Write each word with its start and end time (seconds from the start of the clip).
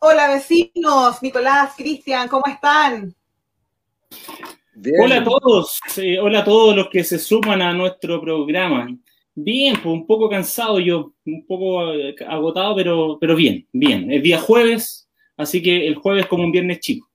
Hola 0.00 0.28
vecinos, 0.28 1.22
Nicolás, 1.22 1.74
Cristian, 1.76 2.28
¿cómo 2.28 2.44
están? 2.46 3.14
Hola 5.02 5.18
a 5.18 5.24
todos, 5.24 5.80
eh, 5.98 6.18
hola 6.18 6.38
a 6.40 6.44
todos 6.44 6.74
los 6.74 6.88
que 6.88 7.04
se 7.04 7.18
suman 7.18 7.60
a 7.60 7.74
nuestro 7.74 8.20
programa. 8.20 8.88
Bien, 9.34 9.74
pues 9.74 9.86
un 9.86 10.06
poco 10.06 10.30
cansado 10.30 10.80
yo, 10.80 11.12
un 11.26 11.46
poco 11.46 11.92
eh, 11.92 12.14
agotado, 12.26 12.74
pero, 12.74 13.18
pero 13.20 13.36
bien, 13.36 13.68
bien. 13.70 14.10
Es 14.10 14.22
día 14.22 14.40
jueves, 14.40 15.10
así 15.36 15.62
que 15.62 15.86
el 15.86 15.96
jueves 15.96 16.26
como 16.26 16.44
un 16.44 16.52
viernes 16.52 16.80
chico. 16.80 17.06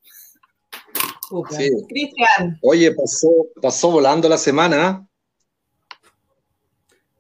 Sí. 1.50 1.70
Cristian. 1.90 2.60
Oye, 2.62 2.92
pasó, 2.94 3.30
pasó 3.60 3.90
volando 3.90 4.30
la 4.30 4.38
semana. 4.38 5.08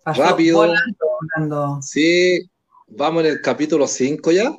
Rápido. 0.05 0.57
Volando, 0.57 1.05
volando. 1.19 1.81
Sí, 1.81 2.47
vamos 2.87 3.23
en 3.23 3.31
el 3.31 3.41
capítulo 3.41 3.87
5 3.87 4.31
ya. 4.31 4.55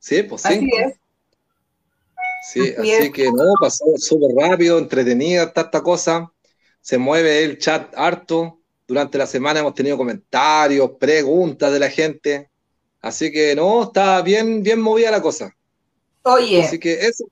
Sí, 0.00 0.22
pues 0.22 0.42
5. 0.42 0.54
Así 0.54 0.70
es. 0.82 0.94
Sí, 2.42 2.74
así, 2.76 3.12
que 3.12 3.30
no, 3.30 3.44
pasó 3.60 3.84
súper 3.98 4.30
rápido, 4.34 4.78
entretenida 4.78 5.44
esta 5.44 5.82
cosa. 5.82 6.32
Se 6.80 6.98
mueve 6.98 7.44
el 7.44 7.58
chat 7.58 7.92
harto. 7.96 8.58
Durante 8.88 9.18
la 9.18 9.26
semana 9.26 9.60
hemos 9.60 9.74
tenido 9.74 9.96
comentarios, 9.96 10.92
preguntas 10.98 11.72
de 11.72 11.78
la 11.78 11.90
gente. 11.90 12.50
Así 13.00 13.30
que 13.30 13.54
no, 13.54 13.84
está 13.84 14.20
bien, 14.22 14.62
bien 14.64 14.80
movida 14.80 15.12
la 15.12 15.22
cosa. 15.22 15.54
Oye. 16.22 16.64
Así 16.64 16.80
que 16.80 17.06
eso. 17.06 17.26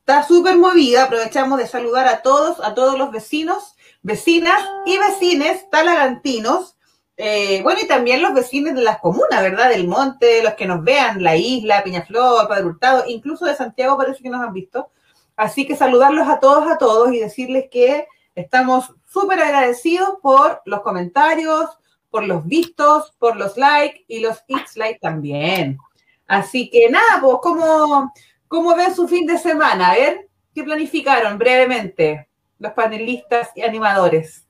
Está 0.00 0.22
súper 0.22 0.56
movida. 0.56 1.04
Aprovechamos 1.04 1.58
de 1.58 1.66
saludar 1.66 2.06
a 2.06 2.22
todos, 2.22 2.60
a 2.62 2.74
todos 2.74 2.98
los 2.98 3.10
vecinos, 3.10 3.74
vecinas 4.02 4.62
y 4.86 4.98
vecines 4.98 5.68
talagantinos 5.70 6.71
eh, 7.16 7.62
bueno, 7.62 7.80
y 7.82 7.86
también 7.86 8.22
los 8.22 8.34
vecinos 8.34 8.74
de 8.74 8.82
las 8.82 8.98
comunas, 8.98 9.42
¿verdad? 9.42 9.68
Del 9.68 9.86
monte, 9.86 10.42
los 10.42 10.54
que 10.54 10.66
nos 10.66 10.82
vean, 10.82 11.22
la 11.22 11.36
isla, 11.36 11.84
Peñaflor, 11.84 12.48
Padre 12.48 12.64
Hurtado, 12.64 13.04
incluso 13.06 13.44
de 13.44 13.54
Santiago 13.54 13.96
parece 13.96 14.22
que 14.22 14.30
nos 14.30 14.42
han 14.42 14.52
visto. 14.52 14.90
Así 15.36 15.66
que 15.66 15.76
saludarlos 15.76 16.28
a 16.28 16.40
todos, 16.40 16.70
a 16.70 16.78
todos 16.78 17.12
y 17.12 17.18
decirles 17.18 17.66
que 17.70 18.06
estamos 18.34 18.94
súper 19.06 19.40
agradecidos 19.40 20.18
por 20.22 20.62
los 20.64 20.80
comentarios, 20.80 21.70
por 22.10 22.24
los 22.24 22.46
vistos, 22.46 23.12
por 23.18 23.36
los 23.36 23.56
likes 23.56 24.04
y 24.08 24.20
los 24.20 24.38
x 24.48 24.76
like 24.76 25.00
también. 25.00 25.78
Así 26.26 26.70
que 26.70 26.88
nada, 26.90 27.20
pues, 27.20 27.38
¿cómo, 27.42 28.12
¿cómo 28.48 28.74
ven 28.74 28.94
su 28.94 29.06
fin 29.08 29.26
de 29.26 29.38
semana? 29.38 29.90
A 29.90 29.94
ver, 29.94 30.28
¿qué 30.54 30.62
planificaron 30.62 31.38
brevemente 31.38 32.28
los 32.58 32.72
panelistas 32.72 33.50
y 33.54 33.62
animadores? 33.62 34.46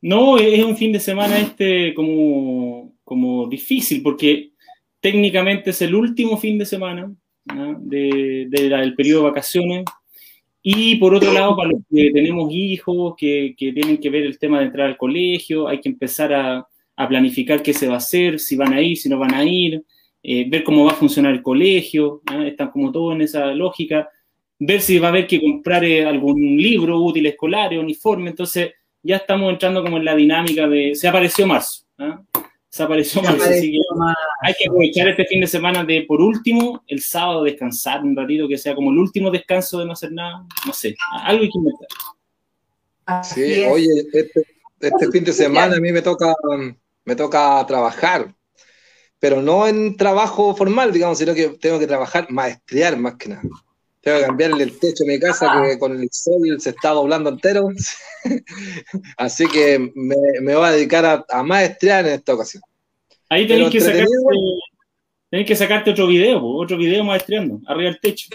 No, 0.00 0.38
es 0.38 0.64
un 0.64 0.76
fin 0.76 0.92
de 0.92 1.00
semana 1.00 1.38
este 1.38 1.92
como, 1.94 2.94
como 3.04 3.48
difícil, 3.48 4.02
porque 4.02 4.52
técnicamente 5.00 5.70
es 5.70 5.82
el 5.82 5.94
último 5.94 6.36
fin 6.36 6.58
de 6.58 6.66
semana 6.66 7.12
del 7.80 8.94
periodo 8.96 9.22
de 9.22 9.28
vacaciones. 9.30 9.84
Y 10.62 10.96
por 10.96 11.14
otro 11.14 11.32
lado, 11.32 11.56
para 11.56 11.70
los 11.70 11.80
que 11.90 12.10
tenemos 12.12 12.52
hijos 12.52 13.14
que, 13.16 13.54
que, 13.56 13.72
tienen 13.72 13.98
que 13.98 14.10
ver 14.10 14.24
el 14.24 14.38
tema 14.38 14.58
de 14.58 14.66
entrar 14.66 14.88
al 14.88 14.96
colegio, 14.96 15.66
hay 15.66 15.80
que 15.80 15.88
empezar 15.88 16.32
a, 16.32 16.66
a 16.96 17.08
planificar 17.08 17.62
qué 17.62 17.72
se 17.72 17.86
va 17.86 17.94
a 17.94 17.98
hacer, 17.98 18.38
si 18.40 18.56
van 18.56 18.72
a 18.72 18.82
ir, 18.82 18.96
si 18.96 19.08
no 19.08 19.18
van 19.18 19.32
a 19.32 19.44
ir, 19.44 19.84
eh, 20.22 20.48
ver 20.50 20.64
cómo 20.64 20.84
va 20.84 20.92
a 20.92 20.96
funcionar 20.96 21.32
el 21.32 21.42
colegio, 21.42 22.22
están 22.44 22.70
como 22.70 22.90
todo 22.90 23.12
en 23.12 23.22
esa 23.22 23.54
lógica 23.54 24.08
ver 24.58 24.80
si 24.80 24.98
va 24.98 25.08
a 25.08 25.10
haber 25.10 25.26
que 25.26 25.40
comprar 25.40 25.84
eh, 25.84 26.04
algún 26.04 26.56
libro 26.56 27.00
útil 27.00 27.26
escolar, 27.26 27.76
uniforme, 27.78 28.30
entonces 28.30 28.72
ya 29.02 29.16
estamos 29.16 29.52
entrando 29.52 29.82
como 29.82 29.98
en 29.98 30.04
la 30.04 30.16
dinámica 30.16 30.66
de, 30.66 30.94
se 30.94 31.06
apareció 31.06 31.46
marzo, 31.46 31.84
¿ah? 31.98 32.20
se 32.68 32.82
apareció 32.82 33.22
marzo, 33.22 33.44
así 33.44 33.70
que 33.70 33.78
hay 34.42 34.54
que 34.58 34.68
aprovechar 34.68 35.08
este 35.08 35.26
fin 35.26 35.40
de 35.40 35.46
semana 35.46 35.84
de, 35.84 36.02
por 36.02 36.20
último, 36.20 36.82
el 36.86 37.00
sábado 37.00 37.44
descansar 37.44 38.02
un 38.02 38.16
ratito, 38.16 38.48
que 38.48 38.58
sea 38.58 38.74
como 38.74 38.90
el 38.90 38.98
último 38.98 39.30
descanso 39.30 39.78
de 39.78 39.86
no 39.86 39.92
hacer 39.92 40.12
nada, 40.12 40.44
no 40.66 40.72
sé, 40.72 40.96
algo 41.22 41.42
hay 41.42 41.50
que 41.50 41.58
inventar. 41.58 41.88
Sí, 43.24 43.64
oye, 43.64 43.88
este, 44.12 44.42
este 44.80 45.10
fin 45.10 45.24
de 45.24 45.32
semana 45.32 45.76
a 45.76 45.80
mí 45.80 45.92
me 45.92 46.02
toca, 46.02 46.34
me 47.04 47.16
toca 47.16 47.64
trabajar, 47.66 48.34
pero 49.18 49.40
no 49.40 49.66
en 49.66 49.96
trabajo 49.96 50.54
formal, 50.54 50.92
digamos, 50.92 51.18
sino 51.18 51.32
que 51.32 51.48
tengo 51.60 51.78
que 51.78 51.86
trabajar, 51.86 52.26
maestrear 52.30 52.98
más 52.98 53.14
que 53.14 53.30
nada. 53.30 53.42
Tengo 54.08 54.20
que 54.20 54.26
cambiarle 54.26 54.64
el 54.64 54.78
techo 54.78 55.04
de 55.04 55.12
mi 55.12 55.20
casa 55.20 55.62
que 55.62 55.78
con 55.78 56.00
el 56.00 56.08
sol 56.10 56.58
se 56.58 56.70
está 56.70 56.92
doblando 56.92 57.28
entero. 57.28 57.68
Así 59.18 59.46
que 59.46 59.92
me, 59.94 60.54
voy 60.54 60.64
a 60.64 60.72
dedicar 60.72 61.04
a, 61.04 61.26
a, 61.28 61.42
maestrear 61.42 62.06
en 62.06 62.14
esta 62.14 62.32
ocasión. 62.32 62.62
Ahí 63.28 63.46
tenéis 63.46 63.70
que, 63.70 63.82
sacarte, 63.82 65.44
que 65.46 65.56
sacarte 65.56 65.90
otro 65.90 66.06
video, 66.06 66.42
otro 66.42 66.78
video 66.78 67.04
maestreando, 67.04 67.60
arriba 67.66 67.90
del 67.90 68.00
techo. 68.00 68.30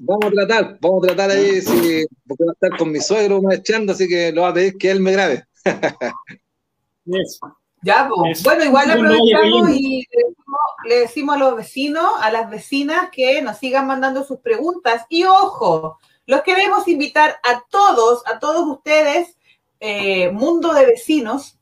Vamos 0.00 0.24
a 0.24 0.30
tratar, 0.30 0.78
vamos 0.80 1.04
a 1.04 1.08
tratar 1.08 1.32
ahí, 1.32 1.60
si, 1.60 2.06
porque 2.26 2.44
va 2.44 2.52
a 2.52 2.54
estar 2.54 2.78
con 2.78 2.90
mi 2.90 3.00
suegro 3.00 3.42
maestreando, 3.42 3.92
así 3.92 4.08
que 4.08 4.32
lo 4.32 4.40
voy 4.40 4.52
a 4.52 4.54
pedir 4.54 4.78
que 4.78 4.90
él 4.90 5.00
me 5.00 5.12
grabe. 5.12 5.44
Ya, 7.84 8.08
pues. 8.08 8.42
Bueno, 8.42 8.64
igual 8.64 8.90
aprovechamos 8.90 9.70
y 9.72 10.06
le 10.86 11.00
decimos, 11.00 11.36
a 11.36 11.38
los 11.38 11.56
vecinos, 11.56 12.12
a 12.18 12.30
las 12.30 12.48
vecinas 12.48 13.10
que 13.10 13.42
nos 13.42 13.58
sigan 13.58 13.86
mandando 13.86 14.24
sus 14.24 14.38
preguntas. 14.40 15.04
Y 15.10 15.24
ojo, 15.24 15.98
los 16.24 16.40
queremos 16.40 16.88
invitar 16.88 17.36
a 17.42 17.62
todos, 17.68 18.22
a 18.26 18.38
todos 18.38 18.66
ustedes, 18.66 19.36
eh, 19.80 20.30
mundo 20.30 20.72
de 20.72 20.86
vecinos, 20.86 21.58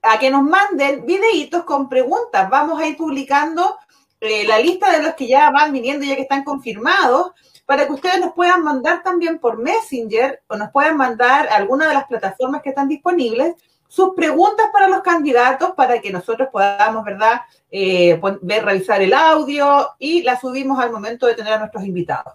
a 0.00 0.18
que 0.18 0.30
nos 0.30 0.42
manden 0.42 1.04
videitos 1.04 1.64
con 1.64 1.90
preguntas. 1.90 2.48
Vamos 2.48 2.80
a 2.80 2.86
ir 2.86 2.96
publicando 2.96 3.76
eh, 4.20 4.46
la 4.46 4.58
lista 4.58 4.90
de 4.90 5.02
los 5.02 5.14
que 5.14 5.26
ya 5.28 5.50
van 5.50 5.70
viniendo, 5.70 6.06
ya 6.06 6.16
que 6.16 6.22
están 6.22 6.44
confirmados, 6.44 7.32
para 7.66 7.86
que 7.86 7.92
ustedes 7.92 8.20
nos 8.20 8.32
puedan 8.32 8.62
mandar 8.62 9.02
también 9.02 9.38
por 9.38 9.58
Messenger 9.58 10.42
o 10.46 10.56
nos 10.56 10.70
puedan 10.70 10.96
mandar 10.96 11.48
alguna 11.48 11.88
de 11.88 11.94
las 11.94 12.06
plataformas 12.06 12.62
que 12.62 12.70
están 12.70 12.88
disponibles 12.88 13.54
sus 13.92 14.14
preguntas 14.16 14.68
para 14.72 14.88
los 14.88 15.02
candidatos 15.02 15.72
para 15.76 16.00
que 16.00 16.10
nosotros 16.10 16.48
podamos, 16.50 17.04
¿verdad?, 17.04 17.42
eh, 17.70 18.18
ver, 18.40 18.64
revisar 18.64 19.02
el 19.02 19.12
audio 19.12 19.86
y 19.98 20.22
la 20.22 20.40
subimos 20.40 20.78
al 20.78 20.90
momento 20.90 21.26
de 21.26 21.34
tener 21.34 21.52
a 21.52 21.58
nuestros 21.58 21.84
invitados. 21.84 22.32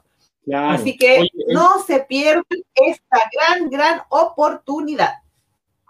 Así 0.54 0.96
que 0.96 1.28
no 1.48 1.82
se 1.84 2.02
pierdan 2.02 2.46
esta 2.76 3.18
gran, 3.34 3.72
gran 3.72 4.02
oportunidad. 4.10 5.14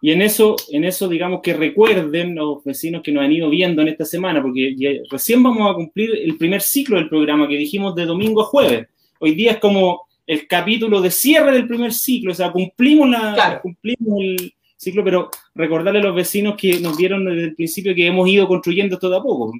Y 0.01 0.13
en 0.13 0.21
eso, 0.21 0.55
en 0.69 0.85
eso, 0.85 1.09
digamos 1.09 1.41
que 1.43 1.53
recuerden 1.53 2.35
los 2.35 2.63
vecinos 2.63 3.01
que 3.03 3.11
nos 3.11 3.25
han 3.25 3.33
ido 3.33 3.49
viendo 3.49 3.81
en 3.81 3.89
esta 3.89 4.05
semana, 4.05 4.41
porque 4.41 5.03
recién 5.11 5.43
vamos 5.43 5.69
a 5.69 5.75
cumplir 5.75 6.11
el 6.15 6.37
primer 6.37 6.61
ciclo 6.61 6.95
del 6.95 7.09
programa 7.09 7.45
que 7.45 7.57
dijimos 7.57 7.93
de 7.93 8.05
domingo 8.05 8.41
a 8.41 8.45
jueves. 8.45 8.87
Hoy 9.19 9.35
día 9.35 9.51
es 9.51 9.57
como 9.57 10.07
el 10.25 10.47
capítulo 10.47 11.01
de 11.01 11.11
cierre 11.11 11.51
del 11.51 11.67
primer 11.67 11.93
ciclo, 11.93 12.31
o 12.31 12.35
sea, 12.35 12.53
cumplimos, 12.53 13.09
la, 13.09 13.59
cumplimos 13.61 14.21
el, 14.21 14.53
ciclo, 14.77 15.03
pero 15.03 15.29
recordarle 15.55 15.99
a 15.99 16.03
los 16.03 16.15
vecinos 16.15 16.55
que 16.55 16.79
nos 16.79 16.95
vieron 16.95 17.25
desde 17.25 17.45
el 17.45 17.55
principio 17.55 17.95
que 17.95 18.07
hemos 18.07 18.27
ido 18.29 18.47
construyendo 18.47 18.95
esto 18.95 19.09
de 19.09 19.17
a 19.17 19.21
poco. 19.21 19.51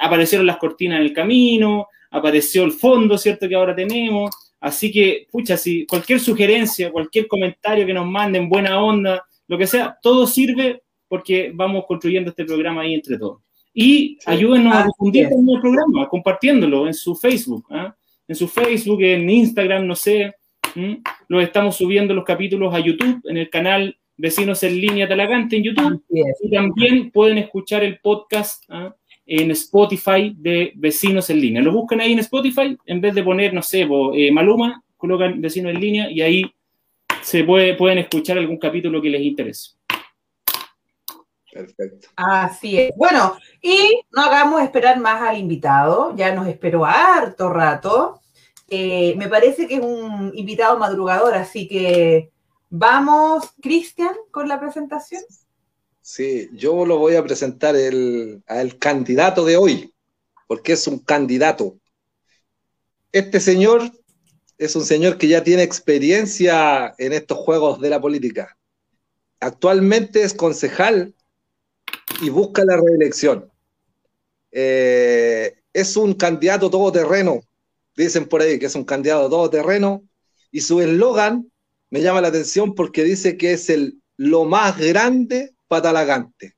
Aparecieron 0.00 0.46
las 0.46 0.58
cortinas 0.58 1.00
en 1.00 1.06
el 1.06 1.12
camino, 1.12 1.88
apareció 2.10 2.62
el 2.64 2.72
fondo, 2.72 3.18
¿cierto? 3.18 3.48
Que 3.48 3.54
ahora 3.54 3.74
tenemos. 3.74 4.30
Así 4.60 4.92
que, 4.92 5.26
pucha, 5.30 5.56
si 5.56 5.84
cualquier 5.86 6.20
sugerencia, 6.20 6.92
cualquier 6.92 7.26
comentario 7.26 7.84
que 7.84 7.92
nos 7.92 8.06
manden, 8.06 8.48
buena 8.48 8.80
onda, 8.80 9.24
lo 9.48 9.58
que 9.58 9.66
sea, 9.66 9.98
todo 10.00 10.26
sirve 10.26 10.82
porque 11.08 11.50
vamos 11.54 11.84
construyendo 11.86 12.30
este 12.30 12.44
programa 12.44 12.82
ahí 12.82 12.94
entre 12.94 13.18
todos. 13.18 13.42
Y 13.72 14.18
ayúdenos 14.24 14.74
a 14.74 14.84
difundir 14.84 15.26
el 15.26 15.60
programa, 15.60 16.08
compartiéndolo 16.08 16.86
en 16.86 16.94
su 16.94 17.16
Facebook, 17.16 17.66
¿ah? 17.70 17.94
en 18.26 18.36
su 18.36 18.46
Facebook, 18.46 19.02
en 19.02 19.28
Instagram, 19.28 19.86
no 19.86 19.96
sé. 19.96 20.34
Lo 21.28 21.40
estamos 21.40 21.76
subiendo 21.76 22.14
los 22.14 22.24
capítulos 22.24 22.74
a 22.74 22.78
YouTube, 22.78 23.20
en 23.24 23.36
el 23.36 23.50
canal 23.50 23.96
Vecinos 24.16 24.62
en 24.62 24.80
Línea 24.80 25.08
Talagante 25.08 25.56
en 25.56 25.64
YouTube. 25.64 26.04
Y 26.08 26.50
también 26.50 27.10
pueden 27.10 27.38
escuchar 27.38 27.82
el 27.82 27.98
podcast 27.98 28.64
¿ah? 28.68 28.94
en 29.26 29.50
Spotify 29.52 30.34
de 30.36 30.72
Vecinos 30.76 31.30
en 31.30 31.40
Línea. 31.40 31.62
Lo 31.62 31.72
buscan 31.72 32.00
ahí 32.00 32.12
en 32.12 32.20
Spotify, 32.20 32.76
en 32.86 33.00
vez 33.00 33.14
de 33.14 33.22
poner, 33.22 33.52
no 33.52 33.62
sé, 33.62 33.88
eh, 34.14 34.32
Maluma, 34.32 34.82
colocan 34.96 35.40
Vecinos 35.40 35.72
en 35.72 35.80
Línea 35.80 36.10
y 36.10 36.20
ahí 36.20 36.54
se 37.22 37.44
puede, 37.44 37.74
pueden 37.74 37.98
escuchar 37.98 38.38
algún 38.38 38.58
capítulo 38.58 39.00
que 39.00 39.10
les 39.10 39.22
interese. 39.22 39.70
Perfecto. 41.52 42.08
Así 42.16 42.78
es. 42.78 42.92
Bueno, 42.96 43.36
y 43.62 44.00
no 44.10 44.22
hagamos 44.22 44.60
esperar 44.62 44.98
más 44.98 45.22
al 45.22 45.38
invitado, 45.38 46.14
ya 46.16 46.34
nos 46.34 46.48
esperó 46.48 46.84
harto 46.84 47.48
rato. 47.48 48.20
Eh, 48.68 49.14
me 49.16 49.28
parece 49.28 49.68
que 49.68 49.76
es 49.76 49.80
un 49.80 50.32
invitado 50.34 50.78
madrugador, 50.78 51.34
así 51.34 51.68
que 51.68 52.32
Vamos, 52.76 53.50
Cristian, 53.62 54.16
con 54.32 54.48
la 54.48 54.58
presentación. 54.58 55.22
Sí, 56.00 56.50
yo 56.54 56.84
lo 56.84 56.98
voy 56.98 57.14
a 57.14 57.22
presentar 57.22 57.76
el, 57.76 58.42
al 58.48 58.78
candidato 58.78 59.44
de 59.44 59.56
hoy, 59.56 59.94
porque 60.48 60.72
es 60.72 60.88
un 60.88 60.98
candidato. 60.98 61.78
Este 63.12 63.38
señor 63.38 63.92
es 64.58 64.74
un 64.74 64.84
señor 64.84 65.18
que 65.18 65.28
ya 65.28 65.44
tiene 65.44 65.62
experiencia 65.62 66.92
en 66.98 67.12
estos 67.12 67.38
juegos 67.38 67.80
de 67.80 67.90
la 67.90 68.00
política. 68.00 68.58
Actualmente 69.38 70.24
es 70.24 70.34
concejal 70.34 71.14
y 72.22 72.28
busca 72.30 72.64
la 72.64 72.76
reelección. 72.76 73.52
eh, 74.50 75.54
es 75.72 75.96
un 75.96 76.14
candidato 76.14 76.68
todoterreno, 76.70 77.40
dicen 77.96 78.28
por 78.28 78.42
ahí 78.42 78.58
que 78.58 78.66
es 78.66 78.74
un 78.74 78.84
candidato 78.84 79.30
todoterreno, 79.30 80.02
y 80.50 80.60
su 80.60 80.80
eslogan 80.80 81.52
me 81.94 82.02
llama 82.02 82.20
la 82.20 82.26
atención 82.26 82.74
porque 82.74 83.04
dice 83.04 83.36
que 83.36 83.52
es 83.52 83.70
el 83.70 84.00
lo 84.16 84.44
más 84.46 84.76
grande 84.76 85.54
patalagante. 85.68 86.56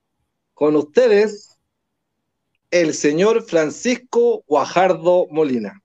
Con 0.55 0.77
ustedes, 0.77 1.59
el 2.71 2.95
señor 2.95 3.43
Francisco 3.43 4.45
Guajardo 4.47 5.27
Molina. 5.31 5.79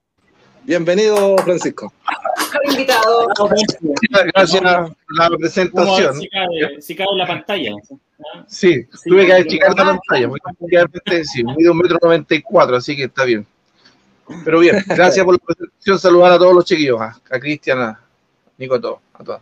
Bienvenido, 0.64 1.36
Francisco. 1.40 1.92
Invitado. 2.64 3.28
Gracias 4.34 4.62
por 4.62 4.96
la 5.18 5.30
presentación. 5.38 6.22
Si 6.80 6.96
cabe, 6.96 7.10
la 7.18 7.28
pantalla. 7.28 7.72
Sí, 8.48 8.86
tuve 9.04 9.26
que 9.26 9.34
achicar 9.34 9.76
la 9.76 9.84
pantalla. 9.84 10.30
Sí, 11.26 11.44
mido 11.44 11.74
un 11.74 11.80
metro 11.80 12.00
noventa 12.02 12.34
y 12.34 12.42
cuatro, 12.42 12.78
así 12.78 12.96
que 12.96 13.04
está 13.04 13.26
bien. 13.26 13.46
Pero 14.46 14.60
bien, 14.60 14.82
gracias 14.88 15.26
por 15.26 15.36
la 15.36 15.40
presentación. 15.46 16.00
Saludar 16.00 16.32
a 16.32 16.38
todos 16.38 16.56
los 16.56 16.64
chiquillos, 16.64 17.02
a, 17.02 17.38
Cristian, 17.38 17.80
a 17.80 18.00
Nico, 18.58 18.76
a 18.76 18.80
todos, 18.80 19.00
a. 19.30 19.42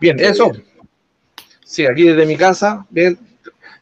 Bien, 0.00 0.18
eso. 0.18 0.52
Sí, 1.64 1.86
aquí 1.86 2.04
desde 2.04 2.26
mi 2.26 2.36
casa, 2.36 2.84
bien, 2.90 3.18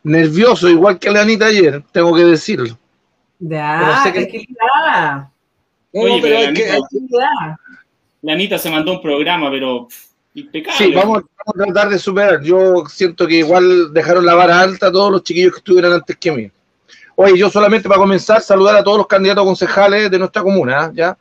nervioso, 0.02 0.68
igual 0.68 0.98
que 0.98 1.10
la 1.10 1.22
Anita 1.22 1.46
ayer, 1.46 1.82
tengo 1.92 2.14
que 2.14 2.24
decirlo. 2.24 2.76
Ya, 3.38 4.00
sé 4.02 4.12
que... 4.12 4.46
Oye, 5.92 6.18
pero, 6.20 6.42
la, 6.42 6.52
que... 6.52 6.78
la, 8.22 8.32
Anita, 8.32 8.58
se 8.58 8.70
mandó 8.70 8.92
un 8.92 9.02
programa, 9.02 9.50
pero 9.50 9.88
impecable. 10.34 10.76
Sí, 10.76 10.92
vamos, 10.92 11.22
a 11.46 11.52
tratar 11.52 11.88
de 11.88 11.98
superar. 11.98 12.42
Yo 12.42 12.84
siento 12.88 13.26
que 13.26 13.36
igual 13.36 13.92
dejaron 13.94 14.26
la 14.26 14.34
vara 14.34 14.60
alta 14.60 14.88
a 14.88 14.92
todos 14.92 15.10
los 15.10 15.22
chiquillos 15.22 15.52
que 15.52 15.58
estuvieran 15.58 15.92
antes 15.92 16.16
que 16.16 16.32
mí. 16.32 16.50
Oye, 17.16 17.38
yo 17.38 17.48
solamente 17.48 17.88
para 17.88 18.00
comenzar, 18.00 18.40
saludar 18.42 18.76
a 18.76 18.84
todos 18.84 18.98
los 18.98 19.06
candidatos 19.06 19.44
concejales 19.44 20.10
de 20.10 20.18
nuestra 20.18 20.42
comuna, 20.42 20.92
¿ya? 20.94 21.16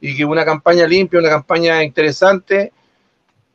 Y 0.00 0.16
que 0.16 0.24
una 0.24 0.44
campaña 0.44 0.86
limpia, 0.86 1.18
una 1.18 1.30
campaña 1.30 1.82
interesante 1.82 2.72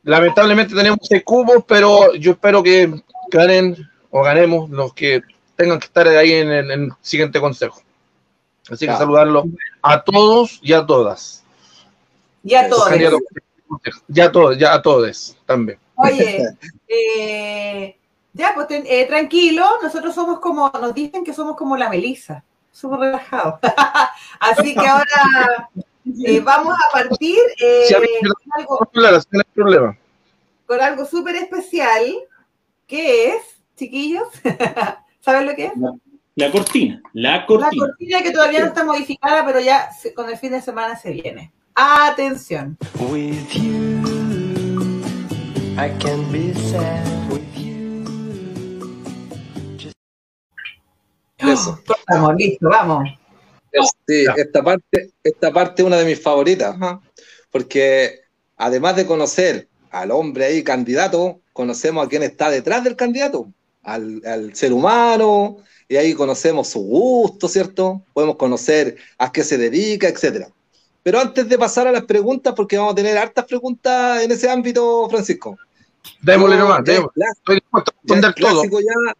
Lamentablemente 0.04 0.74
tenemos 0.74 0.98
seis 1.02 1.22
cubos, 1.24 1.64
pero 1.66 2.14
yo 2.14 2.32
espero 2.32 2.62
que 2.62 3.02
ganen 3.30 3.90
o 4.10 4.22
ganemos 4.22 4.68
los 4.68 4.92
que 4.92 5.22
tengan 5.56 5.80
que 5.80 5.86
estar 5.86 6.06
ahí 6.06 6.32
en 6.32 6.50
el, 6.50 6.92
siguiente 7.00 7.40
consejo. 7.40 7.80
Así 8.70 8.86
que 8.86 8.92
saludarlo 8.92 9.44
a 9.82 10.02
todos 10.02 10.60
y 10.62 10.74
a 10.74 10.84
todas. 10.84 11.42
Y 12.42 12.54
a 12.54 12.68
todos. 12.68 12.90
Ya 14.08 14.26
a 14.26 14.32
todos, 14.32 14.58
ya 14.58 14.74
a 14.74 14.82
todos 14.82 15.36
también. 15.46 15.78
Oye, 15.96 16.44
eh, 16.88 17.96
ya, 18.34 18.52
pues 18.54 18.66
eh, 18.70 19.06
tranquilo, 19.06 19.64
nosotros 19.82 20.14
somos 20.14 20.38
como, 20.38 20.70
nos 20.80 20.94
dicen 20.94 21.24
que 21.24 21.32
somos 21.32 21.56
como 21.56 21.78
la 21.78 21.88
Melissa, 21.88 22.44
súper 22.70 23.00
relajados. 23.00 23.54
Así 24.40 24.74
que 24.74 24.86
ahora 24.86 25.70
eh, 26.24 26.40
vamos 26.40 26.74
a 26.74 26.92
partir 26.92 27.38
eh, 27.58 27.86
con 30.66 30.80
algo 30.80 31.04
súper 31.04 31.36
especial, 31.36 32.02
que 32.86 33.28
es, 33.28 33.42
chiquillos, 33.76 34.28
¿saben 35.20 35.46
lo 35.46 35.54
que 35.54 35.66
es? 35.66 35.72
La, 36.36 36.50
cortina, 36.50 37.02
la 37.12 37.46
cortina. 37.46 37.70
La 37.72 37.86
cortina 37.88 38.22
que 38.22 38.30
todavía 38.32 38.60
no 38.60 38.66
está 38.66 38.84
modificada, 38.84 39.44
pero 39.44 39.60
ya 39.60 39.88
con 40.14 40.28
el 40.28 40.36
fin 40.36 40.52
de 40.52 40.62
semana 40.62 40.96
se 40.96 41.12
viene. 41.12 41.52
Atención. 41.74 42.76
With 43.10 43.50
you, 43.52 45.02
I 45.76 45.90
can 45.98 46.30
be 46.30 46.54
sad 46.54 47.04
with 47.30 47.42
you. 47.56 48.04
Eso. 51.38 51.78
Estamos 51.84 52.34
listos, 52.38 52.70
vamos. 52.70 53.23
Sí, 54.06 54.24
esta 54.36 54.62
parte, 54.62 55.10
esta 55.22 55.52
parte 55.52 55.82
es 55.82 55.86
una 55.86 55.96
de 55.96 56.04
mis 56.04 56.20
favoritas, 56.20 56.76
porque 57.50 58.20
además 58.56 58.96
de 58.96 59.06
conocer 59.06 59.68
al 59.90 60.10
hombre 60.10 60.46
ahí 60.46 60.62
candidato, 60.62 61.40
conocemos 61.52 62.04
a 62.04 62.08
quién 62.08 62.22
está 62.22 62.50
detrás 62.50 62.84
del 62.84 62.96
candidato, 62.96 63.48
al, 63.82 64.54
ser 64.54 64.72
humano, 64.72 65.58
y 65.88 65.96
ahí 65.96 66.14
conocemos 66.14 66.68
su 66.68 66.80
gusto, 66.80 67.48
¿cierto? 67.48 68.02
Podemos 68.12 68.36
conocer 68.36 68.96
a 69.18 69.30
qué 69.32 69.42
se 69.42 69.58
dedica, 69.58 70.08
etcétera. 70.08 70.48
Pero 71.02 71.20
antes 71.20 71.48
de 71.48 71.58
pasar 71.58 71.86
a 71.86 71.92
las 71.92 72.04
preguntas, 72.04 72.54
porque 72.56 72.78
vamos 72.78 72.92
a 72.92 72.96
tener 72.96 73.18
hartas 73.18 73.44
preguntas 73.44 74.22
en 74.22 74.32
ese 74.32 74.48
ámbito, 74.48 75.08
Francisco. 75.10 75.58
Démosle 76.22 76.56
nomás, 76.56 76.80
Estoy 76.80 77.56
dispuesto 77.56 77.90
a 77.90 77.94
responder 77.94 78.34
todo. 78.34 78.62
Ya, 78.64 79.14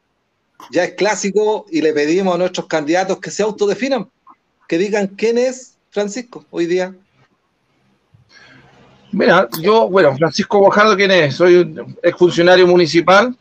ya 0.70 0.84
es 0.84 0.94
clásico 0.94 1.66
y 1.70 1.82
le 1.82 1.92
pedimos 1.92 2.34
a 2.34 2.38
nuestros 2.38 2.66
candidatos 2.66 3.18
que 3.18 3.30
se 3.30 3.42
autodefinan 3.42 4.08
que 4.68 4.78
digan 4.78 5.08
quién 5.08 5.38
es 5.38 5.76
Francisco 5.90 6.44
hoy 6.50 6.66
día. 6.66 6.94
Mira, 9.14 9.48
yo, 9.60 9.88
bueno, 9.88 10.16
Francisco 10.16 10.58
Guajardo, 10.58 10.96
¿quién 10.96 11.12
es? 11.12 11.36
Soy 11.36 11.72
exfuncionario 12.02 12.66
municipal, 12.66 13.36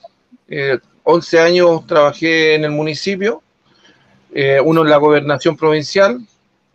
11 1.04 1.38
eh, 1.38 1.40
años 1.40 1.88
trabajé 1.88 2.54
en 2.54 2.66
el 2.66 2.70
municipio, 2.70 3.42
eh, 4.32 4.60
uno 4.64 4.84
en 4.84 4.90
la 4.90 4.98
gobernación 4.98 5.58
provincial, 5.58 6.20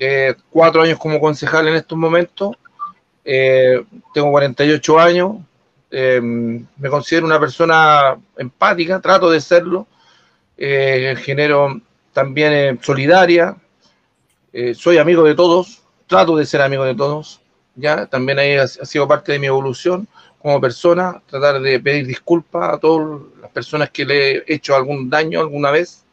eh, 0.01 0.35
cuatro 0.51 0.83
años 0.83 0.99
como 0.99 1.21
concejal 1.21 1.69
en 1.69 1.75
estos 1.77 1.97
momentos, 1.97 2.57
tengo 3.23 4.31
48 4.31 4.99
años, 4.99 5.37
me 5.91 6.89
considero 6.89 7.27
una 7.27 7.39
persona 7.39 8.17
empática, 8.37 9.01
trato 9.01 9.31
de 9.31 9.41
serlo, 9.41 9.87
genero 10.57 11.79
también 12.13 12.81
solidaria, 12.83 13.55
eh, 14.53 14.75
soy 14.75 14.99
amigo 14.99 15.23
de 15.25 15.35
todos, 15.35 15.83
trato 16.07 16.37
de 16.37 16.47
ser 16.47 16.63
amigo 16.63 16.85
de 16.85 16.95
todos, 16.95 17.41
ya 17.75 18.07
también 18.07 18.39
ahí 18.39 18.57
ha, 18.57 18.67
sido 18.67 19.07
parte 19.07 19.33
de 19.33 19.39
mi 19.39 19.47
evolución 19.47 20.09
como 20.41 20.61
persona, 20.61 21.23
tratar 21.27 21.61
de 21.61 21.81
pedir 21.81 22.07
disculpas 22.07 22.75
a 22.75 22.79
todas 22.79 23.21
las 23.41 23.51
personas 23.51 23.91
que 23.91 24.05
le 24.05 24.39
he 24.39 24.45
hecho 24.47 24.75
algún 24.75 25.11
daño 25.11 25.41
alguna 25.41 25.71
vez. 25.71 26.05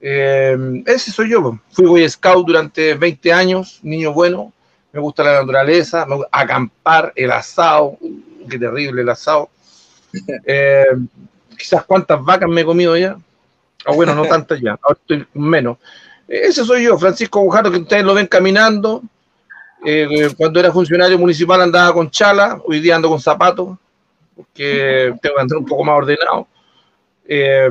Eh, 0.00 0.82
ese 0.86 1.10
soy 1.12 1.30
yo, 1.30 1.58
fui 1.70 1.86
Boy 1.86 2.08
Scout 2.08 2.46
durante 2.46 2.94
20 2.94 3.32
años, 3.32 3.80
niño 3.82 4.12
bueno, 4.12 4.52
me 4.92 5.00
gusta 5.00 5.22
la 5.22 5.40
naturaleza, 5.40 6.04
me 6.06 6.16
gusta 6.16 6.28
acampar, 6.32 7.12
el 7.16 7.30
asado, 7.32 7.98
qué 8.48 8.58
terrible 8.58 9.02
el 9.02 9.08
asado. 9.08 9.48
Eh, 10.44 10.84
quizás 11.56 11.84
cuántas 11.84 12.22
vacas 12.22 12.46
me 12.46 12.60
he 12.60 12.64
comido 12.66 12.94
ya, 12.98 13.16
o 13.86 13.94
bueno, 13.94 14.14
no 14.14 14.26
tantas 14.26 14.60
ya, 14.60 14.78
ahora 14.82 14.98
estoy 15.00 15.26
menos. 15.32 15.78
Ese 16.28 16.64
soy 16.64 16.84
yo, 16.84 16.98
Francisco 16.98 17.40
Gujardo, 17.40 17.70
que 17.70 17.78
ustedes 17.78 18.04
lo 18.04 18.14
ven 18.14 18.26
caminando. 18.26 19.02
Eh, 19.84 20.32
cuando 20.36 20.60
era 20.60 20.72
funcionario 20.72 21.18
municipal 21.18 21.60
andaba 21.60 21.92
con 21.92 22.10
chala, 22.10 22.60
hoy 22.64 22.80
día 22.80 22.96
ando 22.96 23.08
con 23.08 23.20
zapatos, 23.20 23.76
porque 24.36 25.12
tengo 25.20 25.34
que 25.34 25.40
andar 25.40 25.58
un 25.58 25.66
poco 25.66 25.84
más 25.84 25.96
ordenado. 25.96 26.46
Eh, 27.26 27.68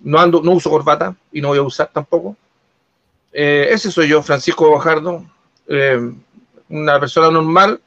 no, 0.00 0.18
ando, 0.18 0.42
no 0.42 0.52
uso 0.52 0.70
corbata 0.70 1.14
y 1.30 1.40
no 1.40 1.48
voy 1.48 1.58
a 1.58 1.62
usar 1.62 1.90
tampoco. 1.92 2.36
Eh, 3.32 3.68
ese 3.70 3.90
soy 3.90 4.08
yo, 4.08 4.22
Francisco 4.22 4.68
Guajardo, 4.68 5.24
una 6.68 6.98
persona 6.98 7.30
normal 7.30 7.80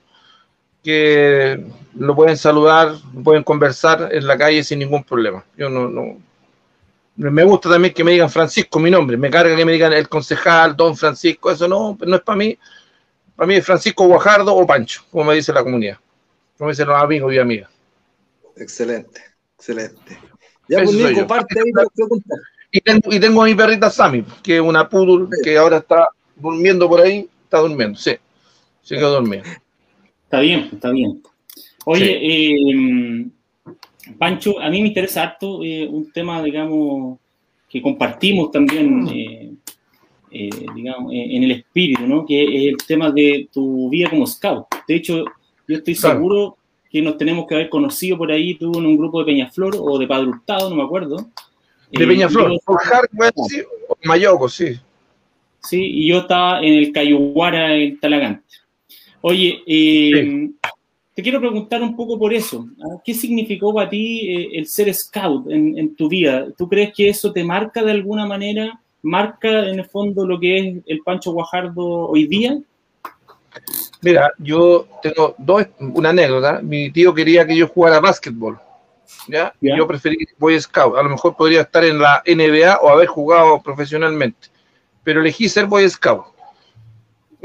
que 0.84 1.66
lo 1.96 2.16
pueden 2.16 2.38
saludar, 2.38 2.94
pueden 3.24 3.44
conversar 3.44 4.10
en 4.12 4.28
la 4.28 4.38
calle 4.38 4.64
sin 4.64 4.80
ningún 4.80 5.04
problema. 5.04 5.44
Yo 5.58 5.70
no, 5.70 5.90
no, 5.90 6.18
me 7.18 7.44
gusta 7.44 7.70
también 7.70 7.94
que 7.94 8.04
me 8.04 8.12
digan 8.12 8.30
Francisco, 8.30 8.80
mi 8.80 8.92
nombre. 8.92 9.18
Me 9.18 9.30
carga 9.30 9.56
que 9.56 9.66
me 9.66 9.72
digan 9.72 9.94
el 9.94 10.10
concejal, 10.10 10.76
don 10.76 10.96
Francisco. 10.98 11.52
Eso 11.52 11.68
no, 11.68 11.98
no 12.06 12.16
es 12.16 12.22
para 12.22 12.38
mí. 12.38 12.58
Para 13.36 13.48
mí 13.48 13.56
es 13.56 13.66
Francisco 13.66 14.08
Guajardo 14.08 14.56
o 14.56 14.66
Pancho, 14.66 15.04
como 15.12 15.26
me 15.26 15.36
dice 15.36 15.52
la 15.52 15.64
comunidad. 15.64 15.98
Como 16.58 16.70
dicen 16.70 16.88
los 16.88 17.02
amigos 17.02 17.34
y 17.34 17.38
amigas. 17.38 17.70
Excelente, 18.56 19.22
excelente. 19.58 20.18
Ya, 20.68 20.84
pues, 20.84 21.26
parte 21.26 21.60
ahí 21.60 21.72
y 22.72 22.82
tengo, 22.82 23.14
y 23.14 23.20
tengo 23.20 23.42
a 23.42 23.46
mi 23.46 23.56
perrita 23.56 23.90
Sammy, 23.90 24.26
que 24.44 24.56
es 24.56 24.62
una 24.62 24.90
poodle 24.90 25.28
que 25.42 25.58
ahora 25.58 25.78
está 25.78 26.10
durmiendo 26.36 26.90
por 26.90 27.00
ahí. 27.00 27.30
Está 27.44 27.60
durmiendo, 27.60 27.98
sí. 27.98 28.18
Se 28.82 28.96
quedó 28.96 29.12
dormido. 29.12 29.44
Está 30.24 30.40
bien, 30.40 30.70
está 30.74 30.90
bien. 30.92 31.24
Oye, 31.86 32.20
eh, 32.22 33.28
Pancho, 34.18 34.60
a 34.60 34.70
mí 34.70 34.82
me 34.82 34.90
interesa 34.90 35.24
harto 35.24 35.64
eh, 35.64 35.88
un 35.88 36.12
tema, 36.12 36.42
digamos, 36.44 37.18
que 37.70 37.82
compartimos 37.82 38.52
también, 38.52 39.08
eh, 39.10 39.54
eh, 40.32 40.50
digamos, 40.76 41.12
en 41.14 41.44
el 41.44 41.52
espíritu, 41.52 42.08
¿no? 42.08 42.26
Que 42.26 42.44
es 42.44 42.74
el 42.74 42.78
tema 42.86 43.12
de 43.12 43.50
tu 43.52 43.90
vida 43.90 44.10
como 44.10 44.28
scout. 44.28 44.68
De 44.88 44.96
hecho, 44.96 45.26
yo 45.68 45.78
estoy 45.78 45.96
seguro 45.96 46.58
que 46.90 47.02
nos 47.02 47.18
tenemos 47.18 47.46
que 47.48 47.56
haber 47.56 47.70
conocido 47.70 48.18
por 48.18 48.32
ahí, 48.32 48.56
tú 48.56 48.72
en 48.78 48.86
un 48.86 48.98
grupo 48.98 49.20
de 49.20 49.26
Peñaflor 49.26 49.76
o 49.80 49.98
de 49.98 50.08
Padre 50.08 50.30
Hurtado, 50.30 50.70
no 50.70 50.76
me 50.76 50.84
acuerdo. 50.84 51.30
De 51.92 52.08
Peñaflor, 52.08 52.60
por 52.66 52.80
Hardware, 52.80 53.34
sí, 53.48 53.62
o 53.88 53.98
Mayoco, 54.04 54.48
sí. 54.48 54.80
Sí, 55.60 55.82
y 55.82 56.08
yo 56.10 56.20
estaba 56.20 56.62
en 56.62 56.74
el 56.74 56.92
Cayuguara, 56.92 57.76
en 57.76 58.00
Talagante. 58.00 58.46
Oye, 59.22 59.64
eh, 59.66 60.52
te 61.16 61.24
quiero 61.24 61.40
preguntar 61.40 61.82
un 61.82 61.96
poco 61.96 62.20
por 62.20 62.34
eso. 62.34 62.68
¿ah? 62.82 63.02
¿Qué 63.04 63.14
significó 63.14 63.74
para 63.74 63.90
ti 63.90 64.30
eh, 64.30 64.50
el 64.60 64.68
ser 64.68 64.94
scout 64.94 65.50
en, 65.50 65.96
tu 65.96 66.10
vida? 66.10 66.48
¿Tú 66.58 66.68
crees 66.68 66.94
que 66.94 67.10
eso 67.10 67.32
te 67.32 67.44
marca 67.44 67.82
de 67.82 67.92
alguna 67.92 68.26
manera 68.26 68.80
marca 69.02 69.68
en 69.70 69.80
el 69.80 69.86
fondo 69.86 70.28
lo 70.28 70.40
que 70.40 70.58
es 70.58 70.76
el 70.88 71.00
Pancho 71.00 71.32
Guajardo 71.32 72.10
hoy 72.10 72.28
día? 72.28 72.60
Mira, 74.02 74.34
yo 74.40 74.88
tengo 75.02 75.36
dos, 75.38 75.66
una 75.80 76.10
anécdota. 76.10 76.60
Mi 76.62 76.92
tío 76.92 77.14
quería 77.14 77.48
que 77.48 77.56
yo 77.56 77.70
jugara 77.70 78.02
básquetbol. 78.02 78.60
¿ya? 79.30 79.54
yo 79.62 79.88
preferí 79.88 80.18
Boy 80.38 80.60
Scout. 80.60 80.98
A 80.98 81.04
lo 81.04 81.10
mejor 81.10 81.38
podría 81.38 81.62
estar 81.62 81.86
en 81.86 82.00
la 82.00 82.22
NBA 82.26 82.80
o 82.82 82.90
haber 82.90 83.08
jugado 83.08 83.62
profesionalmente. 83.62 84.50
Pero 85.04 85.22
elegí 85.22 85.48
ser 85.48 85.66
Boy 85.66 85.90
Scout. 85.90 86.35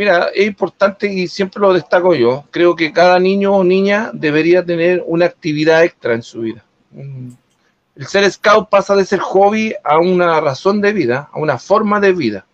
Mira, 0.00 0.30
es 0.34 0.46
importante 0.46 1.12
y 1.12 1.28
siempre 1.28 1.60
lo 1.60 1.74
destaco 1.74 2.14
yo. 2.14 2.44
Creo 2.50 2.74
que 2.74 2.90
cada 2.90 3.18
niño 3.18 3.54
o 3.54 3.62
niña 3.62 4.08
debería 4.14 4.64
tener 4.64 5.04
una 5.06 5.26
actividad 5.26 5.84
extra 5.84 6.14
en 6.14 6.22
su 6.22 6.40
vida. 6.40 6.64
El 7.94 8.06
ser 8.06 8.32
scout 8.32 8.70
pasa 8.70 8.96
de 8.96 9.04
ser 9.04 9.18
hobby 9.18 9.74
a 9.84 9.98
una 9.98 10.40
razón 10.40 10.80
de 10.80 10.94
vida, 10.94 11.28
a 11.30 11.38
una 11.38 11.58
forma 11.58 12.00
de 12.00 12.14
vida, 12.14 12.46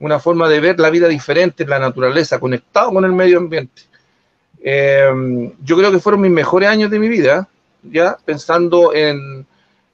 una 0.00 0.18
forma 0.18 0.48
de 0.48 0.58
ver 0.58 0.80
la 0.80 0.90
vida 0.90 1.06
diferente 1.06 1.62
en 1.62 1.70
la 1.70 1.78
naturaleza, 1.78 2.40
conectado 2.40 2.92
con 2.92 3.04
el 3.04 3.12
medio 3.12 3.38
ambiente. 3.38 3.82
Eh, 4.60 5.52
yo 5.62 5.76
creo 5.76 5.92
que 5.92 6.00
fueron 6.00 6.22
mis 6.22 6.32
mejores 6.32 6.68
años 6.68 6.90
de 6.90 6.98
mi 6.98 7.08
vida, 7.08 7.48
ya 7.84 8.18
pensando 8.24 8.92
en, 8.92 9.46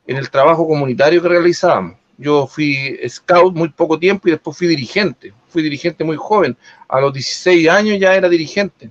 en 0.07 0.17
el 0.17 0.31
trabajo 0.31 0.67
comunitario 0.67 1.21
que 1.21 1.29
realizábamos. 1.29 1.97
Yo 2.17 2.47
fui 2.47 2.99
scout 3.09 3.55
muy 3.55 3.69
poco 3.71 3.99
tiempo 3.99 4.29
y 4.29 4.33
después 4.33 4.57
fui 4.57 4.67
dirigente. 4.67 5.33
Fui 5.49 5.63
dirigente 5.63 6.05
muy 6.05 6.17
joven. 6.17 6.57
A 6.89 7.01
los 7.01 7.13
16 7.13 7.69
años 7.69 7.99
ya 7.99 8.15
era 8.15 8.29
dirigente. 8.29 8.91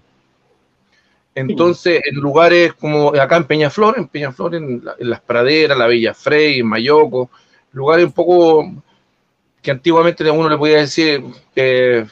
Entonces, 1.35 2.01
en 2.05 2.15
lugares 2.15 2.73
como 2.73 3.09
acá 3.09 3.37
en 3.37 3.45
Peñaflor, 3.45 3.97
en 3.97 4.07
Peñaflor, 4.07 4.55
en, 4.55 4.83
las 4.99 5.21
praderas, 5.21 5.77
la 5.77 5.87
Bella 5.87 6.13
Frey, 6.13 6.59
en 6.59 6.67
Mayoco, 6.67 7.31
lugares 7.71 8.05
un 8.05 8.11
poco 8.11 8.71
que 9.61 9.71
antiguamente 9.71 10.29
uno 10.29 10.49
le 10.49 10.57
podía 10.57 10.77
decir 10.77 11.23
eh, 11.55 12.05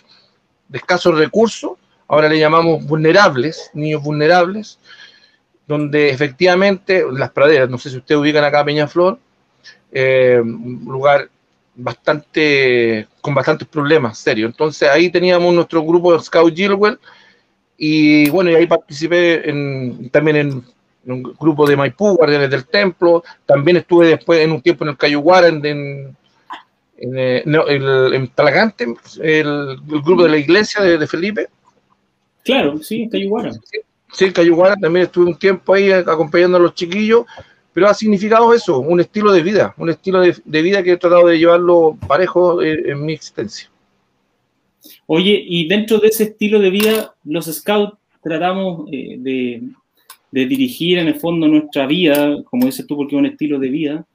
de 0.68 0.78
escasos 0.78 1.16
recursos, 1.18 1.74
ahora 2.08 2.30
le 2.30 2.40
llamamos 2.40 2.84
vulnerables, 2.86 3.70
niños 3.74 4.02
vulnerables, 4.02 4.80
donde 5.68 6.10
efectivamente 6.10 7.06
las 7.12 7.30
praderas, 7.32 7.70
no 7.70 7.78
sé 7.78 7.90
si 7.90 7.98
ustedes 7.98 8.20
ubican 8.20 8.44
acá 8.44 8.66
Peñaflor, 8.66 9.20
eh, 9.92 10.40
un 10.42 10.86
lugar 10.86 11.30
bastante 11.76 13.08
con 13.22 13.34
bastantes 13.34 13.68
problemas 13.68 14.18
serios. 14.18 14.50
Entonces 14.50 14.90
ahí 14.90 15.10
teníamos 15.10 15.54
nuestro 15.54 15.84
grupo 15.84 16.14
de 16.14 16.24
Scout 16.24 16.56
Gilwell 16.56 17.00
y 17.78 18.30
bueno, 18.30 18.52
y 18.52 18.56
ahí 18.56 18.68
participé 18.68 19.50
en, 19.50 20.10
también 20.10 20.36
en, 20.36 20.64
un 21.04 21.24
grupo 21.40 21.68
de 21.68 21.76
Maipú, 21.76 22.16
Guardianes 22.16 22.52
del 22.52 22.68
Templo, 22.68 23.24
también 23.48 23.78
estuve 23.78 24.08
después 24.08 24.40
en 24.40 24.52
un 24.52 24.62
tiempo 24.62 24.84
en 24.84 24.92
el 24.92 24.98
Cayuguara, 24.98 25.48
en, 25.48 25.66
en, 25.66 26.18
en, 26.98 27.18
eh, 27.18 27.44
el, 27.44 28.30
Talagante, 28.36 28.86
el, 29.20 29.78
grupo 29.84 30.24
de 30.24 30.30
la 30.30 30.38
iglesia 30.38 30.84
de, 30.84 31.08
Felipe. 31.08 31.48
Claro, 32.44 32.78
sí, 32.78 33.02
en 33.02 33.10
Cayuguara. 33.10 33.52
Sí, 34.12 34.26
en 34.26 34.32
Cayuguara 34.32 34.76
también 34.76 35.08
estuve 35.08 35.26
un 35.26 35.40
tiempo 35.40 35.74
ahí 35.74 35.92
acompañando 35.92 36.58
a 36.58 36.62
los 36.62 36.76
chiquillos 36.76 37.26
pero 37.74 37.88
ha 37.88 37.94
significado 37.94 38.54
eso, 38.54 38.80
un 38.80 39.00
estilo 39.00 39.32
de 39.32 39.44
vida, 39.44 39.74
un 39.78 39.90
estilo 39.90 40.20
de, 40.20 40.62
vida 40.62 40.84
que 40.84 40.94
he 40.94 40.98
tratado 40.98 41.28
de 41.28 41.40
llevarlo 41.40 41.98
parejo 42.08 42.62
en, 42.62 43.06
mi 43.06 43.14
existencia. 43.14 43.70
Oye, 45.06 45.42
y 45.46 45.68
dentro 45.68 46.00
de 46.00 46.08
ese 46.08 46.24
estilo 46.24 46.60
de 46.60 46.70
vida, 46.70 47.16
los 47.24 47.46
scouts 47.46 47.98
tratamos 48.22 48.90
eh, 48.92 49.16
de, 49.20 49.62
dirigir 50.32 50.98
en 50.98 51.08
el 51.08 51.16
fondo 51.16 51.48
nuestra 51.48 51.86
vida, 51.86 52.42
como 52.46 52.66
dices 52.66 52.86
tú, 52.88 52.98
porque 52.98 53.16
es 53.16 53.20
un 53.20 53.26
estilo 53.26 53.60
de 53.60 53.70
vida, 53.70 54.06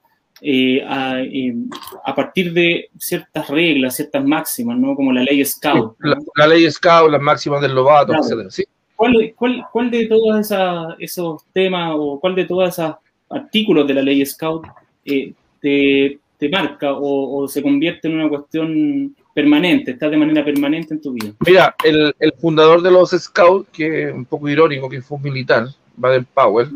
eh, 0.41 0.83
eh, 0.85 1.55
a, 2.03 2.13
partir 2.13 2.53
de 2.53 2.89
ciertas 2.99 3.49
reglas, 3.49 3.95
ciertas 3.95 4.23
máximas, 4.23 4.77
¿no? 4.77 4.95
Como 4.95 5.11
la 5.11 5.23
ley 5.23 5.43
Scout. 5.43 5.95
La, 6.35 6.47
ley 6.47 6.69
Scout, 6.69 7.11
las 7.11 7.21
máximas 7.21 7.61
del 7.61 7.73
Lobato, 7.73 8.13
etc. 8.13 8.49
¿sí? 8.49 8.63
¿Cuál, 8.95 9.35
cuál, 9.71 9.91
de 9.91 10.07
todos 10.07 10.51
esos 10.99 11.43
temas 11.53 11.93
o 11.95 12.19
cuál 12.19 12.35
de 12.35 12.45
todas 12.45 12.73
esas 12.73 12.95
artículos 13.29 13.87
de 13.87 13.93
la 13.93 14.01
ley 14.01 14.25
Scout 14.25 14.65
eh, 15.05 15.33
te, 15.61 16.19
te, 16.37 16.49
marca 16.49 16.93
o, 16.93 17.47
se 17.47 17.61
convierte 17.61 18.07
en 18.07 18.15
una 18.15 18.29
cuestión 18.29 19.15
permanente, 19.33 19.91
está 19.91 20.09
de 20.09 20.17
manera 20.17 20.43
permanente 20.43 20.93
en 20.93 21.01
tu 21.01 21.13
vida? 21.13 21.33
Mira, 21.45 21.75
el, 21.83 22.15
el 22.19 22.33
fundador 22.33 22.81
de 22.81 22.91
los 22.91 23.11
Scouts, 23.11 23.69
que 23.71 24.03
es 24.03 24.13
un 24.13 24.25
poco 24.25 24.49
irónico, 24.49 24.89
que 24.89 25.01
fue 25.01 25.17
un 25.17 25.23
militar, 25.23 25.67
Baden 25.95 26.27
Powell, 26.33 26.67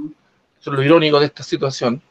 eso 0.60 0.72
es 0.72 0.78
lo 0.78 0.84
irónico 0.84 1.20
de 1.20 1.26
esta 1.26 1.44
situación, 1.44 2.02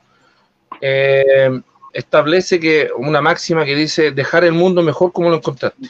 eh, 0.80 1.60
establece 1.92 2.60
que 2.60 2.88
una 2.96 3.20
máxima 3.20 3.64
que 3.64 3.74
dice 3.74 4.12
dejar 4.12 4.44
el 4.44 4.52
mundo 4.52 4.82
mejor 4.82 5.12
como 5.12 5.30
lo 5.30 5.36
encontraste. 5.36 5.88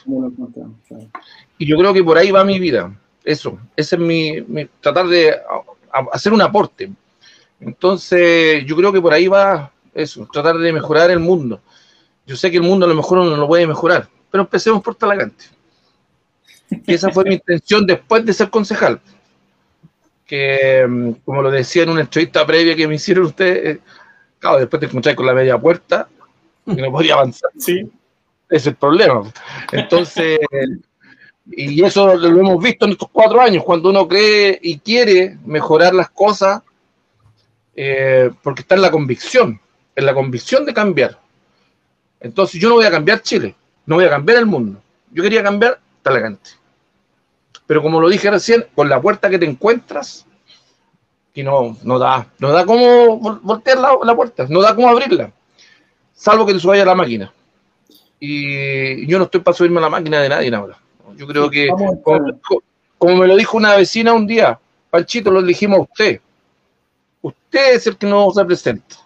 Y 1.58 1.66
yo 1.66 1.76
creo 1.76 1.92
que 1.92 2.02
por 2.02 2.16
ahí 2.16 2.30
va 2.30 2.44
mi 2.44 2.58
vida. 2.58 2.92
Eso, 3.24 3.58
ese 3.76 3.96
es 3.96 4.00
mi, 4.00 4.40
mi 4.42 4.66
tratar 4.80 5.06
de 5.06 5.34
hacer 6.12 6.32
un 6.32 6.40
aporte. 6.40 6.90
Entonces, 7.60 8.64
yo 8.66 8.76
creo 8.76 8.92
que 8.92 9.00
por 9.00 9.12
ahí 9.12 9.28
va 9.28 9.72
eso, 9.94 10.28
tratar 10.32 10.56
de 10.58 10.72
mejorar 10.72 11.10
el 11.10 11.18
mundo. 11.18 11.60
Yo 12.26 12.36
sé 12.36 12.50
que 12.50 12.58
el 12.58 12.62
mundo 12.62 12.86
a 12.86 12.88
lo 12.88 12.94
mejor 12.94 13.18
no 13.18 13.36
lo 13.36 13.46
puede 13.46 13.66
mejorar, 13.66 14.08
pero 14.30 14.42
empecemos 14.42 14.82
por 14.82 14.94
Talagante. 14.94 15.44
Y 16.86 16.94
esa 16.94 17.10
fue 17.10 17.24
mi 17.24 17.34
intención 17.34 17.86
después 17.86 18.24
de 18.24 18.32
ser 18.32 18.48
concejal. 18.50 19.00
Que, 20.24 20.86
mm, 20.88 21.12
como 21.24 21.42
lo 21.42 21.50
decía 21.50 21.82
en 21.82 21.90
una 21.90 22.02
entrevista 22.02 22.46
previa 22.46 22.76
que 22.76 22.86
me 22.86 22.94
hicieron 22.94 23.26
ustedes, 23.26 23.76
eh, 23.76 23.80
claro, 24.38 24.58
después 24.58 24.78
te 24.78 24.86
encontré 24.86 25.16
con 25.16 25.26
la 25.26 25.34
media 25.34 25.58
puerta 25.58 26.08
y 26.66 26.76
no 26.76 26.92
podía 26.92 27.14
avanzar. 27.14 27.50
Sí. 27.58 27.90
Es 28.48 28.66
el 28.66 28.76
problema. 28.76 29.22
Entonces, 29.72 30.38
y 31.50 31.82
eso 31.84 32.14
lo 32.14 32.40
hemos 32.40 32.62
visto 32.62 32.84
en 32.84 32.92
estos 32.92 33.08
cuatro 33.10 33.40
años, 33.40 33.64
cuando 33.64 33.90
uno 33.90 34.06
cree 34.06 34.58
y 34.62 34.78
quiere 34.78 35.36
mejorar 35.44 35.94
las 35.94 36.10
cosas, 36.10 36.62
eh, 37.74 38.30
porque 38.42 38.62
está 38.62 38.74
en 38.74 38.82
la 38.82 38.90
convicción, 38.90 39.60
en 39.94 40.06
la 40.06 40.14
convicción 40.14 40.64
de 40.64 40.74
cambiar. 40.74 41.18
Entonces 42.20 42.60
yo 42.60 42.68
no 42.68 42.74
voy 42.76 42.84
a 42.84 42.90
cambiar 42.90 43.22
Chile, 43.22 43.54
no 43.86 43.96
voy 43.96 44.04
a 44.04 44.10
cambiar 44.10 44.38
el 44.38 44.46
mundo. 44.46 44.80
Yo 45.12 45.22
quería 45.22 45.42
cambiar 45.42 45.80
Talagante. 46.02 46.50
Pero 47.66 47.82
como 47.82 48.00
lo 48.00 48.08
dije 48.08 48.30
recién, 48.30 48.66
con 48.74 48.88
la 48.88 49.00
puerta 49.00 49.30
que 49.30 49.38
te 49.38 49.46
encuentras, 49.46 50.26
y 51.34 51.42
no, 51.42 51.76
no 51.84 51.98
da, 51.98 52.26
no 52.38 52.50
da 52.50 52.66
cómo 52.66 53.18
voltear 53.18 53.78
la, 53.78 54.14
puerta, 54.14 54.46
no 54.48 54.60
da 54.60 54.74
cómo 54.74 54.88
abrirla, 54.88 55.32
salvo 56.12 56.44
que 56.44 56.54
te 56.54 56.58
subas 56.58 56.80
a 56.80 56.84
la 56.84 56.94
máquina. 56.94 57.32
Y 58.18 59.06
yo 59.06 59.18
no 59.18 59.24
estoy 59.24 59.40
para 59.40 59.56
subirme 59.56 59.78
a 59.78 59.82
la 59.82 59.88
máquina 59.88 60.20
de 60.20 60.28
nadie 60.28 60.54
ahora. 60.54 60.76
Yo 61.16 61.26
creo 61.26 61.48
que, 61.48 61.68
como, 61.68 62.02
como, 62.98 63.16
me 63.16 63.26
lo 63.26 63.36
dijo 63.36 63.56
una 63.56 63.76
vecina 63.76 64.12
un 64.12 64.26
día, 64.26 64.58
Panchito, 64.90 65.30
lo 65.30 65.40
elegimos 65.40 65.78
a 65.78 65.82
usted 65.82 66.20
usted 67.22 67.74
es 67.74 67.86
el 67.86 67.96
que 67.96 68.06
no 68.06 68.30
se 68.30 68.44
presenta. 68.44 68.96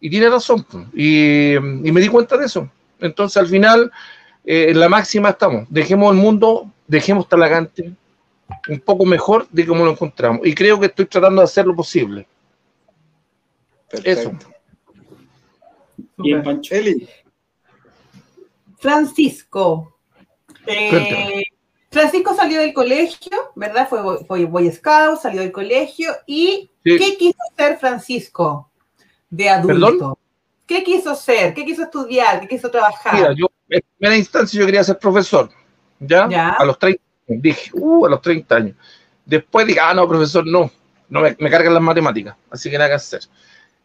Y 0.00 0.10
tiene 0.10 0.28
razón. 0.28 0.66
Y, 0.94 1.54
me 1.60 2.00
di 2.00 2.08
cuenta 2.08 2.36
de 2.36 2.46
eso. 2.46 2.70
Entonces, 3.00 3.36
al 3.36 3.48
final, 3.48 3.90
eh, 4.44 4.66
en 4.70 4.80
la 4.80 4.88
máxima 4.88 5.30
estamos. 5.30 5.66
Dejemos 5.68 6.12
el 6.12 6.20
mundo, 6.20 6.70
dejemos 6.86 7.28
Talagante 7.28 7.92
un 8.68 8.80
poco 8.80 9.04
mejor 9.04 9.48
de 9.50 9.66
cómo 9.66 9.84
lo 9.84 9.92
encontramos. 9.92 10.46
Y 10.46 10.54
creo 10.54 10.78
que 10.78 10.86
estoy 10.86 11.06
tratando 11.06 11.40
de 11.40 11.44
hacer 11.44 11.66
lo 11.66 11.74
posible. 11.74 12.26
Eso. 14.04 14.32
Bien, 16.16 16.42
Pancho. 16.42 16.74
Francisco. 18.78 19.98
Eh, 20.66 21.44
Francisco 21.96 22.34
salió 22.34 22.60
del 22.60 22.74
colegio, 22.74 23.32
¿verdad? 23.54 23.88
Fue, 23.88 24.00
fue 24.26 24.44
Boy 24.44 24.70
Scout, 24.70 25.18
salió 25.18 25.40
del 25.40 25.50
colegio 25.50 26.12
y 26.26 26.70
¿Qué 26.84 27.16
quiso 27.16 27.38
ser 27.56 27.78
Francisco 27.78 28.70
de 29.30 29.48
adulto? 29.48 30.18
¿Qué 30.66 30.84
quiso 30.84 31.14
ser? 31.14 31.54
¿Qué 31.54 31.64
quiso 31.64 31.84
estudiar? 31.84 32.40
¿Qué 32.40 32.48
quiso 32.48 32.70
trabajar? 32.70 33.14
Mira, 33.14 33.32
yo 33.32 33.46
en 33.70 33.80
primera 33.96 34.16
instancia 34.16 34.60
yo 34.60 34.66
quería 34.66 34.84
ser 34.84 34.98
profesor, 34.98 35.48
¿ya? 35.98 36.24
A 36.50 36.64
los 36.66 36.78
30, 36.78 37.02
dije, 37.28 37.70
uh, 37.72 38.06
a 38.06 38.10
los 38.10 38.20
30 38.20 38.54
años. 38.54 38.76
Después 39.24 39.66
dije, 39.66 39.80
ah, 39.80 39.94
no, 39.94 40.06
profesor, 40.06 40.46
no, 40.46 40.70
no 41.08 41.20
me, 41.22 41.50
cargan 41.50 41.72
las 41.72 41.82
matemáticas, 41.82 42.36
así 42.50 42.70
que 42.70 42.76
nada 42.76 42.90
que 42.90 42.96
hacer. 42.96 43.20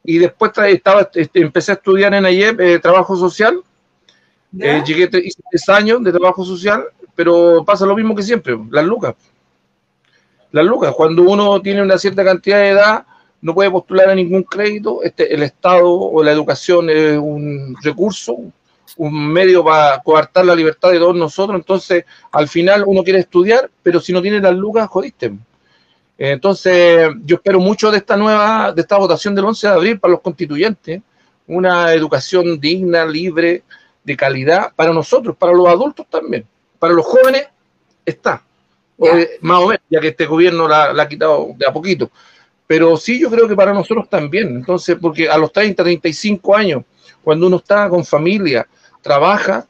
Y 0.04 0.18
después 0.18 0.52
estaba, 0.68 1.10
este, 1.14 1.40
empecé 1.40 1.72
a 1.72 1.76
estudiar 1.76 2.14
en 2.14 2.26
AIEP 2.26 2.60
eh, 2.60 2.80
trabajo 2.80 3.16
social. 3.16 3.62
Eh, 4.60 4.84
llegué, 4.86 5.10
hice 5.24 5.42
tres 5.50 5.70
años 5.70 6.04
de 6.04 6.12
trabajo 6.12 6.44
social, 6.44 6.84
pero 7.16 7.64
pasa 7.66 7.86
lo 7.86 7.96
mismo 7.96 8.16
que 8.16 8.24
siempre, 8.24 8.58
las 8.70 8.86
lucas 8.86 9.16
las 10.52 10.66
lucas. 10.66 10.94
Cuando 10.96 11.24
uno 11.24 11.62
tiene 11.62 11.82
una 11.82 11.98
cierta 11.98 12.24
cantidad 12.24 12.60
de 12.60 12.70
edad, 12.70 13.06
no 13.42 13.54
puede 13.54 13.72
postular 13.72 14.10
a 14.10 14.16
ningún 14.16 14.44
crédito. 14.44 15.02
Este, 15.04 15.34
el 15.34 15.44
Estado 15.44 15.90
o 15.90 16.24
la 16.24 16.32
educación 16.32 16.90
es 16.90 17.18
un 17.18 17.76
recurso, 17.82 18.38
un 18.98 19.28
medio 19.34 19.64
para 19.64 20.02
coartar 20.04 20.46
la 20.46 20.56
libertad 20.56 20.92
de 20.92 21.00
todos 21.00 21.16
nosotros. 21.16 21.58
Entonces, 21.58 22.06
al 22.32 22.48
final 22.48 22.84
uno 22.86 23.04
quiere 23.04 23.20
estudiar, 23.20 23.70
pero 23.82 24.00
si 24.00 24.14
no 24.14 24.22
tiene 24.22 24.40
las 24.40 24.56
lucas, 24.56 24.88
jodiste. 24.88 25.32
Entonces, 26.18 27.10
yo 27.26 27.38
espero 27.38 27.60
mucho 27.60 27.90
de 27.90 27.98
esta 27.98 28.16
nueva, 28.16 28.72
de 28.74 28.82
esta 28.82 28.98
votación 28.98 29.34
del 29.34 29.46
11 29.46 29.68
de 29.68 29.74
abril 29.74 30.00
para 30.00 30.12
los 30.12 30.22
constituyentes, 30.22 31.02
una 31.48 31.94
educación 31.94 32.60
digna, 32.60 33.06
libre, 33.06 33.64
de 34.04 34.18
calidad 34.18 34.72
para 34.76 34.94
nosotros, 34.94 35.36
para 35.38 35.54
los 35.54 35.68
adultos 35.68 36.06
también. 36.10 36.46
Para 36.82 36.96
los 36.96 37.06
jóvenes 37.06 37.48
está, 38.04 38.42
más 39.42 39.60
o 39.60 39.68
menos, 39.68 39.84
ya 39.88 40.00
que 40.00 40.08
este 40.08 40.26
gobierno 40.26 40.68
la, 40.68 40.92
la, 40.92 41.04
ha 41.04 41.08
quitado 41.08 41.50
de 41.56 41.68
a 41.68 41.72
poquito. 41.72 42.10
Pero 42.66 42.98
sí, 42.98 43.20
yo 43.20 43.30
creo 43.30 43.48
que 43.48 43.56
para 43.56 43.72
nosotros 43.72 44.10
también. 44.10 44.48
Entonces, 44.48 44.98
porque 45.00 45.30
a 45.30 45.38
los 45.38 45.54
30, 45.54 45.84
35 45.84 46.56
años, 46.56 46.84
cuando 47.24 47.46
uno 47.46 47.58
está 47.58 47.88
con 47.88 48.04
familia, 48.04 48.68
trabaja, 49.00 49.68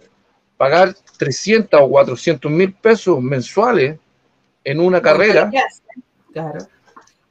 pagar 0.56 0.96
300 1.18 1.82
o 1.82 1.90
400 1.90 2.50
mil 2.50 2.72
pesos 2.76 3.22
mensuales 3.22 4.00
en 4.64 4.80
una 4.80 5.02
carrera. 5.02 5.52
Claro. 6.32 6.60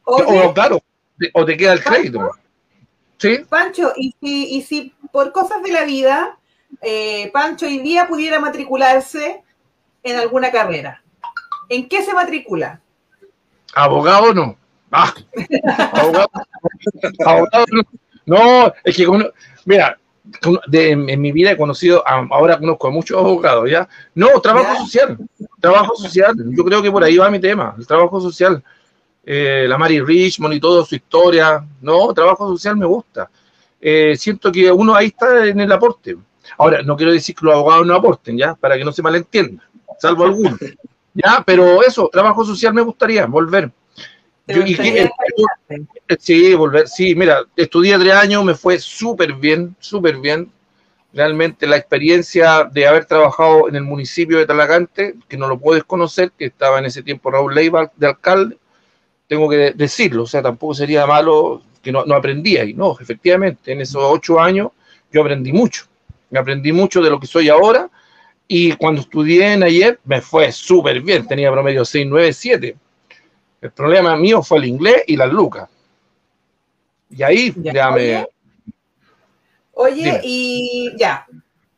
o, 0.05 0.53
claro, 0.53 0.83
o 1.33 1.45
te 1.47 1.57
queda 1.57 1.73
el 1.73 1.83
crédito. 1.83 2.33
¿Sí? 3.17 3.39
Pancho, 3.49 3.95
y 3.97 4.15
si, 4.21 4.57
y 4.57 4.61
si 4.61 4.95
por 5.11 5.33
cosas 5.33 5.63
de 5.63 5.73
la 5.73 5.87
vida, 5.87 6.39
eh, 6.83 7.31
Pancho 7.33 7.65
hoy 7.65 7.79
día 7.79 8.07
pudiera 8.09 8.41
matricularse 8.41 9.43
en 10.03 10.17
alguna 10.17 10.51
carrera, 10.51 11.03
¿en 11.69 11.89
qué 11.89 12.03
se 12.03 12.15
matricula? 12.15 12.81
Abogado 13.75 14.35
no. 14.35 14.57
Ah, 14.91 15.15
abogado, 15.93 16.31
abogado 17.25 17.67
no. 17.71 17.83
no. 18.27 18.73
es 18.85 18.97
que, 18.97 19.07
mira, 19.65 19.99
en, 20.73 21.21
mi 21.21 21.33
vida 21.33 21.53
he 21.53 21.57
conocido, 21.57 22.03
ahora 22.07 22.59
conozco 22.59 22.89
a 22.89 22.91
muchos 22.91 23.19
abogados, 23.19 23.71
¿ya? 23.71 23.89
No, 24.15 24.41
trabajo 24.41 24.77
social, 24.85 25.19
trabajo 25.61 25.95
social, 25.97 26.35
yo 26.37 26.65
creo 26.65 26.83
que 26.83 26.91
por 26.91 27.05
ahí 27.05 27.17
va 27.17 27.31
mi 27.31 27.41
tema, 27.41 27.75
el 27.79 27.87
trabajo 27.87 28.21
social. 28.21 28.63
Eh, 29.23 29.67
la 29.69 29.77
Mary 29.77 30.01
Richmond 30.01 30.55
y 30.55 30.61
todo 30.61 30.85
su 30.85 30.95
historia, 30.95 31.65
no, 31.81 32.13
trabajo 32.15 32.49
social 32.49 32.77
me 32.77 32.87
gusta. 32.87 33.31
Eh, 33.81 34.17
siento 34.17 34.51
que 34.51 34.73
uno 34.73 34.95
ahí 34.95 35.09
está 35.09 35.47
en 35.47 35.61
el 35.61 35.71
aporte. 35.71 36.17
Ahora, 36.59 36.83
no 36.83 36.97
quiero 36.97 37.13
decir 37.13 37.35
que 37.35 37.45
los 37.45 37.55
abogados 37.55 37.87
no 37.87 37.95
aporten, 37.95 38.37
¿ya? 38.37 38.55
Para 38.55 38.77
que 38.77 38.85
no 38.85 38.93
se 38.93 39.03
malentienda, 39.03 39.63
salvo 40.01 40.25
algunos. 40.25 40.59
¿Ya? 41.15 41.43
Pero 41.45 41.83
eso, 41.83 42.09
trabajo 42.13 42.45
social 42.45 42.73
me 42.73 42.83
gustaría 42.83 43.27
volver. 43.27 43.71
sí, 46.19 46.55
volver, 46.55 46.89
sí, 46.89 47.15
mira, 47.15 47.45
estudié 47.57 47.99
tres 47.99 48.15
años, 48.15 48.45
me 48.45 48.55
fue 48.55 48.79
súper 48.79 49.35
bien, 49.35 49.77
súper 49.79 50.17
bien. 50.19 50.51
Realmente 51.13 51.67
la 51.67 51.77
experiencia 51.77 52.65
de 52.65 52.87
haber 52.87 53.05
trabajado 53.05 53.69
en 53.69 53.77
el 53.77 53.83
municipio 53.83 54.39
de 54.39 54.47
Talagante, 54.47 55.17
que 55.29 55.37
no 55.37 55.49
lo 55.49 55.59
puedes 55.59 55.85
conocer, 55.85 56.31
que 56.39 56.47
estaba 56.47 56.79
en 56.79 56.87
ese 56.87 57.03
tiempo 57.03 57.31
Raúl 57.31 57.55
Leiva 57.55 57.91
de 57.97 58.07
alcalde, 58.07 58.59
tengo 59.27 59.49
que 59.49 59.73
decirlo, 59.73 60.25
o 60.25 60.27
sea, 60.27 60.43
tampoco 60.43 60.75
sería 60.75 61.07
malo 61.07 61.63
que 61.83 61.93
no, 61.93 62.05
no 62.05 62.15
aprendía. 62.15 62.65
Y 62.65 62.75
no, 62.75 62.97
efectivamente, 63.01 63.73
en 63.73 63.81
esos 63.81 64.03
ocho 64.05 64.41
años 64.41 64.71
yo 65.13 65.21
aprendí 65.21 65.53
mucho. 65.53 65.85
Me 66.31 66.39
aprendí 66.39 66.73
mucho 66.73 67.01
de 67.01 67.11
lo 67.11 67.19
que 67.19 67.27
soy 67.27 67.49
ahora. 67.49 67.89
Y 68.53 68.73
cuando 68.73 69.03
estudié 69.03 69.53
en 69.53 69.63
ayer, 69.63 70.01
me 70.05 70.21
fue 70.21 70.51
súper 70.51 71.01
bien. 71.03 71.25
Tenía 71.25 71.53
promedio 71.53 71.85
6, 71.85 72.05
9, 72.09 72.33
7. 72.33 72.77
El 73.61 73.71
problema 73.71 74.17
mío 74.17 74.43
fue 74.43 74.59
el 74.59 74.65
inglés 74.65 75.05
y 75.07 75.17
las 75.17 75.33
lucas. 75.33 75.69
Y 77.11 77.23
ahí 77.23 77.55
ya, 77.57 77.93
me. 77.93 78.27
Oye, 79.71 80.21
y 80.25 80.91
ya. 80.99 81.25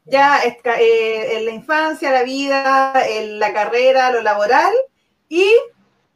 Ya 0.06 0.38
eh, 0.44 1.36
en 1.36 1.44
la 1.44 1.50
infancia, 1.50 2.10
la 2.10 2.22
vida, 2.22 2.94
en 3.06 3.38
la 3.38 3.52
carrera, 3.52 4.10
lo 4.10 4.22
laboral 4.22 4.72
y 5.28 5.44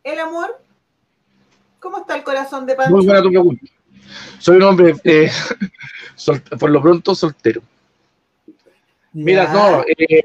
el 0.04 0.18
amor. 0.18 0.58
¿Cómo 1.80 1.98
está 1.98 2.16
el 2.16 2.24
corazón 2.24 2.64
de 2.64 2.76
Pancho? 2.76 2.96
Muy 2.96 3.04
buena 3.04 3.20
tu 3.20 3.28
pregunta. 3.28 3.66
Soy 4.38 4.56
un 4.56 4.62
hombre, 4.62 4.94
eh, 5.04 5.30
por 6.58 6.70
lo 6.70 6.80
pronto, 6.80 7.14
soltero. 7.14 7.60
Mira, 9.18 9.50
no, 9.50 9.82
eh, 9.96 10.24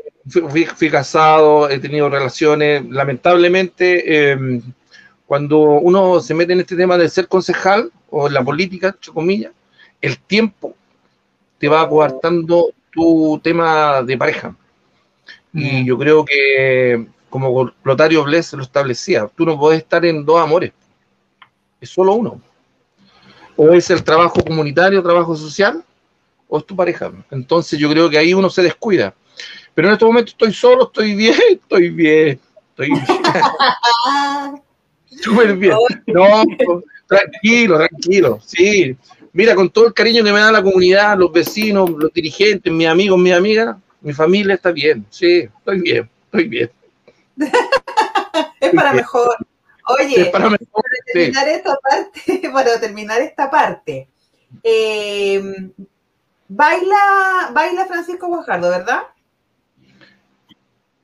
fui, 0.75 0.89
casado, 0.89 1.69
he 1.69 1.79
tenido 1.79 2.09
relaciones. 2.09 2.83
Lamentablemente, 2.89 4.31
em, 4.31 4.61
cuando 5.25 5.59
uno 5.59 6.19
se 6.19 6.33
mete 6.33 6.51
en 6.51 6.59
este 6.59 6.75
tema 6.75 6.97
de 6.97 7.07
ser 7.07 7.29
concejal 7.29 7.89
o 8.09 8.27
en 8.27 8.33
la 8.33 8.43
política, 8.43 8.87
entre 8.89 9.13
comillas, 9.13 9.53
el 10.01 10.19
tiempo 10.19 10.75
te 11.57 11.69
va 11.69 11.87
coartando 11.87 12.73
tu 12.91 13.39
tema 13.41 14.01
de 14.03 14.17
pareja. 14.17 14.57
Y 15.53 15.85
yo 15.85 15.97
creo 15.97 16.25
que, 16.25 17.07
como 17.29 17.71
Lotario 17.85 18.25
Bles 18.25 18.51
lo 18.51 18.63
establecía, 18.63 19.29
tú 19.37 19.45
no 19.45 19.57
puedes 19.57 19.79
estar 19.79 20.03
en 20.05 20.25
dos 20.25 20.41
amores, 20.41 20.73
es 21.79 21.89
solo 21.89 22.13
uno. 22.15 22.41
O 23.55 23.69
es 23.69 23.89
el 23.89 24.03
trabajo 24.03 24.43
comunitario, 24.43 25.01
trabajo 25.01 25.33
social, 25.37 25.81
o 26.53 26.59
es 26.59 26.65
tu 26.65 26.75
pareja. 26.75 27.09
Entonces 27.31 27.79
yo 27.79 27.89
creo 27.89 28.09
que 28.09 28.17
ahí 28.17 28.33
uno 28.33 28.49
se 28.49 28.61
descuida. 28.61 29.15
Pero 29.73 29.87
en 29.87 29.93
este 29.93 30.03
momento 30.03 30.31
estoy 30.31 30.53
solo, 30.53 30.83
estoy 30.83 31.15
bien, 31.15 31.33
estoy 31.49 31.89
bien, 31.89 32.39
estoy 32.71 32.89
bien. 32.89 33.05
Súper 35.21 35.55
bien. 35.55 35.77
No, 36.07 36.43
tranquilo, 37.07 37.77
tranquilo. 37.77 38.39
Sí. 38.45 38.97
Mira, 39.31 39.55
con 39.55 39.69
todo 39.69 39.87
el 39.87 39.93
cariño 39.93 40.25
que 40.25 40.33
me 40.33 40.41
da 40.41 40.51
la 40.51 40.61
comunidad, 40.61 41.17
los 41.17 41.31
vecinos, 41.31 41.89
los 41.89 42.11
dirigentes, 42.11 42.71
mis 42.71 42.87
amigos, 42.87 43.17
mis 43.17 43.33
amigas, 43.33 43.77
mi 44.01 44.11
familia 44.11 44.55
está 44.55 44.71
bien. 44.71 45.05
Sí, 45.09 45.47
estoy 45.57 45.79
bien, 45.79 46.09
estoy 46.25 46.49
bien. 46.49 46.69
es 48.59 48.71
para 48.71 48.91
mejor. 48.91 49.37
Oye, 49.87 50.25
para, 50.25 50.49
terminar 51.13 51.47
esta 51.47 51.77
parte, 51.77 52.49
para 52.51 52.79
terminar 52.79 53.21
esta 53.21 53.49
parte, 53.49 54.09
eh, 54.63 55.71
Baila, 56.53 57.51
baila 57.53 57.85
Francisco 57.85 58.27
Guajardo, 58.27 58.69
¿verdad? 58.69 59.03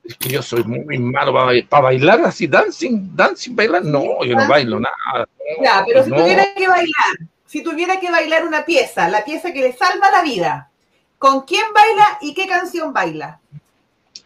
Es 0.04 0.18
que 0.18 0.28
yo 0.28 0.42
soy 0.42 0.62
muy 0.66 1.00
malo 1.00 1.34
para, 1.34 1.82
bailar 1.82 2.20
así, 2.26 2.48
dancing, 2.48 3.16
dancing, 3.16 3.56
bailar. 3.56 3.86
No, 3.86 4.26
yo 4.26 4.36
no 4.36 4.46
bailo 4.46 4.78
nada. 4.78 5.26
ya, 5.64 5.86
pero 5.88 6.04
si 6.04 6.10
tuviera 6.10 6.54
que 6.54 6.68
bailar, 6.68 7.18
si 7.46 7.64
tuviera 7.64 7.98
que 7.98 8.12
bailar 8.12 8.46
una 8.46 8.66
pieza, 8.66 9.08
la 9.08 9.24
pieza 9.24 9.54
que 9.54 9.62
le 9.62 9.72
salva 9.72 10.12
la 10.12 10.22
vida, 10.22 10.70
¿con 11.18 11.46
quién 11.46 11.64
baila 11.74 12.18
y 12.20 12.34
qué 12.34 12.46
canción 12.46 12.92
baila? 12.92 13.40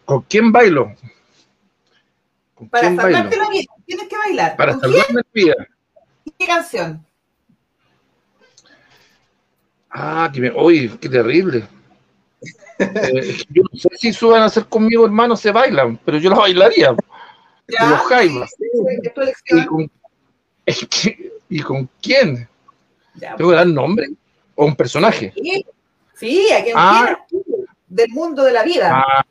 ¿Con 0.04 0.22
quién 0.22 0.50
bailo? 0.50 0.92
para 2.68 2.96
salvarte 2.96 3.36
la 3.36 3.48
vida, 3.48 3.72
tienes 3.86 4.08
que 4.08 4.18
bailar. 4.18 4.56
Para 4.56 4.72
salvarme 4.72 5.20
la 5.22 5.30
vida. 5.32 5.54
¿Y 6.24 6.32
qué 6.32 6.46
canción? 6.46 7.06
Ah, 9.92 10.30
que 10.32 10.40
me... 10.40 10.50
Uy, 10.50 10.88
qué 11.00 11.08
terrible. 11.08 11.64
Eh, 12.78 13.36
yo 13.50 13.62
no 13.62 13.78
sé 13.78 13.88
si 13.96 14.12
suben 14.12 14.42
a 14.42 14.46
hacer 14.46 14.64
conmigo, 14.64 15.04
hermano, 15.04 15.36
se 15.36 15.52
bailan, 15.52 16.00
pero 16.04 16.18
yo 16.18 16.30
la 16.30 16.38
bailaría. 16.38 16.96
¿Ya? 17.68 17.86
Los 17.86 18.00
Jaivas. 18.00 18.50
¿Y, 19.46 19.66
con, 19.66 19.90
¿Y 21.48 21.60
con 21.60 21.88
quién? 22.00 22.48
¿Tengo 23.36 23.50
que 23.50 23.56
dar 23.56 23.68
nombre? 23.68 24.08
¿O 24.56 24.64
un 24.64 24.74
personaje? 24.74 25.32
Sí, 26.14 26.50
a 26.52 26.64
quien 26.64 26.74
ah. 26.76 27.18
del 27.86 28.08
mundo 28.10 28.42
de 28.42 28.52
la 28.52 28.64
vida. 28.64 29.04
Ah, 29.06 29.24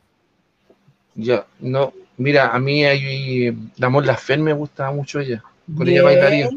ya, 1.16 1.46
no. 1.60 1.94
Mira, 2.18 2.52
a 2.52 2.60
mí 2.60 2.86
hay, 2.86 3.52
Damos 3.78 4.06
la 4.06 4.16
Fer 4.16 4.40
me 4.40 4.54
gusta 4.54 4.92
mucho 4.92 5.20
ella. 5.20 5.44
Con 5.76 5.88
ella 5.90 6.04
bailaría. 6.04 6.50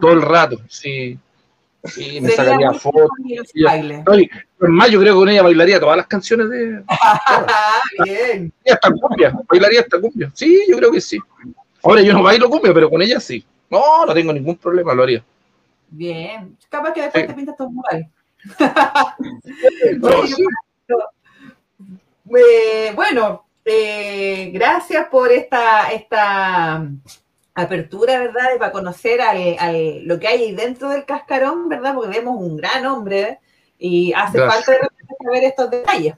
Todo 0.00 0.12
el 0.12 0.22
rato, 0.22 0.60
sí. 0.68 1.18
Sí, 1.84 2.20
me 2.20 2.30
sacaría 2.30 2.72
fotos. 2.72 3.10
más, 4.58 4.90
yo 4.90 5.00
creo 5.00 5.14
que 5.14 5.18
con 5.18 5.28
ella 5.28 5.42
bailaría 5.42 5.80
todas 5.80 5.96
las 5.96 6.06
canciones 6.06 6.50
de. 6.50 6.84
Bien. 8.04 8.52
Y 8.64 8.70
hasta 8.70 8.90
cumbia, 8.90 9.34
bailaría 9.48 9.80
hasta 9.80 10.00
cumbia. 10.00 10.30
Sí, 10.34 10.62
yo 10.68 10.76
creo 10.76 10.92
que 10.92 11.00
sí. 11.00 11.18
Ahora 11.82 12.02
yo 12.02 12.12
no 12.12 12.22
bailo 12.22 12.50
cumbia, 12.50 12.74
pero 12.74 12.90
con 12.90 13.00
ella 13.00 13.18
sí. 13.18 13.44
No, 13.70 14.04
no 14.04 14.12
tengo 14.12 14.32
ningún 14.32 14.56
problema, 14.56 14.94
lo 14.94 15.04
haría. 15.04 15.24
Bien. 15.88 16.56
Capaz 16.68 16.92
que 16.92 17.02
después 17.02 17.26
te 17.26 17.34
pintas 17.34 17.56
todo 17.56 17.70
mural. 17.70 18.08
eh, 22.36 22.92
bueno, 22.94 23.46
eh, 23.64 24.50
gracias 24.52 25.08
por 25.08 25.30
esta, 25.30 25.92
esta 25.92 26.86
apertura, 27.54 28.18
¿verdad? 28.18 28.58
Para 28.58 28.72
conocer 28.72 29.20
al, 29.20 30.04
lo 30.04 30.18
que 30.18 30.28
hay 30.28 30.42
ahí 30.42 30.54
dentro 30.54 30.88
del 30.90 31.04
cascarón, 31.04 31.68
¿verdad? 31.68 31.94
Porque 31.94 32.18
vemos 32.18 32.36
un 32.38 32.56
gran 32.56 32.86
hombre 32.86 33.38
y 33.78 34.12
hace 34.12 34.38
falta 34.38 34.72
saber 35.22 35.44
estos 35.44 35.70
detalles. 35.70 36.14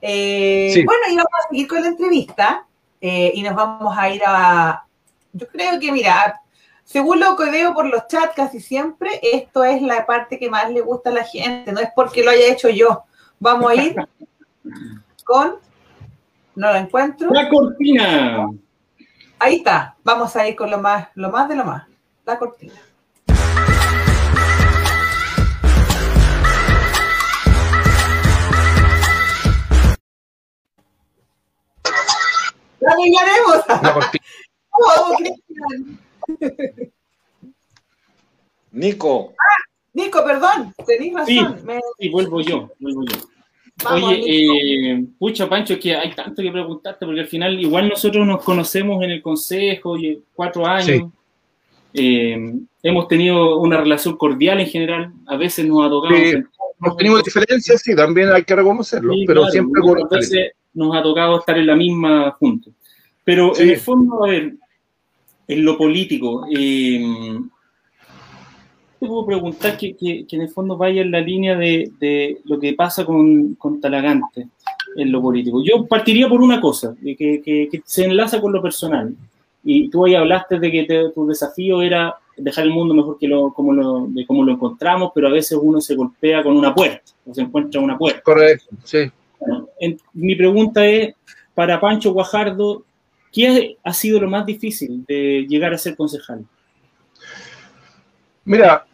Eh, 0.00 0.82
bueno, 0.84 1.02
y 1.10 1.16
vamos 1.16 1.32
a 1.44 1.48
seguir 1.48 1.68
con 1.68 1.82
la 1.82 1.88
entrevista 1.88 2.66
eh, 3.00 3.32
y 3.34 3.42
nos 3.42 3.54
vamos 3.54 3.96
a 3.96 4.10
ir 4.10 4.22
a... 4.26 4.84
Yo 5.32 5.46
creo 5.48 5.78
que, 5.80 5.92
mira, 5.92 6.40
según 6.84 7.20
lo 7.20 7.36
que 7.36 7.50
veo 7.50 7.72
por 7.72 7.86
los 7.86 8.06
chats 8.08 8.34
casi 8.34 8.60
siempre, 8.60 9.20
esto 9.22 9.64
es 9.64 9.80
la 9.80 10.04
parte 10.04 10.38
que 10.38 10.50
más 10.50 10.70
le 10.70 10.80
gusta 10.80 11.10
a 11.10 11.14
la 11.14 11.24
gente, 11.24 11.72
no 11.72 11.80
es 11.80 11.88
porque 11.94 12.22
lo 12.22 12.30
haya 12.30 12.52
hecho 12.52 12.68
yo. 12.68 13.04
Vamos 13.38 13.70
a 13.70 13.74
ir 13.74 13.96
con... 15.24 15.56
No 16.54 16.70
lo 16.70 16.78
encuentro. 16.78 17.30
La 17.30 17.48
cortina. 17.48 18.46
Ahí 19.44 19.56
está. 19.56 19.96
Vamos 20.04 20.36
a 20.36 20.46
ir 20.46 20.54
con 20.54 20.70
lo 20.70 20.78
más, 20.78 21.08
lo 21.16 21.28
más 21.28 21.48
de 21.48 21.56
lo 21.56 21.64
más. 21.64 21.84
La 22.24 22.38
cortina. 22.38 22.74
¡La 32.78 32.94
ganaremos! 32.96 33.82
La 33.82 33.94
cortina. 33.94 34.24
Oh, 34.74 35.16
Nico. 38.70 39.34
Ah, 39.36 39.62
Nico, 39.92 40.24
perdón, 40.24 40.72
tenéis 40.86 41.12
razón. 41.12 41.26
Sí, 41.26 41.64
Me... 41.66 41.80
sí, 41.98 42.08
vuelvo 42.08 42.40
yo, 42.40 42.70
vuelvo 42.78 43.04
yo. 43.04 43.31
Oye, 43.90 44.22
eh, 44.26 45.04
pucha, 45.18 45.48
Pancho, 45.48 45.78
que 45.78 45.94
hay 45.94 46.12
tanto 46.14 46.42
que 46.42 46.50
preguntarte, 46.50 47.04
porque 47.04 47.20
al 47.20 47.26
final 47.26 47.58
igual 47.60 47.88
nosotros 47.88 48.26
nos 48.26 48.42
conocemos 48.42 49.02
en 49.02 49.10
el 49.10 49.22
consejo, 49.22 49.96
y 49.96 50.20
cuatro 50.34 50.66
años. 50.66 51.10
Eh, 51.94 52.54
hemos 52.82 53.08
tenido 53.08 53.58
una 53.58 53.78
relación 53.78 54.16
cordial 54.16 54.60
en 54.60 54.66
general, 54.66 55.12
a 55.26 55.36
veces 55.36 55.66
nos 55.66 55.84
ha 55.84 55.90
tocado... 55.90 56.14
nos 56.78 56.96
tenemos 56.96 57.22
diferencias, 57.22 57.82
sí, 57.82 57.94
también 57.94 58.30
hay 58.30 58.44
que 58.44 58.56
reconocerlo, 58.56 59.14
pero 59.26 59.46
siempre... 59.46 59.82
A 59.82 60.16
veces 60.16 60.52
nos 60.74 60.96
ha 60.96 61.02
tocado 61.02 61.38
estar 61.38 61.58
en 61.58 61.66
la 61.66 61.76
misma 61.76 62.30
junta. 62.32 62.70
Pero 63.24 63.56
en 63.56 63.70
el 63.70 63.76
fondo, 63.76 64.24
a 64.24 64.28
ver, 64.28 64.54
en 65.48 65.64
lo 65.64 65.76
político, 65.76 66.46
eh, 66.50 67.38
te 69.02 69.08
puedo 69.08 69.26
preguntar 69.26 69.76
que, 69.76 69.96
en 70.30 70.40
el 70.40 70.48
fondo 70.48 70.76
vaya 70.76 71.02
en 71.02 71.10
la 71.10 71.20
línea 71.20 71.56
de, 71.56 72.38
lo 72.44 72.60
que 72.60 72.72
pasa 72.74 73.04
con, 73.04 73.56
con, 73.56 73.80
Talagante 73.80 74.46
en 74.94 75.10
lo 75.10 75.20
político. 75.20 75.60
Yo 75.64 75.86
partiría 75.86 76.28
por 76.28 76.40
una 76.40 76.60
cosa, 76.60 76.94
que, 77.02 77.42
que 77.42 77.82
se 77.84 78.04
enlaza 78.04 78.40
con 78.40 78.52
lo 78.52 78.62
personal. 78.62 79.12
Y 79.64 79.90
tú 79.90 80.04
ahí 80.04 80.14
hablaste 80.14 80.60
de 80.60 80.70
que 80.70 81.10
tu 81.12 81.26
desafío 81.26 81.82
era 81.82 82.14
dejar 82.36 82.64
el 82.64 82.70
mundo 82.70 82.94
mejor 82.94 83.18
que 83.18 83.26
lo, 83.26 83.52
como 83.52 83.72
lo, 83.72 84.06
de 84.06 84.24
cómo 84.24 84.44
lo 84.44 84.52
encontramos, 84.52 85.10
pero 85.12 85.26
a 85.26 85.32
veces 85.32 85.58
uno 85.60 85.80
se 85.80 85.96
golpea 85.96 86.44
con 86.44 86.56
una 86.56 86.72
puerta, 86.72 87.02
o 87.26 87.34
se 87.34 87.42
encuentra 87.42 87.80
una 87.80 87.98
puerta. 87.98 88.22
Correcto, 88.22 88.76
sí. 88.84 89.10
mi 90.12 90.36
pregunta 90.36 90.86
es, 90.86 91.12
para 91.54 91.80
Pancho 91.80 92.12
Guajardo, 92.12 92.84
¿qué 93.32 93.78
ha 93.82 93.92
sido 93.92 94.20
lo 94.20 94.30
más 94.30 94.46
difícil 94.46 95.04
de 95.08 95.44
llegar 95.48 95.74
a 95.74 95.78
ser 95.78 95.96
concejal? 95.96 96.44
Mira, 98.44 98.86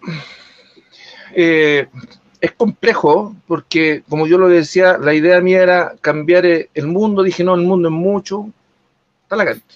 eh, 1.35 1.89
es 2.41 2.53
complejo 2.53 3.35
porque, 3.47 4.03
como 4.09 4.27
yo 4.27 4.39
lo 4.39 4.49
decía, 4.49 4.99
la 4.99 5.15
idea 5.15 5.41
mía 5.41 5.63
era 5.63 5.95
cambiar 6.01 6.45
el 6.47 6.87
mundo. 6.87 7.23
Dije, 7.23 7.45
no, 7.45 7.55
el 7.55 7.63
mundo 7.63 7.89
es 7.89 7.95
mucho. 7.95 8.49
Está 9.23 9.37
la 9.37 9.45
cante. 9.45 9.75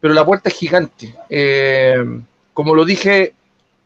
Pero 0.00 0.14
la 0.14 0.24
puerta 0.24 0.48
es 0.48 0.56
gigante. 0.56 1.14
Eh, 1.28 2.22
como 2.54 2.74
lo 2.74 2.84
dije 2.84 3.34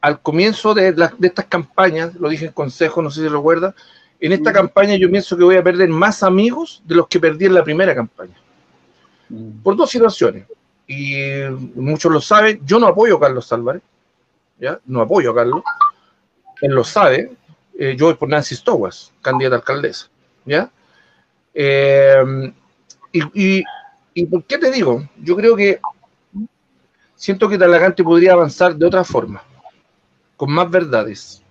al 0.01 0.20
comienzo 0.20 0.75
de, 0.75 0.94
estas 1.23 1.47
campañas, 1.47 2.14
lo 2.16 2.29
dije 2.29 2.47
en 2.47 2.53
consejo, 2.53 3.01
no 3.01 3.11
sé 3.11 3.23
si 3.23 3.29
recuerda, 3.29 3.75
en 4.20 4.33
esta 4.33 4.51
mm. 4.51 4.55
campaña 4.55 4.97
yo 4.97 5.11
pienso 5.11 5.37
que 5.37 5.44
voy 5.44 5.57
a 5.57 5.62
perder 5.62 5.88
más 5.88 6.23
amigos 6.23 6.83
de 6.85 6.94
los 6.94 7.09
que 7.09 7.18
perdí 7.18 7.47
en 7.47 7.55
la 7.55 7.64
primera 7.64 7.94
campaña. 7.94 8.35
Mm. 9.31 9.62
Por 9.62 9.77
dos 9.77 9.90
situaciones. 9.90 10.44
Y 10.87 11.14
muchos 11.75 12.12
lo 12.12 12.20
saben, 12.20 12.61
yo 12.66 12.79
no 12.79 12.87
apoyo 12.88 13.16
a 13.16 13.20
Carlos 13.20 13.51
Álvarez 13.51 13.81
¿ya? 14.59 14.81
No 14.87 15.01
apoyo 15.01 15.31
a 15.31 15.35
Carlos, 15.35 15.62
él 16.61 16.73
lo 16.73 16.85
sabe, 16.85 17.31
eh, 17.79 17.97
yo 17.97 18.07
voy 18.07 18.14
por 18.14 18.29
Nancy 18.29 18.55
Stowas, 18.55 19.12
candidata 19.21 19.57
a 19.57 19.59
alcaldesa, 19.59 20.09
¿ya? 20.45 20.71
Eh, 21.53 22.53
y, 23.12 24.27
por 24.27 24.45
qué 24.45 24.59
te 24.59 24.71
digo? 24.71 25.09
Yo 25.23 25.37
creo 25.37 25.57
que 25.57 25.81
siento 27.14 27.49
que 27.49 27.59
Talagante 27.59 28.03
podría 28.03 28.33
avanzar 28.33 28.77
de 28.77 28.87
otra 28.87 29.05
forma, 29.05 29.43
con 30.37 30.51
más 30.53 30.71
verdades. 30.71 31.43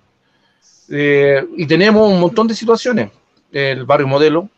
Eh, 0.89 1.45
y 1.57 1.65
tenemos 1.65 2.11
un 2.11 2.19
montón 2.19 2.47
de 2.47 2.55
situaciones. 2.55 3.11
El 3.51 3.85
barrio 3.85 4.07
modelo, 4.07 4.49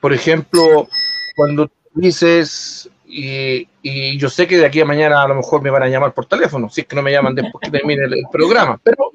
por 0.00 0.12
ejemplo, 0.12 0.88
cuando 1.34 1.70
dices 1.94 2.90
y, 3.16 4.18
yo 4.18 4.28
sé 4.28 4.46
que 4.46 4.56
de 4.56 4.66
aquí 4.66 4.80
a 4.80 4.84
mañana 4.84 5.22
a 5.22 5.28
lo 5.28 5.36
mejor 5.36 5.62
me 5.62 5.70
van 5.70 5.84
a 5.84 5.88
llamar 5.88 6.12
por 6.12 6.26
teléfono, 6.26 6.68
si 6.68 6.80
es 6.80 6.86
que 6.86 6.96
no 6.96 7.02
me 7.02 7.12
llaman 7.12 7.34
después 7.34 7.62
que 7.62 7.70
termine 7.70 8.04
el, 8.04 8.24
programa. 8.30 8.80
Pero, 8.82 9.12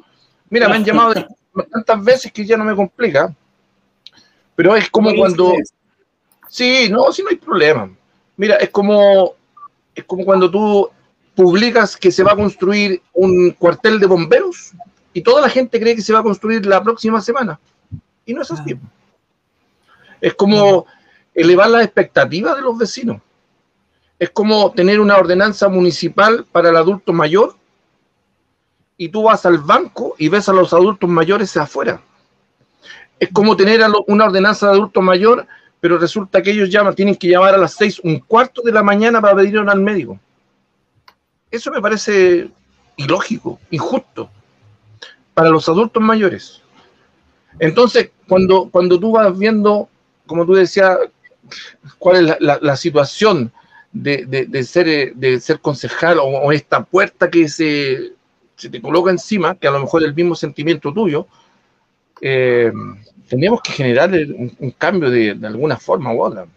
mira, 0.50 0.70
me 0.70 0.76
han 0.76 0.86
llamado 0.86 1.14
tantas 1.70 2.04
veces 2.04 2.32
que 2.32 2.46
ya 2.46 2.56
no 2.56 2.64
me 2.64 2.76
complica. 2.76 3.34
Pero 4.56 4.76
es 4.76 4.90
como 4.90 5.14
cuando... 5.16 5.54
Sí, 6.48 6.88
no, 6.90 7.12
sí 7.12 7.24
no 7.24 7.30
hay 7.30 7.36
problema. 7.36 7.92
Mira, 8.38 8.56
es 8.56 8.70
como, 8.70 9.34
es 9.94 10.04
como 10.06 10.24
cuando 10.24 10.50
tú 10.50 10.90
publicas 11.36 11.98
que 11.98 12.12
se 12.12 12.24
va 12.24 12.32
a 12.32 12.38
construir 12.38 13.02
un 13.14 13.52
cuartel 13.52 14.00
de 14.00 14.08
bomberos 14.08 14.72
y 15.14 15.22
toda 15.22 15.42
la 15.42 15.50
gente 15.50 15.80
cree 15.80 15.96
que 15.96 16.02
se 16.02 16.14
va 16.14 16.20
a 16.20 16.24
construir 16.24 16.66
la 16.66 16.82
próxima 16.82 17.22
semana. 17.22 17.60
Y 18.26 18.34
no 18.34 18.42
es 18.42 18.52
así. 18.52 18.78
Es 20.22 20.34
como 20.34 20.86
elevar 21.34 21.70
las 21.70 21.84
expectativas 21.84 22.56
de 22.56 22.62
los 22.62 22.78
vecinos 22.78 23.22
es 24.20 24.30
como 24.32 24.72
tener 24.74 25.00
una 25.00 25.18
ordenanza 25.18 25.70
municipal 25.70 26.46
para 26.52 26.70
el 26.70 26.76
adulto 26.76 27.14
mayor 27.14 27.56
y 28.98 29.08
tú 29.08 29.24
vas 29.24 29.46
al 29.46 29.60
banco 29.60 30.16
y 30.18 30.28
ves 30.28 30.50
a 30.50 30.54
los 30.54 30.74
adultos 30.74 31.10
mayores 31.10 31.56
afuera. 31.56 32.02
Es 33.18 33.30
como 33.32 33.56
tener 33.56 33.82
una 34.08 34.26
ordenanza 34.26 34.68
de 34.68 34.74
adulto 34.74 35.02
mayor, 35.02 35.48
pero 35.80 35.98
resulta 35.98 36.42
que 36.42 36.52
ellos 36.52 36.70
llaman, 36.70 36.96
tienen 36.96 37.16
que 37.16 37.30
llamar 37.30 37.54
a 37.54 37.58
las 37.58 37.76
seis, 37.76 38.00
un 38.04 38.20
cuarto 38.20 38.62
de 38.62 38.74
la 38.74 38.84
mañana 38.84 39.22
para 39.22 39.38
pedir 39.38 39.58
al 39.58 39.80
médico. 39.80 40.20
Eso 41.50 41.72
me 41.72 41.82
parece 41.82 42.50
ilógico, 42.98 43.58
injusto 43.72 44.30
para 45.34 45.50
los 45.50 45.70
adultos 45.70 46.04
mayores. 46.04 46.62
Entonces, 47.58 48.12
cuando, 48.28 48.70
cuando 48.70 49.00
tú 49.00 49.14
vas 49.14 49.38
viendo, 49.38 49.88
como 50.28 50.46
tú 50.46 50.54
decías, 50.54 50.98
cuál 51.98 52.30
es 52.30 52.38
la 52.40 52.76
situación 52.76 53.54
de, 53.92 54.64
ser, 54.64 54.88
eh, 54.88 55.12
de 55.16 55.40
ser 55.40 55.60
concejal 55.60 56.20
o, 56.22 56.52
esta 56.52 56.84
puerta 56.84 57.30
que 57.30 57.48
se, 57.48 58.14
se, 58.56 58.70
te 58.70 58.82
coloca 58.82 59.12
encima, 59.12 59.56
que 59.56 59.68
a 59.68 59.72
lo 59.72 59.80
mejor 59.80 60.02
es 60.02 60.10
el 60.10 60.16
mismo 60.16 60.36
sentimiento 60.36 60.94
tuyo, 60.94 61.28
eh, 62.22 62.72
tenemos 63.28 63.62
que 63.62 63.72
generar 63.72 64.12
un, 64.12 64.74
cambio 64.78 65.10
de, 65.10 65.38
alguna 65.44 65.78
forma 65.78 66.14
u 66.14 66.22
otra. 66.22 66.48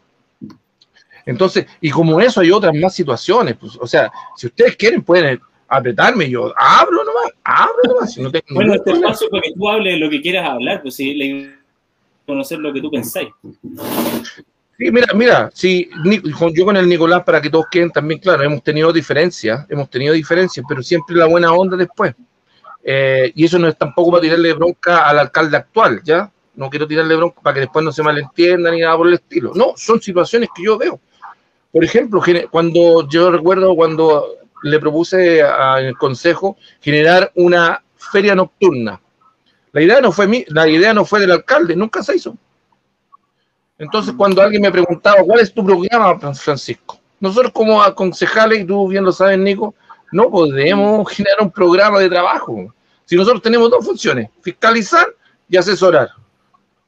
Entonces, 1.25 1.66
y 1.81 1.90
como 1.90 2.21
eso 2.21 2.40
hay 2.40 2.51
otras 2.51 2.75
más 2.75 2.95
situaciones, 2.95 3.57
pues, 3.57 3.77
o 3.81 3.87
sea, 3.87 4.11
si 4.37 4.49
ustedes 4.49 4.77
quieren 4.77 5.03
pueden 5.03 5.40
apretarme, 5.68 6.29
yo 6.29 6.53
hablo 6.57 7.05
nomás, 7.05 7.33
hablo 7.45 7.83
nomás. 7.87 8.18
no 8.18 8.31
bueno, 8.51 8.75
este 8.75 8.92
espacio 8.92 9.29
para 9.31 9.42
que 9.42 9.53
tú 9.53 9.68
hables 9.68 10.01
lo 10.01 10.11
que 10.11 10.21
quieras 10.21 10.49
hablar, 10.49 10.83
pues 10.83 10.97
si 10.97 11.14
le 11.14 11.62
conocer 12.27 12.59
lo 12.59 12.73
que 12.73 12.81
tú 12.81 12.90
pensáis. 12.90 13.29
Sí, 14.83 14.90
mira, 14.90 15.07
mira, 15.14 15.51
sí, 15.55 15.88
yo 16.55 16.64
con 16.64 16.77
el 16.77 16.88
Nicolás, 16.88 17.23
para 17.23 17.40
que 17.40 17.49
todos 17.49 17.66
queden 17.71 17.92
también 17.92 18.18
claro, 18.18 18.42
hemos 18.42 18.64
tenido 18.64 18.92
diferencias, 18.92 19.64
hemos 19.68 19.88
tenido 19.88 20.12
diferencias, 20.12 20.66
pero 20.68 20.83
siempre 20.83 21.14
la 21.14 21.27
buena 21.27 21.53
onda 21.53 21.77
después. 21.77 22.16
Eh, 22.83 23.31
y 23.37 23.45
eso 23.45 23.61
no 23.61 23.68
es 23.68 23.79
tampoco 23.79 24.11
para 24.11 24.23
tirarle 24.23 24.53
bronca 24.55 25.09
al 25.09 25.21
alcalde 25.21 25.57
actual, 25.57 26.01
¿ya? 26.03 26.29
No 26.57 26.68
quiero 26.68 26.88
tirarle 26.88 27.14
bronca 27.14 27.40
para 27.40 27.55
que 27.55 27.61
después 27.61 27.85
no 27.85 27.92
se 27.92 28.03
malentienda 28.03 28.73
ni 28.73 28.81
nada 28.81 28.97
por 28.97 29.07
el 29.07 29.14
estilo. 29.14 29.53
No, 29.55 29.75
son 29.77 30.03
situaciones 30.03 30.49
que 30.53 30.64
yo 30.64 30.77
veo. 30.77 30.99
Por 31.71 31.85
ejemplo, 31.85 32.21
cuando 32.51 33.09
yo 33.09 33.31
recuerdo 33.31 33.77
cuando 33.77 34.35
le 34.64 34.81
propuse 34.81 35.45
al 35.45 35.97
consejo 35.97 36.57
generar 36.81 37.31
una 37.37 37.81
feria 37.95 38.35
nocturna. 38.35 39.01
La 39.71 39.81
idea 39.81 40.01
no 40.01 40.11
fue 40.11 40.45
la 40.49 40.66
idea 40.66 40.92
no 40.92 41.05
fue 41.05 41.21
del 41.21 41.31
alcalde, 41.31 41.77
nunca 41.77 42.03
se 42.03 42.16
hizo. 42.16 42.37
Entonces, 43.83 44.14
cuando 44.16 44.40
alguien 44.40 44.62
me 44.62 44.71
preguntaba, 44.71 45.25
¿cuál 45.25 45.40
es 45.40 45.53
tu 45.53 45.66
programa, 45.66 46.16
Francisco? 46.35 47.01
Nosotros 47.18 47.51
como 47.53 47.83
concejales, 47.97 48.61
y 48.61 48.64
tú 48.64 48.87
bien 48.87 49.03
lo 49.03 49.11
sabes, 49.11 49.37
Nico, 49.37 49.75
no 50.12 50.31
podemos 50.31 51.11
generar 51.11 51.40
un 51.40 51.51
programa 51.51 51.99
de 51.99 52.09
trabajo. 52.09 52.73
Si 53.05 53.16
nosotros 53.16 53.42
tenemos 53.42 53.68
dos 53.68 53.85
funciones, 53.85 54.31
fiscalizar 54.40 55.09
y 55.49 55.57
asesorar. 55.57 56.11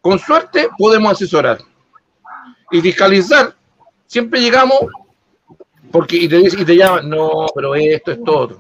Con 0.01 0.21
suerte 0.21 0.69
podemos 0.79 1.11
asesorar. 1.11 1.59
Y 2.71 2.81
fiscalizar, 2.81 3.57
siempre 4.07 4.41
llegamos, 4.41 4.79
porque 5.91 6.15
y 6.15 6.29
te, 6.29 6.39
y 6.39 6.65
te 6.65 6.77
llaman, 6.77 7.11
no, 7.11 7.47
pero 7.57 7.75
esto 7.75 8.13
es 8.13 8.23
todo. 8.23 8.57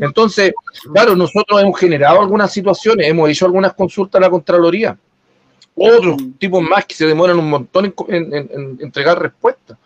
Entonces, 0.00 0.52
claro, 0.92 1.14
nosotros 1.14 1.62
hemos 1.62 1.78
generado 1.78 2.22
algunas 2.22 2.52
situaciones, 2.52 3.06
hemos 3.06 3.30
hecho 3.30 3.46
algunas 3.46 3.72
consultas 3.74 4.18
a 4.18 4.22
la 4.22 4.30
Contraloría 4.30 4.98
otros 5.78 6.20
mm. 6.20 6.32
tipos 6.32 6.62
más 6.62 6.84
que 6.86 6.94
se 6.94 7.06
demoran 7.06 7.38
un 7.38 7.50
montón 7.50 7.94
en, 8.08 8.78
entregar 8.80 9.20
respuestas. 9.20 9.78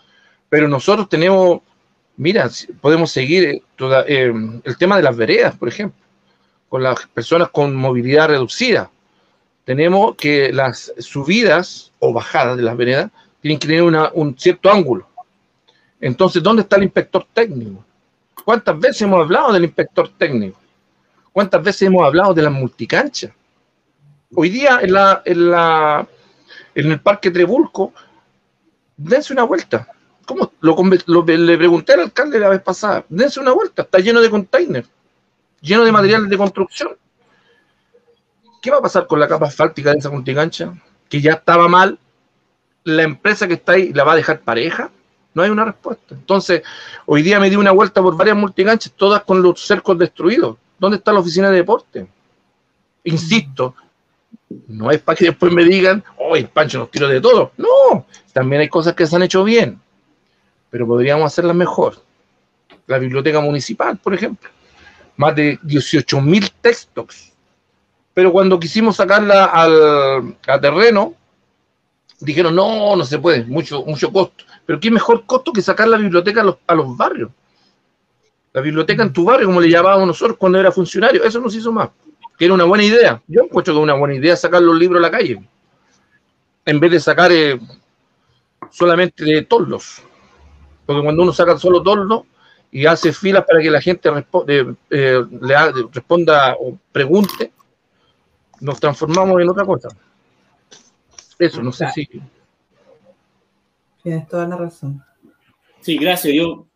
Pero 0.49 0.69
nosotros 0.69 1.09
tenemos, 1.09 1.61
mira, 2.17 2.51
podemos 2.81 3.11
seguir 3.11 3.45
eh, 3.45 3.63
eh, 4.07 4.33
el 4.65 4.77
tema 4.77 4.97
de 4.97 5.03
las 5.03 5.17
veredas, 5.17 5.57
por 5.57 5.69
ejemplo, 5.69 5.99
con 6.69 6.83
las 6.83 7.07
personas 7.07 7.51
con 7.51 7.75
movilidad 7.75 8.29
reducida. 8.29 8.91
Tenemos 9.65 10.17
que 10.17 10.53
las 10.53 10.93
subidas 10.99 11.93
o 12.01 12.13
bajadas 12.13 12.57
de 12.57 12.63
las 12.63 12.77
veredas 12.77 13.11
tienen 13.41 13.59
que 13.59 13.69
tener 13.69 13.83
un 13.83 14.39
cierto 14.39 14.71
ángulo. 14.71 15.07
Entonces, 16.01 16.43
¿dónde 16.43 16.63
está 16.63 16.77
el 16.77 16.85
inspector 16.85 17.27
técnico? 17.33 17.85
¿Cuántas 18.45 18.79
veces 18.79 19.03
hemos 19.03 19.21
hablado 19.21 19.53
del 19.53 19.65
inspector 19.65 20.09
técnico? 20.19 20.59
¿Cuántas 21.33 21.63
veces 21.63 21.83
hemos 21.83 22.05
hablado 22.05 22.35
de 22.35 22.43
las 22.43 22.53
multicanchas? 22.53 23.31
Hoy 24.35 24.49
día 24.49 24.81
en, 24.81 24.93
la, 24.93 25.23
en, 25.25 25.51
la, 25.51 26.07
en 26.75 26.93
el 26.93 27.01
Parque 27.01 27.31
Trebulco 27.31 27.93
dense 28.97 29.33
una 29.33 29.43
vuelta. 29.43 29.89
¿Cómo? 30.25 30.53
Lo, 30.61 30.77
le 31.25 31.59
pregunté 31.59 31.93
al 31.95 32.01
alcalde 32.01 32.39
la 32.39 32.49
vez 32.49 32.63
pasada, 32.63 33.05
dense 33.09 33.41
una 33.41 33.53
vuelta, 33.53 33.83
está 33.83 33.99
lleno 33.99 34.21
de 34.21 34.31
containers, 34.31 34.89
lleno 35.61 35.85
de 35.85 35.93
materiales 35.93 36.31
de 36.31 36.39
construcción. 36.39 36.97
¿Qué 38.63 38.71
va 38.71 38.79
a 38.79 38.83
pasar 38.83 39.07
con 39.07 39.19
la 39.19 39.27
capa 39.27 39.47
asfáltica 39.47 39.91
de 39.93 39.99
esa 39.99 40.11
multicancha? 40.11 40.73
Que 41.09 41.21
ya 41.21 41.33
estaba 41.33 41.69
mal, 41.69 41.99
la 42.85 43.03
empresa 43.03 43.49
que 43.49 43.55
está 43.55 43.73
ahí 43.73 43.93
la 43.93 44.05
va 44.05 44.13
a 44.13 44.17
dejar 44.17 44.41
pareja. 44.41 44.91
No 45.35 45.43
hay 45.43 45.51
una 45.51 45.65
respuesta. 45.65 46.15
Entonces, 46.15 46.63
hoy 47.07 47.23
día 47.23 47.41
me 47.41 47.51
di 47.51 47.57
una 47.57 47.73
vuelta 47.73 48.01
por 48.01 48.17
varias 48.17 48.37
multicanchas, 48.37 48.93
todas 48.93 49.25
con 49.25 49.43
los 49.43 49.61
cercos 49.61 49.99
destruidos. 49.99 50.57
¿Dónde 50.79 50.99
está 50.99 51.13
la 51.13 51.21
oficina 51.21 51.51
de 51.51 51.57
deporte? 51.57 52.07
Insisto, 53.05 53.75
no 54.69 54.91
es 54.91 55.01
para 55.01 55.17
que 55.17 55.27
después 55.27 55.53
me 55.53 55.65
digan, 55.65 56.03
oh, 56.19 56.37
el 56.37 56.49
Pancho 56.49 56.79
nos 56.79 56.91
tiró 56.91 57.09
de 57.09 57.21
todo. 57.21 57.53
No, 57.57 58.07
también 58.33 58.63
hay 58.63 58.69
cosas 58.69 58.95
que 58.95 59.07
se 59.07 59.17
han 59.17 59.23
hecho 59.23 59.45
bien, 59.45 59.81
pero 60.71 60.87
podríamos 60.87 61.27
hacerlas 61.27 61.57
mejor. 61.57 61.97
La 62.87 62.99
biblioteca 62.99 63.41
municipal, 63.41 63.99
por 63.99 64.15
ejemplo, 64.15 64.51
más 65.17 65.35
de 65.35 65.59
18 65.63 66.21
mil 66.21 66.51
textos. 66.61 67.33
Pero 68.15 68.33
cuando 68.33 68.61
quisimos 68.61 68.97
sacarla 68.97 69.47
al 69.47 70.37
a 70.47 70.61
terreno, 70.61 71.15
dijeron, 72.21 72.55
no, 72.55 72.97
no 72.97 73.05
se 73.05 73.19
puede, 73.19 73.45
mucho, 73.45 73.85
mucho 73.85 74.13
costo. 74.13 74.45
Pero 74.67 74.79
qué 74.79 74.91
mejor 74.91 75.25
costo 75.25 75.53
que 75.53 75.63
sacar 75.63 75.89
la 75.89 75.97
biblioteca 75.97 76.43
a 76.43 76.45
los, 76.45 76.57
a 76.67 76.75
los 76.75 76.97
barrios. 76.97 77.31
La 78.53 78.61
biblioteca 78.61 79.03
en 79.03 79.13
tu 79.13 79.25
barrio, 79.25 79.47
como 79.47 79.63
le 79.63 79.71
llamábamos 79.71 80.07
nosotros 80.07 80.37
cuando 80.37 80.61
era 80.61 80.71
funcionario, 80.71 81.25
eso 81.25 81.41
nos 81.41 81.55
hizo 81.55 81.73
más 81.73 81.89
que 82.43 82.47
era 82.47 82.55
una 82.55 82.65
buena 82.65 82.83
idea. 82.83 83.23
Yo 83.29 83.43
encuentro 83.45 83.73
que 83.73 83.79
es 83.79 83.85
una 83.85 83.95
buena 83.95 84.17
idea 84.17 84.35
sacar 84.35 84.61
los 84.61 84.77
libros 84.77 84.99
a 84.99 85.03
la 85.03 85.13
calle, 85.13 85.41
en 86.65 86.81
vez 86.81 86.91
de 86.91 86.99
sacar 86.99 87.31
eh, 87.31 87.57
solamente 88.69 89.25
de 89.25 89.43
torlos. 89.43 90.03
Porque 90.85 91.05
cuando 91.05 91.23
uno 91.23 91.33
saca 91.33 91.57
solo 91.57 91.85
torlos 91.85 92.23
y 92.73 92.85
hace 92.85 93.13
filas 93.13 93.45
para 93.45 93.61
que 93.61 93.71
la 93.71 93.81
gente 93.81 94.09
eh, 94.49 94.75
eh, 94.91 95.25
le 95.41 95.57
responda 95.93 96.57
o 96.59 96.77
pregunte, 96.91 97.53
nos 98.59 98.81
transformamos 98.81 99.41
en 99.41 99.49
otra 99.49 99.65
cosa. 99.65 99.91
Eso, 101.39 101.63
no 101.63 101.71
sé 101.71 101.87
si. 101.95 102.09
Tienes 104.03 104.27
toda 104.27 104.49
la 104.49 104.57
razón. 104.57 105.01
Sí, 105.81 105.97
gracias. 105.97 106.35
Yo 106.35 106.67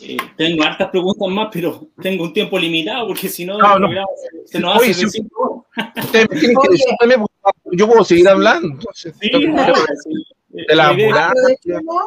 eh, 0.00 0.16
tengo 0.36 0.62
hartas 0.64 0.90
preguntas 0.90 1.28
más, 1.28 1.48
pero 1.52 1.88
tengo 2.00 2.24
un 2.24 2.32
tiempo 2.32 2.58
limitado 2.58 3.06
porque 3.08 3.28
si 3.28 3.44
no, 3.44 3.58
se, 4.46 4.60
nos 4.60 4.76
hace 4.76 4.94
si, 4.94 5.22
yo 7.72 7.86
puedo 7.86 8.04
seguir 8.04 8.28
hablando. 8.28 8.78
sí, 8.94 9.10
de 10.48 10.74
la 10.74 10.88
aprovechemos, 10.88 12.04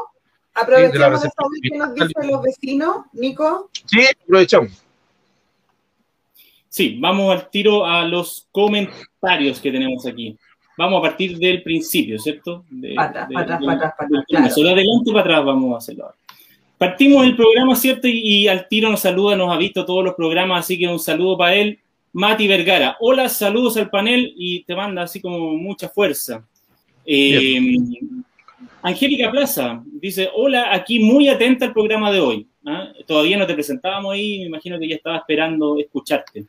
aprovechemos 0.53 1.23
de 1.23 1.29
saber 1.29 1.59
qué 1.61 1.77
nos 1.77 1.93
dicen 1.93 2.31
los 2.31 2.41
vecinos, 2.41 2.97
Nico. 3.13 3.69
Sí, 3.85 4.05
aprovechamos. 4.23 4.83
Sí, 6.67 6.97
vamos 6.99 7.33
al 7.35 7.49
tiro 7.49 7.85
a 7.85 8.05
los 8.05 8.47
comentarios 8.51 9.59
que 9.59 9.71
tenemos 9.71 10.05
aquí. 10.05 10.37
Vamos 10.77 10.99
a 10.99 11.01
partir 11.01 11.37
del 11.37 11.61
principio, 11.63 12.17
¿cierto? 12.17 12.63
De, 12.69 12.95
para 12.95 13.09
atrás, 13.09 13.27
para 13.29 13.73
atrás, 13.73 13.93
para 13.97 14.19
atrás. 14.21 14.55
Solo 14.55 14.69
adelante 14.69 15.11
para 15.11 15.21
atrás 15.21 15.45
vamos 15.45 15.73
a 15.73 15.77
hacerlo 15.77 16.05
ahora. 16.05 16.17
Partimos 16.81 17.23
el 17.27 17.35
programa, 17.35 17.75
¿cierto? 17.75 18.07
Y, 18.07 18.47
al 18.47 18.67
tiro 18.67 18.89
nos 18.89 19.01
saluda, 19.01 19.35
nos 19.35 19.53
ha 19.53 19.57
visto 19.59 19.85
todos 19.85 20.03
los 20.03 20.15
programas, 20.15 20.61
así 20.61 20.79
que 20.79 20.87
un 20.87 20.97
saludo 20.97 21.37
para 21.37 21.53
él. 21.53 21.77
Mati 22.11 22.47
Vergara, 22.47 22.97
hola, 22.99 23.29
saludos 23.29 23.77
al 23.77 23.91
panel 23.91 24.33
y 24.35 24.63
te 24.63 24.75
manda 24.75 25.03
así 25.03 25.21
como 25.21 25.55
mucha 25.57 25.89
fuerza. 25.89 26.43
Eh, 27.05 27.77
Angélica 28.81 29.29
Plaza 29.29 29.83
dice, 29.85 30.27
hola, 30.33 30.73
aquí 30.73 30.97
muy 30.97 31.27
atenta 31.27 31.65
al 31.65 31.73
programa 31.73 32.11
de 32.11 32.19
hoy. 32.19 32.47
¿ah? 32.65 32.91
Todavía 33.05 33.37
no 33.37 33.45
te 33.45 33.53
presentábamos 33.53 34.15
ahí, 34.15 34.39
me 34.39 34.45
imagino 34.47 34.79
que 34.79 34.87
ya 34.87 34.95
estaba 34.95 35.17
esperando 35.17 35.77
escucharte. 35.77 36.45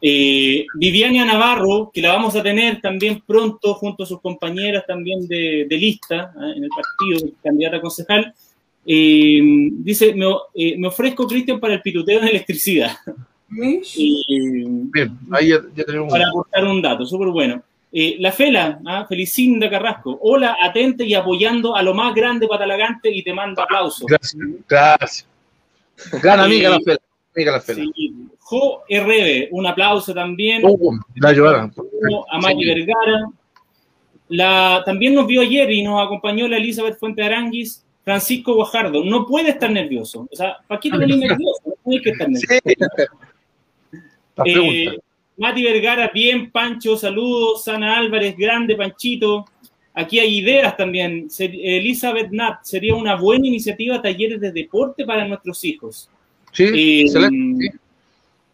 Eh, 0.00 0.66
Viviana 0.74 1.24
Navarro, 1.24 1.88
que 1.94 2.02
la 2.02 2.14
vamos 2.14 2.34
a 2.34 2.42
tener 2.42 2.80
también 2.80 3.22
pronto 3.24 3.74
junto 3.74 4.02
a 4.02 4.06
sus 4.06 4.20
compañeras 4.20 4.84
también 4.88 5.28
de, 5.28 5.68
lista 5.70 6.32
¿ah? 6.36 6.52
en 6.56 6.64
el 6.64 6.70
partido, 6.70 7.32
candidata 7.40 7.76
a 7.76 7.80
concejal. 7.80 8.34
Eh, 8.84 9.40
dice, 9.42 10.14
me, 10.14 10.26
eh, 10.54 10.76
me 10.76 10.88
ofrezco, 10.88 11.26
Cristian, 11.26 11.60
para 11.60 11.74
el 11.74 11.82
pituteo 11.82 12.20
de 12.20 12.28
electricidad. 12.28 12.96
Bien, 13.48 15.18
ahí 15.30 15.48
ya, 15.48 15.84
tenemos. 15.84 16.10
Para 16.10 16.28
aportar 16.28 16.64
un 16.64 16.80
dato, 16.80 17.04
súper 17.04 17.28
bueno. 17.28 17.62
Eh, 17.92 18.16
la 18.18 18.32
Fela, 18.32 18.80
¿ah? 18.86 19.04
Felicinda 19.06 19.68
Carrasco. 19.68 20.18
Hola, 20.22 20.56
atente 20.62 21.04
y 21.04 21.12
apoyando 21.12 21.76
a 21.76 21.82
lo 21.82 21.92
más 21.92 22.14
grande 22.14 22.48
patalagante 22.48 23.10
y 23.10 23.22
te 23.22 23.34
mando 23.34 23.62
aplausos. 23.62 24.06
Gracias, 24.06 24.42
gracias. 24.66 25.26
Gran 26.22 26.40
amiga 26.40 26.70
la 26.70 26.80
Fela. 26.80 27.00
Amiga 27.34 27.52
la 27.52 27.60
Fela. 27.60 27.84
Jo 28.38 28.82
RB, 28.88 29.48
un 29.50 29.66
aplauso 29.66 30.14
también. 30.14 30.62
Uh, 30.64 30.98
la 31.16 31.30
A 32.30 32.38
Maggie 32.38 32.74
Vergara. 32.74 33.28
La, 34.28 34.82
también 34.86 35.14
nos 35.14 35.26
vio 35.26 35.42
ayer 35.42 35.70
y 35.70 35.82
nos 35.82 36.02
acompañó 36.02 36.48
la 36.48 36.56
Elizabeth 36.56 36.98
Fuente 36.98 37.22
Aranguis. 37.22 37.84
Francisco 38.04 38.54
Guajardo, 38.54 39.04
no 39.04 39.26
puede 39.26 39.50
estar 39.50 39.70
nervioso. 39.70 40.28
O 40.30 40.36
sea, 40.36 40.56
¿para 40.66 40.80
qué 40.80 40.90
te 40.90 40.98
nervioso? 40.98 41.62
No 41.84 41.92
hay 41.92 42.02
que 42.02 42.10
estar 42.10 42.28
nervioso. 42.28 42.62
Eh, 44.44 44.98
Mati 45.36 45.62
Vergara, 45.62 46.10
bien, 46.12 46.50
Pancho, 46.50 46.96
saludos. 46.96 47.64
Sana 47.64 47.98
Álvarez, 47.98 48.36
grande, 48.36 48.74
Panchito. 48.74 49.44
Aquí 49.94 50.18
hay 50.18 50.38
ideas 50.38 50.76
también. 50.76 51.28
Elizabeth 51.38 52.30
Nat, 52.30 52.62
sería 52.62 52.94
una 52.94 53.16
buena 53.16 53.46
iniciativa 53.46 54.00
talleres 54.00 54.40
de 54.40 54.52
deporte 54.52 55.04
para 55.04 55.26
nuestros 55.26 55.62
hijos. 55.64 56.08
Sí, 56.52 56.64
eh, 56.64 57.00
excelente. 57.02 57.72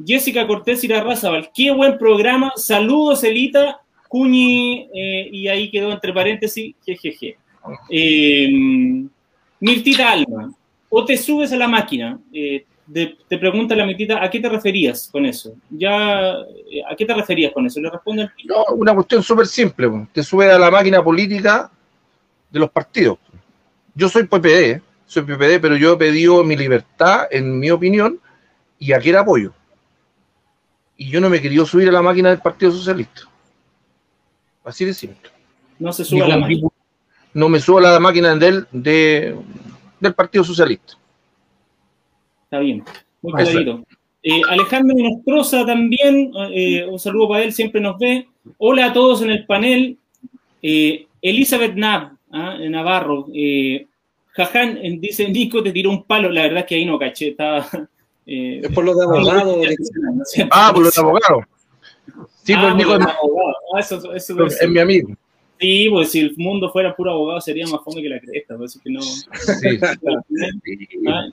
Jessica 0.04 0.46
Cortés 0.46 0.84
y 0.84 0.88
la 0.88 1.02
Razabal, 1.02 1.50
qué 1.54 1.70
buen 1.72 1.98
programa. 1.98 2.52
Saludos, 2.56 3.24
Elita, 3.24 3.80
Cuñi, 4.08 4.88
eh, 4.94 5.28
y 5.32 5.48
ahí 5.48 5.70
quedó 5.70 5.90
entre 5.92 6.12
paréntesis, 6.12 6.74
jejeje. 6.84 7.36
Eh, 7.90 9.06
Mirtita 9.60 10.12
Alma, 10.12 10.52
o 10.88 11.04
te 11.04 11.16
subes 11.16 11.52
a 11.52 11.56
la 11.56 11.68
máquina, 11.68 12.18
eh, 12.32 12.64
te 12.92 13.38
pregunta 13.38 13.74
la 13.76 13.84
Mirtita, 13.84 14.22
¿a 14.22 14.30
qué 14.30 14.40
te 14.40 14.48
referías 14.48 15.08
con 15.12 15.26
eso? 15.26 15.54
Ya, 15.70 16.32
eh, 16.70 16.82
¿A 16.90 16.96
qué 16.96 17.04
te 17.04 17.14
referías 17.14 17.52
con 17.52 17.66
eso? 17.66 17.80
¿Le 17.80 17.90
responde 17.90 18.22
el 18.22 18.30
No, 18.46 18.64
una 18.74 18.94
cuestión 18.94 19.22
súper 19.22 19.46
simple, 19.46 20.06
te 20.12 20.22
subes 20.22 20.50
a 20.50 20.58
la 20.58 20.70
máquina 20.70 21.02
política 21.02 21.70
de 22.50 22.58
los 22.58 22.70
partidos. 22.70 23.18
Yo 23.94 24.08
soy 24.08 24.24
PPD, 24.24 24.80
soy 25.06 25.22
PPD, 25.22 25.60
pero 25.60 25.76
yo 25.76 25.94
he 25.94 25.96
pedido 25.96 26.44
mi 26.44 26.56
libertad, 26.56 27.26
en 27.30 27.58
mi 27.58 27.70
opinión, 27.70 28.20
y 28.78 28.92
aquí 28.92 29.10
era 29.10 29.20
apoyo. 29.20 29.52
Y 30.96 31.10
yo 31.10 31.20
no 31.20 31.28
me 31.28 31.40
quería 31.40 31.64
subir 31.64 31.88
a 31.88 31.92
la 31.92 32.02
máquina 32.02 32.30
del 32.30 32.40
Partido 32.40 32.72
Socialista. 32.72 33.22
Así 34.64 34.84
de 34.84 34.94
simple. 34.94 35.30
No 35.78 35.92
se 35.92 36.04
sube 36.04 36.22
a 36.22 36.28
la 36.28 36.38
máquina 36.38 36.68
no 37.34 37.48
me 37.48 37.60
subo 37.60 37.78
a 37.78 37.82
la 37.82 38.00
máquina 38.00 38.34
del, 38.34 38.66
del 38.72 40.14
Partido 40.14 40.44
Socialista. 40.44 40.94
Está 42.44 42.60
bien, 42.60 42.82
muy 43.22 43.32
clarito. 43.32 43.84
Eh, 44.22 44.42
Alejandro 44.48 44.96
Nostroza 44.98 45.64
también, 45.64 46.32
eh, 46.52 46.84
un 46.86 46.98
saludo 46.98 47.28
para 47.28 47.44
él, 47.44 47.52
siempre 47.52 47.80
nos 47.80 47.98
ve. 47.98 48.26
Hola 48.58 48.86
a 48.86 48.92
todos 48.92 49.22
en 49.22 49.30
el 49.30 49.46
panel. 49.46 49.96
Eh, 50.60 51.06
Elizabeth 51.22 51.74
Nav, 51.74 52.10
¿ah? 52.32 52.56
Navarro. 52.58 53.26
Jaján 54.32 55.00
dice, 55.00 55.28
Nico 55.28 55.62
te 55.62 55.72
tiró 55.72 55.90
un 55.90 56.04
palo. 56.04 56.30
La 56.30 56.42
verdad 56.42 56.60
es 56.60 56.66
que 56.66 56.74
ahí 56.74 56.84
no 56.84 56.98
caché, 56.98 57.28
estaba... 57.28 57.66
es 58.26 58.72
por 58.72 58.84
lo 58.84 58.94
de 58.94 59.04
abogado. 59.04 59.60
ah, 60.50 60.70
por 60.74 60.82
lo 60.82 60.90
de 60.90 61.00
abogado. 61.00 61.40
Sí, 62.42 62.52
ah, 62.54 62.60
pues 62.62 62.74
Nico 62.76 62.96
es, 62.96 63.06
abogado. 63.06 63.56
Ah, 63.74 63.80
eso, 63.80 64.14
eso, 64.14 64.46
es 64.46 64.68
mi 64.68 64.80
amigo. 64.80 65.10
Sí, 65.58 65.88
pues 65.90 66.12
si 66.12 66.20
el 66.20 66.36
mundo 66.36 66.70
fuera 66.70 66.94
puro 66.94 67.10
abogado 67.10 67.40
sería 67.40 67.66
más 67.66 67.80
fome 67.84 68.02
que 68.02 68.08
la 68.08 68.20
cresta, 68.20 68.56
pues 68.56 68.78
que 68.82 68.90
no. 68.90 69.00
Ah. 71.08 71.28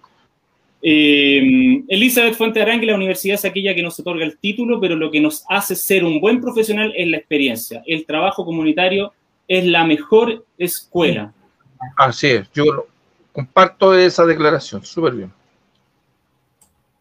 Eh, 0.88 1.84
Elizabeth 1.88 2.36
Fuente 2.36 2.62
Arangue, 2.62 2.86
la 2.86 2.96
universidad 2.96 3.36
es 3.36 3.46
aquella 3.46 3.74
que 3.74 3.82
nos 3.82 4.00
otorga 4.00 4.24
el 4.24 4.38
título, 4.38 4.80
pero 4.80 4.96
lo 4.96 5.10
que 5.10 5.20
nos 5.20 5.44
hace 5.50 5.76
ser 5.76 6.04
un 6.04 6.22
buen 6.22 6.40
profesional 6.40 6.94
es 6.96 7.08
la 7.08 7.18
experiencia. 7.18 7.82
El 7.88 8.06
trabajo 8.06 8.46
comunitario 8.46 9.12
es 9.48 9.66
la 9.66 9.84
mejor 9.84 10.46
escuela. 10.58 11.34
Así 11.98 12.28
es, 12.28 12.52
yo 12.54 12.88
comparto 13.32 13.98
esa 13.98 14.26
declaración, 14.26 14.86
súper 14.86 15.14
bien. 15.14 15.34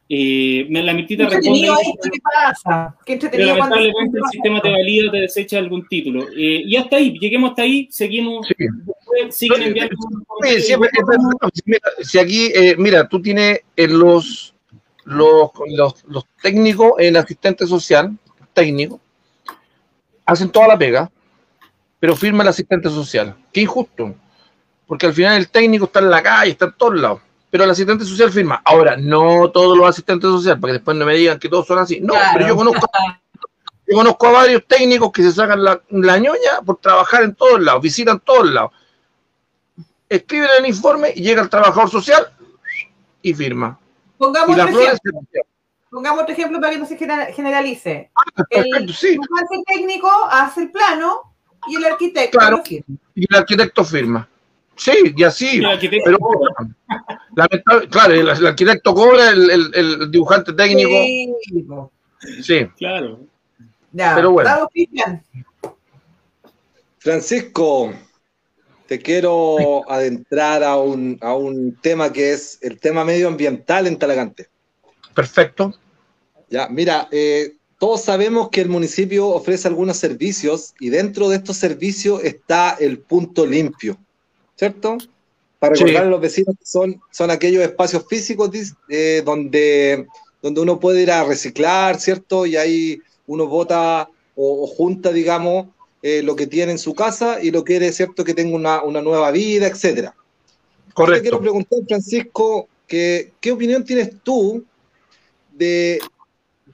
Eh, 0.08 0.66
la 0.70 0.92
mitita 0.92 1.26
responde. 1.26 1.68
¿Qué 2.02 2.10
pasa? 2.22 2.94
¿Qué 3.06 3.16
pero 3.16 3.46
lamentablemente 3.46 4.18
el 4.18 4.24
sistema 4.30 4.60
te 4.60 4.70
valida 4.70 5.08
o 5.08 5.10
te 5.10 5.20
desecha 5.20 5.58
algún 5.58 5.86
título. 5.88 6.28
Eh, 6.28 6.62
y 6.66 6.76
hasta 6.76 6.96
ahí, 6.96 7.18
lleguemos 7.18 7.50
hasta 7.50 7.62
ahí, 7.62 7.88
seguimos. 7.90 8.46
Sí. 8.46 8.54
siguen 9.30 9.62
enviando. 9.62 9.96
si 12.02 12.18
aquí, 12.18 12.52
eh, 12.54 12.76
mira, 12.76 13.08
tú 13.08 13.22
tienes 13.22 13.60
en 13.76 13.98
los, 13.98 14.54
los, 15.04 15.50
los, 15.74 16.04
los 16.06 16.26
técnicos, 16.42 16.92
el 16.98 17.16
asistente 17.16 17.66
social, 17.66 18.14
técnico, 18.52 19.00
hacen 20.26 20.50
toda 20.50 20.68
la 20.68 20.78
pega, 20.78 21.10
pero 21.98 22.14
firma 22.14 22.42
el 22.42 22.50
asistente 22.50 22.90
social. 22.90 23.34
Qué 23.52 23.62
injusto. 23.62 24.14
porque 24.86 25.06
al 25.06 25.14
final 25.14 25.38
el 25.38 25.48
técnico 25.48 25.86
está 25.86 26.00
en 26.00 26.10
la 26.10 26.22
calle, 26.22 26.50
está 26.50 26.66
en 26.66 26.74
todos 26.76 27.00
lados, 27.00 27.20
pero 27.54 27.62
el 27.62 27.70
asistente 27.70 28.04
social 28.04 28.32
firma. 28.32 28.60
Ahora, 28.64 28.96
no 28.96 29.48
todos 29.52 29.78
los 29.78 29.88
asistentes 29.88 30.28
sociales, 30.28 30.60
para 30.60 30.72
que 30.72 30.78
después 30.78 30.96
no 30.96 31.06
me 31.06 31.14
digan 31.14 31.38
que 31.38 31.48
todos 31.48 31.64
son 31.64 31.78
así. 31.78 32.00
No, 32.00 32.14
pero 32.32 32.48
yo 32.48 32.56
conozco, 32.56 32.90
yo 33.86 33.96
conozco 33.96 34.26
a 34.26 34.32
varios 34.32 34.66
técnicos 34.66 35.12
que 35.12 35.22
se 35.22 35.30
sacan 35.30 35.62
la, 35.62 35.80
la 35.90 36.18
ñoña 36.18 36.62
por 36.66 36.78
trabajar 36.78 37.22
en 37.22 37.32
todos 37.36 37.60
lados, 37.60 37.80
visitan 37.80 38.18
todos 38.18 38.50
lados. 38.50 38.72
Escriben 40.08 40.48
el 40.58 40.66
informe 40.66 41.12
y 41.14 41.22
llega 41.22 41.42
el 41.42 41.48
trabajador 41.48 41.88
social 41.88 42.26
y 43.22 43.32
firma. 43.32 43.78
Pongamos, 44.18 44.58
otro 44.58 44.80
ejemplo. 44.80 45.20
Pongamos 45.90 46.22
otro 46.22 46.32
ejemplo 46.34 46.60
para 46.60 46.72
que 46.72 46.78
no 46.80 46.86
se 46.86 46.96
generalice. 46.96 48.10
Ah, 48.16 48.42
el 48.50 48.92
sí. 48.92 49.16
técnico 49.64 50.10
hace 50.28 50.62
el 50.62 50.72
plano 50.72 51.36
y 51.68 51.76
el 51.76 51.84
arquitecto 51.84 52.40
firma. 52.64 52.98
Y 53.14 53.26
el 53.32 53.38
arquitecto 53.38 53.84
firma. 53.84 54.28
Sí, 54.76 55.14
y 55.16 55.22
así. 55.24 55.62
pero, 56.04 56.18
claro, 57.90 58.14
el, 58.14 58.46
arquitecto 58.46 58.94
cobra, 58.94 59.30
el, 59.30 59.72
el, 59.74 60.10
dibujante 60.10 60.52
técnico. 60.52 61.90
Sí. 62.42 62.66
Claro. 62.76 63.20
Ya, 63.92 64.14
pero 64.16 64.32
bueno. 64.32 64.68
Francisco, 66.98 67.92
te 68.86 68.98
quiero 68.98 69.88
adentrar 69.90 70.64
a 70.64 70.76
un, 70.76 71.18
a 71.20 71.34
un 71.34 71.76
tema 71.80 72.12
que 72.12 72.32
es 72.32 72.58
el 72.62 72.80
tema 72.80 73.04
medioambiental 73.04 73.86
en 73.86 73.98
Talagante. 73.98 74.48
Perfecto. 75.14 75.74
Ya, 76.50 76.68
mira, 76.68 77.08
eh, 77.12 77.56
todos 77.78 78.02
sabemos 78.02 78.48
que 78.50 78.60
el 78.60 78.68
municipio 78.68 79.28
ofrece 79.28 79.68
algunos 79.68 79.96
servicios 79.96 80.74
y 80.80 80.88
dentro 80.90 81.28
de 81.28 81.36
estos 81.36 81.56
servicios 81.56 82.22
está 82.24 82.76
el 82.80 82.98
punto 82.98 83.46
limpio. 83.46 83.98
¿Cierto? 84.56 84.98
Para 85.58 85.74
recordar 85.74 86.04
a 86.04 86.10
los 86.10 86.20
vecinos 86.20 86.56
que 86.58 86.66
son, 86.66 87.00
son 87.10 87.30
aquellos 87.30 87.62
espacios 87.62 88.04
físicos 88.08 88.50
eh, 88.88 89.22
donde, 89.24 90.06
donde 90.42 90.60
uno 90.60 90.78
puede 90.78 91.02
ir 91.02 91.10
a 91.10 91.24
reciclar, 91.24 91.98
¿cierto? 92.00 92.46
Y 92.46 92.56
ahí 92.56 93.00
uno 93.26 93.46
vota 93.46 94.08
o, 94.36 94.66
junta, 94.66 95.12
digamos, 95.12 95.68
eh, 96.02 96.22
lo 96.22 96.36
que 96.36 96.46
tiene 96.46 96.72
en 96.72 96.78
su 96.78 96.94
casa 96.94 97.42
y 97.42 97.50
lo 97.50 97.64
quiere, 97.64 97.92
¿cierto? 97.92 98.24
Que 98.24 98.34
tenga 98.34 98.82
una, 98.82 99.00
nueva 99.00 99.30
vida, 99.30 99.66
etcétera. 99.66 100.14
Correcto. 100.92 101.16
Te 101.16 101.22
quiero 101.22 101.40
preguntar, 101.40 101.78
Francisco, 101.88 102.68
que, 102.86 103.32
¿qué 103.40 103.52
opinión 103.52 103.84
tienes 103.84 104.10
tú 104.22 104.64
de, 105.52 105.98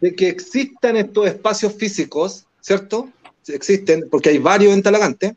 de 0.01 0.15
que 0.15 0.29
existan 0.29 0.97
estos 0.97 1.29
espacios 1.29 1.73
físicos, 1.75 2.47
¿cierto? 2.61 3.09
Existen, 3.47 4.09
porque 4.11 4.31
hay 4.31 4.39
varios 4.39 4.75
en 4.75 4.83
Talagante, 4.83 5.37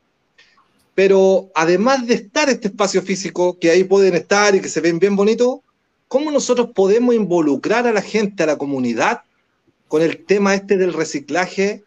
pero 0.95 1.49
además 1.55 2.05
de 2.05 2.15
estar 2.15 2.49
este 2.49 2.67
espacio 2.67 3.01
físico, 3.01 3.57
que 3.59 3.71
ahí 3.71 3.83
pueden 3.83 4.13
estar 4.13 4.55
y 4.55 4.61
que 4.61 4.69
se 4.69 4.81
ven 4.81 4.99
bien 4.99 5.15
bonitos, 5.15 5.59
¿cómo 6.07 6.29
nosotros 6.31 6.69
podemos 6.75 7.15
involucrar 7.15 7.87
a 7.87 7.93
la 7.93 8.01
gente, 8.01 8.43
a 8.43 8.47
la 8.47 8.57
comunidad, 8.57 9.23
con 9.87 10.01
el 10.01 10.23
tema 10.25 10.53
este 10.53 10.77
del 10.77 10.93
reciclaje 10.93 11.83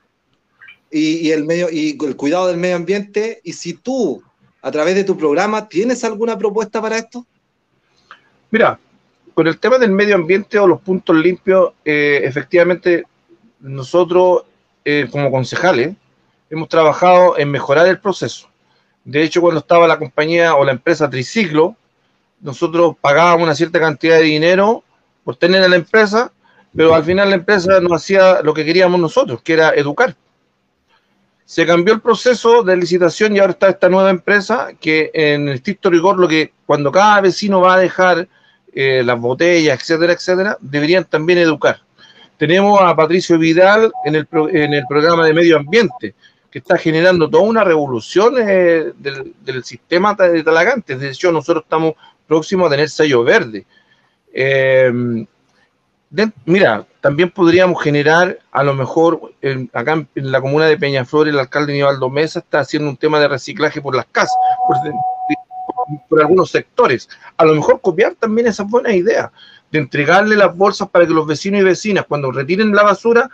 y, 0.91 1.31
el, 1.31 1.45
medio, 1.45 1.69
y 1.71 1.97
el 2.05 2.17
cuidado 2.17 2.49
del 2.49 2.57
medio 2.57 2.77
ambiente? 2.77 3.41
Y 3.45 3.53
si 3.53 3.75
tú, 3.75 4.23
a 4.61 4.71
través 4.73 4.97
de 4.97 5.05
tu 5.05 5.17
programa, 5.17 5.69
tienes 5.69 6.03
alguna 6.03 6.37
propuesta 6.37 6.83
para 6.83 6.99
esto? 6.99 7.25
Mira, 8.51 8.79
con 9.35 9.47
el 9.47 9.59
tema 9.59 9.79
del 9.79 9.93
medio 9.93 10.17
ambiente 10.17 10.59
o 10.59 10.67
los 10.67 10.81
puntos 10.81 11.15
limpios, 11.15 11.75
eh, 11.85 12.23
efectivamente, 12.25 13.05
nosotros 13.61 14.43
eh, 14.85 15.07
como 15.11 15.31
concejales 15.31 15.95
hemos 16.51 16.69
trabajado 16.69 17.39
en 17.39 17.51
mejorar 17.51 17.87
el 17.87 18.01
proceso 18.01 18.49
de 19.07 19.23
hecho, 19.23 19.41
cuando 19.41 19.61
estaba 19.61 19.87
la 19.87 20.01
compañía 20.01 20.57
o 20.57 20.65
la 20.65 20.73
empresa 20.73 21.09
Triciclo, 21.09 21.77
nosotros 22.41 22.97
pagábamos 23.01 23.45
una 23.45 23.55
cierta 23.55 23.79
cantidad 23.79 24.17
de 24.17 24.25
dinero 24.25 24.83
por 25.23 25.37
tener 25.37 25.63
a 25.63 25.69
la 25.69 25.77
empresa, 25.77 26.33
pero 26.75 26.93
al 26.93 27.05
final 27.05 27.31
la 27.31 27.37
empresa 27.37 27.79
no 27.81 27.95
hacía 27.95 28.43
lo 28.43 28.53
que 28.53 28.65
queríamos 28.65 28.99
nosotros, 28.99 29.41
que 29.43 29.53
era 29.53 29.71
educar. 29.71 30.17
Se 31.45 31.65
cambió 31.65 31.95
el 31.95 32.01
proceso 32.01 32.65
de 32.65 32.77
licitación 32.77 33.37
y 33.37 33.39
ahora 33.39 33.53
está 33.53 33.69
esta 33.69 33.89
nueva 33.89 34.11
empresa 34.11 34.71
que 34.81 35.13
en 35.15 35.51
estricto 35.51 35.89
rigor 35.89 36.19
lo 36.19 36.27
que 36.27 36.53
cuando 36.67 36.91
cada 36.91 37.21
vecino 37.21 37.61
va 37.61 37.75
a 37.75 37.79
dejar 37.79 38.27
eh, 38.75 39.05
las 39.05 39.21
botellas, 39.21 39.81
etcétera, 39.81 40.15
etcétera, 40.15 40.59
deberían 40.61 41.05
también 41.05 41.39
educar. 41.39 41.81
Tenemos 42.39 42.81
a 42.81 42.97
Patricio 42.97 43.39
Vidal 43.39 43.93
en 44.05 44.17
el, 44.17 44.29
en 44.53 44.75
el 44.75 44.85
programa 44.89 45.25
de 45.25 45.33
medio 45.33 45.59
ambiente, 45.59 46.17
que 46.51 46.59
está 46.59 46.79
generando 46.79 47.29
toda 47.29 47.43
una 47.43 47.65
revolución 47.65 48.35
eh, 48.39 48.93
del, 48.97 49.65
sistema 49.65 50.15
de 50.15 50.43
Talagante. 50.43 50.97
De 50.97 51.11
hecho, 51.11 51.33
nosotros 51.33 51.65
estamos 51.65 51.95
próximos 52.27 52.67
a 52.67 52.71
tener 52.71 52.89
sello 52.89 53.25
verde. 53.25 53.67
Eh, 54.33 55.27
mira, 56.45 56.87
también 57.01 57.31
podríamos 57.31 57.83
generar, 57.83 58.39
a 58.51 58.63
lo 58.63 58.75
mejor, 58.75 59.33
acá 59.73 60.07
en, 60.15 60.33
la 60.33 60.41
comuna 60.41 60.67
de 60.67 60.77
Peñaflor, 60.77 61.29
el 61.29 61.39
alcalde 61.39 61.73
Nivaldo 61.73 62.11
Mesa 62.11 62.41
está 62.41 62.61
haciendo 62.61 62.89
un 62.89 62.97
tema 62.97 63.21
de 63.21 63.29
reciclaje 63.29 63.81
por 63.81 63.95
las 63.95 64.07
casas, 64.07 64.37
por, 64.67 64.77
por 66.09 66.21
algunos 66.21 66.51
sectores. 66.51 67.09
A 67.37 67.45
lo 67.45 67.55
mejor 67.55 67.81
copiar 67.81 68.15
también 68.15 68.47
esa 68.47 68.65
buena 68.65 68.95
idea 68.95 69.31
de 69.71 69.79
entregarle 69.79 70.37
las 70.37 70.57
bolsas 70.57 70.89
para 70.89 71.07
que 71.07 71.13
los 71.13 71.27
vecinos 71.27 71.61
y 71.61 71.65
vecinas, 71.65 72.07
cuando 72.07 72.31
retiren 72.31 72.75
la 72.75 72.83
basura, 72.83 73.31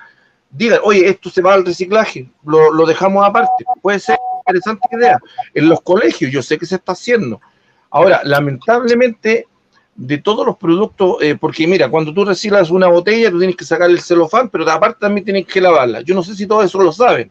digan, 0.53 0.81
oye, 0.85 1.09
esto 1.09 1.31
se 1.31 1.43
va 1.43 1.55
al 1.55 1.65
reciclaje, 1.65 2.29
lo, 2.45 2.87
dejamos 2.87 3.27
aparte. 3.27 3.65
Puede 3.81 3.99
ser 3.99 4.19
interesante 4.47 4.89
idea. 4.93 5.19
En 5.55 5.69
los 5.69 5.81
colegios, 5.81 6.31
yo 6.31 6.43
sé 6.43 6.59
que 6.59 6.67
se 6.67 6.77
está 6.77 6.93
haciendo. 6.93 7.41
Ahora, 7.91 8.21
lamentablemente, 8.25 9.49
de 9.95 10.19
todos 10.19 10.47
los 10.47 10.57
productos, 10.57 11.17
eh, 11.21 11.37
porque 11.39 11.67
mira, 11.67 11.89
cuando 11.89 12.13
tú 12.13 12.25
reciclas 12.25 12.71
una 12.71 12.89
botella, 12.89 13.31
tú 13.31 13.39
tienes 13.39 13.57
que 13.57 13.65
sacar 13.65 13.91
el 13.91 14.01
celofán, 14.01 14.49
pero 14.49 14.71
aparte 14.71 15.01
también 15.01 15.25
tienes 15.25 15.47
que 15.47 15.61
lavarla. 15.61 16.03
Yo 16.03 16.15
no 16.15 16.23
sé 16.23 16.35
si 16.35 16.47
todo 16.47 16.63
eso 16.63 16.81
lo 16.81 16.93
saben, 16.93 17.31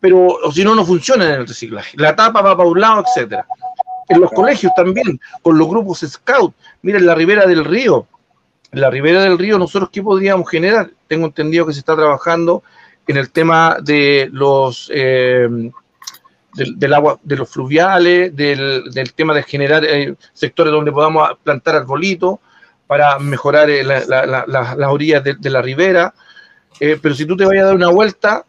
pero 0.00 0.38
si 0.52 0.64
no, 0.64 0.74
no 0.74 0.84
funciona 0.84 1.24
en 1.26 1.40
el 1.40 1.46
reciclaje. 1.46 1.96
La 1.96 2.14
tapa 2.14 2.42
va 2.42 2.56
para 2.56 2.68
un 2.68 2.80
lado, 2.80 3.04
etcétera. 3.06 3.46
En 4.08 4.20
los 4.20 4.30
colegios 4.32 4.72
también, 4.74 5.20
con 5.42 5.58
los 5.58 5.68
grupos 5.68 6.00
scout. 6.00 6.54
Mira, 6.80 6.98
en 6.98 7.06
la 7.06 7.14
ribera 7.14 7.46
del 7.46 7.64
río, 7.64 8.06
la 8.72 8.90
ribera 8.90 9.22
del 9.22 9.38
río, 9.38 9.58
nosotros 9.58 9.90
qué 9.92 10.02
podríamos 10.02 10.48
generar? 10.48 10.90
Tengo 11.06 11.26
entendido 11.26 11.66
que 11.66 11.72
se 11.72 11.80
está 11.80 11.96
trabajando 11.96 12.62
en 13.06 13.16
el 13.16 13.30
tema 13.30 13.78
de 13.82 14.28
los 14.30 14.90
eh, 14.94 15.48
del, 16.54 16.94
agua, 16.94 17.18
de 17.22 17.36
los 17.36 17.48
fluviales, 17.48 18.34
del, 18.36 19.12
tema 19.14 19.34
de 19.34 19.42
generar 19.42 19.84
eh, 19.84 20.14
sectores 20.32 20.72
donde 20.72 20.92
podamos 20.92 21.30
plantar 21.42 21.76
arbolitos 21.76 22.38
para 22.86 23.18
mejorar 23.18 23.70
eh, 23.70 23.84
las 23.84 24.88
orillas 24.88 25.24
de, 25.24 25.50
la 25.50 25.62
ribera. 25.62 26.14
pero 26.78 27.14
si 27.14 27.24
tú 27.26 27.36
te 27.36 27.44
vayas 27.44 27.64
a 27.64 27.66
dar 27.68 27.76
una 27.76 27.90
vuelta, 27.90 28.44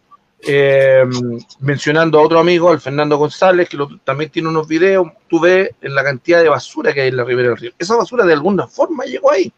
mencionando 1.60 2.20
a 2.20 2.24
otro 2.24 2.39
amigo, 2.39 2.70
al 2.70 2.80
Fernando 2.80 3.18
González, 3.18 3.70
que 3.70 3.78
también 4.04 4.30
tiene 4.30 4.50
unos 4.50 4.68
videos, 4.68 5.08
tú 5.28 5.39
ves 5.39 5.72
la 5.82 6.04
cantidad 6.04 6.41
de 6.41 6.50
basura 6.50 6.94
que 6.94 7.02
hay 7.02 7.10
en 7.10 7.18
la 7.18 7.26
ribera 7.26 7.50
del 7.50 7.58
río. 7.58 7.72
Esa 7.78 7.96
basura 7.96 8.26
de 8.26 8.34
alguna 8.34 8.68
forma 8.68 9.04
llegó 9.06 9.32
ahí. 9.32 9.54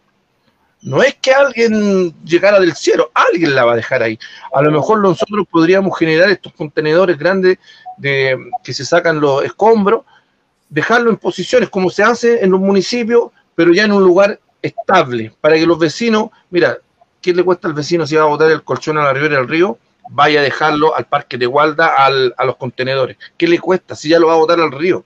No 0.82 1.04
es 1.04 1.16
que 1.16 1.32
alguien 1.32 2.14
llegara 2.24 2.60
del 2.60 2.74
cielo, 2.74 3.12
alguien 3.14 3.54
la 3.54 3.66
va 3.66 3.74
a 3.74 3.76
dejar 3.76 4.02
ahí. 4.02 4.18
A 4.54 4.62
lo 4.62 4.72
mejor 4.72 5.00
nosotros 5.00 5.46
podríamos 5.50 5.98
generar 5.98 6.30
estos 6.30 6.54
contenedores 6.54 7.18
grandes 7.18 7.60
de, 7.98 8.38
que 8.64 8.74
se 8.74 8.84
sacan 8.84 9.20
los 9.20 9.44
escombros, 9.44 10.04
dejarlo 10.70 11.12
en 11.12 11.18
posiciones 11.18 11.70
como 11.70 11.92
se 11.92 12.02
hace 12.02 12.44
en 12.44 12.52
los 12.52 12.60
municipios, 12.60 13.30
pero 13.54 13.74
ya 13.74 13.84
en 13.84 13.92
un 13.92 14.04
lugar 14.04 14.40
estable, 14.62 15.34
para 15.40 15.56
que 15.56 15.68
los 15.68 15.78
vecinos, 15.78 16.30
mira, 16.50 16.78
¿qué 17.22 17.34
le 17.34 17.44
cuesta 17.44 17.68
al 17.68 17.74
vecino 17.76 18.08
si 18.08 18.16
va 18.16 18.24
a 18.24 18.28
botar 18.28 18.50
el 18.50 18.64
colchón 18.64 18.98
a 18.98 19.04
la 19.04 19.14
ribera 19.14 19.38
del 19.38 19.48
río? 19.48 19.78
Vaya 20.10 20.40
a 20.40 20.44
dejarlo 20.44 20.96
al 20.96 21.06
parque 21.06 21.38
de 21.38 21.46
Gualda, 21.46 21.94
a 21.96 22.46
los 22.46 22.56
contenedores. 22.58 23.18
¿Qué 23.38 23.48
le 23.48 23.60
cuesta 23.60 23.96
si 23.96 24.10
ya 24.10 24.20
lo 24.20 24.28
va 24.28 24.34
a 24.34 24.38
botar 24.38 24.60
al 24.60 24.72
río? 24.72 25.06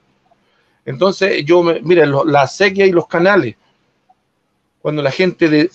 Entonces, 0.86 1.44
yo, 1.44 1.62
mira, 1.62 2.06
la 2.06 2.46
sequía 2.46 2.86
y 2.86 2.92
los 2.92 3.06
canales, 3.06 3.56
cuando 4.86 5.02
la 5.02 5.10
gente 5.10 5.68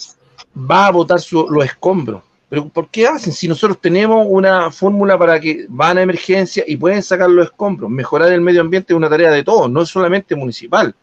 va 0.55 0.87
a 0.87 0.91
botar 0.91 1.19
los 1.49 1.65
escombros. 1.65 2.23
Pero 2.47 2.69
¿por 2.69 2.87
qué 2.87 3.07
hacen? 3.07 3.33
Si 3.33 3.45
nosotros 3.45 3.81
tenemos 3.81 4.25
una 4.29 4.71
fórmula 4.71 5.19
para 5.19 5.37
que 5.37 5.65
van 5.67 5.97
a 5.97 6.01
emergencia 6.01 6.63
y 6.65 6.77
pueden 6.77 7.03
sacar 7.03 7.29
los 7.29 7.47
escombros, 7.47 7.91
mejorar 7.91 8.31
el 8.31 8.39
medio 8.39 8.61
ambiente 8.61 8.93
es 8.93 8.95
una 8.95 9.09
tarea 9.09 9.29
de 9.29 9.43
todos, 9.43 9.69
no 9.69 9.85
solamente 9.85 10.33
municipal. 10.33 10.95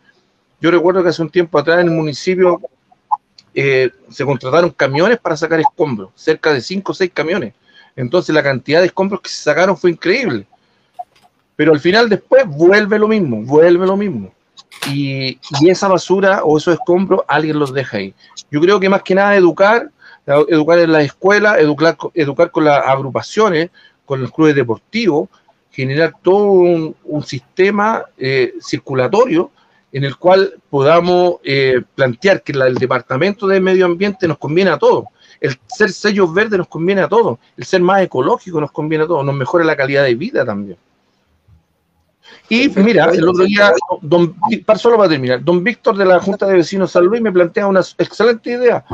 Yo 0.58 0.70
recuerdo 0.70 1.02
que 1.02 1.10
hace 1.10 1.20
un 1.20 1.28
tiempo 1.28 1.58
atrás 1.58 1.80
en 1.80 1.88
el 1.88 1.94
municipio 1.94 2.62
eh, 3.54 3.90
se 4.10 4.24
contrataron 4.24 4.70
camiones 4.70 5.18
para 5.18 5.36
sacar 5.36 5.60
escombros, 5.60 6.08
cerca 6.14 6.54
de 6.54 6.62
5 6.62 6.90
o 6.90 6.94
6 6.94 7.10
camiones. 7.12 7.52
Entonces 7.94 8.34
la 8.34 8.42
cantidad 8.42 8.80
de 8.80 8.86
escombros 8.86 9.20
que 9.20 9.28
se 9.28 9.42
sacaron 9.42 9.76
fue 9.76 9.90
increíble. 9.90 10.46
Pero 11.56 11.72
al 11.72 11.80
final 11.80 12.08
después 12.08 12.46
vuelve 12.46 12.98
lo 12.98 13.06
mismo, 13.06 13.42
vuelve 13.42 13.84
lo 13.84 13.98
mismo 13.98 14.32
y, 14.90 15.38
esa 15.66 15.88
basura 15.88 16.42
o 16.44 16.58
esos 16.58 16.74
escombros 16.74 17.22
alguien 17.28 17.58
los 17.58 17.72
deja 17.72 17.98
ahí. 17.98 18.14
Yo 18.50 18.60
creo 18.60 18.80
que 18.80 18.88
más 18.88 19.02
que 19.02 19.14
nada 19.14 19.36
educar, 19.36 19.90
educar 20.26 20.78
en 20.78 20.92
la 20.92 21.02
escuela, 21.02 21.58
educar, 21.58 21.96
educar 22.14 22.50
con 22.50 22.64
las 22.64 22.86
agrupaciones, 22.86 23.70
con 24.04 24.22
los 24.22 24.32
clubes 24.32 24.54
deportivos, 24.54 25.28
generar 25.70 26.14
todo 26.22 26.44
un, 26.44 27.22
sistema 27.24 28.04
eh, 28.16 28.54
circulatorio 28.60 29.50
en 29.92 30.04
el 30.04 30.16
cual 30.16 30.54
podamos 30.68 31.36
eh, 31.44 31.82
plantear 31.94 32.42
que 32.42 32.52
el 32.52 32.74
Departamento 32.74 33.46
de 33.46 33.60
Medio 33.60 33.86
Ambiente 33.86 34.28
nos 34.28 34.38
conviene 34.38 34.70
a 34.70 34.78
todos. 34.78 35.04
El 35.40 35.58
ser 35.66 35.92
sellos 35.92 36.32
verdes 36.34 36.58
nos 36.58 36.68
conviene 36.68 37.02
a 37.02 37.08
todos. 37.08 37.38
El 37.56 37.64
ser 37.64 37.80
más 37.80 38.02
ecológico 38.02 38.60
nos 38.60 38.72
conviene 38.72 39.04
a 39.04 39.06
todos. 39.06 39.24
Nos 39.24 39.34
mejora 39.34 39.64
la 39.64 39.76
calidad 39.76 40.04
de 40.04 40.14
vida 40.14 40.44
también. 40.44 40.78
Y 42.48 42.68
mira, 42.68 43.06
el 43.12 43.28
otro 43.28 43.44
día, 43.44 43.72
don, 44.00 44.34
para 44.64 44.78
solo 44.78 44.96
para 44.96 45.10
terminar, 45.10 45.44
don 45.44 45.62
Víctor 45.62 45.96
de 45.96 46.04
la 46.04 46.18
Junta 46.18 46.46
de 46.46 46.54
Vecinos 46.54 46.92
San 46.92 47.04
Luis 47.04 47.20
me 47.20 47.32
plantea 47.32 47.66
una 47.66 47.80
excelente 47.80 48.50
idea. 48.50 48.84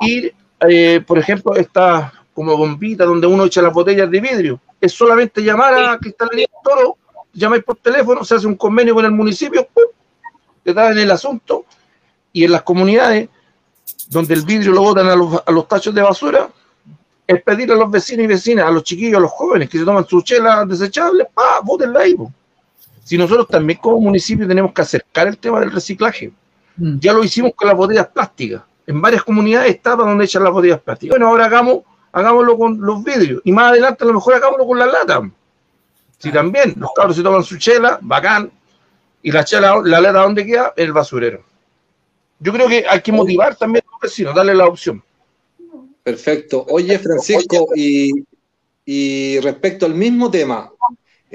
Ir, 0.00 0.34
eh, 0.60 1.02
por 1.06 1.18
ejemplo, 1.18 1.54
esta 1.56 2.12
como 2.36 2.54
bombita 2.54 3.06
donde 3.06 3.26
uno 3.26 3.46
echa 3.46 3.62
las 3.62 3.72
botellas 3.72 4.10
de 4.10 4.20
vidrio. 4.20 4.60
Es 4.78 4.92
solamente 4.92 5.42
llamar 5.42 5.72
a 5.74 5.98
Cristalería 5.98 6.46
Toro, 6.62 6.98
llamáis 7.32 7.64
por 7.64 7.76
teléfono, 7.76 8.24
se 8.24 8.34
hace 8.34 8.46
un 8.46 8.56
convenio 8.56 8.94
con 8.94 9.06
el 9.06 9.10
municipio, 9.10 9.66
¡pum! 9.72 9.84
te 10.62 10.74
dan 10.74 10.98
el 10.98 11.10
asunto 11.10 11.64
y 12.34 12.44
en 12.44 12.52
las 12.52 12.62
comunidades 12.62 13.30
donde 14.08 14.34
el 14.34 14.42
vidrio 14.42 14.72
lo 14.72 14.82
botan 14.82 15.08
a 15.08 15.16
los, 15.16 15.42
a 15.46 15.50
los 15.50 15.66
tachos 15.66 15.94
de 15.94 16.02
basura, 16.02 16.50
es 17.26 17.42
pedirle 17.42 17.74
a 17.74 17.78
los 17.78 17.90
vecinos 17.90 18.24
y 18.24 18.26
vecinas, 18.26 18.66
a 18.66 18.70
los 18.70 18.82
chiquillos, 18.82 19.16
a 19.16 19.20
los 19.20 19.30
jóvenes 19.30 19.70
que 19.70 19.78
se 19.78 19.84
toman 19.84 20.06
su 20.06 20.20
chela 20.20 20.66
desechable, 20.66 21.26
¡pa! 21.32 21.60
¡Bótenla 21.62 22.00
ahí! 22.00 22.16
Si 23.06 23.16
nosotros 23.16 23.46
también 23.46 23.78
como 23.78 24.00
municipio 24.00 24.48
tenemos 24.48 24.72
que 24.72 24.82
acercar 24.82 25.28
el 25.28 25.38
tema 25.38 25.60
del 25.60 25.70
reciclaje. 25.70 26.32
Mm. 26.76 26.98
Ya 26.98 27.12
lo 27.12 27.22
hicimos 27.22 27.52
con 27.54 27.68
las 27.68 27.76
botellas 27.76 28.08
plásticas. 28.08 28.64
En 28.84 29.00
varias 29.00 29.22
comunidades 29.22 29.76
estaba 29.76 30.04
donde 30.04 30.24
echan 30.24 30.42
las 30.42 30.52
botellas 30.52 30.80
plásticas. 30.80 31.12
Bueno, 31.12 31.28
ahora 31.28 31.44
hagamos, 31.44 31.84
hagámoslo 32.10 32.58
con 32.58 32.80
los 32.80 33.04
vidrios. 33.04 33.42
Y 33.44 33.52
más 33.52 33.70
adelante 33.70 34.02
a 34.02 34.08
lo 34.08 34.14
mejor 34.14 34.34
hagámoslo 34.34 34.66
con 34.66 34.78
las 34.80 34.90
latas. 34.90 35.22
Si 36.18 36.32
también 36.32 36.74
los 36.76 36.90
cabros 36.96 37.14
se 37.14 37.22
toman 37.22 37.44
su 37.44 37.56
chela, 37.58 38.00
bacán, 38.02 38.50
y 39.22 39.30
la 39.30 39.44
chela, 39.44 39.80
la 39.84 40.00
lata 40.00 40.22
donde 40.22 40.44
queda, 40.44 40.74
el 40.76 40.92
basurero. 40.92 41.44
Yo 42.40 42.52
creo 42.52 42.66
que 42.66 42.86
hay 42.90 43.02
que 43.02 43.12
motivar 43.12 43.54
también 43.54 43.84
a 43.86 43.90
los 43.92 44.00
vecinos, 44.00 44.34
darle 44.34 44.52
la 44.56 44.66
opción. 44.66 45.00
Perfecto. 46.02 46.66
Oye, 46.70 46.98
Francisco, 46.98 47.68
y, 47.76 48.10
y 48.84 49.38
respecto 49.38 49.86
al 49.86 49.94
mismo 49.94 50.28
tema, 50.28 50.72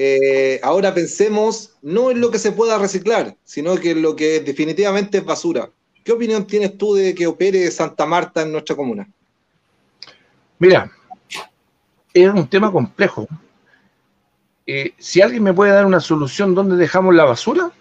eh, 0.03 0.59
ahora 0.63 0.93
pensemos 0.93 1.75
no 1.81 2.09
en 2.09 2.19
lo 2.19 2.31
que 2.31 2.39
se 2.39 2.51
pueda 2.51 2.79
reciclar, 2.79 3.35
sino 3.43 3.75
que 3.75 3.91
en 3.91 4.01
lo 4.01 4.15
que 4.15 4.39
definitivamente 4.39 5.19
es 5.19 5.25
basura. 5.25 5.69
¿Qué 6.03 6.11
opinión 6.11 6.47
tienes 6.47 6.77
tú 6.77 6.95
de 6.95 7.13
que 7.13 7.27
opere 7.27 7.69
Santa 7.69 8.07
Marta 8.07 8.41
en 8.41 8.51
nuestra 8.51 8.75
comuna? 8.75 9.07
Mira, 10.57 10.91
es 12.13 12.29
un 12.29 12.47
tema 12.47 12.71
complejo. 12.71 13.27
Eh, 14.65 14.93
si 14.97 15.21
alguien 15.21 15.43
me 15.43 15.53
puede 15.53 15.71
dar 15.71 15.85
una 15.85 15.99
solución 15.99 16.55
donde 16.55 16.75
dejamos 16.77 17.13
la 17.13 17.25
basura, 17.25 17.71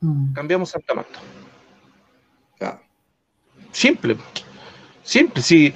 mm. 0.00 0.32
cambiamos 0.32 0.70
Santa 0.70 0.94
Marta. 0.94 1.20
Simple. 3.74 4.16
Simple. 5.02 5.42
Si 5.42 5.74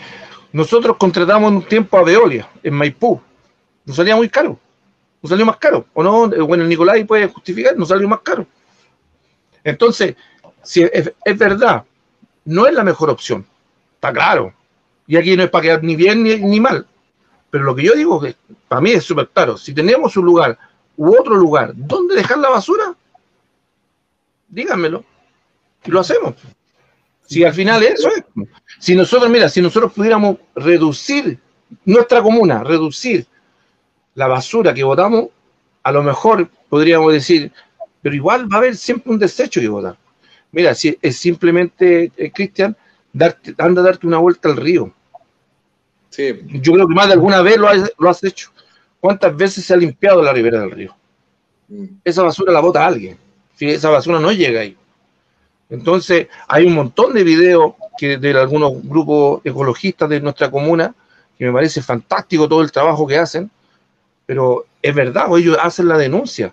nosotros 0.53 0.97
contratamos 0.97 1.51
un 1.51 1.63
tiempo 1.63 1.99
a 1.99 2.05
Veolia 2.05 2.49
en 2.63 2.75
Maipú, 2.75 3.21
no 3.89 3.95
salía 3.95 4.15
muy 4.15 4.29
caro. 4.29 4.61
No 5.23 5.29
salió 5.29 5.47
más 5.47 5.57
caro. 5.57 5.87
O 5.95 6.03
no, 6.03 6.29
bueno, 6.47 6.63
el 6.63 6.69
Nicolás 6.69 6.99
puede 7.07 7.27
justificar, 7.27 7.75
no 7.77 7.87
salió 7.87 8.07
más 8.07 8.21
caro. 8.21 8.47
Entonces, 9.65 10.15
si 10.63 10.83
es, 10.83 11.39
verdad, 11.39 11.85
no 12.45 12.67
es 12.67 12.75
la 12.75 12.85
mejor 12.85 13.09
opción. 13.09 13.47
Está 13.95 14.13
claro. 14.13 14.53
Y 15.07 15.17
aquí 15.17 15.35
no 15.37 15.43
es 15.43 15.51
para 15.51 15.63
quedar 15.63 15.83
ni 15.83 15.97
bien 15.97 16.23
ni, 16.23 16.61
mal. 16.61 16.87
Pero 17.51 17.65
lo 17.65 17.75
que 17.75 17.85
yo 17.85 17.95
digo 17.95 18.21
que 18.21 18.37
para 18.69 18.83
mí 18.83 18.91
es 18.91 19.05
súper 19.05 19.29
claro. 19.29 19.57
Si 19.57 19.73
tenemos 19.73 20.15
un 20.19 20.27
lugar 20.27 20.59
u 20.99 21.19
otro 21.19 21.35
lugar 21.35 21.73
donde 21.75 22.15
dejar 22.15 22.39
la 22.39 22.51
basura, 22.51 22.95
díganmelo. 24.49 25.03
Y 25.83 25.91
lo 25.91 26.01
hacemos. 26.01 26.35
Si 27.25 27.43
al 27.43 27.55
final 27.55 27.83
eso 27.83 28.09
es. 28.09 28.23
Si 28.81 28.95
nosotros, 28.95 29.31
mira, 29.31 29.49
si 29.49 29.63
nosotros 29.63 29.95
pudiéramos 29.95 30.37
reducir 30.55 31.39
nuestra 31.87 32.23
comuna, 32.23 32.63
reducir 32.63 33.27
la 34.19 34.27
basura 34.27 34.75
que 34.75 34.83
votamos, 34.83 35.29
a 35.85 35.93
lo 35.93 36.03
mejor 36.03 36.49
podríamos 36.69 37.13
decir, 37.13 37.53
pero 38.03 38.17
igual 38.17 38.53
va 38.53 38.57
a 38.57 38.59
haber 38.59 38.77
siempre 38.77 39.13
un 39.13 39.19
desecho 39.21 39.61
que 39.61 39.69
votar. 39.69 39.97
Mira, 40.51 40.75
si 40.75 40.99
es 41.01 41.17
simplemente, 41.19 42.11
eh, 42.17 42.33
Cristian, 42.33 42.77
darte, 43.13 43.55
anda 43.59 43.81
a 43.81 43.85
darte 43.85 44.09
una 44.09 44.19
vuelta 44.19 44.49
al 44.49 44.57
río. 44.57 44.93
Sí. 46.11 46.35
Yo 46.47 46.73
creo 46.73 46.89
que 46.89 46.95
más 46.95 47.07
de 47.07 47.13
alguna 47.13 47.43
vez 47.43 47.59
lo 47.59 48.09
has, 48.11 48.25
hecho. 48.25 48.51
¿Cuántas 48.99 49.37
veces 49.37 49.65
se 49.65 49.75
ha 49.75 49.77
limpiado 49.77 50.21
la 50.21 50.33
ribera 50.33 50.63
del 50.63 50.73
río? 50.73 50.97
Mm. 51.69 51.85
Esa 52.03 52.25
basura 52.25 52.53
la 52.53 52.59
bota 52.59 52.85
alguien. 52.85 53.17
Esa 53.61 53.89
basura 53.89 54.19
no 54.19 54.33
llega 54.33 54.63
ahí. 54.63 54.77
Entonces, 55.71 56.27
hay 56.49 56.67
un 56.67 56.75
montón 56.75 57.15
de 57.15 57.23
videos 57.23 57.75
que 57.97 58.17
de 58.17 58.31
algunos 58.33 58.83
grupos 58.83 59.43
ecologistas 59.45 60.09
de 60.09 60.21
nuestra 60.21 60.51
comuna, 60.51 60.93
que 61.39 61.45
me 61.45 61.53
parece 61.53 61.81
fantástico 61.83 62.49
todo 62.49 62.63
el 62.63 62.73
trabajo 62.73 63.07
que 63.07 63.17
hacen, 63.17 63.49
pero 64.29 64.67
es 64.83 64.95
verdad, 64.95 65.27
ellos 65.39 65.57
hacen 65.59 65.89
la 65.89 65.97
denuncia. 65.97 66.53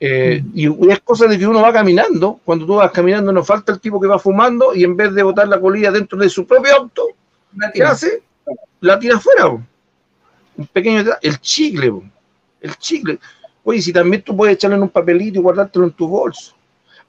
Eh, 0.00 0.42
mm. 0.42 0.50
Y 0.52 0.90
es 0.90 0.98
cosa 0.98 1.28
de 1.28 1.38
que 1.38 1.46
uno 1.46 1.62
va 1.62 1.72
caminando, 1.72 2.40
cuando 2.44 2.66
tú 2.66 2.74
vas 2.74 2.90
caminando 2.90 3.32
nos 3.32 3.46
falta 3.46 3.70
el 3.70 3.78
tipo 3.78 4.00
que 4.00 4.08
va 4.08 4.18
fumando 4.18 4.74
y 4.74 4.82
en 4.82 4.96
vez 4.96 5.14
de 5.14 5.22
botar 5.22 5.46
la 5.46 5.60
colilla 5.60 5.92
dentro 5.92 6.18
de 6.18 6.28
su 6.28 6.44
propio 6.44 6.74
auto, 6.74 7.06
¿qué 7.72 7.84
hace? 7.84 8.20
La 8.80 8.98
tira 8.98 9.14
afuera. 9.14 9.46
Un 9.46 10.66
pequeño, 10.72 11.04
el 11.22 11.40
chicle, 11.40 11.92
el 12.60 12.76
chicle. 12.78 13.20
Oye, 13.62 13.80
si 13.80 13.92
también 13.92 14.22
tú 14.22 14.36
puedes 14.36 14.56
echarlo 14.56 14.76
en 14.76 14.82
un 14.82 14.88
papelito 14.88 15.38
y 15.38 15.42
guardártelo 15.42 15.84
en 15.84 15.92
tu 15.92 16.08
bolso. 16.08 16.56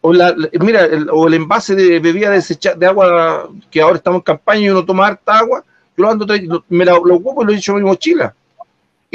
O 0.01 0.13
la, 0.13 0.35
mira, 0.59 0.85
el, 0.85 1.09
o 1.09 1.27
el 1.27 1.33
envase 1.33 1.73
de 1.73 1.99
bebida 1.99 2.29
desechada, 2.29 2.75
de 2.75 2.85
agua, 2.85 3.49
que 3.71 3.81
ahora 3.81 3.97
estamos 3.97 4.19
en 4.19 4.23
campaña 4.23 4.61
y 4.61 4.69
uno 4.69 4.85
toma 4.85 5.07
harta 5.07 5.39
agua, 5.39 5.65
yo 5.97 6.03
lo 6.03 6.11
ando, 6.11 6.27
me 6.69 6.85
lo, 6.85 7.03
lo 7.03 7.15
ocupo 7.15 7.41
y 7.41 7.47
lo 7.47 7.53
echo 7.53 7.71
en 7.71 7.79
mi 7.79 7.89
mochila 7.89 8.35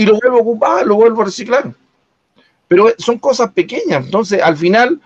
y 0.01 0.07
lo 0.07 0.14
vuelvo 0.14 0.38
a 0.38 0.40
ocupar, 0.40 0.86
lo 0.86 0.94
vuelvo 0.94 1.20
a 1.20 1.24
reciclar. 1.26 1.74
Pero 2.68 2.86
son 2.96 3.18
cosas 3.18 3.53
pequeñas. 3.53 4.07
Entonces, 4.07 4.40
al 4.40 4.57
final, 4.57 4.98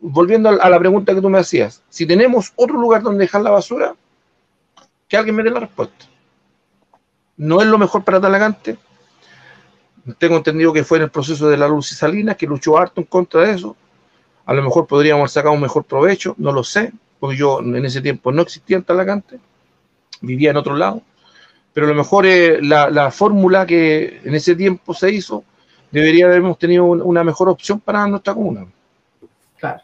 volviendo 0.00 0.48
a 0.48 0.70
la 0.70 0.78
pregunta 0.78 1.14
que 1.14 1.20
tú 1.20 1.28
me 1.28 1.38
hacías, 1.38 1.82
si 1.90 2.06
tenemos 2.06 2.50
otro 2.56 2.78
lugar 2.80 3.02
donde 3.02 3.24
dejar 3.24 3.42
la 3.42 3.50
basura, 3.50 3.94
que 5.06 5.18
alguien 5.18 5.36
me 5.36 5.42
dé 5.42 5.50
la 5.50 5.60
respuesta. 5.60 6.06
¿No 7.36 7.60
es 7.60 7.66
lo 7.66 7.76
mejor 7.76 8.04
para 8.04 8.22
Talagante? 8.22 8.78
Tengo 10.16 10.38
entendido 10.38 10.72
que 10.72 10.82
fue 10.82 10.96
en 10.96 11.04
el 11.04 11.10
proceso 11.10 11.50
de 11.50 11.58
la 11.58 11.68
luz 11.68 11.92
y 11.92 11.94
Salinas, 11.94 12.38
que 12.38 12.46
luchó 12.46 12.78
harto 12.78 13.02
en 13.02 13.06
contra 13.08 13.42
de 13.42 13.52
eso. 13.52 13.76
A 14.46 14.54
lo 14.54 14.62
mejor 14.62 14.86
podríamos 14.86 15.30
sacar 15.30 15.52
un 15.52 15.60
mejor 15.60 15.84
provecho, 15.84 16.34
no 16.38 16.52
lo 16.52 16.64
sé, 16.64 16.90
porque 17.20 17.36
yo 17.36 17.60
en 17.60 17.84
ese 17.84 18.00
tiempo 18.00 18.32
no 18.32 18.40
existía 18.40 18.80
Talagante, 18.80 19.38
vivía 20.22 20.52
en 20.52 20.56
otro 20.56 20.74
lado 20.74 21.02
pero 21.72 21.86
a 21.86 21.90
lo 21.90 21.94
mejor 21.94 22.26
eh, 22.26 22.60
la, 22.62 23.10
fórmula 23.10 23.66
que 23.66 24.20
en 24.24 24.34
ese 24.34 24.54
tiempo 24.54 24.94
se 24.94 25.10
hizo 25.10 25.44
debería 25.90 26.26
habernos 26.26 26.58
tenido 26.58 26.84
una 26.84 27.24
mejor 27.24 27.48
opción 27.48 27.80
para 27.80 28.06
nuestra 28.06 28.34
comuna. 28.34 28.66
Claro. 29.58 29.82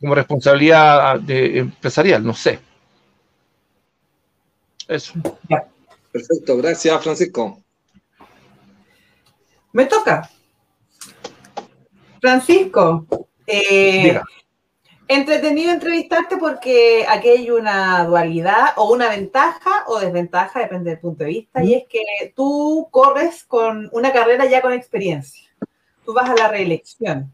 Como 0.00 0.14
responsabilidad 0.14 1.20
de, 1.20 1.58
empresarial, 1.58 2.24
no 2.24 2.34
sé. 2.34 2.58
Eso. 4.88 5.14
Perfecto, 6.10 6.56
gracias 6.58 7.02
Francisco. 7.02 7.62
Me 9.72 9.86
toca. 9.86 10.28
Francisco, 12.20 13.06
eh, 13.46 14.20
Entretenido 15.08 15.72
entrevistarte 15.72 16.36
porque 16.36 17.04
aquí 17.08 17.28
hay 17.28 17.50
una 17.50 18.04
dualidad 18.04 18.72
o 18.76 18.92
una 18.92 19.08
ventaja 19.08 19.84
o 19.86 19.98
desventaja, 19.98 20.60
depende 20.60 20.90
del 20.90 21.00
punto 21.00 21.24
de 21.24 21.30
vista, 21.30 21.62
y 21.62 21.74
es 21.74 21.84
que 21.88 22.32
tú 22.34 22.88
corres 22.90 23.44
con 23.44 23.90
una 23.92 24.12
carrera 24.12 24.46
ya 24.46 24.62
con 24.62 24.72
experiencia. 24.72 25.50
Tú 26.04 26.14
vas 26.14 26.30
a 26.30 26.34
la 26.34 26.48
reelección. 26.48 27.30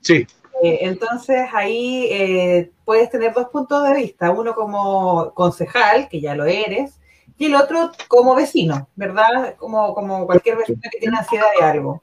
Sí. 0.00 0.26
Eh, 0.62 0.78
entonces 0.82 1.48
ahí 1.52 2.06
eh, 2.10 2.70
puedes 2.84 3.10
tener 3.10 3.32
dos 3.34 3.48
puntos 3.48 3.88
de 3.88 3.94
vista, 3.94 4.30
uno 4.30 4.54
como 4.54 5.32
concejal, 5.34 6.08
que 6.08 6.20
ya 6.20 6.34
lo 6.34 6.44
eres, 6.44 6.98
y 7.38 7.46
el 7.46 7.54
otro 7.54 7.90
como 8.08 8.34
vecino, 8.34 8.88
¿verdad? 8.94 9.56
Como, 9.56 9.94
como 9.94 10.26
cualquier 10.26 10.56
vecino 10.56 10.80
que 10.90 10.98
tiene 10.98 11.18
ansiedad 11.18 11.46
de 11.58 11.64
algo. 11.64 12.02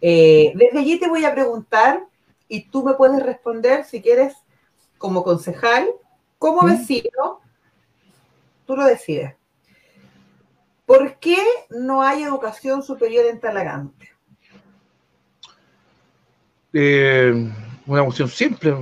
Eh, 0.00 0.52
desde 0.54 0.78
allí 0.78 0.98
te 0.98 1.08
voy 1.08 1.24
a 1.24 1.34
preguntar 1.34 2.04
y 2.50 2.64
tú 2.64 2.84
me 2.84 2.94
puedes 2.94 3.22
responder 3.22 3.84
si 3.84 4.02
quieres 4.02 4.34
como 4.98 5.22
concejal, 5.22 5.88
como 6.36 6.66
vecino, 6.66 7.40
tú 8.66 8.76
lo 8.76 8.84
decides. 8.84 9.34
¿Por 10.84 11.14
qué 11.20 11.38
no 11.70 12.02
hay 12.02 12.24
educación 12.24 12.82
superior 12.82 13.24
en 13.26 13.38
Talagante? 13.38 14.10
Eh, 16.72 17.32
una 17.86 18.02
cuestión 18.04 18.28
simple. 18.28 18.74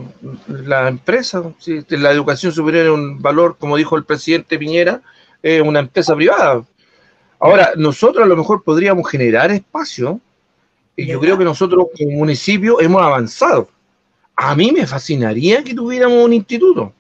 La 0.49 0.89
empresa, 0.89 1.43
la 1.91 2.11
educación 2.11 2.53
superior 2.53 2.87
es 2.87 2.93
un 2.93 3.21
valor, 3.21 3.59
como 3.59 3.77
dijo 3.77 3.97
el 3.97 4.05
presidente 4.07 4.59
Piñera, 4.59 5.03
es 5.43 5.61
una 5.61 5.81
empresa 5.81 6.17
privada. 6.17 6.65
Ahora, 7.39 7.73
nosotros 7.77 8.25
a 8.25 8.29
lo 8.29 8.37
mejor 8.37 8.65
podríamos 8.65 9.09
generar 9.11 9.51
espacio, 9.51 10.21
y 10.99 11.07
yo 11.07 11.21
creo 11.21 11.39
que 11.39 11.45
nosotros 11.45 11.87
como 11.97 12.11
municipio 12.11 12.81
hemos 12.81 13.01
avanzado. 13.01 13.69
A 14.35 14.57
mí 14.57 14.73
me 14.73 14.85
fascinaría 14.85 15.63
que 15.63 15.73
tuviéramos 15.73 16.25
un 16.25 16.33
instituto, 16.33 16.93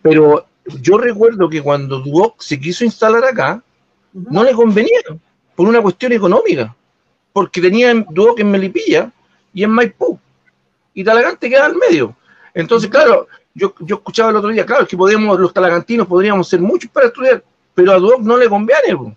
pero 0.00 0.46
yo 0.80 0.96
recuerdo 0.96 1.46
que 1.50 1.60
cuando 1.60 2.00
Duoc 2.00 2.40
se 2.40 2.58
quiso 2.58 2.86
instalar 2.86 3.22
acá, 3.22 3.62
no 4.14 4.42
le 4.42 4.52
convenía, 4.54 5.00
por 5.54 5.68
una 5.68 5.82
cuestión 5.82 6.12
económica, 6.12 6.74
porque 7.34 7.60
tenía 7.60 7.92
Duoc 8.10 8.40
en 8.40 8.50
Melipilla 8.50 9.12
y 9.52 9.62
en 9.62 9.70
Maipú, 9.70 10.18
y 10.94 11.04
Talagante 11.04 11.50
queda 11.50 11.66
al 11.66 11.76
medio. 11.76 12.16
Entonces, 12.54 12.88
claro, 12.88 13.28
yo, 13.52 13.74
yo 13.80 13.96
escuchaba 13.96 14.30
el 14.30 14.36
otro 14.36 14.48
día, 14.48 14.64
claro, 14.64 14.84
es 14.84 14.88
que 14.88 14.96
podemos, 14.96 15.38
los 15.38 15.52
talagantinos 15.52 16.06
podríamos 16.06 16.48
ser 16.48 16.60
muchos 16.60 16.90
para 16.90 17.08
estudiar, 17.08 17.44
pero 17.74 17.92
a 17.92 17.98
Duoc 17.98 18.22
no 18.22 18.38
le 18.38 18.48
conviene. 18.48 19.14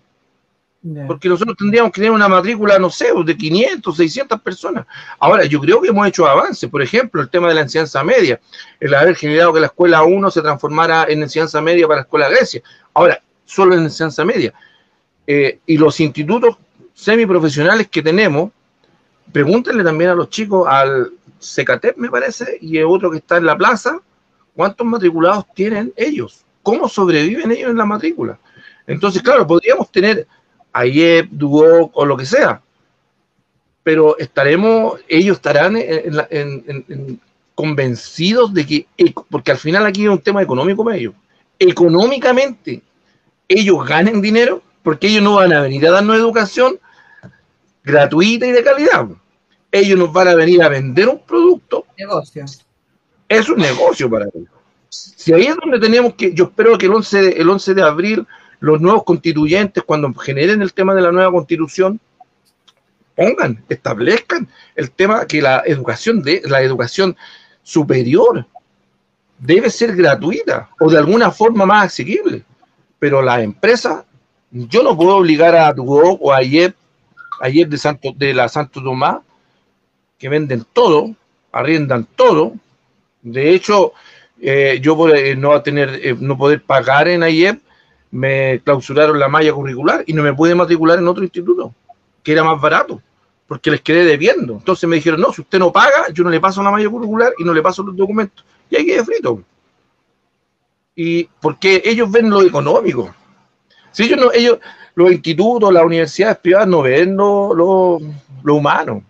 Porque 1.06 1.28
nosotros 1.28 1.58
tendríamos 1.58 1.92
que 1.92 2.00
tener 2.00 2.10
una 2.10 2.26
matrícula, 2.26 2.78
no 2.78 2.88
sé, 2.88 3.08
de 3.24 3.36
500, 3.36 3.96
600 3.96 4.40
personas. 4.40 4.86
Ahora, 5.18 5.44
yo 5.44 5.60
creo 5.60 5.82
que 5.82 5.88
hemos 5.88 6.08
hecho 6.08 6.26
avances. 6.26 6.70
Por 6.70 6.80
ejemplo, 6.80 7.20
el 7.20 7.28
tema 7.28 7.48
de 7.48 7.54
la 7.54 7.60
enseñanza 7.60 8.02
media, 8.02 8.40
el 8.80 8.94
haber 8.94 9.14
generado 9.14 9.52
que 9.52 9.60
la 9.60 9.66
escuela 9.66 10.02
1 10.02 10.30
se 10.30 10.40
transformara 10.40 11.04
en 11.08 11.22
enseñanza 11.22 11.60
media 11.60 11.86
para 11.86 11.98
la 11.98 12.02
escuela 12.02 12.30
Grecia. 12.30 12.62
Ahora, 12.94 13.22
solo 13.44 13.74
en 13.74 13.82
enseñanza 13.82 14.24
media. 14.24 14.54
Eh, 15.26 15.58
y 15.66 15.76
los 15.76 16.00
institutos 16.00 16.56
semiprofesionales 16.94 17.88
que 17.88 18.02
tenemos, 18.02 18.50
pregúntenle 19.32 19.84
también 19.84 20.10
a 20.10 20.14
los 20.14 20.30
chicos, 20.30 20.66
al 20.66 21.12
Secatep, 21.38 21.98
me 21.98 22.08
parece, 22.08 22.56
y 22.60 22.78
otro 22.80 23.10
que 23.10 23.18
está 23.18 23.36
en 23.36 23.44
la 23.44 23.56
plaza, 23.56 24.00
cuántos 24.56 24.86
matriculados 24.86 25.44
tienen 25.54 25.92
ellos, 25.96 26.44
cómo 26.62 26.88
sobreviven 26.88 27.50
ellos 27.50 27.70
en 27.70 27.76
la 27.76 27.84
matrícula. 27.84 28.38
Entonces, 28.86 29.22
claro, 29.22 29.46
podríamos 29.46 29.90
tener 29.92 30.26
Ayep, 30.72 31.28
Duoc 31.30 31.90
o 31.94 32.04
lo 32.04 32.16
que 32.16 32.26
sea. 32.26 32.62
Pero 33.82 34.18
estaremos, 34.18 35.00
ellos 35.08 35.36
estarán 35.36 35.76
convencidos 37.54 38.54
de 38.54 38.66
que, 38.66 38.86
porque 39.30 39.50
al 39.50 39.58
final 39.58 39.86
aquí 39.86 40.04
es 40.04 40.10
un 40.10 40.20
tema 40.20 40.42
económico 40.42 40.84
para 40.84 40.96
ellos, 40.96 41.14
económicamente 41.58 42.82
ellos 43.48 43.86
ganen 43.86 44.22
dinero 44.22 44.62
porque 44.82 45.08
ellos 45.08 45.22
no 45.22 45.34
van 45.34 45.52
a 45.52 45.60
venir 45.62 45.86
a 45.86 45.90
darnos 45.90 46.16
educación 46.16 46.78
gratuita 47.84 48.46
y 48.46 48.52
de 48.52 48.62
calidad. 48.62 49.08
Ellos 49.72 49.98
nos 49.98 50.12
van 50.12 50.28
a 50.28 50.34
venir 50.34 50.62
a 50.62 50.68
vender 50.68 51.08
un 51.08 51.20
producto. 51.20 51.84
Negocio. 51.98 52.44
Es 53.28 53.48
un 53.48 53.58
negocio 53.58 54.08
para 54.08 54.26
ellos. 54.26 54.48
Si 54.88 55.32
ahí 55.32 55.46
es 55.46 55.56
donde 55.56 55.78
tenemos 55.78 56.14
que, 56.14 56.32
yo 56.32 56.44
espero 56.44 56.76
que 56.78 56.86
el 56.86 56.94
11 56.94 57.40
el 57.40 57.48
11 57.48 57.74
de 57.74 57.82
abril 57.82 58.26
los 58.60 58.80
nuevos 58.80 59.04
constituyentes, 59.04 59.82
cuando 59.82 60.12
generen 60.14 60.62
el 60.62 60.72
tema 60.72 60.94
de 60.94 61.02
la 61.02 61.12
nueva 61.12 61.32
constitución, 61.32 61.98
pongan, 63.16 63.62
establezcan 63.68 64.48
el 64.76 64.90
tema 64.90 65.26
que 65.26 65.42
la 65.42 65.62
educación 65.66 66.22
de 66.22 66.42
la 66.44 66.62
educación 66.62 67.16
superior 67.62 68.46
debe 69.38 69.70
ser 69.70 69.96
gratuita 69.96 70.70
o 70.78 70.90
de 70.90 70.98
alguna 70.98 71.30
forma 71.30 71.66
más 71.66 71.86
asequible. 71.86 72.44
Pero 72.98 73.22
la 73.22 73.42
empresa, 73.42 74.04
yo 74.50 74.82
no 74.82 74.96
puedo 74.96 75.16
obligar 75.16 75.54
a 75.54 75.72
Duo 75.72 76.18
o 76.20 76.32
a 76.32 76.42
IEP, 76.42 76.74
a 77.40 77.48
de, 77.48 77.78
Santo, 77.78 78.12
de 78.14 78.34
la 78.34 78.48
Santo 78.48 78.82
Tomás, 78.82 79.18
que 80.18 80.28
venden 80.28 80.66
todo, 80.72 81.14
arriendan 81.52 82.06
todo. 82.14 82.52
De 83.22 83.54
hecho, 83.54 83.94
eh, 84.40 84.78
yo 84.82 85.08
eh, 85.08 85.34
no 85.34 85.60
tener, 85.62 86.00
eh, 86.02 86.14
no 86.18 86.36
poder 86.36 86.62
pagar 86.62 87.08
en 87.08 87.22
IEP, 87.22 87.62
me 88.10 88.60
clausuraron 88.64 89.18
la 89.18 89.28
malla 89.28 89.52
curricular 89.52 90.04
y 90.06 90.12
no 90.12 90.22
me 90.22 90.34
pude 90.34 90.54
matricular 90.54 90.98
en 90.98 91.08
otro 91.08 91.22
instituto, 91.22 91.74
que 92.22 92.32
era 92.32 92.44
más 92.44 92.60
barato, 92.60 93.00
porque 93.46 93.70
les 93.70 93.80
quedé 93.80 94.04
debiendo. 94.04 94.54
Entonces 94.54 94.88
me 94.88 94.96
dijeron, 94.96 95.20
no, 95.20 95.32
si 95.32 95.42
usted 95.42 95.58
no 95.58 95.72
paga, 95.72 96.08
yo 96.12 96.24
no 96.24 96.30
le 96.30 96.40
paso 96.40 96.62
la 96.62 96.70
malla 96.70 96.88
curricular 96.88 97.32
y 97.38 97.44
no 97.44 97.54
le 97.54 97.62
paso 97.62 97.82
los 97.82 97.96
documentos. 97.96 98.44
Y 98.68 98.76
ahí 98.76 98.86
quedé 98.86 99.04
frito. 99.04 99.42
Y 100.94 101.24
porque 101.40 101.82
ellos 101.84 102.10
ven 102.10 102.30
lo 102.30 102.42
económico. 102.42 103.14
Si 103.92 104.04
ellos 104.04 104.18
no, 104.18 104.32
ellos, 104.32 104.58
los 104.94 105.12
institutos, 105.12 105.72
las 105.72 105.84
universidades 105.84 106.38
privadas 106.38 106.68
no 106.68 106.82
ven 106.82 107.16
lo, 107.16 107.54
lo, 107.54 108.54
humano. 108.54 109.02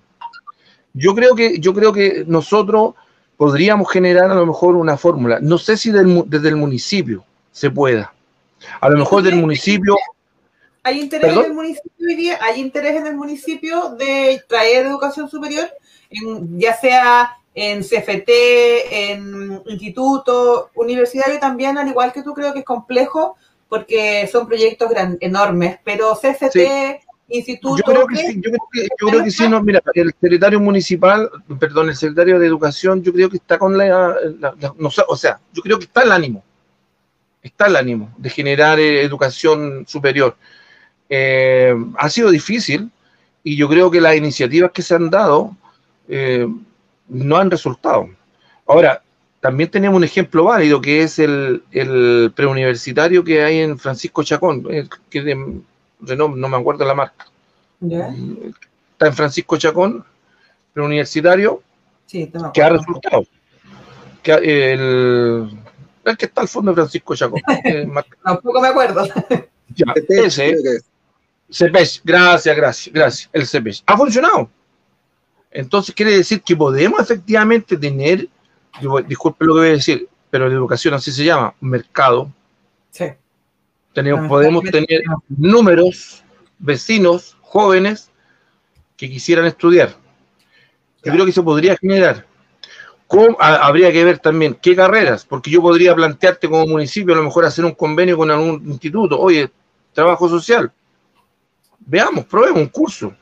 Yo 0.93 1.15
creo 1.15 1.35
que, 1.35 1.59
yo 1.59 1.73
creo 1.73 1.93
que 1.93 2.25
nosotros 2.27 2.95
podríamos 3.37 3.91
generar 3.91 4.31
a 4.31 4.35
lo 4.35 4.47
mejor 4.47 4.75
una 4.77 4.97
fórmula. 4.97 5.39
No 5.41 5.57
sé 5.57 5.77
si 5.77 5.91
desde 5.91 6.49
el 6.49 6.57
municipio 6.57 7.25
se 7.53 7.71
pueda 7.71 8.13
a 8.81 8.89
lo 8.89 8.99
mejor 8.99 9.23
del 9.23 9.37
municipio. 9.37 9.97
¿Hay 10.83 11.01
interés 11.01 11.37
en 11.37 11.45
el 11.45 11.53
municipio? 11.53 12.37
¿Hay 12.41 12.61
interés 12.61 12.97
en 12.97 13.07
el 13.07 13.17
municipio 13.17 13.91
de 13.97 14.43
traer 14.49 14.87
educación 14.87 15.29
superior? 15.29 15.69
ya 16.57 16.75
sea 16.77 17.37
en 17.55 17.83
CFT, 17.83 18.29
en 18.91 19.63
instituto, 19.67 20.71
universitario 20.75 21.39
también, 21.39 21.79
al 21.79 21.89
igual 21.89 22.13
que 22.13 22.23
tú, 22.23 22.33
creo 22.35 22.53
que 22.53 22.61
es 22.61 22.65
complejo 22.65 23.37
porque 23.69 24.29
son 24.31 24.49
proyectos 24.49 24.91
enormes, 25.21 25.79
pero 25.85 26.15
CFT, 26.15 26.59
instituto... 27.29 27.77
Yo 27.79 27.85
creo 27.85 28.07
que 28.07 28.17
sí, 28.17 28.41
yo 28.43 28.51
creo 29.09 29.25
que, 29.25 29.31
sí, 29.31 29.49
no, 29.49 29.63
mira, 29.63 29.81
el 29.95 30.13
secretario 30.21 30.59
municipal, 30.59 31.31
perdón, 31.59 31.89
el 31.91 31.97
secretario 31.97 32.41
de 32.41 32.47
Educación, 32.47 33.03
yo 33.03 33.13
creo 33.13 33.31
que 33.31 33.37
está 33.37 33.59
con 33.59 33.79
la, 33.79 34.17
no, 34.77 34.91
o 35.09 35.17
sea, 35.17 35.41
yo 35.53 35.63
creo 35.63 35.79
que 35.79 35.85
está 35.85 36.03
el 36.03 36.11
ánimo, 36.11 36.43
está 37.43 37.67
el 37.67 37.77
ánimo 37.77 38.13
de 38.17 38.31
generar 38.31 38.79
eh, 38.79 39.03
educación 39.03 39.85
superior. 39.87 40.37
Eh, 41.09 41.75
ha 41.99 42.09
sido 42.09 42.31
difícil 42.31 42.91
y 43.43 43.57
yo 43.57 43.69
creo 43.69 43.91
que 43.91 44.01
las 44.01 44.17
iniciativas 44.17 44.71
que 44.73 44.83
se 44.83 44.95
han 44.95 45.11
dado 45.11 45.57
eh, 46.09 46.47
no 47.09 47.37
han 47.37 47.51
resultado. 47.51 48.09
Ahora, 48.67 49.03
también 49.41 49.71
tenemos 49.71 49.97
un 49.97 50.05
ejemplo 50.05 50.45
válido 50.45 50.81
que 50.81 51.03
es 51.03 51.19
el, 51.19 51.63
preuniversitario 52.37 53.25
que 53.25 53.43
hay 53.43 53.61
en 53.61 53.79
Francisco 53.79 54.23
Chacón, 54.23 54.67
que 55.09 55.23
de, 55.23 55.35
no, 56.17 56.29
me 56.29 56.57
acuerdo 56.57 56.85
la 56.85 56.95
marca. 56.95 57.27
Está 57.81 59.07
en 59.07 59.15
Francisco 59.15 59.57
Chacón, 59.57 60.05
preuniversitario, 60.75 61.63
que 62.07 62.63
ha 62.63 62.69
resultado. 62.69 63.25
Que 64.23 64.73
el, 64.73 65.51
el 66.05 66.17
que 66.17 66.27
está 66.27 66.41
al 66.43 66.49
fondo 66.49 66.71
de 66.71 66.77
Francisco 66.77 67.15
Chacón. 67.15 67.41
Tampoco 68.25 68.61
me 68.61 68.69
acuerdo. 68.69 69.07
Ya, 69.75 69.95
ese, 70.09 70.83
CEPES, 71.51 72.03
gracias, 72.05 72.57
gracias, 72.57 72.95
gracias, 72.95 73.31
el 73.33 73.47
CEPES. 73.47 73.83
Ha 73.87 73.97
funcionado. 73.97 74.51
Entonces 75.51 75.95
quiere 75.95 76.17
decir 76.17 76.43
que 76.43 76.57
podemos 76.57 77.01
efectivamente 77.01 77.77
tener, 77.77 78.29
disculpe 79.07 79.45
lo 79.45 79.55
que 79.55 79.61
voy 79.61 79.69
a 79.69 79.73
decir, 79.73 80.09
pero 80.31 80.49
la 80.49 80.55
educación 80.55 80.95
así 80.95 81.11
se 81.11 81.25
llama, 81.25 81.55
mercado. 81.61 82.33
Sí. 82.91 83.07
Tenemos, 83.93 84.29
podemos 84.29 84.63
tener 84.65 85.03
números, 85.29 86.23
vecinos, 86.59 87.37
jóvenes 87.41 88.11
que 88.97 89.11
quisieran 89.11 89.47
estudiar. 89.47 89.97
Yo 91.03 91.13
creo 91.13 91.27
que 91.27 91.33
se 91.33 91.43
podría 91.43 91.77
generar 91.77 92.27
habría 93.39 93.91
que 93.93 94.05
ver 94.05 94.19
también 94.19 94.55
qué 94.55 94.77
carreras, 94.77 95.25
porque 95.25 95.51
yo 95.51 95.61
podría 95.61 95.95
plantearte 95.95 96.49
como 96.49 96.67
municipio 96.67 97.15
a 97.15 97.17
lo 97.17 97.25
mejor 97.25 97.45
hacer 97.45 97.65
un 97.65 97.75
convenio 97.75 98.17
con 98.17 98.31
algún 98.31 98.63
instituto, 98.67 99.19
oye, 99.19 99.51
trabajo 99.93 100.29
social. 100.29 100.71
Veamos, 101.81 102.25
probemos 102.27 102.61
un 102.61 102.69
curso. 102.69 103.15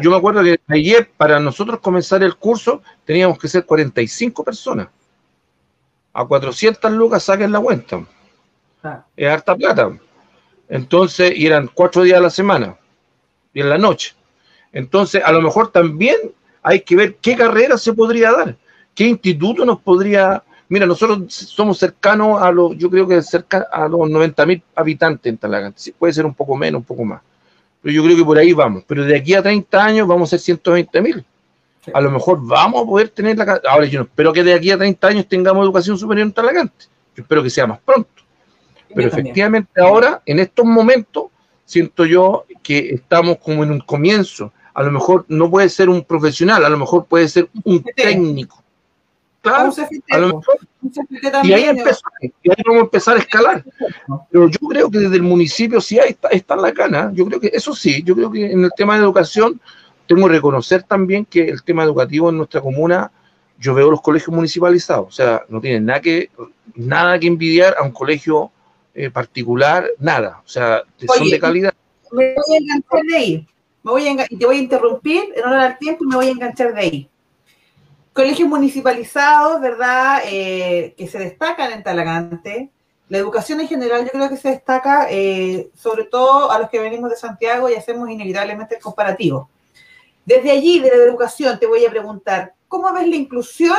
Yo 0.00 0.10
me 0.10 0.16
acuerdo 0.16 0.42
que 0.42 0.60
ayer 0.68 1.10
para 1.16 1.40
nosotros 1.40 1.80
comenzar 1.80 2.22
el 2.22 2.36
curso 2.36 2.82
teníamos 3.04 3.38
que 3.38 3.48
ser 3.48 3.64
45 3.64 4.44
personas. 4.44 4.88
A 6.12 6.24
400 6.24 6.92
lucas 6.92 7.22
saquen 7.22 7.52
la 7.52 7.60
cuenta. 7.60 8.04
Es 9.16 9.28
harta 9.28 9.54
plata. 9.56 9.98
Entonces, 10.68 11.32
y 11.36 11.46
eran 11.46 11.68
cuatro 11.72 12.02
días 12.02 12.18
a 12.18 12.22
la 12.22 12.30
semana 12.30 12.76
y 13.52 13.60
en 13.60 13.68
la 13.68 13.78
noche. 13.78 14.14
Entonces, 14.72 15.22
a 15.24 15.32
lo 15.32 15.42
mejor 15.42 15.70
también 15.70 16.16
hay 16.62 16.80
que 16.80 16.96
ver 16.96 17.16
qué 17.16 17.36
carrera 17.36 17.76
se 17.76 17.92
podría 17.92 18.32
dar. 18.32 18.56
¿Qué 18.94 19.04
instituto 19.04 19.64
nos 19.64 19.80
podría... 19.80 20.42
Mira, 20.68 20.86
nosotros 20.86 21.32
somos 21.34 21.78
cercanos 21.78 22.40
a 22.40 22.50
los, 22.50 22.76
yo 22.78 22.88
creo 22.88 23.06
que 23.06 23.20
cerca 23.22 23.66
a 23.70 23.86
los 23.88 24.08
90 24.08 24.46
mil 24.46 24.62
habitantes 24.74 25.30
en 25.30 25.36
Talagante. 25.36 25.92
puede 25.98 26.12
ser 26.14 26.24
un 26.24 26.34
poco 26.34 26.56
menos, 26.56 26.80
un 26.80 26.84
poco 26.84 27.04
más. 27.04 27.20
Pero 27.82 27.94
yo 27.94 28.04
creo 28.04 28.16
que 28.16 28.24
por 28.24 28.38
ahí 28.38 28.52
vamos. 28.52 28.84
Pero 28.86 29.04
de 29.04 29.16
aquí 29.16 29.34
a 29.34 29.42
30 29.42 29.84
años 29.84 30.08
vamos 30.08 30.28
a 30.28 30.30
ser 30.30 30.40
120 30.40 31.02
mil. 31.02 31.24
A 31.92 32.00
lo 32.00 32.10
mejor 32.10 32.38
vamos 32.42 32.82
a 32.82 32.86
poder 32.86 33.08
tener 33.10 33.36
la... 33.36 33.60
Ahora 33.68 33.86
yo 33.86 33.98
no 33.98 34.04
espero 34.04 34.32
que 34.32 34.42
de 34.42 34.54
aquí 34.54 34.70
a 34.70 34.78
30 34.78 35.06
años 35.06 35.28
tengamos 35.28 35.64
educación 35.64 35.98
superior 35.98 36.26
en 36.26 36.32
Talagante. 36.32 36.86
Yo 37.14 37.22
espero 37.22 37.42
que 37.42 37.50
sea 37.50 37.66
más 37.66 37.80
pronto. 37.80 38.08
Pero 38.94 39.08
efectivamente 39.08 39.80
ahora, 39.80 40.22
en 40.24 40.38
estos 40.38 40.64
momentos, 40.64 41.24
siento 41.64 42.06
yo 42.06 42.44
que 42.62 42.94
estamos 42.94 43.38
como 43.38 43.64
en 43.64 43.72
un 43.72 43.80
comienzo. 43.80 44.52
A 44.74 44.82
lo 44.82 44.90
mejor 44.90 45.24
no 45.28 45.50
puede 45.50 45.68
ser 45.68 45.88
un 45.88 46.02
profesional, 46.02 46.64
a 46.64 46.68
lo 46.68 46.78
mejor 46.78 47.06
puede 47.06 47.28
ser 47.28 47.48
un 47.64 47.82
técnico 47.96 48.61
Claro, 49.42 49.72
a 50.10 50.18
lo 50.18 50.26
mejor. 50.38 50.58
y, 51.42 51.52
ahí 51.52 51.64
empezó, 51.64 52.02
y 52.20 52.48
ahí 52.48 52.62
vamos 52.64 52.82
a 52.82 52.84
empezar 52.84 53.16
a 53.16 53.20
escalar. 53.20 53.64
Pero 54.30 54.48
yo 54.48 54.68
creo 54.68 54.88
que 54.88 54.98
desde 54.98 55.16
el 55.16 55.22
municipio 55.22 55.80
sí 55.80 55.98
hay, 55.98 56.16
está 56.30 56.54
la 56.54 56.72
cana. 56.72 57.10
Yo 57.12 57.26
creo 57.26 57.40
que 57.40 57.50
eso 57.52 57.74
sí, 57.74 58.04
yo 58.04 58.14
creo 58.14 58.30
que 58.30 58.52
en 58.52 58.64
el 58.64 58.70
tema 58.76 58.94
de 58.94 59.02
educación 59.02 59.60
tengo 60.06 60.28
que 60.28 60.34
reconocer 60.34 60.84
también 60.84 61.24
que 61.24 61.48
el 61.48 61.64
tema 61.64 61.82
educativo 61.82 62.30
en 62.30 62.36
nuestra 62.36 62.60
comuna, 62.60 63.10
yo 63.58 63.74
veo 63.74 63.90
los 63.90 64.00
colegios 64.00 64.34
municipalizados, 64.34 65.08
o 65.08 65.10
sea, 65.10 65.42
no 65.48 65.60
tienen 65.60 65.86
nada 65.86 66.00
que, 66.00 66.30
nada 66.74 67.18
que 67.18 67.28
envidiar 67.28 67.76
a 67.78 67.82
un 67.82 67.92
colegio 67.92 68.50
eh, 68.94 69.10
particular, 69.10 69.88
nada, 69.98 70.40
o 70.44 70.48
sea, 70.48 70.82
son 71.06 71.30
de 71.30 71.38
calidad. 71.38 71.72
Me 72.10 72.34
voy 72.34 72.56
a 72.56 72.58
enganchar 72.58 73.02
de 73.08 73.16
ahí, 73.16 73.48
me 73.82 73.90
voy 73.90 74.08
a 74.08 74.26
te 74.26 74.46
voy 74.46 74.56
a 74.56 74.62
interrumpir, 74.62 75.22
no 75.44 75.52
dar 75.52 75.78
tiempo 75.78 76.04
y 76.04 76.08
me 76.08 76.16
voy 76.16 76.26
a 76.26 76.30
enganchar 76.30 76.74
de 76.74 76.80
ahí 76.80 77.08
colegios 78.12 78.48
municipalizados, 78.48 79.60
¿verdad? 79.60 80.22
Eh, 80.26 80.94
que 80.96 81.06
se 81.08 81.18
destacan 81.18 81.72
en 81.72 81.82
Talagante. 81.82 82.70
La 83.08 83.18
educación 83.18 83.60
en 83.60 83.68
general 83.68 84.04
yo 84.04 84.10
creo 84.10 84.28
que 84.28 84.36
se 84.36 84.50
destaca 84.50 85.06
eh, 85.10 85.70
sobre 85.74 86.04
todo 86.04 86.50
a 86.50 86.58
los 86.58 86.70
que 86.70 86.78
venimos 86.78 87.10
de 87.10 87.16
Santiago 87.16 87.68
y 87.68 87.74
hacemos 87.74 88.08
inevitablemente 88.08 88.76
el 88.76 88.82
comparativo. 88.82 89.50
Desde 90.24 90.50
allí, 90.50 90.78
de 90.78 90.88
la 90.88 91.04
educación, 91.04 91.58
te 91.58 91.66
voy 91.66 91.84
a 91.84 91.90
preguntar, 91.90 92.54
¿cómo 92.68 92.92
ves 92.92 93.08
la 93.08 93.16
inclusión 93.16 93.78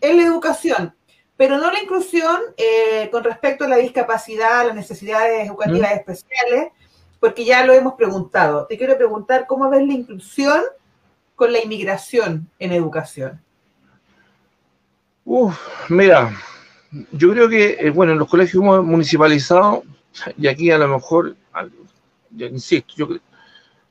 en 0.00 0.16
la 0.16 0.22
educación? 0.24 0.94
Pero 1.36 1.58
no 1.58 1.70
la 1.70 1.80
inclusión 1.80 2.36
eh, 2.56 3.08
con 3.10 3.22
respecto 3.22 3.64
a 3.64 3.68
la 3.68 3.76
discapacidad, 3.76 4.66
las 4.66 4.74
necesidades 4.74 5.46
educativas 5.46 5.92
especiales, 5.92 6.72
porque 7.20 7.44
ya 7.44 7.64
lo 7.64 7.72
hemos 7.72 7.94
preguntado. 7.94 8.66
Te 8.66 8.78
quiero 8.78 8.96
preguntar, 8.96 9.46
¿cómo 9.46 9.68
ves 9.68 9.86
la 9.86 9.92
inclusión 9.92 10.62
con 11.42 11.52
la 11.52 11.58
inmigración 11.60 12.48
en 12.60 12.70
educación? 12.70 13.40
Uf, 15.24 15.58
mira, 15.88 16.32
yo 17.10 17.32
creo 17.32 17.48
que, 17.48 17.78
eh, 17.80 17.90
bueno, 17.90 18.12
en 18.12 18.20
los 18.20 18.28
colegios 18.28 18.62
municipalizados, 18.62 19.80
y 20.38 20.46
aquí 20.46 20.70
a 20.70 20.78
lo 20.78 20.86
mejor, 20.86 21.34
ya 22.30 22.46
insisto, 22.46 22.94
yo, 22.96 23.08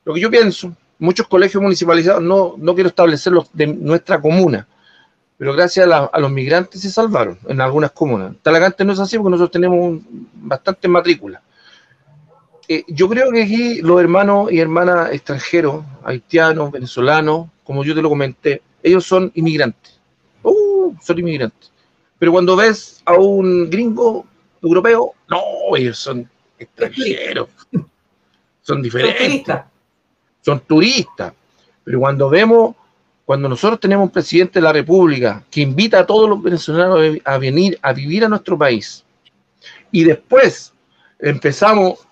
lo 0.06 0.14
que 0.14 0.20
yo 0.20 0.30
pienso, 0.30 0.74
muchos 0.98 1.28
colegios 1.28 1.62
municipalizados, 1.62 2.22
no, 2.22 2.54
no 2.56 2.74
quiero 2.74 2.88
establecerlos 2.88 3.50
de 3.52 3.66
nuestra 3.66 4.18
comuna, 4.18 4.66
pero 5.36 5.52
gracias 5.52 5.86
a, 5.86 6.18
los 6.18 6.30
migrantes 6.30 6.80
se 6.80 6.90
salvaron 6.90 7.38
en 7.48 7.60
algunas 7.60 7.90
comunas. 7.90 8.34
Talagante 8.40 8.82
no 8.82 8.94
es 8.94 8.98
así 8.98 9.18
porque 9.18 9.32
nosotros 9.32 9.50
tenemos 9.50 10.00
bastante 10.32 10.88
matrícula. 10.88 11.42
Eh, 12.68 12.84
yo 12.88 13.08
creo 13.08 13.30
que 13.30 13.42
aquí 13.42 13.82
los 13.82 14.00
hermanos 14.00 14.52
y 14.52 14.60
hermanas 14.60 15.10
extranjeros, 15.12 15.84
haitianos, 16.04 16.70
venezolanos, 16.70 17.48
como 17.64 17.84
yo 17.84 17.94
te 17.94 18.02
lo 18.02 18.08
comenté, 18.08 18.62
ellos 18.82 19.04
son 19.04 19.30
inmigrantes. 19.34 20.00
Uh, 20.42 20.94
son 21.00 21.18
inmigrantes. 21.18 21.70
Pero 22.18 22.32
cuando 22.32 22.54
ves 22.56 23.02
a 23.04 23.14
un 23.14 23.68
gringo 23.68 24.26
europeo, 24.62 25.14
no, 25.28 25.76
ellos 25.76 25.98
son 25.98 26.28
extranjeros. 26.58 27.48
Son 28.62 28.80
diferentes. 28.80 29.56
Son 30.40 30.60
turistas. 30.60 31.32
Pero 31.82 31.98
cuando 31.98 32.28
vemos, 32.30 32.76
cuando 33.24 33.48
nosotros 33.48 33.80
tenemos 33.80 34.04
un 34.04 34.10
presidente 34.10 34.60
de 34.60 34.62
la 34.62 34.72
República 34.72 35.44
que 35.50 35.62
invita 35.62 36.00
a 36.00 36.06
todos 36.06 36.28
los 36.28 36.40
venezolanos 36.40 37.18
a 37.24 37.38
venir 37.38 37.78
a 37.82 37.92
vivir 37.92 38.24
a 38.24 38.28
nuestro 38.28 38.56
país, 38.56 39.04
y 39.90 40.04
después 40.04 40.72
empezamos 41.18 42.06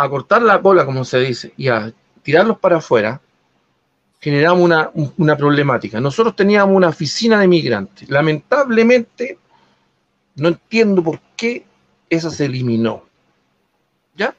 a 0.00 0.08
cortar 0.08 0.42
la 0.42 0.62
cola, 0.62 0.86
como 0.86 1.04
se 1.04 1.18
dice, 1.18 1.52
y 1.56 1.66
a 1.66 1.92
tirarlos 2.22 2.58
para 2.60 2.76
afuera, 2.76 3.20
generamos 4.20 4.62
una, 4.62 4.90
una 5.16 5.36
problemática. 5.36 6.00
Nosotros 6.00 6.36
teníamos 6.36 6.76
una 6.76 6.90
oficina 6.90 7.40
de 7.40 7.48
migrantes. 7.48 8.08
Lamentablemente, 8.08 9.38
no 10.36 10.48
entiendo 10.48 11.02
por 11.02 11.18
qué 11.36 11.66
esa 12.08 12.30
se 12.30 12.44
eliminó. 12.44 13.06
¿Ya? 14.14 14.36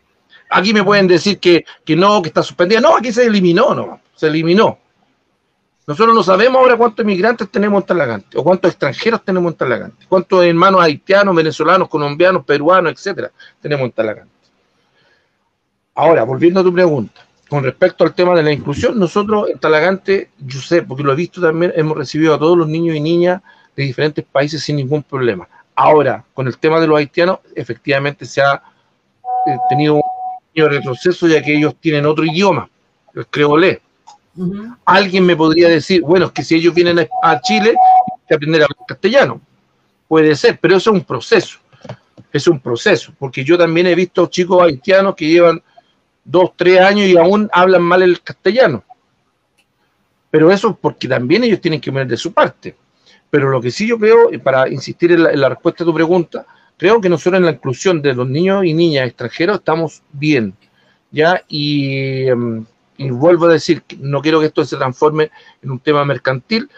Aquí 0.49 0.73
me 0.73 0.81
pueden 0.81 1.07
decir 1.07 1.39
que, 1.39 1.65
que 1.83 1.97
no, 1.97 2.21
que 2.21 2.29
está 2.29 2.41
suspendida. 2.41 2.79
No, 2.79 2.95
aquí 2.95 3.11
se 3.11 3.25
eliminó, 3.25 3.75
no, 3.75 3.99
se 4.15 4.27
eliminó. 4.27 4.79
Nosotros 5.85 6.15
no 6.15 6.23
sabemos 6.23 6.61
ahora 6.61 6.77
cuántos 6.77 7.03
inmigrantes 7.03 7.49
tenemos 7.49 7.81
en 7.81 7.87
Talagante, 7.87 8.37
o 8.37 8.45
cuántos 8.45 8.71
extranjeros 8.71 9.25
tenemos 9.25 9.51
en 9.51 9.57
Talagante, 9.57 10.05
cuántos 10.07 10.45
hermanos 10.45 10.79
haitianos, 10.79 11.35
venezolanos, 11.35 11.89
colombianos, 11.89 12.45
peruanos, 12.45 12.93
etcétera, 12.93 13.29
tenemos 13.59 13.83
en 13.87 13.91
Talagante. 13.91 14.38
Ahora, 15.99 16.23
volviendo 16.23 16.61
a 16.61 16.63
tu 16.63 16.73
pregunta, 16.73 17.25
con 17.49 17.61
respecto 17.61 18.05
al 18.05 18.13
tema 18.13 18.33
de 18.33 18.41
la 18.41 18.53
inclusión, 18.53 18.97
nosotros 18.97 19.49
en 19.49 19.59
Talagante, 19.59 20.29
yo 20.39 20.61
sé, 20.61 20.81
porque 20.81 21.03
lo 21.03 21.11
he 21.11 21.15
visto 21.15 21.41
también, 21.41 21.73
hemos 21.75 21.97
recibido 21.97 22.33
a 22.33 22.39
todos 22.39 22.57
los 22.57 22.69
niños 22.69 22.95
y 22.95 23.01
niñas 23.01 23.41
de 23.75 23.83
diferentes 23.83 24.23
países 24.23 24.63
sin 24.63 24.77
ningún 24.77 25.03
problema. 25.03 25.49
Ahora, 25.75 26.23
con 26.33 26.47
el 26.47 26.57
tema 26.57 26.79
de 26.79 26.87
los 26.87 26.97
haitianos, 26.97 27.39
efectivamente 27.53 28.25
se 28.25 28.41
ha 28.41 28.63
eh, 29.45 29.57
tenido 29.67 29.95
un 29.95 30.01
pequeño 30.47 30.69
retroceso 30.69 31.27
ya 31.27 31.43
que 31.43 31.57
ellos 31.57 31.75
tienen 31.81 32.05
otro 32.05 32.23
idioma, 32.23 32.69
el 33.13 33.27
creolé. 33.27 33.81
Alguien 34.85 35.25
me 35.25 35.35
podría 35.35 35.67
decir, 35.67 36.01
bueno, 36.01 36.27
es 36.27 36.31
que 36.31 36.45
si 36.45 36.55
ellos 36.55 36.73
vienen 36.73 37.09
a 37.21 37.41
Chile, 37.41 37.71
hay 37.71 38.21
que 38.25 38.35
aprender 38.35 38.61
a 38.61 38.65
hablar 38.67 38.87
castellano. 38.87 39.41
Puede 40.07 40.33
ser, 40.37 40.59
pero 40.61 40.77
eso 40.77 40.91
es 40.91 40.95
un 40.95 41.03
proceso. 41.03 41.59
Es 42.31 42.47
un 42.47 42.61
proceso, 42.61 43.11
porque 43.19 43.43
yo 43.43 43.57
también 43.57 43.87
he 43.87 43.95
visto 43.95 44.27
chicos 44.27 44.63
haitianos 44.63 45.13
que 45.13 45.27
llevan 45.27 45.61
dos, 46.29 46.51
tres 46.55 46.79
años 46.79 47.07
y 47.07 47.17
aún 47.17 47.49
hablan 47.51 47.81
mal 47.81 48.03
el 48.03 48.21
castellano. 48.21 48.83
Pero 50.29 50.51
eso 50.51 50.77
porque 50.79 51.07
también 51.07 51.43
ellos 51.43 51.59
tienen 51.59 51.81
que 51.81 51.91
poner 51.91 52.07
de 52.07 52.17
su 52.17 52.31
parte. 52.33 52.75
Pero 53.29 53.49
lo 53.49 53.61
que 53.61 53.71
sí 53.71 53.87
yo 53.87 53.97
creo, 53.97 54.29
para 54.43 54.69
insistir 54.69 55.11
en 55.11 55.23
la, 55.23 55.49
respuesta 55.49 55.83
a 55.83 55.87
tu 55.87 55.93
pregunta, 55.93 56.45
creo 56.77 57.01
que 57.01 57.09
nosotros 57.09 57.39
en 57.39 57.45
la 57.45 57.51
inclusión 57.51 58.01
de 58.01 58.13
los 58.13 58.27
niños 58.27 58.63
y 58.65 58.73
niñas 58.73 59.07
extranjeros 59.07 59.57
estamos 59.57 60.01
bien. 60.11 60.53
¿ya? 61.11 61.43
Y, 61.47 62.27
em, 62.27 62.65
y 62.97 63.09
vuelvo 63.09 63.45
a 63.45 63.53
decir, 63.53 63.83
no 63.99 64.21
quiero 64.21 64.39
que 64.39 64.47
esto 64.47 64.63
se 64.65 64.77
transforme 64.77 65.31
en 65.63 65.71
un 65.71 65.79
tema 65.79 66.05
mercantil, 66.05 66.69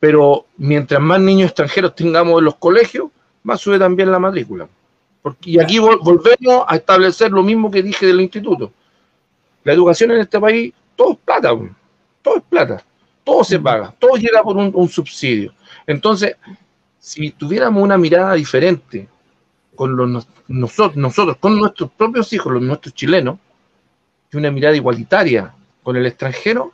pero 0.00 0.46
mientras 0.56 1.00
más 1.00 1.20
niños 1.20 1.48
extranjeros 1.48 1.94
tengamos 1.94 2.38
en 2.38 2.44
los 2.44 2.56
colegios, 2.56 3.10
más 3.42 3.60
sube 3.60 3.78
también 3.78 4.10
la 4.10 4.18
matrícula. 4.18 4.68
Porque, 5.20 5.50
y 5.50 5.58
aquí 5.58 5.78
volvemos 5.78 6.64
a 6.66 6.76
establecer 6.76 7.30
lo 7.30 7.42
mismo 7.42 7.70
que 7.70 7.82
dije 7.82 8.06
del 8.06 8.20
instituto. 8.20 8.72
La 9.64 9.72
educación 9.72 10.10
en 10.12 10.20
este 10.20 10.38
país, 10.38 10.72
todo 10.94 11.12
es 11.12 11.18
plata, 11.24 11.50
todo 12.22 12.36
es 12.36 12.42
plata, 12.42 12.84
todo 13.24 13.42
se 13.42 13.58
paga, 13.58 13.94
todo 13.98 14.16
llega 14.16 14.42
por 14.42 14.56
un, 14.56 14.88
subsidio. 14.88 15.54
Entonces, 15.86 16.36
si 16.98 17.30
tuviéramos 17.30 17.82
una 17.82 17.96
mirada 17.96 18.34
diferente 18.34 19.08
con 19.74 19.96
los, 19.96 20.28
nosotros, 20.46 20.96
nosotros, 20.96 21.38
con 21.38 21.58
nuestros 21.58 21.90
propios 21.92 22.32
hijos, 22.34 22.52
los 22.52 22.62
nuestros 22.62 22.94
chilenos, 22.94 23.38
y 24.30 24.36
una 24.36 24.50
mirada 24.50 24.76
igualitaria 24.76 25.54
con 25.82 25.96
el 25.96 26.06
extranjero, 26.06 26.72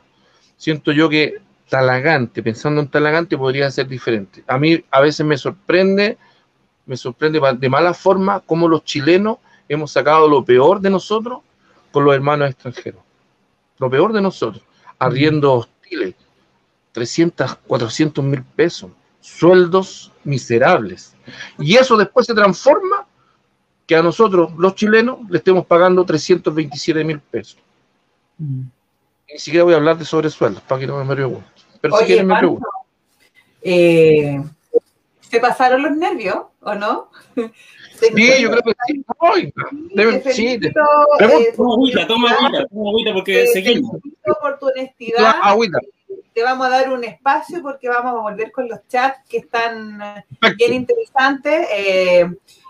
siento 0.57 0.91
yo 0.91 1.09
que 1.09 1.35
Talagante, 1.69 2.43
pensando 2.43 2.81
en 2.81 2.89
Talagante, 2.89 3.37
podría 3.37 3.71
ser 3.71 3.87
diferente. 3.87 4.43
A 4.45 4.57
mí 4.57 4.83
a 4.91 4.99
veces 4.99 5.25
me 5.25 5.37
sorprende, 5.37 6.17
me 6.85 6.97
sorprende 6.97 7.39
de 7.57 7.69
mala 7.69 7.93
forma 7.93 8.41
cómo 8.41 8.67
los 8.67 8.83
chilenos 8.83 9.37
hemos 9.69 9.91
sacado 9.91 10.27
lo 10.27 10.43
peor 10.43 10.81
de 10.81 10.89
nosotros 10.89 11.39
con 11.91 12.05
los 12.05 12.13
hermanos 12.13 12.49
extranjeros. 12.49 13.01
Lo 13.77 13.89
peor 13.89 14.13
de 14.13 14.21
nosotros, 14.21 14.63
arriendo 14.99 15.53
hostiles, 15.53 16.15
300, 16.91 17.55
400 17.67 18.23
mil 18.23 18.43
pesos, 18.43 18.91
sueldos 19.19 20.11
miserables. 20.23 21.15
Y 21.57 21.75
eso 21.75 21.97
después 21.97 22.25
se 22.25 22.33
transforma 22.33 23.05
que 23.87 23.95
a 23.95 24.03
nosotros, 24.03 24.51
los 24.57 24.75
chilenos, 24.75 25.19
le 25.29 25.37
estemos 25.37 25.65
pagando 25.65 26.05
327 26.05 27.03
mil 27.03 27.19
pesos. 27.19 27.57
Ni 28.37 29.37
siquiera 29.37 29.63
voy 29.63 29.73
a 29.73 29.77
hablar 29.77 29.97
de 29.97 30.05
sobresueldos, 30.05 30.63
para 30.63 30.79
que 30.79 30.87
no 30.87 31.03
me 31.03 31.15
pregunten. 31.15 31.43
Pero 31.79 31.97
si 31.97 32.05
quieren 32.05 32.27
me 32.27 32.37
preguntan. 32.37 32.71
Eh, 33.61 34.43
¿Se 35.21 35.39
pasaron 35.39 35.83
los 35.83 35.95
nervios 35.95 36.37
o 36.61 36.75
no? 36.75 37.09
Sí, 38.01 38.41
yo 38.41 38.49
creo 38.49 38.63
que 38.63 38.73
sí. 38.87 40.33
sí, 40.33 40.47
eh, 40.47 41.53
toma 41.55 41.73
agüita, 41.73 42.07
toma 42.07 42.31
agüita, 42.31 42.67
toma 42.67 42.89
agüita 42.89 43.13
porque 43.13 43.47
seguimos. 43.47 43.91
por 44.41 44.59
tu 44.59 44.67
honestidad. 44.67 45.35
Te 46.33 46.43
vamos 46.43 46.67
a 46.67 46.69
dar 46.69 46.91
un 46.91 47.03
espacio 47.03 47.61
porque 47.61 47.89
vamos 47.89 48.13
a 48.13 48.21
volver 48.21 48.51
con 48.51 48.67
los 48.67 48.79
chats 48.87 49.19
que 49.29 49.37
están 49.37 50.01
bien 50.57 50.73
interesantes. 50.73 51.67
Eh, 51.73 52.25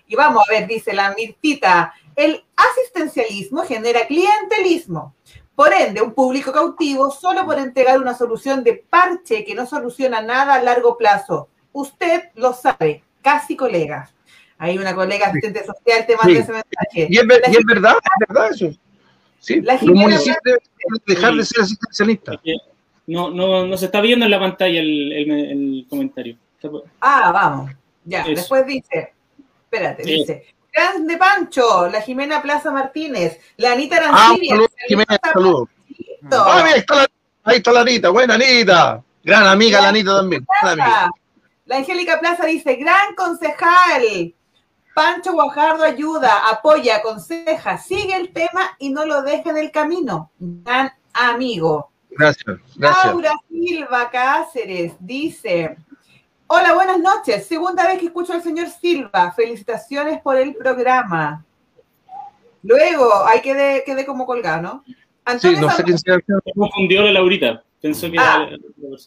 y 0.07 0.15
vamos 0.15 0.43
a 0.45 0.51
ver, 0.51 0.67
dice 0.67 0.93
la 0.93 1.13
Mirtita, 1.15 1.93
el 2.15 2.43
asistencialismo 2.55 3.63
genera 3.63 4.05
clientelismo. 4.07 5.15
Por 5.55 5.73
ende, 5.73 6.01
un 6.01 6.13
público 6.13 6.51
cautivo 6.51 7.11
solo 7.11 7.45
por 7.45 7.59
entregar 7.59 7.99
una 7.99 8.17
solución 8.17 8.63
de 8.63 8.73
parche 8.73 9.45
que 9.45 9.55
no 9.55 9.65
soluciona 9.65 10.21
nada 10.21 10.55
a 10.55 10.63
largo 10.63 10.97
plazo. 10.97 11.49
Usted 11.71 12.29
lo 12.35 12.53
sabe, 12.53 13.03
casi 13.21 13.55
colega. 13.55 14.09
Hay 14.61 14.77
una 14.77 14.93
colega 14.93 15.25
asistente 15.25 15.65
social 15.65 16.05
te 16.05 16.15
manda 16.15 16.39
ese 16.39 16.51
mensaje. 16.51 17.07
Y 17.09 17.17
es, 17.17 17.25
verdad, 17.25 17.49
es 17.49 18.27
verdad 18.27 18.51
eso. 18.51 18.71
Sí, 19.39 19.59
los 19.59 19.81
municipios 19.81 20.37
deben 20.45 21.01
dejar 21.07 21.33
de 21.33 21.45
ser 21.45 21.63
asistencialistas. 21.63 22.35
No, 23.07 23.31
no, 23.31 23.65
no 23.65 23.75
se 23.75 23.85
está 23.85 24.01
viendo 24.01 24.23
en 24.25 24.29
la 24.29 24.39
pantalla 24.39 24.79
el, 24.79 25.11
el, 25.13 25.87
comentario. 25.89 26.37
Ah, 26.99 27.31
vamos. 27.31 27.71
Ya, 28.05 28.23
después 28.23 28.67
dice, 28.67 29.13
espérate, 29.63 30.03
dice, 30.03 30.45
Grande 30.71 31.17
Pancho, 31.17 31.87
la 31.87 32.01
Jimena 32.01 32.39
Plaza 32.43 32.69
Martínez, 32.69 33.39
la 33.57 33.71
Anita 33.71 33.97
Arancibia. 33.97 34.53
Ah, 34.53 34.55
saludos, 34.57 34.71
Jimena, 34.87 35.19
saludos. 35.33 35.69
Ah, 36.31 36.63
ahí 36.71 36.79
está, 36.79 36.95
la, 36.97 37.07
ahí 37.45 37.57
está 37.57 37.71
la 37.71 37.81
Anita, 37.81 38.09
buena 38.09 38.35
Anita. 38.35 39.03
Gran 39.23 39.47
amiga 39.47 39.81
la, 39.81 39.89
Anita 39.89 40.17
también. 40.17 40.45
La 41.65 41.77
Angélica 41.77 42.19
Plaza 42.19 42.45
dice, 42.45 42.75
gran 42.75 43.15
concejal. 43.15 44.35
Pancho 44.93 45.33
Guajardo 45.33 45.83
ayuda, 45.83 46.49
apoya, 46.49 46.97
aconseja, 46.97 47.77
sigue 47.77 48.15
el 48.15 48.33
tema 48.33 48.75
y 48.79 48.89
no 48.89 49.05
lo 49.05 49.21
deje 49.21 49.49
en 49.49 49.57
el 49.57 49.71
camino. 49.71 50.31
Gran 50.39 50.91
amigo. 51.13 51.91
Gracias, 52.09 52.57
gracias. 52.75 53.05
Laura 53.05 53.33
Silva 53.49 54.09
Cáceres 54.09 54.93
dice, 54.99 55.77
Hola, 56.53 56.73
buenas 56.73 56.99
noches. 56.99 57.47
Segunda 57.47 57.87
vez 57.87 57.97
que 57.97 58.07
escucho 58.07 58.33
al 58.33 58.43
señor 58.43 58.67
Silva. 58.67 59.31
Felicitaciones 59.31 60.19
por 60.21 60.35
el 60.35 60.53
programa. 60.53 61.45
Luego, 62.61 63.25
hay 63.25 63.39
que 63.39 63.83
quedé 63.85 64.05
como 64.05 64.25
colgado, 64.25 64.61
¿no? 64.61 64.83
sí, 65.39 65.55
no 65.55 65.69
sé 65.71 65.83
quién 65.85 65.97
se 65.97 66.11
confundió 66.53 67.03
la 67.03 67.13
Laurita. 67.13 67.63
Pensó 67.81 68.11
que 68.11 68.17
ah, 68.19 68.49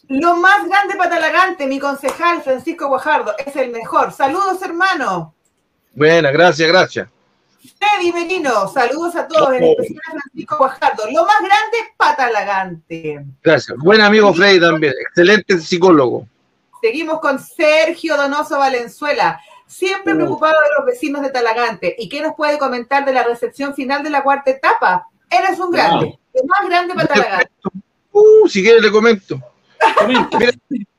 Lo 0.07 0.37
más 0.37 0.67
grande 0.67 0.95
patalagante, 0.95 1.67
mi 1.67 1.77
concejal 1.77 2.41
Francisco 2.41 2.87
Guajardo, 2.87 3.35
es 3.37 3.55
el 3.55 3.69
mejor. 3.69 4.11
Saludos, 4.11 4.59
hermano. 4.63 5.34
Buena, 5.95 6.29
gracias, 6.29 6.67
gracias. 6.67 7.07
Teddy 7.79 8.11
Merino, 8.11 8.67
saludos 8.67 9.15
a 9.15 9.27
todos, 9.27 9.53
en 9.53 9.63
especial 9.63 10.01
a 10.07 10.11
Francisco 10.11 10.57
Guajardo. 10.57 11.03
Lo 11.11 11.25
más 11.25 11.39
grande, 11.39 11.77
patalagante. 11.97 13.25
Gracias. 13.41 13.77
Buen 13.77 14.01
amigo 14.01 14.33
Freddy 14.33 14.59
también, 14.59 14.93
excelente 14.99 15.57
psicólogo. 15.59 16.27
Seguimos 16.81 17.19
con 17.21 17.39
Sergio 17.39 18.17
Donoso 18.17 18.59
Valenzuela, 18.59 19.39
siempre 19.65 20.13
uh. 20.13 20.17
preocupado 20.17 20.53
de 20.53 20.75
los 20.77 20.85
vecinos 20.85 21.21
de 21.21 21.29
Talagante. 21.29 21.95
¿Y 21.97 22.09
qué 22.09 22.21
nos 22.21 22.35
puede 22.35 22.57
comentar 22.57 23.05
de 23.05 23.13
la 23.13 23.23
recepción 23.23 23.73
final 23.73 24.03
de 24.03 24.09
la 24.09 24.21
cuarta 24.21 24.51
etapa? 24.51 25.07
Eres 25.29 25.57
un 25.59 25.71
grande, 25.71 26.19
el 26.33 26.45
más 26.45 26.69
grande 26.69 26.93
para 26.93 27.07
Talagante. 27.07 27.51
Uh, 28.11 28.47
si 28.47 28.61
quieres 28.61 28.81
le 28.81 28.91
comento. 28.91 29.39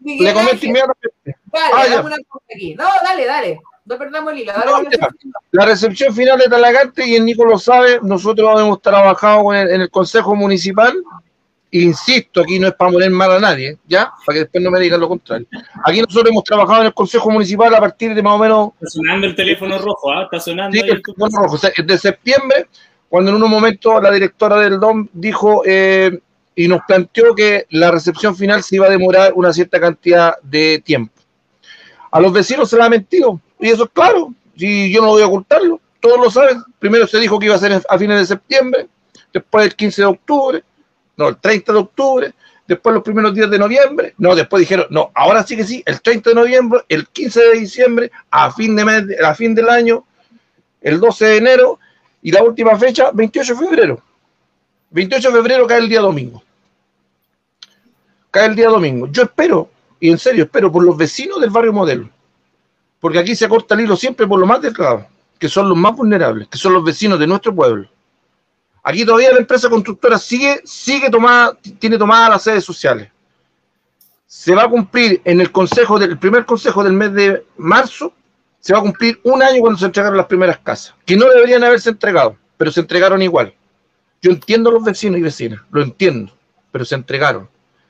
le 0.02 0.34
comento 0.34 0.66
inmediatamente. 0.66 1.36
Dale, 1.44 1.72
ah, 1.74 1.86
dame 1.88 2.06
una 2.06 2.16
cosa 2.28 2.44
aquí. 2.54 2.74
No, 2.74 2.88
dale, 3.04 3.24
dale. 3.26 3.60
No 3.86 3.96
perdamos 3.96 4.32
el 4.32 4.40
hilo. 4.40 4.52
la 5.52 5.64
recepción 5.64 6.14
final 6.14 6.38
de 6.38 6.48
Talagante, 6.48 7.06
y 7.06 7.14
el 7.14 7.24
Nico 7.24 7.44
lo 7.44 7.58
sabe, 7.58 8.00
nosotros 8.02 8.60
hemos 8.60 8.82
trabajado 8.82 9.54
en 9.54 9.80
el 9.80 9.90
Consejo 9.90 10.34
Municipal 10.34 10.94
insisto, 11.70 12.40
aquí 12.40 12.58
no 12.58 12.68
es 12.68 12.74
para 12.74 12.90
poner 12.90 13.10
mal 13.10 13.32
a 13.32 13.40
nadie, 13.40 13.78
¿ya? 13.86 14.12
Para 14.24 14.34
que 14.34 14.40
después 14.40 14.62
no 14.62 14.70
me 14.70 14.80
digan 14.80 15.00
lo 15.00 15.08
contrario. 15.08 15.46
Aquí 15.84 16.00
nosotros 16.00 16.30
hemos 16.30 16.44
trabajado 16.44 16.80
en 16.80 16.86
el 16.86 16.94
Consejo 16.94 17.30
Municipal 17.30 17.74
a 17.74 17.80
partir 17.80 18.14
de 18.14 18.22
más 18.22 18.34
o 18.34 18.38
menos... 18.38 18.70
Está 18.80 18.90
sonando 18.90 19.26
el 19.26 19.34
teléfono 19.34 19.78
rojo, 19.78 20.12
¿ah? 20.12 20.24
Está 20.24 20.40
sonando. 20.40 20.72
Sí, 20.72 20.80
el 20.80 21.02
teléfono 21.02 21.42
rojo. 21.42 21.58
de 21.84 21.98
septiembre, 21.98 22.68
cuando 23.08 23.30
en 23.34 23.42
un 23.42 23.50
momento 23.50 24.00
la 24.00 24.10
directora 24.10 24.56
del 24.56 24.78
DOM 24.78 25.08
dijo 25.12 25.62
eh, 25.66 26.18
y 26.54 26.68
nos 26.68 26.80
planteó 26.86 27.34
que 27.34 27.66
la 27.70 27.90
recepción 27.90 28.36
final 28.36 28.62
se 28.62 28.76
iba 28.76 28.86
a 28.86 28.90
demorar 28.90 29.32
una 29.34 29.52
cierta 29.52 29.80
cantidad 29.80 30.34
de 30.42 30.82
tiempo. 30.84 31.12
A 32.10 32.20
los 32.20 32.32
vecinos 32.32 32.70
se 32.70 32.78
la 32.78 32.86
ha 32.86 32.88
mentido, 32.88 33.40
y 33.58 33.70
eso 33.70 33.84
es 33.84 33.90
claro, 33.90 34.32
y 34.54 34.90
yo 34.92 35.00
no 35.00 35.08
voy 35.08 35.22
a 35.22 35.26
ocultarlo, 35.26 35.80
todos 36.00 36.18
lo 36.18 36.30
saben. 36.30 36.62
Primero 36.78 37.06
se 37.06 37.18
dijo 37.18 37.38
que 37.38 37.46
iba 37.46 37.54
a 37.54 37.58
ser 37.58 37.82
a 37.88 37.98
fines 37.98 38.18
de 38.18 38.26
septiembre, 38.26 38.88
después 39.32 39.66
el 39.66 39.74
15 39.74 40.02
de 40.02 40.06
octubre, 40.06 40.64
no, 41.16 41.28
el 41.28 41.36
30 41.38 41.72
de 41.72 41.78
octubre, 41.78 42.34
después 42.66 42.94
los 42.94 43.02
primeros 43.02 43.34
días 43.34 43.50
de 43.50 43.58
noviembre, 43.58 44.14
no, 44.18 44.34
después 44.34 44.60
dijeron, 44.60 44.86
no, 44.90 45.10
ahora 45.14 45.42
sí 45.42 45.56
que 45.56 45.64
sí, 45.64 45.82
el 45.86 46.00
30 46.00 46.30
de 46.30 46.36
noviembre, 46.36 46.80
el 46.88 47.06
15 47.06 47.40
de 47.40 47.58
diciembre, 47.58 48.10
a 48.30 48.52
fin, 48.52 48.76
de 48.76 48.84
mes, 48.84 49.04
a 49.22 49.34
fin 49.34 49.54
del 49.54 49.68
año, 49.68 50.04
el 50.80 51.00
12 51.00 51.26
de 51.26 51.36
enero 51.36 51.78
y 52.22 52.32
la 52.32 52.42
última 52.42 52.76
fecha, 52.76 53.10
28 53.12 53.54
de 53.54 53.66
febrero. 53.66 54.02
28 54.90 55.30
de 55.30 55.36
febrero 55.36 55.66
cae 55.66 55.78
el 55.78 55.88
día 55.88 56.00
domingo. 56.00 56.42
Cae 58.30 58.46
el 58.46 58.56
día 58.56 58.68
domingo. 58.68 59.08
Yo 59.08 59.24
espero, 59.24 59.70
y 60.00 60.10
en 60.10 60.18
serio 60.18 60.44
espero, 60.44 60.70
por 60.70 60.84
los 60.84 60.96
vecinos 60.96 61.40
del 61.40 61.50
barrio 61.50 61.72
modelo, 61.72 62.08
porque 63.00 63.18
aquí 63.18 63.36
se 63.36 63.48
corta 63.48 63.74
el 63.74 63.82
hilo 63.82 63.96
siempre 63.96 64.26
por 64.26 64.38
lo 64.38 64.46
más 64.46 64.60
delgado, 64.60 65.06
que 65.38 65.48
son 65.48 65.68
los 65.68 65.76
más 65.76 65.94
vulnerables, 65.94 66.48
que 66.48 66.58
son 66.58 66.72
los 66.72 66.84
vecinos 66.84 67.18
de 67.18 67.26
nuestro 67.26 67.54
pueblo 67.54 67.88
Aquí 68.86 69.04
todavía 69.04 69.32
la 69.32 69.38
empresa 69.40 69.68
constructora 69.68 70.16
sigue, 70.16 70.60
sigue 70.64 71.10
tomada, 71.10 71.58
tiene 71.80 71.98
tomadas 71.98 72.30
las 72.30 72.42
sedes 72.44 72.64
sociales. 72.64 73.10
Se 74.28 74.54
va 74.54 74.62
a 74.62 74.68
cumplir 74.68 75.20
en 75.24 75.40
el 75.40 75.50
consejo 75.50 75.98
del 75.98 76.16
primer 76.16 76.46
consejo 76.46 76.84
del 76.84 76.92
mes 76.92 77.12
de 77.12 77.44
marzo, 77.56 78.12
se 78.60 78.72
va 78.72 78.78
a 78.78 78.82
cumplir 78.82 79.18
un 79.24 79.42
año 79.42 79.60
cuando 79.60 79.80
se 79.80 79.86
entregaron 79.86 80.16
las 80.16 80.26
primeras 80.26 80.58
casas, 80.58 80.94
que 81.04 81.16
no 81.16 81.28
deberían 81.28 81.64
haberse 81.64 81.90
entregado, 81.90 82.36
pero 82.56 82.70
se 82.70 82.78
entregaron 82.78 83.20
igual. 83.22 83.52
Yo 84.22 84.30
entiendo 84.30 84.70
a 84.70 84.74
los 84.74 84.84
vecinos 84.84 85.18
y 85.18 85.22
vecinas, 85.22 85.60
lo 85.72 85.82
entiendo, 85.82 86.32
pero 86.70 86.84
se 86.84 86.94
entregaron. 86.94 87.48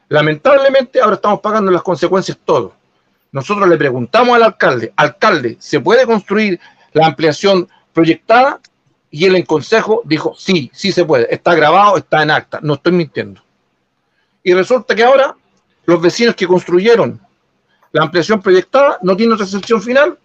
Lamentablemente 0.09 1.03
ahora 1.03 1.17
estamos 1.17 1.41
pagando 1.41 1.71
las 1.71 1.83
consecuencias 1.83 2.39
todos. 2.43 2.73
Nosotros 3.33 3.68
le 3.68 3.77
preguntamos 3.77 4.37
al 4.37 4.43
alcalde, 4.43 4.93
alcalde, 4.97 5.57
¿se 5.59 5.81
puede 5.81 6.07
construir 6.07 6.59
la 6.93 7.07
ampliación 7.07 7.68
proyectada? 7.93 8.61
Y 9.11 9.24
él 9.24 9.37
en 9.37 9.45
consejo 9.45 10.03
dijo, 10.05 10.35
sí, 10.37 10.70
sí 10.72 10.93
se 10.93 11.05
puede, 11.05 11.33
está 11.33 11.55
grabado, 11.55 11.97
está 11.97 12.22
en 12.22 12.31
acta, 12.31 12.61
no 12.62 12.74
estoy 12.74 12.93
mintiendo. 12.93 13.43
Y 14.43 14.55
resulta 14.55 14.95
que 14.95 15.05
ahora 15.05 15.37
los 15.85 16.01
vecinos 16.01 16.35
que 16.35 16.47
construyeron 16.47 17.20
la 17.93 18.03
ampliación 18.03 18.43
proyectada 18.43 18.99
no 19.03 19.16
tienen 19.16 19.39
recepción 19.39 19.81
final. 19.81 20.18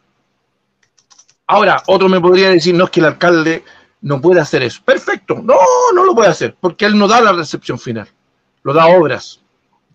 Ahora, 1.48 1.82
otro 1.88 2.10
me 2.10 2.20
podría 2.20 2.50
decir, 2.50 2.76
no 2.76 2.86
es 2.86 2.90
que 2.90 3.00
el 3.00 3.06
alcalde 3.06 3.64
no 4.02 4.20
puede 4.20 4.42
hacer 4.42 4.64
eso. 4.64 4.82
Perfecto, 4.84 5.36
no, 5.44 5.56
no 5.94 6.04
lo 6.04 6.14
puede 6.14 6.30
hacer, 6.30 6.56
porque 6.60 6.86
él 6.86 6.98
no 6.98 7.08
da 7.08 7.22
la 7.22 7.32
recepción 7.32 7.80
final, 7.80 8.10
lo 8.64 8.74
da 8.74 8.88
obras, 8.88 9.40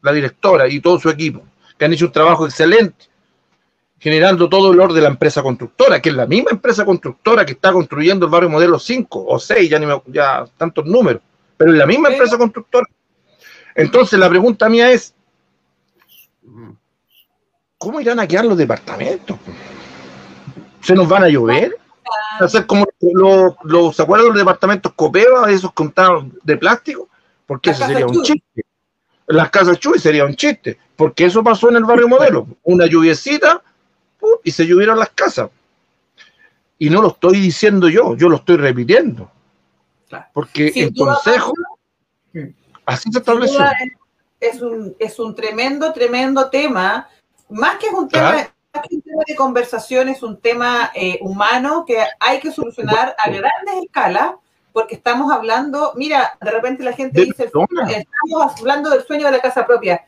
la 0.02 0.12
directora 0.12 0.68
y 0.68 0.80
todo 0.80 0.98
su 0.98 1.10
equipo, 1.10 1.42
que 1.78 1.84
han 1.84 1.92
hecho 1.92 2.06
un 2.06 2.12
trabajo 2.12 2.46
excelente 2.46 3.06
generando 3.98 4.48
todo 4.48 4.72
el 4.72 4.80
orden 4.80 4.96
de 4.96 5.02
la 5.02 5.08
empresa 5.08 5.42
constructora, 5.42 6.00
que 6.00 6.10
es 6.10 6.14
la 6.14 6.26
misma 6.26 6.50
empresa 6.52 6.84
constructora 6.84 7.44
que 7.46 7.52
está 7.52 7.72
construyendo 7.72 8.26
el 8.26 8.32
barrio 8.32 8.50
modelo 8.50 8.78
5 8.78 9.24
o 9.26 9.38
6, 9.38 9.70
ya, 9.70 9.78
ni 9.78 9.86
ya 10.06 10.44
tantos 10.56 10.84
números, 10.86 11.22
pero 11.56 11.72
es 11.72 11.78
la 11.78 11.86
misma 11.86 12.10
empresa 12.10 12.36
constructora. 12.36 12.86
Entonces 13.74 14.18
la 14.18 14.28
pregunta 14.28 14.68
mía 14.68 14.92
es, 14.92 15.14
¿cómo 17.78 18.00
irán 18.00 18.20
a 18.20 18.26
quedar 18.26 18.44
los 18.44 18.56
departamentos? 18.56 19.38
¿Se 20.82 20.94
nos 20.94 21.08
van 21.08 21.24
a 21.24 21.28
llover? 21.28 21.76
¿Hacer 22.38 22.66
como 22.66 22.86
los, 23.00 23.96
¿se 23.96 24.02
acuerdan 24.02 24.26
de 24.26 24.30
los 24.34 24.38
departamentos 24.38 24.92
Copeva, 24.94 25.50
esos 25.50 25.72
contados 25.72 26.26
de 26.42 26.56
plástico? 26.56 27.08
Porque 27.46 27.70
eso 27.70 27.84
sería 27.84 28.06
un 28.06 28.22
chiste. 28.22 28.62
Las 29.26 29.50
casas 29.50 29.78
Chuy 29.78 29.98
sería 29.98 30.24
un 30.24 30.36
chiste, 30.36 30.78
porque 30.94 31.24
eso 31.24 31.42
pasó 31.42 31.68
en 31.68 31.76
el 31.76 31.84
barrio 31.84 32.08
modelo. 32.08 32.46
Una 32.62 32.86
lluviecita 32.86 33.62
y 34.44 34.50
se 34.50 34.66
llovieron 34.66 34.98
las 34.98 35.10
casas. 35.10 35.50
Y 36.78 36.90
no 36.90 37.02
lo 37.02 37.08
estoy 37.08 37.40
diciendo 37.40 37.88
yo, 37.88 38.16
yo 38.16 38.28
lo 38.28 38.36
estoy 38.36 38.56
repitiendo. 38.56 39.30
Porque 40.32 40.72
el 40.74 40.94
consejo 40.94 41.52
así 42.84 43.10
se 43.10 43.18
estableció. 43.18 43.60
Es 44.38 44.60
un, 44.60 44.94
es 44.98 45.18
un 45.18 45.34
tremendo, 45.34 45.92
tremendo 45.92 46.50
tema. 46.50 47.08
Más 47.48 47.78
que 47.78 47.86
es 47.86 47.92
un 47.92 48.08
tema, 48.08 48.48
de 49.26 49.34
conversación, 49.36 50.08
es 50.08 50.22
un 50.22 50.38
tema 50.38 50.90
eh, 50.94 51.18
humano 51.22 51.84
que 51.86 51.98
hay 52.20 52.40
que 52.40 52.52
solucionar 52.52 53.16
a 53.18 53.30
grandes 53.30 53.84
escalas, 53.84 54.34
porque 54.76 54.96
estamos 54.96 55.32
hablando, 55.32 55.94
mira, 55.96 56.36
de 56.38 56.50
repente 56.50 56.84
la 56.84 56.92
gente 56.92 57.24
dice, 57.24 57.44
estamos 57.44 58.60
hablando 58.60 58.90
del 58.90 59.06
sueño 59.06 59.24
de 59.24 59.32
la 59.32 59.40
casa 59.40 59.66
propia 59.66 60.04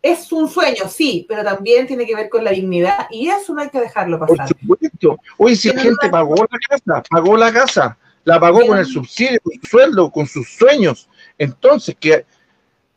es 0.00 0.30
un 0.30 0.48
sueño, 0.48 0.88
sí, 0.88 1.26
pero 1.28 1.42
también 1.42 1.88
tiene 1.88 2.06
que 2.06 2.14
ver 2.14 2.28
con 2.28 2.44
la 2.44 2.52
dignidad 2.52 3.08
y 3.10 3.28
eso 3.28 3.52
no 3.52 3.62
hay 3.62 3.68
que 3.68 3.80
dejarlo 3.80 4.20
pasar. 4.20 4.46
Por 4.46 4.60
supuesto. 4.60 5.18
Hoy 5.38 5.56
si 5.56 5.72
la 5.72 5.82
gente 5.82 6.08
pagó 6.08 6.36
la 6.36 6.58
casa, 6.68 7.02
pagó 7.10 7.36
la 7.36 7.52
casa, 7.52 7.98
la 8.22 8.38
pagó 8.38 8.64
con 8.64 8.78
el 8.78 8.86
subsidio, 8.86 9.40
con 9.42 9.54
su 9.60 9.66
sueldo, 9.66 10.12
con 10.12 10.26
sus 10.28 10.48
sueños. 10.50 11.08
Entonces, 11.36 11.96
que, 11.98 12.24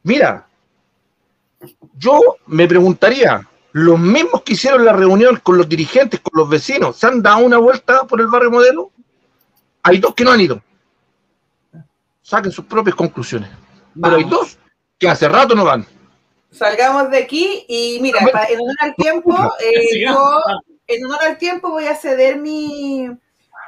mira, 0.04 0.48
yo 1.98 2.22
me 2.46 2.68
preguntaría, 2.68 3.48
los 3.72 3.98
mismos 3.98 4.44
que 4.44 4.54
hicieron 4.54 4.86
la 4.86 4.94
reunión 4.94 5.40
con 5.42 5.58
los 5.58 5.68
dirigentes, 5.68 6.20
con 6.20 6.40
los 6.40 6.48
vecinos, 6.48 6.98
¿se 6.98 7.08
han 7.08 7.24
dado 7.24 7.40
una 7.40 7.58
vuelta 7.58 8.04
por 8.04 8.22
el 8.22 8.28
barrio 8.28 8.52
modelo? 8.52 8.92
Hay 9.82 9.98
dos 9.98 10.14
que 10.14 10.24
no 10.24 10.34
han 10.34 10.42
ido. 10.42 10.62
Saquen 12.30 12.52
sus 12.52 12.66
propias 12.66 12.96
conclusiones. 12.96 13.50
Pero 14.00 14.18
hay 14.18 14.24
dos 14.24 14.60
que 15.00 15.10
hace 15.10 15.28
rato 15.28 15.56
no 15.56 15.66
van. 15.66 15.84
Salgamos 16.52 17.10
de 17.10 17.18
aquí 17.18 17.66
y 17.68 17.98
mira, 18.02 18.20
en 18.22 18.60
honor 18.60 18.76
al 18.82 18.96
tiempo, 18.96 19.36
eh, 19.60 20.06
yo 20.06 20.40
en 20.86 21.06
honor 21.06 21.24
al 21.24 21.40
tiempo 21.40 21.72
voy 21.72 21.88
a 21.88 21.96
ceder 21.96 22.38
mi, 22.38 23.10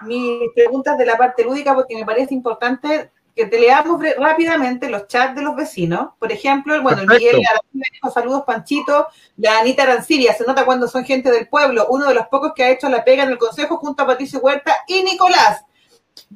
mis 0.01 0.39
preguntas 0.53 0.95
de 0.99 1.07
la 1.07 1.17
parte 1.17 1.43
lúdica 1.43 1.73
porque 1.73 1.95
me 1.95 2.05
parece 2.05 2.35
importante 2.35 3.09
que 3.35 3.47
te 3.47 3.59
leamos 3.59 3.99
rápidamente 4.19 4.91
los 4.91 5.07
chats 5.07 5.35
de 5.35 5.41
los 5.41 5.55
vecinos. 5.55 6.09
Por 6.19 6.31
ejemplo, 6.31 6.79
bueno, 6.83 7.01
Miguel 7.07 7.41
dijo 7.73 8.11
saludos 8.11 8.43
Panchito, 8.45 9.07
la 9.37 9.57
Anita 9.57 9.83
Arancilla, 9.83 10.35
se 10.35 10.45
nota 10.45 10.65
cuando 10.65 10.87
son 10.87 11.03
gente 11.03 11.31
del 11.31 11.47
pueblo, 11.47 11.87
uno 11.89 12.07
de 12.07 12.13
los 12.13 12.27
pocos 12.27 12.51
que 12.55 12.63
ha 12.63 12.69
hecho 12.69 12.89
la 12.89 13.03
pega 13.03 13.23
en 13.23 13.29
el 13.29 13.39
consejo 13.39 13.77
junto 13.77 14.03
a 14.03 14.05
Patricio 14.05 14.37
Huerta 14.37 14.75
y 14.85 15.01
Nicolás. 15.01 15.65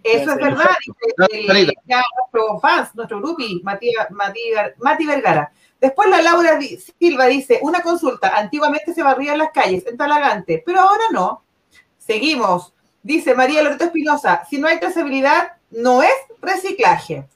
Eso 0.03 0.31
es 0.31 0.37
verdad, 0.37 0.75
dice 1.31 1.73
ya 1.85 2.03
nuestro 2.17 2.59
fans, 2.59 2.93
nuestro 2.95 3.19
grupi, 3.21 3.61
Mati, 3.63 3.91
Mati, 4.77 5.05
Vergara. 5.05 5.51
Después 5.79 6.09
la 6.09 6.21
Laura 6.21 6.59
Silva 6.99 7.25
dice, 7.25 7.59
una 7.61 7.81
consulta, 7.81 8.35
antiguamente 8.35 8.93
se 8.93 9.03
barrían 9.03 9.37
las 9.37 9.51
calles 9.51 9.85
en 9.85 9.97
Talagante, 9.97 10.63
pero 10.65 10.81
ahora 10.81 11.03
no. 11.11 11.43
Seguimos. 11.97 12.73
Dice 13.03 13.35
María 13.35 13.61
Loreto 13.61 13.85
Espinosa, 13.85 14.43
si 14.49 14.57
no 14.57 14.67
hay 14.67 14.79
trazabilidad, 14.79 15.53
no 15.69 16.01
es 16.01 16.15
reciclaje. 16.41 17.27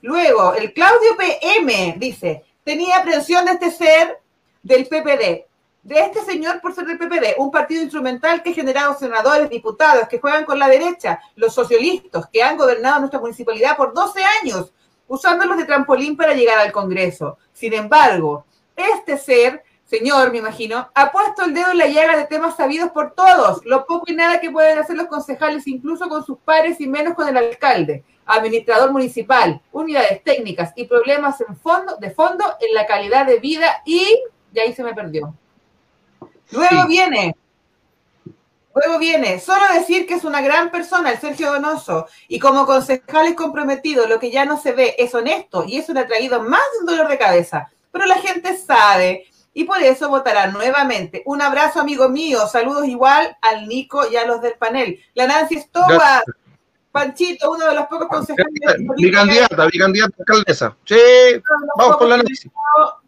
Luego, 0.00 0.54
el 0.54 0.72
Claudio 0.72 1.16
PM 1.16 1.94
dice, 1.98 2.44
tenía 2.64 2.96
aprensión 2.96 3.44
de 3.44 3.52
este 3.52 3.70
ser 3.70 4.18
del 4.62 4.86
PPD, 4.86 5.46
de 5.82 5.98
este 5.98 6.24
señor 6.24 6.60
por 6.60 6.74
ser 6.74 6.86
del 6.86 6.98
PPD, 6.98 7.38
un 7.38 7.50
partido 7.50 7.82
instrumental 7.82 8.42
que 8.42 8.50
ha 8.50 8.54
generado 8.54 8.96
senadores, 8.96 9.50
diputados 9.50 10.06
que 10.08 10.20
juegan 10.20 10.44
con 10.44 10.58
la 10.58 10.68
derecha, 10.68 11.20
los 11.34 11.54
socialistas 11.54 12.28
que 12.32 12.42
han 12.42 12.56
gobernado 12.56 13.00
nuestra 13.00 13.18
municipalidad 13.18 13.76
por 13.76 13.92
12 13.92 14.20
años, 14.42 14.72
usándolos 15.08 15.56
de 15.56 15.64
trampolín 15.64 16.16
para 16.16 16.34
llegar 16.34 16.58
al 16.58 16.72
Congreso. 16.72 17.36
Sin 17.52 17.74
embargo, 17.74 18.46
este 18.76 19.18
ser 19.18 19.64
señor, 19.84 20.32
me 20.32 20.38
imagino, 20.38 20.90
ha 20.94 21.12
puesto 21.12 21.44
el 21.44 21.52
dedo 21.52 21.72
en 21.72 21.78
la 21.78 21.86
llaga 21.86 22.16
de 22.16 22.24
temas 22.24 22.56
sabidos 22.56 22.90
por 22.92 23.14
todos, 23.14 23.60
lo 23.66 23.84
poco 23.84 24.04
y 24.06 24.14
nada 24.14 24.40
que 24.40 24.50
pueden 24.50 24.78
hacer 24.78 24.96
los 24.96 25.06
concejales, 25.06 25.66
incluso 25.66 26.08
con 26.08 26.24
sus 26.24 26.38
pares 26.38 26.80
y 26.80 26.86
menos 26.86 27.12
con 27.12 27.28
el 27.28 27.36
alcalde, 27.36 28.02
administrador 28.24 28.90
municipal, 28.90 29.60
unidades 29.70 30.22
técnicas 30.24 30.72
y 30.76 30.86
problemas 30.86 31.42
en 31.42 31.56
fondo, 31.58 31.96
de 31.98 32.10
fondo 32.10 32.42
en 32.60 32.72
la 32.72 32.86
calidad 32.86 33.26
de 33.26 33.38
vida 33.38 33.82
y, 33.84 34.18
y 34.54 34.58
ahí 34.60 34.72
se 34.72 34.82
me 34.82 34.94
perdió. 34.94 35.34
Luego 36.52 36.86
viene, 36.86 37.34
luego 38.74 38.98
viene, 38.98 39.40
solo 39.40 39.62
decir 39.74 40.06
que 40.06 40.14
es 40.14 40.24
una 40.24 40.40
gran 40.40 40.70
persona 40.70 41.10
el 41.10 41.18
Sergio 41.18 41.52
Donoso 41.52 42.06
y 42.28 42.38
como 42.38 42.66
concejal 42.66 43.26
es 43.26 43.34
comprometido, 43.34 44.06
lo 44.06 44.20
que 44.20 44.30
ya 44.30 44.44
no 44.44 44.60
se 44.60 44.72
ve 44.72 44.94
es 44.98 45.14
honesto 45.14 45.64
y 45.66 45.78
eso 45.78 45.92
le 45.92 46.00
ha 46.00 46.06
traído 46.06 46.42
más 46.42 46.60
de 46.72 46.78
un 46.80 46.86
dolor 46.86 47.08
de 47.08 47.18
cabeza. 47.18 47.70
Pero 47.90 48.06
la 48.06 48.16
gente 48.16 48.56
sabe 48.56 49.26
y 49.54 49.64
por 49.64 49.82
eso 49.82 50.08
votará 50.08 50.46
nuevamente. 50.46 51.22
Un 51.26 51.42
abrazo, 51.42 51.80
amigo 51.80 52.08
mío. 52.08 52.46
Saludos 52.46 52.86
igual 52.86 53.36
al 53.42 53.68
Nico 53.68 54.08
y 54.10 54.16
a 54.16 54.24
los 54.26 54.40
del 54.40 54.54
panel. 54.54 54.98
La 55.14 55.26
Nancy 55.26 55.56
Estoba, 55.56 56.22
Panchito, 56.92 57.50
uno 57.50 57.66
de 57.66 57.74
los 57.74 57.86
pocos 57.86 58.06
consejeros. 58.08 58.52
Mi 58.96 59.10
candidata, 59.10 59.64
mi 59.64 59.78
candidata 59.78 60.14
alcaldesa. 60.18 60.76
Sí, 60.84 60.96
vamos 61.76 61.96
con 61.96 62.10
la 62.10 62.18
Nancy. 62.18 62.50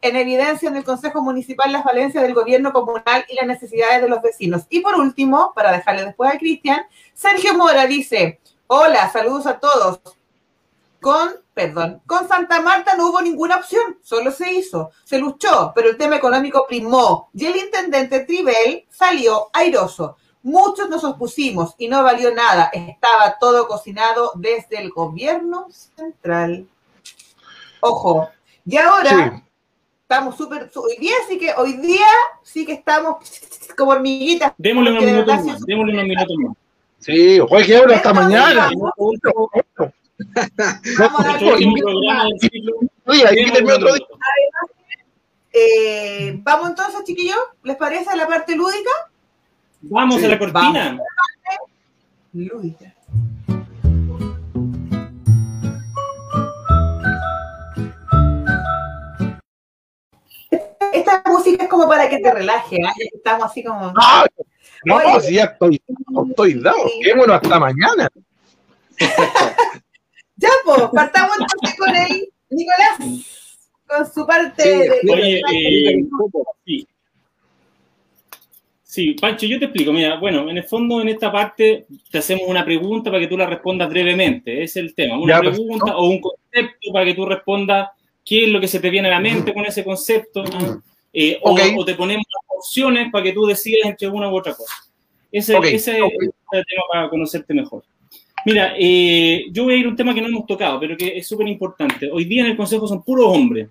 En 0.00 0.16
evidencia 0.16 0.68
en 0.68 0.76
el 0.76 0.84
Consejo 0.84 1.22
Municipal 1.22 1.70
las 1.70 1.84
valencias 1.84 2.22
del 2.22 2.34
gobierno 2.34 2.72
comunal 2.72 3.24
y 3.28 3.36
las 3.36 3.46
necesidades 3.46 4.02
de 4.02 4.08
los 4.08 4.22
vecinos. 4.22 4.62
Y 4.70 4.80
por 4.80 4.94
último, 4.94 5.52
para 5.54 5.70
dejarle 5.70 6.06
después 6.06 6.34
a 6.34 6.38
Cristian, 6.38 6.86
Sergio 7.12 7.54
Mora 7.54 7.86
dice: 7.86 8.40
Hola, 8.66 9.10
saludos 9.12 9.46
a 9.46 9.58
todos. 9.58 10.00
Con 11.00 11.44
perdón, 11.54 12.02
con 12.06 12.26
Santa 12.26 12.60
Marta 12.60 12.96
no 12.96 13.08
hubo 13.08 13.22
ninguna 13.22 13.56
opción, 13.56 13.98
solo 14.02 14.32
se 14.32 14.52
hizo, 14.52 14.90
se 15.04 15.18
luchó, 15.18 15.72
pero 15.74 15.88
el 15.88 15.96
tema 15.96 16.16
económico 16.16 16.66
primó 16.68 17.30
y 17.32 17.46
el 17.46 17.56
intendente 17.56 18.20
Tribel 18.20 18.84
salió 18.90 19.48
airoso. 19.52 20.16
Muchos 20.44 20.90
nos 20.90 21.02
opusimos 21.04 21.74
y 21.78 21.88
no 21.88 22.02
valió 22.02 22.34
nada, 22.34 22.70
estaba 22.74 23.38
todo 23.40 23.66
cocinado 23.66 24.32
desde 24.34 24.78
el 24.78 24.90
gobierno 24.90 25.68
central. 25.70 26.66
Ojo, 27.80 28.28
y 28.66 28.76
ahora 28.76 29.42
estamos 30.02 30.36
súper, 30.36 30.70
hoy 30.74 30.98
día 30.98 31.14
sí 31.26 31.38
que, 31.38 31.54
hoy 31.56 31.78
día 31.78 32.06
sí 32.42 32.66
que 32.66 32.74
estamos 32.74 33.16
como 33.74 33.92
hormiguitas. 33.92 34.52
Démosle 34.58 34.90
unos 34.90 35.04
minutos 35.04 35.44
más, 35.46 35.60
démosle 35.62 35.92
unos 35.94 36.04
minutos 36.04 36.36
más. 36.36 36.56
Sí, 36.98 37.40
hoy 37.40 37.64
que 37.64 37.76
hasta 37.94 38.12
mañana. 38.12 38.70
Vamos 40.98 41.26
a 41.26 41.38
Vamos 46.42 46.68
entonces, 46.68 47.04
chiquillos, 47.04 47.38
¿les 47.62 47.76
parece 47.76 48.14
la 48.14 48.26
parte 48.26 48.54
lúdica? 48.54 48.90
Vamos 49.90 50.22
a 50.22 50.28
la 50.28 50.38
cortina. 50.38 50.98
Lúdica. 52.32 52.94
Esta 60.92 61.22
música 61.26 61.64
es 61.64 61.68
como 61.68 61.88
para 61.88 62.08
que 62.08 62.18
te 62.18 62.32
relajes, 62.32 62.78
¿eh? 62.78 63.10
estamos 63.14 63.44
así 63.44 63.62
como. 63.62 63.92
No, 63.92 64.24
no 64.84 65.00
pues 65.12 65.28
ya 65.28 65.44
estoy, 65.44 65.80
estoy 66.28 66.54
dado. 66.54 66.76
Qué 67.02 67.14
bueno, 67.14 67.34
hasta 67.34 67.58
mañana. 67.58 68.08
Ya, 70.36 70.48
pues, 70.64 70.82
partamos 70.92 71.36
entonces 71.38 71.78
con 71.78 71.94
él, 71.94 72.28
Nicolás, 72.50 72.98
con 73.86 74.12
su 74.12 74.26
parte 74.26 74.68
de. 74.68 75.00
Oye, 75.08 75.38
eh, 75.38 76.04
sí. 76.66 76.88
Sí, 78.94 79.16
Pancho, 79.20 79.44
yo 79.46 79.58
te 79.58 79.64
explico. 79.64 79.92
Mira, 79.92 80.20
bueno, 80.20 80.48
en 80.48 80.56
el 80.56 80.62
fondo, 80.62 81.00
en 81.00 81.08
esta 81.08 81.32
parte, 81.32 81.86
te 82.12 82.18
hacemos 82.18 82.44
una 82.46 82.64
pregunta 82.64 83.10
para 83.10 83.20
que 83.20 83.26
tú 83.26 83.36
la 83.36 83.44
respondas 83.44 83.88
brevemente. 83.88 84.62
Ese 84.62 84.78
es 84.78 84.86
el 84.86 84.94
tema. 84.94 85.18
Una 85.18 85.40
pregunta 85.40 85.96
o 85.96 86.06
un 86.06 86.20
concepto 86.20 86.92
para 86.92 87.04
que 87.04 87.14
tú 87.14 87.26
respondas 87.26 87.88
qué 88.24 88.44
es 88.44 88.50
lo 88.50 88.60
que 88.60 88.68
se 88.68 88.78
te 88.78 88.90
viene 88.90 89.08
a 89.08 89.10
la 89.10 89.18
mente 89.18 89.52
con 89.52 89.66
ese 89.66 89.82
concepto. 89.82 90.44
Eh, 91.12 91.40
o, 91.42 91.84
te 91.84 91.96
ponemos 91.96 92.24
opciones 92.56 93.10
para 93.10 93.24
que 93.24 93.32
tú 93.32 93.46
decidas 93.46 93.80
entre 93.84 94.06
una 94.06 94.30
u 94.30 94.36
otra 94.36 94.54
cosa. 94.54 94.72
Ese, 95.32 95.58
ese 95.58 95.98
es 95.98 96.04
el 96.52 96.64
tema 96.64 96.82
para 96.92 97.08
conocerte 97.10 97.52
mejor. 97.52 97.82
Mira, 98.46 98.74
eh, 98.78 99.46
yo 99.50 99.64
voy 99.64 99.74
a 99.74 99.76
ir 99.78 99.86
a 99.86 99.88
un 99.88 99.96
tema 99.96 100.14
que 100.14 100.20
no 100.20 100.28
hemos 100.28 100.46
tocado, 100.46 100.78
pero 100.78 100.96
que 100.96 101.18
es 101.18 101.26
súper 101.26 101.48
importante. 101.48 102.08
Hoy 102.12 102.26
día 102.26 102.44
en 102.44 102.52
el 102.52 102.56
Consejo 102.56 102.86
son 102.86 103.02
puros 103.02 103.26
hombres. 103.26 103.66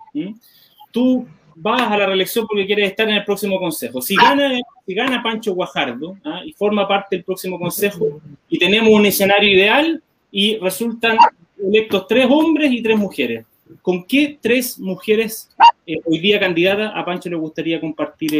Tú 0.92 1.26
vas 1.56 1.92
a 1.92 1.98
la 1.98 2.06
reelección 2.06 2.46
porque 2.48 2.66
quieres 2.66 2.90
estar 2.90 3.08
en 3.08 3.16
el 3.16 3.26
próximo 3.26 3.60
Consejo. 3.60 4.02
Si 4.02 4.16
gana, 4.16 4.60
si 4.86 4.94
gana 4.94 5.24
Pancho 5.24 5.54
Guajardo 5.54 6.18
¿ah? 6.26 6.42
y 6.46 6.54
forma 6.54 6.88
parte 6.88 7.16
del 7.16 7.26
próximo 7.26 7.60
Consejo 7.60 8.22
y 8.50 8.58
tenemos 8.58 8.92
un 8.92 9.06
escenario 9.06 9.50
ideal 9.50 10.02
y 10.32 10.58
resultan 10.58 11.18
electos 11.62 12.08
tres 12.08 12.28
hombres 12.30 12.72
y 12.72 12.82
tres 12.82 12.98
mujeres. 12.98 13.46
¿Con 13.82 14.04
qué 14.06 14.38
tres 14.42 14.78
mujeres 14.80 15.50
eh, 15.86 16.00
hoy 16.06 16.20
día 16.20 16.40
candidatas 16.40 16.92
a 16.96 17.04
Pancho 17.06 17.30
le 17.30 17.36
gustaría 17.36 17.80
compartir 17.80 18.36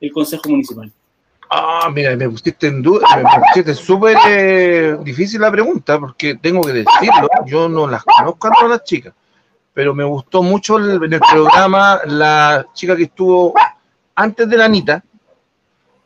el 0.00 0.12
Consejo 0.12 0.48
Municipal? 0.48 0.90
Ah, 1.50 1.90
mira, 1.94 2.16
me 2.16 2.28
pusiste 2.28 2.66
en 2.66 2.82
duda, 2.82 3.06
me 3.16 3.22
pusiste 3.22 3.74
súper 3.74 4.16
eh, 4.28 4.96
difícil 5.02 5.40
la 5.40 5.50
pregunta, 5.50 5.98
porque 5.98 6.34
tengo 6.34 6.60
que 6.62 6.72
decirlo, 6.72 7.28
yo 7.46 7.68
no 7.68 7.86
las 7.86 8.02
conozco 8.02 8.48
a 8.48 8.50
todas 8.50 8.70
las 8.70 8.84
chicas, 8.84 9.14
pero 9.76 9.94
me 9.94 10.04
gustó 10.04 10.42
mucho 10.42 10.78
en 10.78 11.12
el 11.12 11.20
programa 11.20 12.00
la 12.06 12.66
chica 12.72 12.96
que 12.96 13.02
estuvo 13.02 13.52
antes 14.14 14.48
de 14.48 14.56
la 14.56 14.64
Anita, 14.64 15.04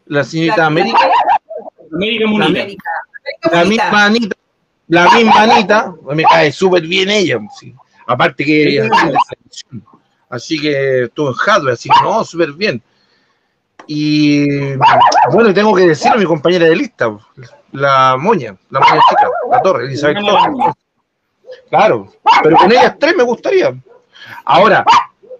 la 0.06 0.24
señorita 0.24 0.66
América. 0.66 0.98
América 1.92 2.26
La, 3.52 3.64
misma 3.64 4.06
Anita, 4.06 4.36
la 4.88 5.08
misma 5.10 5.42
Anita, 5.42 5.94
me 6.12 6.24
cae 6.24 6.50
súper 6.50 6.82
bien 6.82 7.10
ella, 7.10 7.38
aparte 8.08 8.44
que 8.44 8.88
así 10.30 10.60
que 10.60 11.04
estuvo 11.04 11.28
en 11.28 11.34
hardware, 11.34 11.74
así 11.74 11.88
que 11.88 12.02
no, 12.02 12.24
súper 12.24 12.52
bien. 12.54 12.82
Y 13.86 14.74
bueno, 15.32 15.54
tengo 15.54 15.76
que 15.76 15.86
decir 15.86 16.10
a 16.10 16.16
mi 16.16 16.24
compañera 16.24 16.66
de 16.66 16.74
lista, 16.74 17.16
la 17.70 18.16
moña, 18.18 18.56
la 18.68 18.80
moña 18.80 19.00
chica, 19.08 19.28
la 19.48 19.62
torre, 19.62 19.84
Elizabeth 19.84 20.18
Torres. 20.18 20.74
Claro, 21.68 22.08
pero 22.42 22.56
con 22.56 22.70
ellas 22.70 22.96
tres 22.98 23.16
me 23.16 23.22
gustaría. 23.22 23.74
Ahora, 24.44 24.84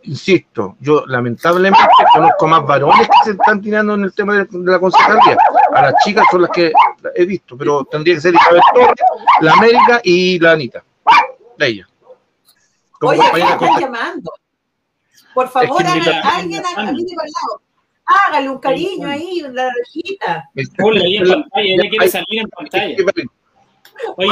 insisto, 0.02 0.76
yo 0.80 1.04
lamentablemente 1.06 1.80
conozco 2.12 2.46
más 2.46 2.64
varones 2.66 3.06
que 3.06 3.24
se 3.24 3.30
están 3.32 3.60
tirando 3.60 3.94
en 3.94 4.04
el 4.04 4.12
tema 4.12 4.36
de, 4.36 4.46
la 4.50 4.78
concejalía. 4.78 5.36
A 5.74 5.82
las 5.82 5.94
chicas 6.04 6.24
son 6.30 6.42
las 6.42 6.50
que 6.50 6.72
he 7.14 7.24
visto, 7.24 7.56
pero 7.56 7.84
tendría 7.84 8.14
que 8.14 8.20
ser 8.20 8.34
Isabel 8.34 8.60
Torres, 8.74 8.94
la 9.40 9.52
América 9.52 10.00
y 10.04 10.38
la 10.38 10.52
Anita, 10.52 10.82
de 11.58 11.66
ella. 11.66 11.88
Como 12.98 13.12
Oye, 13.12 13.22
están 13.22 13.80
llamando? 13.80 14.32
Por 15.34 15.48
favor, 15.48 15.82
alguien 15.86 16.64
a, 16.66 16.80
al 16.80 16.96
lado 16.96 17.62
hágale 18.10 18.48
un 18.48 18.58
cariño 18.58 19.08
ahí, 19.08 19.42
la 19.52 19.70
rejita. 19.72 20.50
Ponle 20.78 21.04
ahí 21.04 21.16
en 21.16 21.28
pantalla, 21.28 21.74
ella 21.74 21.88
quiere 21.88 22.08
salir 22.08 22.40
en 22.40 22.48
pantalla. 22.48 22.96
Oye, 24.16 24.30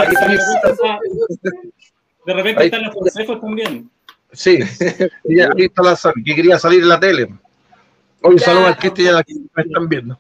de 2.27 2.35
repente 2.35 2.65
están 2.67 2.83
los 2.83 2.95
consejos 2.95 3.41
también. 3.41 3.91
Sí, 4.33 4.59
ya 5.25 5.49
está 5.57 5.83
la 5.83 5.99
que 6.25 6.35
quería 6.35 6.59
salir 6.59 6.83
en 6.83 6.89
la 6.89 7.01
tele. 7.01 7.29
Oye, 8.23 8.39
saludos 8.39 8.69
al 8.69 8.77
Cristi 8.77 9.03
y 9.03 9.07
a 9.07 9.13
la 9.13 9.23
que 9.23 9.35
me 9.35 9.63
están 9.63 9.89
viendo. 9.89 10.19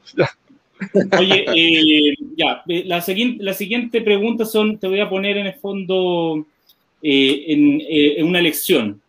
Oye, 1.18 1.44
eh, 1.54 2.14
ya, 2.36 2.62
la, 2.66 3.00
siguiente, 3.00 3.42
la 3.42 3.52
siguiente 3.52 4.00
pregunta 4.00 4.44
son, 4.44 4.78
te 4.78 4.86
voy 4.86 5.00
a 5.00 5.08
poner 5.08 5.36
en 5.36 5.46
el 5.48 5.54
fondo 5.54 6.46
en, 7.02 7.82
en 7.86 8.26
una 8.26 8.38
elección. 8.38 9.00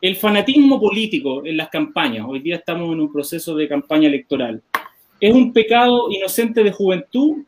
El 0.00 0.16
fanatismo 0.16 0.80
político 0.80 1.44
en 1.44 1.56
las 1.56 1.70
campañas, 1.70 2.26
hoy 2.28 2.40
día 2.40 2.56
estamos 2.56 2.92
en 2.92 3.00
un 3.00 3.12
proceso 3.12 3.56
de 3.56 3.68
campaña 3.68 4.08
electoral, 4.08 4.62
¿es 5.20 5.34
un 5.34 5.52
pecado 5.52 6.10
inocente 6.10 6.62
de 6.62 6.72
juventud 6.72 7.38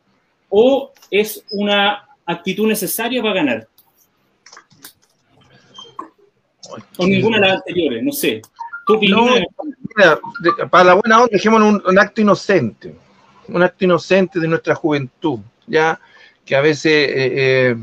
o 0.49 0.91
es 1.09 1.45
una 1.51 2.07
actitud 2.25 2.67
necesaria 2.67 3.21
para 3.21 3.35
ganar? 3.35 3.67
O 6.97 7.05
ninguna 7.05 7.37
de 7.37 7.47
las 7.47 7.57
anteriores, 7.57 8.03
no 8.03 8.11
sé. 8.11 8.41
para 10.69 10.83
la 10.83 10.93
buena 10.95 11.17
onda, 11.17 11.29
dejemos 11.31 11.61
un, 11.61 11.99
acto 11.99 12.21
inocente, 12.21 12.95
un 13.47 13.63
acto 13.63 13.85
inocente 13.85 14.39
de 14.39 14.47
nuestra 14.47 14.75
juventud, 14.75 15.39
ya 15.67 15.99
que 16.45 16.55
a 16.55 16.61
veces 16.61 16.91
eh, 16.91 17.11
eh, 17.15 17.75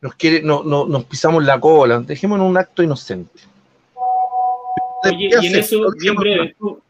nos 0.00 0.14
quiere, 0.14 0.42
no, 0.42 0.62
nos 0.62 1.04
pisamos 1.04 1.44
la 1.44 1.58
cola, 1.60 2.00
dejemos 2.00 2.40
un 2.40 2.56
acto 2.56 2.82
inocente. 2.82 3.40
Oye, 5.04 5.30
y 5.40 5.46
en 5.46 5.56
eso, 5.56 5.80
bien 5.98 6.14
breve, 6.14 6.54
¿tú, 6.58 6.80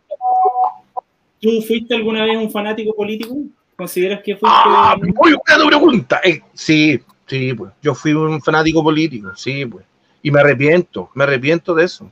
fuiste 1.67 1.95
alguna 1.95 2.25
vez 2.25 2.37
un 2.37 2.51
fanático 2.51 2.95
político? 2.95 3.37
¿Consideras 3.77 4.21
que 4.25 4.37
fuiste? 4.37 4.47
Ah, 4.49 4.97
muy 5.01 5.35
buena 5.35 5.67
pregunta. 5.67 6.21
Eh, 6.23 6.41
sí, 6.55 7.01
sí, 7.27 7.55
pues. 7.55 7.73
Yo 7.83 7.95
fui 7.95 8.13
un 8.13 8.41
fanático 8.41 8.83
político, 8.83 9.35
sí, 9.35 9.67
pues 9.67 9.85
y 10.23 10.31
me 10.31 10.41
arrepiento, 10.41 11.11
me 11.15 11.25
arrepiento 11.25 11.75
de 11.75 11.85
eso, 11.85 12.11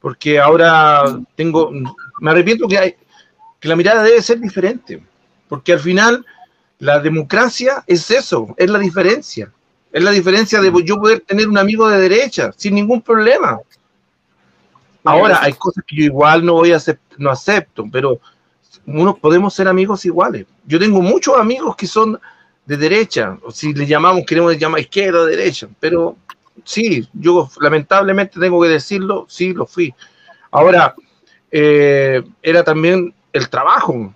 porque 0.00 0.40
ahora 0.40 1.04
tengo, 1.36 1.70
me 2.20 2.30
arrepiento 2.30 2.66
que, 2.66 2.78
hay, 2.78 2.94
que 3.60 3.68
la 3.68 3.76
mirada 3.76 4.02
debe 4.02 4.22
ser 4.22 4.40
diferente, 4.40 5.02
porque 5.48 5.74
al 5.74 5.80
final 5.80 6.24
la 6.78 6.98
democracia 6.98 7.84
es 7.86 8.10
eso, 8.10 8.54
es 8.56 8.70
la 8.70 8.78
diferencia, 8.78 9.52
es 9.92 10.02
la 10.02 10.10
diferencia 10.10 10.60
de 10.60 10.72
yo 10.84 10.96
poder 10.96 11.20
tener 11.20 11.46
un 11.46 11.58
amigo 11.58 11.88
de 11.88 12.00
derecha 12.00 12.50
sin 12.56 12.74
ningún 12.74 13.02
problema. 13.02 13.60
Ahora 15.04 15.40
hay 15.42 15.52
cosas 15.52 15.84
que 15.86 15.96
yo 15.96 16.04
igual 16.04 16.44
no 16.44 16.54
voy 16.54 16.72
a 16.72 16.76
aceptar, 16.76 17.20
no 17.20 17.30
acepto, 17.30 17.84
pero 17.90 18.20
uno 18.86 19.16
podemos 19.16 19.54
ser 19.54 19.68
amigos 19.68 20.04
iguales. 20.04 20.46
Yo 20.66 20.78
tengo 20.78 21.00
muchos 21.00 21.36
amigos 21.36 21.76
que 21.76 21.86
son 21.86 22.18
de 22.66 22.76
derecha, 22.76 23.38
o 23.42 23.50
si 23.50 23.74
le 23.74 23.86
llamamos, 23.86 24.24
queremos 24.26 24.56
llamar 24.56 24.80
izquierda 24.80 25.20
o 25.20 25.26
derecha, 25.26 25.68
pero 25.80 26.16
sí, 26.64 27.06
yo 27.12 27.48
lamentablemente 27.60 28.38
tengo 28.38 28.62
que 28.62 28.68
decirlo, 28.68 29.26
sí, 29.28 29.52
lo 29.52 29.66
fui. 29.66 29.92
Ahora, 30.50 30.94
eh, 31.50 32.22
era 32.42 32.62
también 32.62 33.14
el 33.32 33.48
trabajo. 33.48 34.14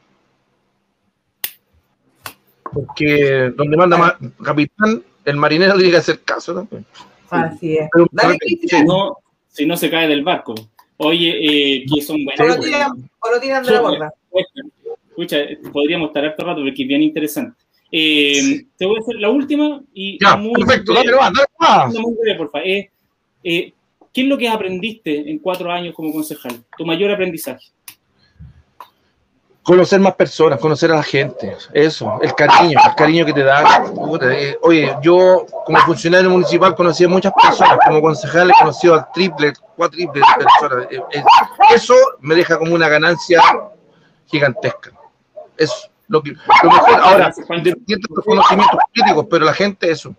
Porque 2.72 3.52
donde 3.56 3.76
manda 3.76 3.96
más 3.96 4.14
capitán, 4.42 5.02
el 5.24 5.36
marinero 5.36 5.74
tiene 5.74 5.90
que 5.90 5.96
hacer 5.96 6.20
caso 6.20 6.54
también. 6.54 6.84
Así 7.30 7.76
es. 7.78 7.88
si, 8.68 8.84
no, 8.84 9.16
si 9.48 9.66
no 9.66 9.76
se 9.76 9.90
cae 9.90 10.08
del 10.08 10.22
barco. 10.22 10.54
Oye, 10.98 11.76
eh, 11.78 11.84
que 11.92 12.00
son 12.00 12.24
buenos. 12.24 12.56
O 13.20 13.30
lo 13.30 13.40
tiran, 13.40 13.64
de 13.64 13.70
la 13.70 13.80
borda. 13.80 14.12
Escucha, 15.08 15.38
podríamos 15.72 16.08
estar 16.08 16.24
harto 16.24 16.44
rato 16.44 16.62
porque 16.62 16.82
es 16.82 16.88
bien 16.88 17.02
interesante. 17.02 17.56
Eh, 17.90 18.66
te 18.76 18.84
voy 18.84 18.96
a 18.98 19.00
hacer 19.00 19.16
la 19.16 19.30
última 19.30 19.80
y 19.94 20.18
muy 20.38 20.52
perfecto, 20.54 20.92
dale 20.92 21.12
eh, 22.64 22.90
eh, 23.44 23.72
¿Qué 24.12 24.22
es 24.22 24.26
lo 24.26 24.36
que 24.36 24.48
aprendiste 24.48 25.30
en 25.30 25.38
cuatro 25.38 25.70
años 25.70 25.94
como 25.94 26.12
concejal? 26.12 26.64
Tu 26.76 26.84
mayor 26.84 27.10
aprendizaje. 27.10 27.68
Conocer 29.66 29.98
más 29.98 30.14
personas, 30.14 30.60
conocer 30.60 30.92
a 30.92 30.96
la 30.96 31.02
gente, 31.02 31.56
eso, 31.72 32.20
el 32.22 32.32
cariño, 32.34 32.78
el 32.88 32.94
cariño 32.94 33.26
que 33.26 33.32
te 33.32 33.42
da. 33.42 33.84
Oye, 34.62 34.96
yo 35.02 35.44
como 35.64 35.78
funcionario 35.78 36.30
municipal 36.30 36.74
conocí 36.76 37.04
a 37.04 37.08
muchas 37.08 37.32
personas, 37.32 37.78
como 37.84 38.00
concejal 38.00 38.50
he 38.50 38.54
conocido 38.60 38.94
al 38.94 39.10
triple, 39.12 39.52
cuatriple 39.74 40.22
personas. 40.38 40.86
Eso 41.74 41.94
me 42.20 42.36
deja 42.36 42.58
como 42.58 42.74
una 42.74 42.88
ganancia 42.88 43.42
gigantesca. 44.26 44.92
Eso 45.56 45.90
lo, 46.08 46.22
que, 46.22 46.30
lo 46.30 46.70
mejor 46.70 47.00
ahora, 47.00 47.34
independiente 47.36 48.06
de 48.08 48.14
los 48.14 48.24
conocimientos 48.24 48.80
críticos, 48.92 49.26
pero 49.28 49.44
la 49.44 49.54
gente 49.54 49.90
eso. 49.90 50.14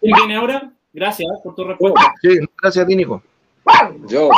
¿Quién 0.00 0.16
viene 0.16 0.36
ahora? 0.36 0.72
Gracias 0.92 1.28
por 1.42 1.54
tu 1.54 1.64
respuesta. 1.64 2.14
Sí, 2.20 2.38
gracias 2.60 2.84
a 2.84 2.86
ti, 2.86 2.96
Nico. 2.96 3.22
Yo, 4.06 4.30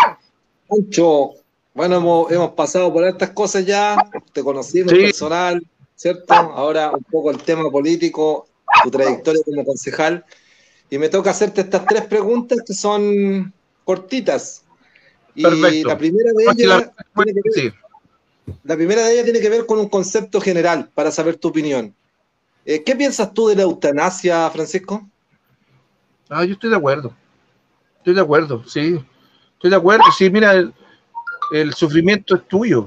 mucho, 0.69 1.31
bueno, 1.75 1.97
hemos, 1.97 2.31
hemos, 2.31 2.53
pasado 2.53 2.93
por 2.93 3.05
estas 3.05 3.31
cosas 3.31 3.67
ya, 3.67 3.97
te 4.33 4.43
conocimos 4.43 4.93
personal, 4.93 5.63
¿cierto? 5.97 6.33
Ahora 6.33 6.93
un 6.93 7.03
poco 7.03 7.31
el 7.33 7.39
tema 7.39 7.69
político, 7.71 8.47
tu 8.85 8.91
trayectoria 8.91 9.43
como 9.45 9.65
concejal, 9.65 10.25
y 10.89 10.99
me 10.99 11.09
toca 11.09 11.31
hacerte 11.31 11.63
estas 11.63 11.85
tres 11.85 12.07
preguntas 12.07 12.59
que 12.65 12.75
son 12.75 13.53
cortitas. 13.85 14.63
Y 15.35 15.43
la 15.43 15.99
primera 15.99 16.31
de 16.33 16.45
ellas... 16.45 16.91
Sí. 17.53 17.73
La 18.63 18.77
primera 18.77 19.03
de 19.03 19.13
ellas 19.13 19.25
tiene 19.25 19.41
que 19.41 19.49
ver 19.49 19.67
con 19.67 19.79
un 19.79 19.89
concepto 19.89 20.41
general, 20.41 20.91
para 20.95 21.11
saber 21.11 21.37
tu 21.37 21.49
opinión. 21.49 21.95
Eh, 22.65 22.83
¿Qué 22.85 22.95
piensas 22.95 23.35
tú 23.35 23.49
de 23.49 23.57
la 23.57 23.63
eutanasia, 23.63 24.49
Francisco? 24.51 25.09
Ah, 26.29 26.45
yo 26.45 26.55
estoy 26.55 26.71
de 26.71 26.77
acuerdo. 26.77 27.15
Estoy 27.99 28.15
de 28.15 28.21
acuerdo, 28.21 28.63
sí. 28.67 29.01
Estoy 29.55 29.71
de 29.71 29.77
acuerdo. 29.77 30.05
Sí, 30.17 30.31
mira, 30.31 30.73
el, 31.61 31.75
sufrimiento 31.75 32.35
es 32.35 32.49
tuyo. 32.49 32.87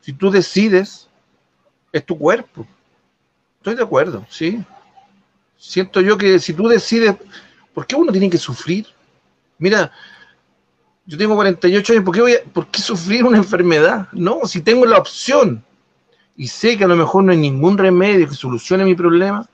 Si 0.00 0.12
tú 0.12 0.30
decides, 0.30 1.08
es 1.92 2.04
tu 2.04 2.18
cuerpo. 2.18 2.66
Estoy 3.58 3.74
de 3.74 3.82
acuerdo, 3.82 4.26
sí. 4.28 4.62
Siento 5.56 6.00
yo 6.00 6.18
que 6.18 6.38
si 6.38 6.52
tú 6.52 6.68
decides, 6.68 7.14
¿por 7.72 7.86
qué 7.86 7.94
uno 7.94 8.12
tiene 8.12 8.28
que 8.28 8.38
sufrir? 8.38 8.86
Mira, 9.58 9.92
yo 11.06 11.16
tengo 11.16 11.36
48 11.36 11.92
años, 11.92 12.04
¿por 12.04 12.14
qué, 12.14 12.20
voy 12.20 12.34
¿por 12.52 12.66
qué 12.66 12.80
sufrir 12.80 13.24
una 13.24 13.38
enfermedad? 13.38 14.08
No, 14.12 14.40
si 14.44 14.60
tengo 14.60 14.84
la 14.84 14.98
opción 14.98 15.64
y 16.36 16.48
sé 16.48 16.76
que 16.76 16.84
a 16.84 16.88
lo 16.88 16.96
mejor 16.96 17.24
no 17.24 17.32
hay 17.32 17.38
ningún 17.38 17.78
remedio 17.78 18.28
que 18.28 18.34
solucione 18.34 18.84
mi 18.84 18.94
problema, 18.94 19.48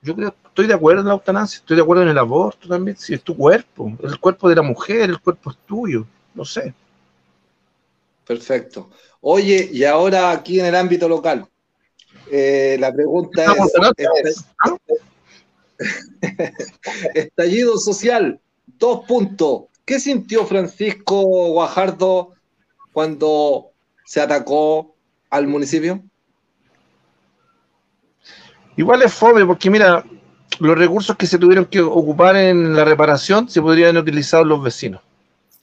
yo 0.00 0.14
creo, 0.14 0.34
estoy 0.46 0.68
de 0.68 0.74
acuerdo 0.74 1.00
en 1.02 1.08
la 1.08 1.14
eutanasia, 1.14 1.58
estoy 1.58 1.76
de 1.76 1.82
acuerdo 1.82 2.04
en 2.04 2.10
el 2.10 2.18
aborto 2.18 2.68
también, 2.68 2.96
si 2.96 3.14
es 3.14 3.22
tu 3.22 3.36
cuerpo, 3.36 3.96
el 4.02 4.18
cuerpo 4.20 4.48
de 4.48 4.54
la 4.56 4.62
mujer, 4.62 5.10
el 5.10 5.18
cuerpo 5.18 5.50
es 5.50 5.56
tuyo, 5.66 6.06
no 6.34 6.44
sé. 6.44 6.72
Perfecto. 8.28 8.90
Oye, 9.22 9.70
y 9.72 9.84
ahora 9.84 10.30
aquí 10.30 10.60
en 10.60 10.66
el 10.66 10.74
ámbito 10.74 11.08
local, 11.08 11.48
eh, 12.30 12.76
la 12.78 12.92
pregunta 12.92 13.56
es, 14.22 14.44
estallido 17.14 17.78
social, 17.78 18.38
dos 18.66 19.06
puntos. 19.06 19.62
¿Qué 19.86 19.98
sintió 19.98 20.44
Francisco 20.44 21.22
Guajardo 21.22 22.34
cuando 22.92 23.70
se 24.04 24.20
atacó 24.20 24.94
al 25.30 25.46
municipio? 25.46 26.02
Igual 28.76 29.00
es 29.04 29.14
fome, 29.14 29.46
porque 29.46 29.70
mira, 29.70 30.04
los 30.58 30.76
recursos 30.76 31.16
que 31.16 31.26
se 31.26 31.38
tuvieron 31.38 31.64
que 31.64 31.80
ocupar 31.80 32.36
en 32.36 32.76
la 32.76 32.84
reparación 32.84 33.48
se 33.48 33.62
podrían 33.62 33.96
utilizar 33.96 34.44
los 34.44 34.62
vecinos. 34.62 35.00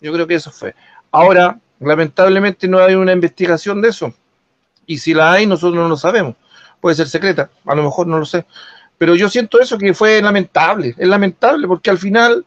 Yo 0.01 0.11
creo 0.11 0.26
que 0.26 0.34
eso 0.34 0.51
fue. 0.51 0.74
Ahora, 1.11 1.59
lamentablemente 1.80 2.68
no 2.68 2.80
hay 2.80 2.96
una 2.96 3.14
investigación 3.14 3.82
de 3.82 3.90
eso. 3.90 4.14
Y 4.86 4.98
si 4.98 5.14
la 5.14 5.34
hay, 5.34 5.48
nosotros 5.48 5.76
no 5.76 5.90
lo 5.90 5.98
sabemos. 5.98 6.36
Puede 6.80 6.96
ser 6.96 7.08
secreta, 7.08 7.50
a 7.66 7.76
lo 7.76 7.84
mejor 7.84 8.08
no 8.08 8.20
lo 8.20 8.26
sé. 8.26 8.46
Pero 8.98 9.16
yo 9.16 9.30
siento 9.30 9.60
eso 9.60 9.78
que 9.78 9.94
fue 9.94 10.22
lamentable. 10.22 10.96
Es 10.98 11.08
lamentable 11.08 11.68
porque 11.68 11.90
al 11.90 11.98
final 11.98 12.46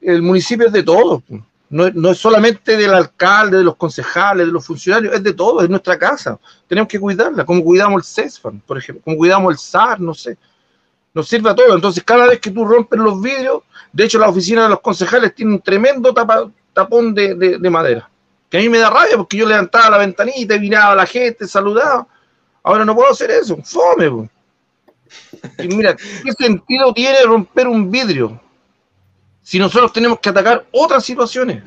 el 0.00 0.22
municipio 0.22 0.66
es 0.66 0.72
de 0.72 0.82
todos. 0.82 1.22
No, 1.70 1.88
no, 1.90 2.10
es 2.10 2.18
solamente 2.18 2.76
del 2.76 2.92
alcalde, 2.92 3.58
de 3.58 3.62
los 3.62 3.76
concejales, 3.76 4.46
de 4.46 4.52
los 4.52 4.66
funcionarios, 4.66 5.14
es 5.14 5.22
de 5.22 5.32
todos, 5.32 5.62
es 5.62 5.70
nuestra 5.70 5.96
casa. 5.96 6.38
Tenemos 6.66 6.88
que 6.88 6.98
cuidarla, 6.98 7.44
como 7.44 7.62
cuidamos 7.62 8.00
el 8.00 8.04
CESFAN, 8.04 8.60
por 8.66 8.76
ejemplo, 8.76 9.04
como 9.04 9.16
cuidamos 9.16 9.52
el 9.52 9.58
SAR, 9.58 10.00
no 10.00 10.12
sé. 10.12 10.36
Nos 11.14 11.28
sirve 11.28 11.48
a 11.50 11.54
todo. 11.54 11.74
Entonces, 11.74 12.02
cada 12.02 12.26
vez 12.26 12.40
que 12.40 12.50
tú 12.50 12.64
rompes 12.64 12.98
los 12.98 13.22
vidrios, 13.22 13.62
de 13.92 14.04
hecho, 14.04 14.18
la 14.18 14.28
oficina 14.28 14.64
de 14.64 14.70
los 14.70 14.80
concejales 14.80 15.34
tiene 15.34 15.52
un 15.52 15.60
tremendo 15.60 16.12
tapón 16.72 17.14
de, 17.14 17.34
de, 17.34 17.70
madera. 17.70 18.09
Que 18.50 18.58
a 18.58 18.60
mí 18.60 18.68
me 18.68 18.78
da 18.78 18.90
rabia 18.90 19.16
porque 19.16 19.36
yo 19.36 19.46
levantaba 19.46 19.90
la 19.90 19.98
ventanita 19.98 20.56
y 20.56 20.60
miraba 20.60 20.92
a 20.92 20.96
la 20.96 21.06
gente, 21.06 21.46
saludaba. 21.46 22.06
Ahora 22.62 22.84
no 22.84 22.94
puedo 22.94 23.10
hacer 23.10 23.30
eso, 23.30 23.56
fome. 23.62 24.28
Y 25.58 25.68
mira, 25.68 25.96
¿qué 25.96 26.32
sentido 26.36 26.92
tiene 26.92 27.22
romper 27.22 27.68
un 27.68 27.90
vidrio? 27.90 28.40
si 29.50 29.58
nosotros 29.58 29.92
tenemos 29.92 30.20
que 30.20 30.28
atacar 30.28 30.64
otras 30.70 31.04
situaciones, 31.04 31.64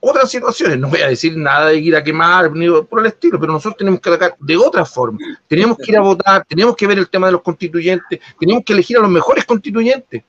otras 0.00 0.28
situaciones, 0.28 0.76
no 0.76 0.88
voy 0.88 1.00
a 1.02 1.06
decir 1.06 1.36
nada 1.36 1.66
de 1.66 1.76
ir 1.76 1.94
a 1.94 2.02
quemar 2.02 2.50
ni 2.50 2.68
por 2.82 2.98
el 2.98 3.06
estilo, 3.06 3.38
pero 3.38 3.52
nosotros 3.52 3.76
tenemos 3.76 4.00
que 4.00 4.08
atacar 4.08 4.34
de 4.40 4.56
otra 4.56 4.84
forma. 4.84 5.16
Tenemos 5.46 5.76
que 5.76 5.92
ir 5.92 5.98
a 5.98 6.00
votar, 6.00 6.44
tenemos 6.48 6.74
que 6.74 6.88
ver 6.88 6.98
el 6.98 7.08
tema 7.08 7.28
de 7.28 7.34
los 7.34 7.42
constituyentes, 7.42 8.18
tenemos 8.40 8.64
que 8.64 8.72
elegir 8.72 8.96
a 8.96 9.02
los 9.02 9.10
mejores 9.10 9.44
constituyentes. 9.44 10.24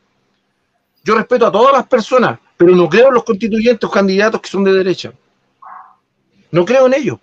Yo 1.03 1.16
respeto 1.16 1.47
a 1.47 1.51
todas 1.51 1.74
las 1.74 1.88
personas, 1.88 2.38
pero 2.57 2.76
no 2.76 2.88
creo 2.88 3.07
en 3.07 3.16
los 3.16 3.24
constituyentes 3.24 3.89
o 3.89 3.91
candidatos 3.91 4.39
que 4.39 4.49
son 4.49 4.64
de 4.64 4.74
derecha. 4.74 5.14
No 6.52 6.66
creo 6.66 6.88
en 6.88 6.93
ellos. 6.93 7.20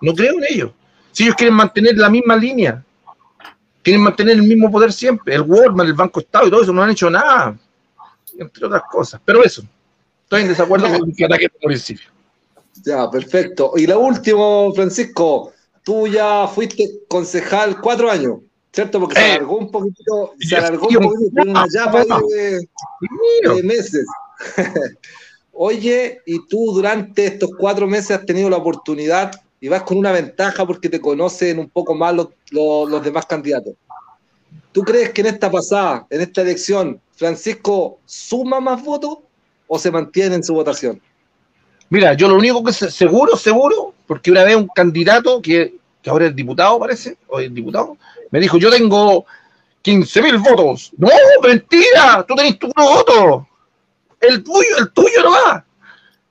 No 0.00 0.14
creo 0.14 0.34
en 0.34 0.44
ellos. 0.48 0.70
Si 1.12 1.24
ellos 1.24 1.36
quieren 1.36 1.54
mantener 1.54 1.96
la 1.96 2.08
misma 2.08 2.36
línea, 2.36 2.84
quieren 3.82 4.02
mantener 4.02 4.36
el 4.36 4.42
mismo 4.42 4.70
poder 4.70 4.92
siempre. 4.92 5.34
El 5.34 5.42
Walmart, 5.42 5.88
el 5.88 5.94
Banco 5.94 6.20
Estado 6.20 6.46
y 6.46 6.50
todo 6.50 6.62
eso 6.62 6.72
no 6.72 6.82
han 6.82 6.90
hecho 6.90 7.10
nada, 7.10 7.56
entre 8.38 8.66
otras 8.66 8.82
cosas. 8.90 9.20
Pero 9.24 9.42
eso, 9.42 9.62
estoy 10.24 10.42
en 10.42 10.48
desacuerdo 10.48 10.86
con 10.88 11.12
el 11.16 11.24
ataque 11.24 11.48
del 11.48 11.60
municipio. 11.62 12.08
Ya, 12.84 13.10
perfecto. 13.10 13.72
Y 13.76 13.86
lo 13.86 13.98
último, 13.98 14.72
Francisco, 14.74 15.52
tú 15.82 16.06
ya 16.06 16.46
fuiste 16.46 17.00
concejal 17.08 17.80
cuatro 17.80 18.10
años, 18.10 18.38
¿cierto? 18.72 19.00
Porque 19.00 19.16
se 19.16 19.26
eh, 19.26 19.32
alargó 19.32 19.58
un 19.58 19.70
poquito, 19.70 20.34
se 20.38 20.56
alargó 20.56 20.88
un 20.88 20.94
poquito, 20.94 21.42
una 21.42 21.66
llama 21.68 22.04
de 22.04 23.62
meses. 23.64 24.06
Oye, 25.60 26.22
y 26.24 26.46
tú 26.46 26.72
durante 26.72 27.26
estos 27.26 27.50
cuatro 27.58 27.88
meses 27.88 28.12
has 28.12 28.24
tenido 28.24 28.48
la 28.48 28.58
oportunidad 28.58 29.32
y 29.60 29.66
vas 29.66 29.82
con 29.82 29.98
una 29.98 30.12
ventaja 30.12 30.64
porque 30.64 30.88
te 30.88 31.00
conocen 31.00 31.58
un 31.58 31.68
poco 31.68 31.96
más 31.96 32.14
los, 32.14 33.02
demás 33.02 33.26
candidatos. 33.26 33.74
¿Tú 34.70 34.82
crees 34.82 35.10
que 35.10 35.22
en 35.22 35.26
esta 35.26 35.50
pasada, 35.50 36.06
en 36.10 36.20
esta 36.20 36.42
elección, 36.42 37.00
Francisco 37.16 37.98
suma 38.06 38.60
más 38.60 38.84
votos 38.84 39.18
o 39.66 39.80
se 39.80 39.90
mantiene 39.90 40.36
en 40.36 40.44
su 40.44 40.54
votación? 40.54 41.02
Mira, 41.90 42.14
yo 42.14 42.28
lo 42.28 42.36
único 42.36 42.62
que 42.62 42.72
seguro, 42.72 43.36
seguro, 43.36 43.94
porque 44.06 44.30
una 44.30 44.44
vez 44.44 44.54
un 44.54 44.68
candidato 44.68 45.42
que, 45.42 45.74
que 46.00 46.08
ahora 46.08 46.26
es 46.26 46.36
diputado, 46.36 46.78
parece, 46.78 47.16
o 47.26 47.40
es 47.40 47.52
diputado, 47.52 47.96
me 48.30 48.38
dijo, 48.38 48.58
yo 48.58 48.70
tengo 48.70 49.26
15 49.82 50.22
mil 50.22 50.38
votos. 50.38 50.92
No, 50.96 51.08
mentira, 51.42 52.24
tú 52.28 52.36
tenés 52.36 52.60
tu 52.60 52.68
voto. 52.68 53.47
El 54.20 54.42
tuyo, 54.42 54.78
el 54.78 54.90
tuyo 54.90 55.22
no 55.24 55.30
va. 55.30 55.64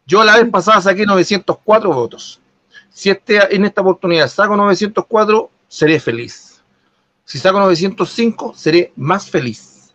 Yo 0.06 0.24
la 0.24 0.38
vez 0.38 0.50
pasada 0.50 0.82
saqué 0.82 1.06
904 1.06 1.92
votos. 1.92 2.40
Si 2.90 3.10
este, 3.10 3.56
en 3.56 3.66
esta 3.66 3.82
oportunidad 3.82 4.28
saco 4.28 4.56
904, 4.56 5.52
seré 5.68 6.00
feliz. 6.00 6.62
Si 7.26 7.38
saco 7.38 7.60
905, 7.60 8.54
seré 8.56 8.94
más 8.96 9.30
feliz. 9.30 9.94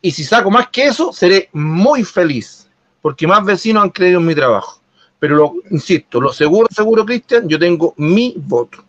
Y 0.00 0.10
si 0.10 0.24
saco 0.24 0.50
más 0.50 0.68
que 0.68 0.86
eso, 0.86 1.12
seré 1.12 1.48
muy 1.52 2.02
feliz. 2.02 2.68
Porque 3.00 3.26
más 3.26 3.44
vecinos 3.44 3.84
han 3.84 3.90
creído 3.90 4.20
en 4.20 4.26
mi 4.26 4.34
trabajo. 4.34 4.80
Pero 5.18 5.36
lo, 5.36 5.54
insisto, 5.70 6.20
lo 6.20 6.32
seguro, 6.32 6.66
seguro, 6.74 7.04
Cristian, 7.04 7.48
yo 7.48 7.58
tengo 7.58 7.94
mi 7.96 8.34
voto. 8.36 8.84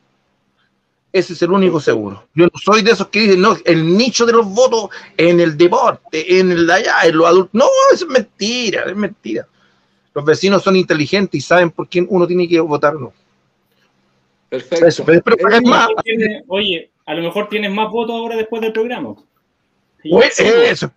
Ese 1.13 1.33
es 1.33 1.41
el 1.43 1.51
único 1.51 1.79
seguro. 1.79 2.27
Yo 2.33 2.45
no 2.45 2.59
soy 2.59 2.81
de 2.81 2.91
esos 2.91 3.07
que 3.07 3.19
dicen, 3.19 3.41
no, 3.41 3.55
el 3.65 3.95
nicho 3.95 4.25
de 4.25 4.33
los 4.33 4.47
votos 4.47 4.89
en 5.15 5.39
el 5.39 5.55
deporte, 5.55 6.39
en 6.39 6.51
el 6.51 6.65
de 6.65 6.73
allá, 6.73 6.95
en 7.03 7.17
los 7.17 7.27
adultos. 7.27 7.53
No, 7.53 7.65
eso 7.93 8.05
es 8.05 8.11
mentira, 8.11 8.85
es 8.87 8.95
mentira. 8.95 9.47
Los 10.15 10.25
vecinos 10.25 10.63
son 10.63 10.75
inteligentes 10.75 11.37
y 11.37 11.41
saben 11.41 11.69
por 11.69 11.87
quién 11.87 12.07
uno 12.09 12.25
tiene 12.25 12.47
que 12.47 12.59
votar 12.59 12.95
no. 12.95 13.13
Perfecto. 14.49 15.05
oye, 16.47 16.91
a 17.05 17.13
lo 17.13 17.21
mejor 17.21 17.47
tienes 17.47 17.71
más 17.71 17.91
votos 17.91 18.15
ahora 18.15 18.35
después 18.35 18.61
del 18.63 18.73
programa. 18.73 19.15
Pues, 20.09 20.39
eso. 20.39 20.91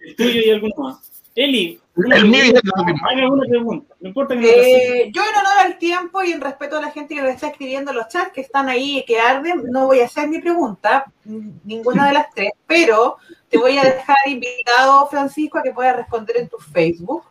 El 0.00 0.16
tuyo 0.16 0.40
y 0.40 0.50
alguno 0.50 0.74
más. 0.78 1.13
Eli, 1.34 1.80
una 1.96 2.16
pregunta. 2.16 3.94
No 4.00 4.08
importa 4.08 4.36
que 4.36 5.02
eh, 5.02 5.10
yo 5.12 5.22
en 5.22 5.36
honor 5.36 5.58
al 5.64 5.78
tiempo 5.78 6.22
y 6.22 6.32
en 6.32 6.40
respeto 6.40 6.78
a 6.78 6.80
la 6.80 6.90
gente 6.90 7.14
que 7.14 7.22
me 7.22 7.30
está 7.30 7.48
escribiendo 7.48 7.90
en 7.90 7.96
los 7.96 8.08
chats 8.08 8.32
que 8.32 8.40
están 8.40 8.68
ahí 8.68 8.98
y 8.98 9.04
que 9.04 9.20
arden, 9.20 9.64
no 9.70 9.86
voy 9.86 10.00
a 10.00 10.06
hacer 10.06 10.28
mi 10.28 10.40
pregunta, 10.40 11.04
ninguna 11.24 12.08
de 12.08 12.14
las 12.14 12.30
tres, 12.30 12.50
pero 12.66 13.16
te 13.48 13.58
voy 13.58 13.78
a 13.78 13.84
dejar 13.84 14.16
invitado, 14.26 15.06
Francisco, 15.08 15.58
a 15.58 15.62
que 15.62 15.72
puedas 15.72 15.96
responder 15.96 16.36
en 16.38 16.48
tu 16.48 16.58
Facebook. 16.58 17.24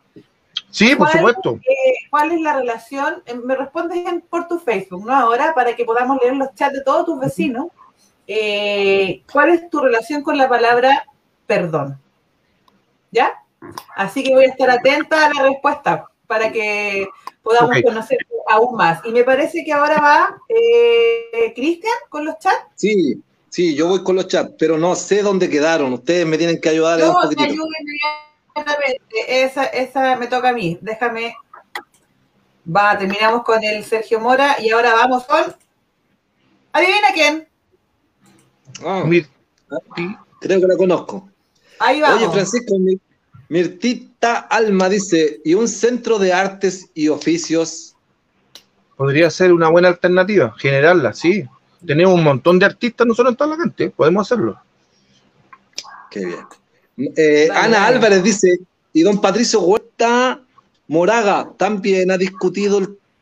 Sí, 0.70 0.96
por 0.96 1.08
supuesto. 1.08 1.60
¿Cuál 2.10 2.32
es 2.32 2.40
la 2.40 2.56
relación? 2.56 3.22
Eh, 3.26 3.34
me 3.34 3.54
respondes 3.54 4.02
por 4.28 4.48
tu 4.48 4.58
Facebook, 4.58 5.06
¿no? 5.06 5.14
Ahora, 5.14 5.54
para 5.54 5.76
que 5.76 5.84
podamos 5.84 6.18
leer 6.20 6.36
los 6.36 6.54
chats 6.54 6.74
de 6.74 6.82
todos 6.82 7.06
tus 7.06 7.20
vecinos. 7.20 7.68
Eh, 8.26 9.22
¿Cuál 9.30 9.50
es 9.50 9.68
tu 9.68 9.80
relación 9.80 10.22
con 10.22 10.36
la 10.36 10.48
palabra 10.48 11.04
perdón? 11.46 12.00
¿Ya? 13.12 13.43
Así 13.96 14.22
que 14.22 14.34
voy 14.34 14.44
a 14.44 14.48
estar 14.48 14.70
atenta 14.70 15.26
a 15.26 15.34
la 15.34 15.42
respuesta 15.42 16.06
para 16.26 16.50
que 16.50 17.06
podamos 17.42 17.76
conocer 17.82 18.18
aún 18.48 18.76
más. 18.76 19.00
Y 19.04 19.12
me 19.12 19.24
parece 19.24 19.64
que 19.64 19.72
ahora 19.72 20.00
va 20.00 20.36
eh, 20.48 21.52
Cristian 21.54 21.94
con 22.08 22.24
los 22.24 22.38
chats. 22.38 22.66
Sí, 22.74 23.22
sí, 23.48 23.74
yo 23.74 23.88
voy 23.88 24.02
con 24.02 24.16
los 24.16 24.28
chats, 24.28 24.54
pero 24.58 24.78
no 24.78 24.94
sé 24.94 25.22
dónde 25.22 25.48
quedaron. 25.48 25.92
Ustedes 25.92 26.26
me 26.26 26.38
tienen 26.38 26.60
que 26.60 26.70
ayudar. 26.70 26.98
No, 26.98 27.18
un 27.18 27.36
me 27.36 28.98
esa, 29.28 29.64
esa 29.64 30.16
me 30.16 30.26
toca 30.26 30.50
a 30.50 30.52
mí. 30.52 30.78
Déjame. 30.80 31.36
Va, 32.74 32.96
terminamos 32.96 33.42
con 33.42 33.62
el 33.62 33.84
Sergio 33.84 34.20
Mora 34.20 34.56
y 34.60 34.70
ahora 34.70 34.94
vamos 34.94 35.24
con. 35.24 35.54
¿Adivina 36.72 37.08
quién? 37.12 37.48
Ah, 38.82 39.04
creo 40.40 40.60
que 40.60 40.66
la 40.66 40.76
conozco. 40.76 41.28
Ahí 41.78 42.00
vamos. 42.00 42.22
Oye, 42.22 42.30
Francisco, 42.30 42.74
Mirtita 43.54 44.40
Alma 44.50 44.88
dice, 44.88 45.40
¿y 45.44 45.54
un 45.54 45.68
centro 45.68 46.18
de 46.18 46.32
artes 46.32 46.90
y 46.92 47.06
oficios? 47.06 47.94
Podría 48.96 49.30
ser 49.30 49.52
una 49.52 49.68
buena 49.68 49.86
alternativa, 49.86 50.52
generarla, 50.58 51.12
sí. 51.12 51.44
Tenemos 51.86 52.14
un 52.14 52.24
montón 52.24 52.58
de 52.58 52.66
artistas 52.66 53.06
nosotros 53.06 53.30
en 53.30 53.36
toda 53.36 53.56
la 53.56 53.62
gente, 53.62 53.90
podemos 53.90 54.26
hacerlo. 54.26 54.60
Qué 56.10 56.26
bien. 56.26 57.12
Eh, 57.16 57.48
Ana 57.54 57.86
Álvarez 57.86 58.24
dice, 58.24 58.58
y 58.92 59.02
don 59.02 59.20
Patricio 59.20 59.60
Huerta 59.60 60.40
Moraga 60.88 61.48
también 61.56 62.10
ha 62.10 62.18
discutido 62.18 62.80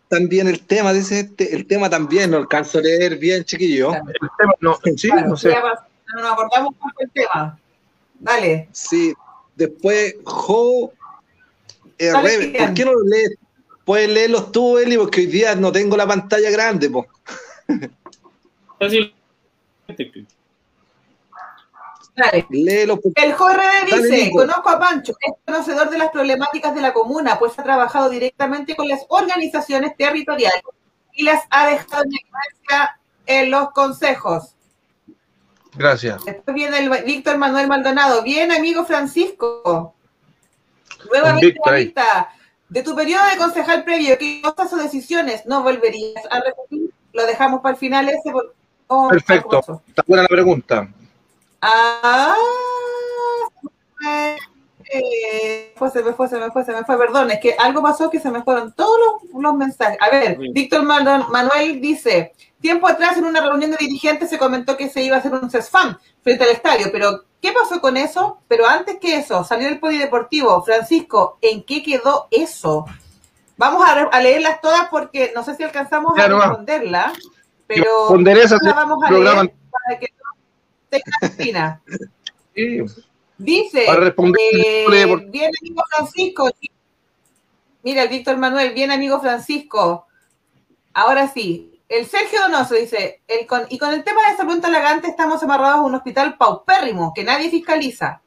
también 0.09 0.49
el 0.49 0.63
tema, 0.63 0.95
dice 0.95 1.21
este, 1.21 1.55
el 1.55 1.67
tema 1.67 1.91
también, 1.91 2.31
no 2.31 2.39
alcanzo 2.39 2.79
a 2.79 2.81
leer 2.81 3.19
bien, 3.19 3.45
chiquillo. 3.45 3.93
El 3.93 4.31
tema, 4.39 4.55
no, 4.61 4.79
sí, 4.97 5.11
no 5.27 5.37
sé. 5.37 5.51
No 5.51 6.23
nos 6.23 6.33
acordamos 6.33 6.75
con 6.79 6.91
el 7.01 7.11
tema. 7.11 7.59
Dale. 8.19 8.69
Sí, 8.73 9.13
Después, 9.57 10.17
Jo 10.25 10.93
eh, 11.99 12.55
¿por 12.59 12.75
qué 12.75 12.85
no 12.85 12.93
lo 12.95 13.05
lees? 13.05 13.37
Puedes 13.85 14.09
leerlos 14.11 14.53
tú, 14.53 14.79
Eli, 14.79 14.97
porque 14.97 15.21
hoy 15.21 15.27
día 15.27 15.55
no 15.55 15.71
tengo 15.71 15.97
la 15.97 16.07
pantalla 16.07 16.51
grande, 16.51 16.91
po. 16.91 17.07
Dale. 22.15 22.47
Léelo, 22.51 23.01
El 23.15 23.33
JRD 23.33 23.87
dice, 23.87 24.31
conozco 24.33 24.69
a 24.69 24.79
Pancho, 24.79 25.15
es 25.21 25.33
conocedor 25.47 25.89
de 25.89 25.99
las 25.99 26.11
problemáticas 26.11 26.75
de 26.75 26.83
la 26.83 26.93
comuna, 26.93 27.39
pues 27.39 27.59
ha 27.59 27.63
trabajado 27.63 28.11
directamente 28.11 28.77
con 28.77 28.87
las 28.87 29.01
organizaciones 29.09 29.97
territoriales 29.97 30.63
y 31.15 31.23
las 31.25 31.43
ha 31.51 31.69
dejado 31.69 32.03
en 32.05 32.11
evidencia 32.11 33.01
en 33.27 33.51
los 33.51 33.71
consejos. 33.71 34.55
Gracias. 35.75 36.25
Después 36.25 36.55
viene 36.55 36.79
el 36.79 37.05
Víctor 37.05 37.39
Manuel 37.39 37.69
Maldonado. 37.69 38.23
Bien, 38.23 38.53
amigo 38.53 38.85
Francisco. 38.85 39.95
Nuevamente, 41.11 41.55
de 42.69 42.83
tu 42.83 42.95
periodo 42.95 43.25
de 43.27 43.37
concejal 43.37 43.85
previo, 43.85 44.17
¿qué 44.19 44.41
cosas 44.43 44.73
o 44.73 44.77
decisiones 44.77 45.45
no 45.47 45.63
volverías 45.63 46.25
a 46.31 46.41
repetir? 46.41 46.91
Lo 47.13 47.27
dejamos 47.27 47.61
para 47.61 47.75
el 47.75 47.79
final 47.79 48.09
ese. 48.09 48.33
Oh, 48.87 49.09
Perfecto. 49.09 49.83
Está 49.87 50.03
buena 50.07 50.23
la 50.23 50.29
pregunta. 50.29 50.89
Ah, 51.61 52.35
eh, 54.93 55.73
fue, 55.77 55.91
se 55.91 56.03
me 56.03 56.13
fue, 56.13 56.29
se 56.29 56.39
me 56.39 56.51
fue, 56.51 56.65
se 56.65 56.73
me 56.73 56.85
fue, 56.85 56.99
perdón, 56.99 57.31
es 57.31 57.41
que 57.41 57.55
algo 57.59 57.83
pasó 57.83 58.11
que 58.11 58.21
se 58.21 58.31
me 58.31 58.43
fueron 58.43 58.73
todos 58.73 58.99
los, 59.33 59.55
mensajes. 59.55 59.99
A 60.01 60.11
ver, 60.11 60.39
Víctor 60.53 60.83
Manuel 60.83 61.81
dice, 61.81 62.33
tiempo 62.63 62.89
atrás 62.89 63.19
en 63.19 63.25
una 63.25 63.43
reunión 63.43 63.73
de 63.73 63.77
dirigentes 63.77 64.31
se 64.31 64.39
comentó 64.39 64.77
que 64.77 64.89
se 64.89 65.03
iba 65.03 65.17
a 65.17 65.19
hacer 65.19 65.35
un 65.35 65.51
CESFAM 65.51 65.99
frente 66.23 66.45
al 66.45 66.51
estadio, 66.51 66.87
pero 66.91 67.25
¿qué 67.43 67.53
pasó 67.53 67.81
con 67.81 67.99
eso? 67.99 68.39
Pero 68.49 68.67
antes 68.67 68.99
que 68.99 69.17
eso, 69.17 69.45
salió 69.45 69.69
el 69.69 69.81
polideportivo. 69.81 70.63
Francisco, 70.63 71.39
¿en 71.43 71.65
qué 71.65 71.83
quedó 71.83 72.29
eso? 72.31 72.87
Vamos 73.59 73.85
a, 73.87 74.21
leerlas 74.21 74.61
todas 74.61 74.89
porque 74.89 75.33
no 75.35 75.45
sé 75.45 75.55
si 75.57 75.63
alcanzamos 75.63 76.19
a 76.19 76.27
responderlas, 76.27 77.13
pero 77.67 78.17
la 78.17 78.73
vamos 78.73 79.05
a 79.05 79.11
leer 79.11 79.53
para 79.71 79.99
que 79.99 80.09
no 80.17 80.23
Sí. 82.55 82.83
Dice, 83.39 83.87
eh, 83.87 84.15
bien 85.27 85.51
amigo 85.61 85.83
Francisco, 85.89 86.51
mira, 87.83 88.03
el 88.03 88.09
Víctor 88.09 88.37
Manuel, 88.37 88.73
bien 88.75 88.91
amigo 88.91 89.21
Francisco, 89.21 90.07
ahora 90.93 91.29
sí, 91.29 91.72
el 91.93 92.07
Sergio 92.07 92.41
Donoso 92.41 92.75
dice, 92.75 93.21
el 93.29 93.47
y 93.69 93.79
con 93.79 93.93
el 93.93 94.03
tema 94.03 94.23
de 94.31 94.37
salud 94.37 94.61
talagante 94.61 95.09
estamos 95.09 95.43
amarrados 95.43 95.81
a 95.81 95.83
un 95.83 95.95
hospital 95.95 96.39
paupérrimo 96.39 97.13
que 97.15 97.23
nadie 97.23 97.51
fiscaliza. 97.51 98.23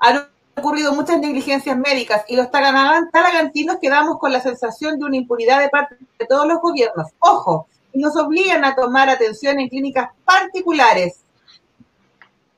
Han 0.00 0.28
ocurrido 0.56 0.92
muchas 0.92 1.18
negligencias 1.18 1.76
médicas 1.76 2.24
y 2.28 2.36
los 2.36 2.48
talagantinos 2.52 3.78
quedamos 3.82 4.18
con 4.18 4.32
la 4.32 4.40
sensación 4.40 5.00
de 5.00 5.04
una 5.04 5.16
impunidad 5.16 5.58
de 5.58 5.68
parte 5.68 5.96
de 6.16 6.26
todos 6.26 6.46
los 6.46 6.60
gobiernos. 6.60 7.08
Ojo, 7.18 7.66
nos 7.92 8.16
obligan 8.16 8.64
a 8.64 8.76
tomar 8.76 9.10
atención 9.10 9.58
en 9.58 9.68
clínicas 9.68 10.10
particulares 10.24 11.24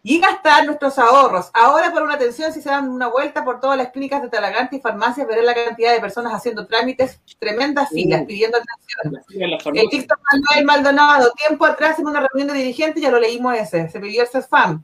y 0.02 0.18
gastar 0.18 0.64
nuestros 0.64 0.98
ahorros. 0.98 1.50
Ahora 1.52 1.92
por 1.92 2.02
una 2.02 2.14
atención, 2.14 2.52
si 2.52 2.62
se 2.62 2.70
dan 2.70 2.88
una 2.88 3.08
vuelta 3.08 3.44
por 3.44 3.60
todas 3.60 3.76
las 3.76 3.90
clínicas 3.90 4.22
de 4.22 4.28
Talagante 4.28 4.76
y 4.76 4.80
farmacias, 4.80 5.26
veré 5.26 5.42
la 5.42 5.54
cantidad 5.54 5.92
de 5.92 6.00
personas 6.00 6.32
haciendo 6.32 6.66
trámites, 6.66 7.20
tremendas 7.38 7.90
filas, 7.90 8.24
pidiendo 8.26 8.58
atención. 8.58 9.76
El 9.76 9.88
TikTok 9.90 10.18
Manuel 10.32 10.64
Maldonado, 10.64 11.32
tiempo 11.32 11.66
atrás 11.66 11.98
en 11.98 12.06
una 12.06 12.20
reunión 12.20 12.48
de 12.48 12.62
dirigentes, 12.62 13.02
ya 13.02 13.10
lo 13.10 13.20
leímos 13.20 13.54
ese, 13.54 13.88
se 13.88 14.00
pidió 14.00 14.22
el 14.22 14.28
CESFAM. 14.28 14.82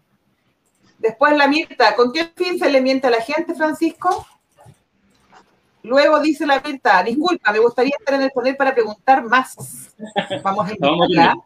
Después 0.99 1.37
la 1.37 1.49
Mirta, 1.49 1.95
¿con 1.95 2.13
qué 2.13 2.31
fin 2.35 2.59
se 2.59 2.71
le 2.71 2.81
miente 2.81 3.07
a 3.07 3.11
la 3.11 3.21
gente, 3.21 3.55
Francisco? 3.55 4.27
Luego 5.83 6.21
dice 6.21 6.47
la 6.47 6.61
Mirta, 6.61 7.03
disculpa, 7.03 7.53
me 7.53 7.59
gustaría 7.59 7.95
estar 7.99 8.15
en 8.15 8.23
el 8.23 8.31
poder 8.33 8.57
para 8.57 8.75
preguntar 8.75 9.23
más. 9.25 9.95
Vamos 10.43 10.67
a 10.67 10.71
invitarla. 10.75 11.37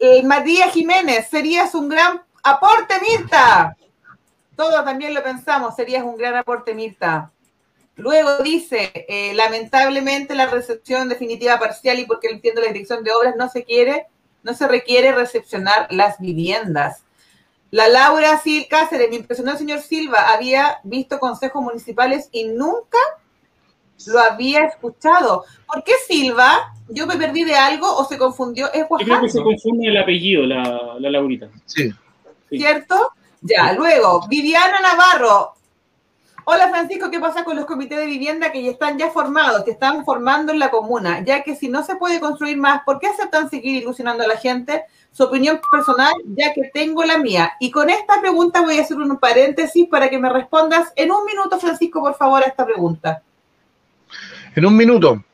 Eh, 0.00 0.22
Matías 0.22 0.72
Jiménez, 0.72 1.28
serías 1.28 1.74
un 1.74 1.88
gran 1.88 2.22
aporte, 2.44 2.94
Mirta. 3.00 3.76
Todos 4.56 4.84
también 4.84 5.14
lo 5.14 5.22
pensamos, 5.22 5.74
serías 5.74 6.04
un 6.04 6.16
gran 6.16 6.36
aporte, 6.36 6.74
Mirta. 6.74 7.32
Luego 7.96 8.38
dice, 8.38 8.92
eh, 9.08 9.34
lamentablemente 9.34 10.34
la 10.34 10.46
recepción 10.46 11.08
definitiva 11.08 11.58
parcial 11.58 11.98
y 11.98 12.06
porque 12.06 12.28
entiendo 12.28 12.60
la 12.60 12.68
dirección 12.68 13.04
de 13.04 13.12
obras 13.12 13.34
no 13.36 13.48
se 13.48 13.64
quiere, 13.64 14.06
no 14.42 14.54
se 14.54 14.68
requiere 14.68 15.12
recepcionar 15.12 15.86
las 15.90 16.18
viviendas. 16.18 17.04
La 17.70 17.88
Laura 17.88 18.38
Sil 18.38 18.66
Cáceres, 18.68 19.10
me 19.10 19.16
impresionó 19.16 19.52
el 19.52 19.58
señor 19.58 19.80
Silva, 19.80 20.32
había 20.32 20.78
visto 20.84 21.18
consejos 21.18 21.62
municipales 21.62 22.28
y 22.30 22.44
nunca 22.44 22.98
lo 24.06 24.20
había 24.20 24.64
escuchado. 24.64 25.44
¿Por 25.66 25.82
qué 25.82 25.92
Silva? 26.06 26.72
¿Yo 26.88 27.06
me 27.06 27.16
perdí 27.16 27.44
de 27.44 27.54
algo 27.54 27.92
o 27.96 28.04
se 28.04 28.18
confundió? 28.18 28.72
¿Es 28.72 28.86
Yo 28.88 28.96
creo 28.96 29.20
que 29.20 29.28
se 29.28 29.42
confunde 29.42 29.88
el 29.88 29.96
apellido, 29.96 30.44
la, 30.44 30.96
la 30.98 31.10
Laurita. 31.10 31.48
Sí. 31.64 31.92
¿Cierto? 32.50 33.12
Ya, 33.40 33.72
luego, 33.72 34.26
Viviana 34.28 34.80
Navarro. 34.80 35.54
Hola 36.46 36.68
Francisco, 36.68 37.10
¿qué 37.10 37.18
pasa 37.20 37.42
con 37.42 37.56
los 37.56 37.64
comités 37.64 37.98
de 37.98 38.04
vivienda 38.04 38.52
que 38.52 38.62
ya 38.62 38.70
están 38.70 38.98
ya 38.98 39.10
formados, 39.10 39.64
que 39.64 39.70
están 39.70 40.04
formando 40.04 40.52
en 40.52 40.58
la 40.58 40.70
comuna? 40.70 41.24
Ya 41.24 41.42
que 41.42 41.56
si 41.56 41.68
no 41.68 41.82
se 41.82 41.96
puede 41.96 42.20
construir 42.20 42.58
más, 42.58 42.82
¿por 42.84 42.98
qué 42.98 43.06
aceptan 43.06 43.48
seguir 43.48 43.82
ilusionando 43.82 44.24
a 44.24 44.26
la 44.26 44.36
gente? 44.36 44.84
Su 45.10 45.24
opinión 45.24 45.58
personal, 45.72 46.12
ya 46.36 46.52
que 46.52 46.70
tengo 46.74 47.02
la 47.02 47.16
mía. 47.16 47.52
Y 47.60 47.70
con 47.70 47.88
esta 47.88 48.20
pregunta 48.20 48.60
voy 48.60 48.78
a 48.78 48.82
hacer 48.82 48.98
un 48.98 49.16
paréntesis 49.16 49.88
para 49.88 50.10
que 50.10 50.18
me 50.18 50.28
respondas 50.28 50.92
en 50.96 51.12
un 51.12 51.24
minuto, 51.24 51.58
Francisco, 51.58 52.00
por 52.00 52.14
favor, 52.14 52.42
a 52.42 52.46
esta 52.46 52.66
pregunta. 52.66 53.22
En 54.54 54.66
un 54.66 54.76
minuto. 54.76 55.24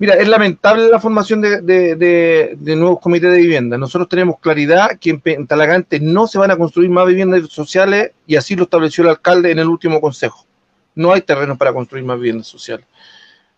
Mira, 0.00 0.14
es 0.14 0.28
lamentable 0.28 0.88
la 0.88 1.00
formación 1.00 1.40
de, 1.40 2.56
nuevos 2.76 3.00
comités 3.00 3.32
de 3.32 3.38
vivienda. 3.38 3.76
Nosotros 3.76 4.08
tenemos 4.08 4.38
claridad 4.38 4.96
que 4.98 5.20
en, 5.24 5.46
Talagante 5.46 5.98
no 5.98 6.28
se 6.28 6.38
van 6.38 6.52
a 6.52 6.56
construir 6.56 6.88
más 6.88 7.06
viviendas 7.06 7.48
sociales 7.48 8.12
y 8.26 8.36
así 8.36 8.54
lo 8.54 8.64
estableció 8.64 9.02
el 9.02 9.10
alcalde 9.10 9.50
en 9.50 9.58
el 9.58 9.66
último 9.66 10.00
consejo. 10.00 10.46
No 10.94 11.12
hay 11.12 11.22
terreno 11.22 11.58
para 11.58 11.72
construir 11.72 12.04
más 12.04 12.16
viviendas 12.16 12.46
sociales. 12.46 12.86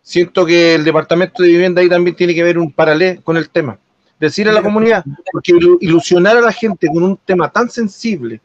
Siento 0.02 0.46
que 0.46 0.74
el 0.74 0.84
departamento 0.84 1.42
de 1.42 1.50
vivienda 1.50 1.82
ahí 1.82 1.90
también 1.90 2.16
tiene 2.16 2.34
que 2.34 2.42
ver 2.42 2.58
un 2.58 2.72
paralelo 2.72 3.20
con 3.22 3.36
el 3.36 3.50
tema. 3.50 3.78
Decir 4.18 4.48
a 4.48 4.52
la 4.52 4.62
comunidad, 4.62 5.04
porque 5.32 5.52
ilusionar 5.80 6.38
a 6.38 6.40
la 6.42 6.52
gente 6.52 6.88
con 6.88 7.02
un 7.02 7.18
tema 7.18 7.50
tan 7.50 7.70
sensible 7.70 8.40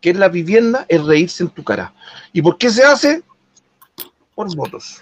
que 0.00 0.10
es 0.10 0.16
la 0.16 0.28
vivienda 0.28 0.86
es 0.88 1.02
reírse 1.02 1.42
en 1.42 1.48
tu 1.48 1.64
cara. 1.64 1.92
¿Y 2.32 2.42
por 2.42 2.58
qué 2.58 2.70
se 2.70 2.84
hace? 2.84 3.22
Por 4.34 4.54
votos. 4.54 5.00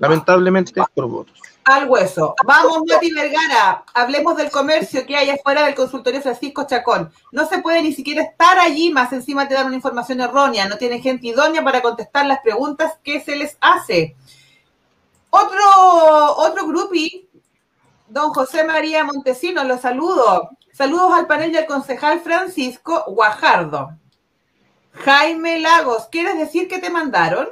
Lamentablemente 0.00 0.82
por 0.94 1.06
votos 1.06 1.40
al 1.64 1.88
hueso. 1.88 2.34
Vamos, 2.44 2.82
Mati 2.88 3.12
Vergara, 3.12 3.84
hablemos 3.94 4.36
del 4.36 4.50
comercio 4.50 5.06
que 5.06 5.16
hay 5.16 5.30
afuera 5.30 5.64
del 5.64 5.74
consultorio 5.74 6.20
Francisco 6.20 6.66
Chacón. 6.66 7.12
No 7.32 7.46
se 7.46 7.58
puede 7.58 7.82
ni 7.82 7.92
siquiera 7.92 8.22
estar 8.22 8.58
allí, 8.58 8.90
más 8.90 9.12
encima 9.12 9.46
te 9.46 9.54
dan 9.54 9.66
una 9.66 9.76
información 9.76 10.20
errónea, 10.20 10.68
no 10.68 10.78
tiene 10.78 11.00
gente 11.00 11.28
idónea 11.28 11.62
para 11.62 11.82
contestar 11.82 12.26
las 12.26 12.40
preguntas 12.40 12.98
que 13.02 13.20
se 13.20 13.36
les 13.36 13.56
hace. 13.60 14.16
Otro, 15.30 15.60
otro 16.36 16.66
grupi, 16.66 17.28
don 18.08 18.30
José 18.30 18.64
María 18.64 19.04
Montesino, 19.04 19.62
lo 19.64 19.78
saludo. 19.78 20.50
Saludos 20.72 21.12
al 21.12 21.26
panel 21.26 21.52
del 21.52 21.66
concejal 21.66 22.20
Francisco 22.20 23.04
Guajardo. 23.08 23.90
Jaime 24.92 25.60
Lagos, 25.60 26.08
¿quieres 26.10 26.36
decir 26.36 26.68
que 26.68 26.78
te 26.78 26.90
mandaron? 26.90 27.48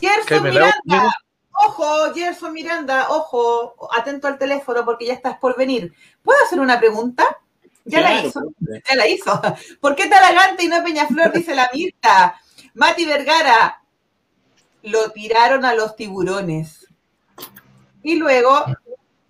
Gerson 0.00 0.42
Miranda, 0.42 1.12
Ojo, 1.52 2.12
Gerson 2.14 2.52
Miranda, 2.52 3.08
ojo, 3.10 3.74
atento 3.96 4.26
al 4.26 4.38
teléfono 4.38 4.84
porque 4.84 5.06
ya 5.06 5.12
estás 5.12 5.38
por 5.38 5.56
venir. 5.56 5.92
¿Puedo 6.22 6.38
hacer 6.44 6.60
una 6.60 6.78
pregunta? 6.78 7.38
Ya 7.84 8.00
la 8.00 8.22
hizo. 8.22 8.40
Ya 8.88 8.96
la 8.96 9.06
hizo. 9.06 9.40
¿Por 9.80 9.94
qué 9.94 10.06
Talagante 10.06 10.64
y 10.64 10.68
no 10.68 10.82
Peñaflor? 10.82 11.32
Dice 11.32 11.54
la 11.54 11.70
Mirta. 11.72 12.40
Mati 12.74 13.04
Vergara. 13.04 13.82
Lo 14.82 15.10
tiraron 15.10 15.64
a 15.64 15.74
los 15.74 15.94
tiburones. 15.94 16.88
Y 18.02 18.16
luego 18.16 18.64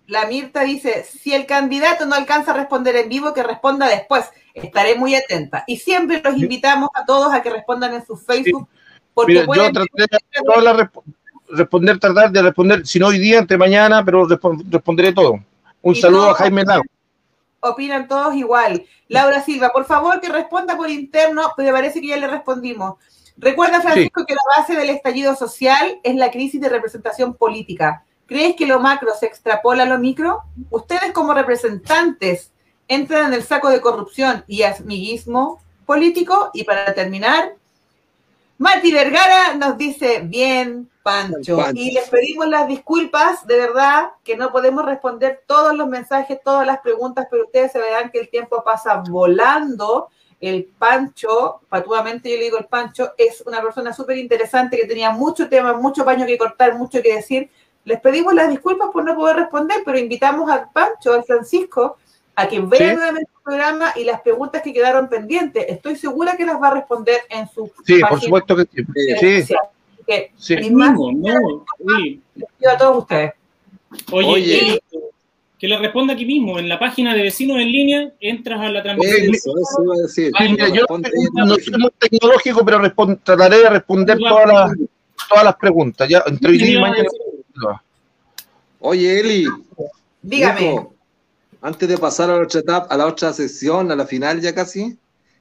la 0.07 0.25
Mirta 0.25 0.61
dice, 0.61 1.03
si 1.03 1.33
el 1.33 1.45
candidato 1.45 2.05
no 2.05 2.15
alcanza 2.15 2.51
a 2.51 2.55
responder 2.55 2.95
en 2.95 3.09
vivo, 3.09 3.33
que 3.33 3.43
responda 3.43 3.87
después. 3.87 4.25
Estaré 4.53 4.95
muy 4.95 5.15
atenta. 5.15 5.63
Y 5.67 5.77
siempre 5.77 6.21
los 6.23 6.37
invitamos 6.37 6.89
a 6.93 7.05
todos 7.05 7.33
a 7.33 7.41
que 7.41 7.49
respondan 7.49 7.93
en 7.93 8.05
su 8.05 8.17
Facebook. 8.17 8.67
Porque 9.13 9.45
yo 9.45 9.71
traté 9.71 10.19
todas 10.45 10.63
las 10.63 10.89
responder, 11.49 11.99
tratar 11.99 12.31
de 12.31 12.41
responder, 12.41 12.85
si 12.85 12.99
no 12.99 13.07
hoy 13.07 13.19
día, 13.19 13.39
entre 13.39 13.57
mañana, 13.57 14.03
pero 14.03 14.27
responderé 14.27 15.13
todo. 15.13 15.39
Un 15.81 15.95
saludo 15.95 16.31
a 16.31 16.35
Jaime 16.35 16.63
Lau. 16.63 16.81
Opinan 17.59 18.07
todos 18.07 18.35
igual. 18.35 18.85
Laura 19.07 19.41
Silva, 19.41 19.69
por 19.69 19.85
favor 19.85 20.19
que 20.19 20.29
responda 20.29 20.75
por 20.75 20.89
interno, 20.89 21.51
me 21.57 21.71
parece 21.71 22.01
que 22.01 22.07
ya 22.07 22.17
le 22.17 22.27
respondimos. 22.27 22.95
Recuerda, 23.37 23.81
Francisco, 23.81 24.25
que 24.25 24.35
la 24.35 24.41
base 24.57 24.75
del 24.75 24.89
estallido 24.89 25.35
social 25.35 25.99
es 26.03 26.15
la 26.15 26.31
crisis 26.31 26.61
de 26.61 26.69
representación 26.69 27.33
política. 27.33 28.03
¿Crees 28.25 28.55
que 28.55 28.67
lo 28.67 28.79
macro 28.79 29.09
se 29.19 29.25
extrapola 29.25 29.83
a 29.83 29.85
lo 29.85 29.99
micro? 29.99 30.41
Ustedes 30.69 31.11
como 31.11 31.33
representantes 31.33 32.51
entran 32.87 33.27
en 33.27 33.33
el 33.33 33.43
saco 33.43 33.69
de 33.69 33.81
corrupción 33.81 34.43
y 34.47 34.63
amiguismo 34.63 35.61
político. 35.85 36.51
Y 36.53 36.63
para 36.63 36.93
terminar, 36.93 37.55
Mati 38.57 38.91
Vergara 38.91 39.55
nos 39.55 39.77
dice, 39.77 40.21
bien, 40.23 40.89
Pancho. 41.03 41.59
Y 41.73 41.91
les 41.91 42.09
pedimos 42.09 42.47
las 42.47 42.67
disculpas, 42.67 43.45
de 43.45 43.57
verdad, 43.57 44.11
que 44.23 44.37
no 44.37 44.51
podemos 44.51 44.85
responder 44.85 45.43
todos 45.45 45.75
los 45.75 45.87
mensajes, 45.87 46.39
todas 46.43 46.65
las 46.65 46.79
preguntas, 46.79 47.27
pero 47.29 47.45
ustedes 47.45 47.71
se 47.71 47.79
verán 47.79 48.09
que 48.09 48.19
el 48.19 48.29
tiempo 48.29 48.63
pasa 48.63 49.03
volando. 49.09 50.09
El 50.39 50.65
Pancho, 50.65 51.61
patuamente 51.69 52.29
yo 52.29 52.37
le 52.37 52.43
digo 52.43 52.57
el 52.57 52.65
Pancho, 52.65 53.11
es 53.17 53.41
una 53.45 53.61
persona 53.61 53.93
súper 53.93 54.17
interesante 54.17 54.77
que 54.77 54.87
tenía 54.87 55.11
mucho 55.11 55.47
tema, 55.47 55.73
mucho 55.73 56.03
paño 56.05 56.25
que 56.25 56.37
cortar, 56.37 56.77
mucho 56.77 57.01
que 57.01 57.15
decir. 57.15 57.49
Les 57.85 57.99
pedimos 57.99 58.33
las 58.33 58.49
disculpas 58.49 58.89
por 58.91 59.03
no 59.03 59.15
poder 59.15 59.37
responder, 59.37 59.81
pero 59.85 59.97
invitamos 59.97 60.49
al 60.49 60.69
Pancho, 60.71 61.13
al 61.13 61.23
Francisco, 61.23 61.97
a 62.35 62.47
que 62.47 62.59
vea 62.59 62.93
nuevamente 62.93 63.31
el 63.31 63.43
programa 63.43 63.93
y 63.95 64.03
las 64.03 64.21
preguntas 64.21 64.61
que 64.61 64.73
quedaron 64.73 65.07
pendientes. 65.07 65.65
Estoy 65.67 65.95
segura 65.95 66.35
que 66.35 66.45
las 66.45 66.61
va 66.61 66.69
a 66.69 66.73
responder 66.75 67.21
en 67.29 67.47
su. 67.47 67.71
Sí, 67.85 68.01
por 68.07 68.19
supuesto 68.19 68.55
que 68.55 68.63
sí. 68.63 69.43
sí. 69.43 69.55
sí. 70.37 70.55
Mismo, 70.57 71.11
no, 71.13 71.65
a 72.71 72.77
todos 72.77 72.99
ustedes. 72.99 73.33
Oye, 74.11 74.81
que 75.59 75.67
le 75.67 75.77
responda 75.77 76.13
aquí 76.13 76.25
mismo, 76.25 76.59
en 76.59 76.67
la 76.67 76.77
página 76.77 77.13
de 77.13 77.21
vecinos 77.21 77.57
en 77.57 77.71
línea, 77.71 78.11
entras 78.19 78.59
a 78.59 78.69
la 78.69 78.83
transmisión. 78.83 79.33
Eso, 79.33 79.53
eso 79.57 79.83
iba 79.83 79.93
a 79.93 79.97
decir. 79.97 80.31
yo 80.73 80.85
no 81.45 81.55
soy 81.55 81.79
muy 81.79 81.91
tecnológico, 81.99 82.65
pero 82.65 82.81
trataré 83.23 83.59
de 83.59 83.69
responder 83.69 84.17
todas 84.17 84.47
las, 84.47 84.71
todas 85.29 85.43
las 85.45 85.55
preguntas. 85.55 86.09
Ya, 86.09 86.23
entre 86.25 86.49
hoy 86.49 86.63
y 86.63 86.77
mañana. 86.79 87.09
Oye, 88.79 89.19
Eli. 89.19 89.47
Dígame 90.21 90.92
antes 91.63 91.87
de 91.87 91.97
pasar 91.97 92.29
a 92.29 92.35
la 92.35 92.43
otra 92.43 92.59
etapa, 92.59 92.93
a 92.93 92.97
la 92.97 93.07
otra 93.07 93.31
sesión, 93.31 93.89
a 93.89 93.95
la 93.95 94.05
final 94.05 94.41
ya 94.41 94.53
casi, 94.53 94.97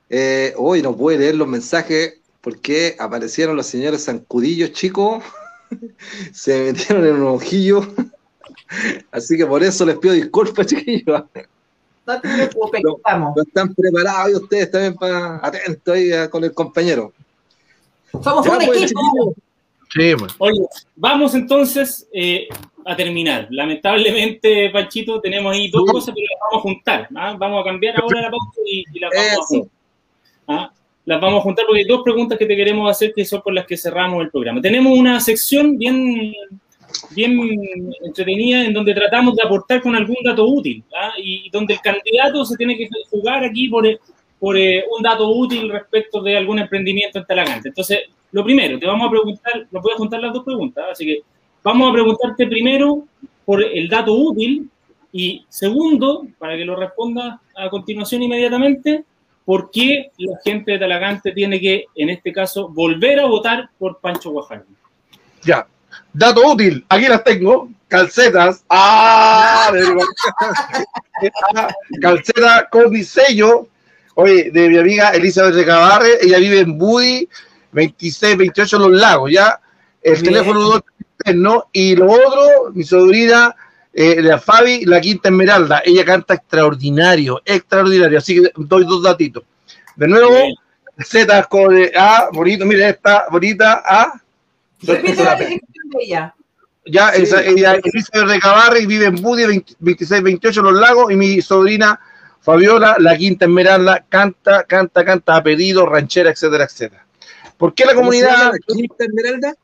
eh, 0.09 0.55
hoy 0.57 0.81
no 0.81 0.97
puede 0.97 1.19
leer 1.19 1.35
los 1.35 1.49
mensajes 1.49 2.20
porque 2.40 2.94
aparecieron 2.99 3.57
los 3.57 3.66
señores 3.66 4.05
zancudillos 4.05 4.73
chicos, 4.73 5.23
se 6.32 6.73
metieron 6.73 7.05
en 7.05 7.15
un 7.16 7.27
ojillo, 7.27 7.85
así 9.11 9.36
que 9.36 9.44
por 9.44 9.65
eso 9.65 9.85
les 9.85 9.99
pido 9.99 10.15
disculpas, 10.15 10.66
chiquillos. 10.69 11.24
No 12.07 12.20
te 12.20 12.28
preocupes, 12.28 12.82
no, 12.85 12.97
estamos. 12.97 13.36
No 13.36 13.43
están 13.43 13.74
preparados 13.74 14.31
y 14.31 14.35
ustedes 14.36 14.70
también 14.70 14.94
para 14.94 15.40
atentos 15.44 15.94
ahí 15.94 16.11
con 16.31 16.44
el 16.44 16.55
compañero. 16.55 17.12
Somos 18.23 18.47
un 18.47 18.59
pues, 18.66 18.82
equipo. 18.82 19.35
Sí, 19.93 20.15
pues. 20.19 20.35
Oye, 20.39 20.66
vamos 20.97 21.35
entonces 21.35 22.07
eh, 22.12 22.49
a 22.85 22.97
terminar. 22.97 23.49
Lamentablemente, 23.51 24.71
Panchito, 24.71 25.21
tenemos 25.21 25.53
ahí 25.53 25.69
dos 25.69 25.91
cosas, 25.91 26.15
pero 26.15 26.27
las 26.31 26.41
vamos 26.41 26.59
a 26.59 26.63
juntar. 26.63 27.09
¿ah? 27.15 27.37
Vamos 27.39 27.61
a 27.61 27.65
cambiar 27.65 28.01
ahora 28.01 28.23
la 28.23 28.31
pausa 28.31 28.61
y, 28.67 28.85
las 28.99 29.11
vamos 29.15 29.33
a 29.33 29.47
juntar. 29.47 29.71
¿ah? 30.49 30.73
Las 31.05 31.21
vamos 31.21 31.41
a 31.41 31.43
juntar 31.43 31.67
porque 31.67 31.81
hay 31.81 31.87
dos 31.87 32.03
preguntas 32.03 32.39
que 32.39 32.47
te 32.47 32.57
queremos 32.57 32.91
hacer 32.91 33.13
que 33.15 33.25
son 33.25 33.41
con 33.41 33.55
las 33.55 33.67
que 33.67 33.77
cerramos 33.77 34.23
el 34.23 34.31
programa. 34.31 34.61
Tenemos 34.61 34.97
una 34.97 35.21
sección 35.21 35.77
bien, 35.77 36.33
bien 37.11 37.39
entretenida 38.05 38.65
en 38.65 38.73
donde 38.73 38.95
tratamos 38.95 39.35
de 39.37 39.43
aportar 39.43 39.83
con 39.83 39.97
algún 39.97 40.19
dato 40.25 40.47
útil 40.47 40.83
¿ah? 40.97 41.13
y 41.19 41.51
donde 41.51 41.75
el 41.75 41.81
candidato 41.81 42.45
se 42.45 42.57
tiene 42.57 42.77
que 42.77 42.89
jugar 43.11 43.45
aquí 43.45 43.69
por, 43.69 43.87
por 44.39 44.57
eh, 44.57 44.85
un 44.97 45.03
dato 45.03 45.29
útil 45.29 45.71
respecto 45.71 46.23
de 46.23 46.37
algún 46.37 46.59
emprendimiento 46.59 47.19
en 47.19 47.25
Talagante. 47.25 47.69
Entonces, 47.69 48.01
lo 48.33 48.43
primero, 48.45 48.79
te 48.79 48.87
vamos 48.87 49.07
a 49.07 49.11
preguntar, 49.11 49.67
nos 49.71 49.83
voy 49.83 49.93
a 49.93 49.97
juntar 49.97 50.21
las 50.21 50.33
dos 50.33 50.43
preguntas, 50.43 50.85
así 50.91 51.05
que 51.05 51.21
vamos 51.63 51.91
a 51.91 51.93
preguntarte 51.93 52.47
primero 52.47 53.05
por 53.45 53.63
el 53.63 53.89
dato 53.89 54.13
útil 54.13 54.71
y 55.13 55.45
segundo, 55.49 56.27
para 56.39 56.57
que 56.57 56.65
lo 56.65 56.75
responda 56.75 57.41
a 57.55 57.69
continuación 57.69 58.23
inmediatamente, 58.23 59.05
¿por 59.45 59.71
qué 59.71 60.11
la 60.17 60.39
gente 60.43 60.73
de 60.73 60.79
Talagante 60.79 61.33
tiene 61.33 61.61
que, 61.61 61.85
en 61.95 62.09
este 62.09 62.33
caso, 62.33 62.69
volver 62.69 63.21
a 63.21 63.27
votar 63.27 63.69
por 63.79 63.99
Pancho 64.01 64.31
Guajardo? 64.31 64.65
Ya, 65.43 65.67
dato 66.13 66.47
útil, 66.51 66.85
aquí 66.89 67.09
las 67.09 67.23
tengo, 67.25 67.69
calcetas, 67.89 68.65
¡ah! 68.71 69.71
calceta 72.01 72.69
con 72.71 72.91
diseño, 72.91 73.67
oye, 74.15 74.51
de 74.51 74.69
mi 74.71 74.79
amiga 74.79 75.11
Elizabeth 75.11 75.55
Recabarre, 75.55 76.19
ella 76.23 76.39
vive 76.39 76.61
en 76.61 76.79
Buddy, 76.79 77.29
26, 77.73 78.39
28 78.39 78.79
Los 78.79 78.93
Lagos, 78.93 79.31
ya, 79.31 79.61
el 80.03 80.23
teléfono 80.23 80.81
no, 81.35 81.69
y 81.73 81.97
lo 81.97 82.11
otro, 82.11 82.73
mi 82.73 82.85
sobrina, 82.85 83.55
eh, 83.93 84.23
la 84.23 84.39
Fabi, 84.39 84.85
la 84.85 85.01
Quinta 85.01 85.28
Esmeralda, 85.28 85.82
ella 85.85 86.05
canta 86.05 86.35
extraordinario, 86.35 87.43
extraordinario, 87.44 88.19
así 88.19 88.40
que 88.40 88.53
doy 88.57 88.85
dos 88.85 89.03
datitos. 89.03 89.44
De 89.97 90.09
nuevo, 90.09 90.35
Z 90.99 91.44
con 91.44 91.77
A, 91.97 92.28
bonito, 92.32 92.65
mire 92.65 92.89
esta, 92.89 93.27
bonita, 93.31 93.82
A. 93.85 94.20
Repite 94.82 95.23
la 95.23 95.36
de 95.36 95.61
ella. 96.01 96.35
Ya, 96.85 97.11
esa, 97.11 97.44
ella 97.44 97.77
es 97.82 98.11
de 98.11 98.39
Cabarre 98.40 98.81
y 98.81 98.86
vive 98.86 99.07
en 99.07 99.16
Budi, 99.16 99.43
2628 99.43 100.62
Los 100.62 100.74
Lagos, 100.74 101.12
y 101.12 101.16
mi 101.16 101.40
sobrina 101.40 102.01
Fabiola, 102.40 102.97
la 102.99 103.16
Quinta 103.16 103.44
Esmeralda, 103.44 104.05
canta, 104.09 104.65
canta, 104.65 105.05
canta 105.05 105.36
a 105.36 105.43
pedido, 105.43 105.86
ranchera, 105.86 106.31
etcétera, 106.31 106.65
etcétera. 106.65 107.07
¿Por 107.57 107.73
qué 107.73 107.85
la 107.85 107.94
comunidad? 107.94 108.53
¿La 108.53 108.74
Quinta 108.74 109.05
Esmeralda? 109.05 109.55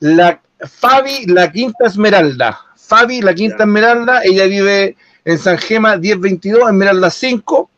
La 0.00 0.42
Fabi, 0.66 1.26
la 1.26 1.50
Quinta 1.50 1.86
Esmeralda. 1.86 2.60
Fabi, 2.76 3.20
la 3.20 3.34
Quinta 3.34 3.64
Esmeralda, 3.64 4.22
ella 4.24 4.46
vive 4.46 4.96
en 5.24 5.38
San 5.38 5.58
Gema 5.58 5.96
1022, 5.96 6.68
Esmeralda 6.68 7.10
5. 7.10 7.70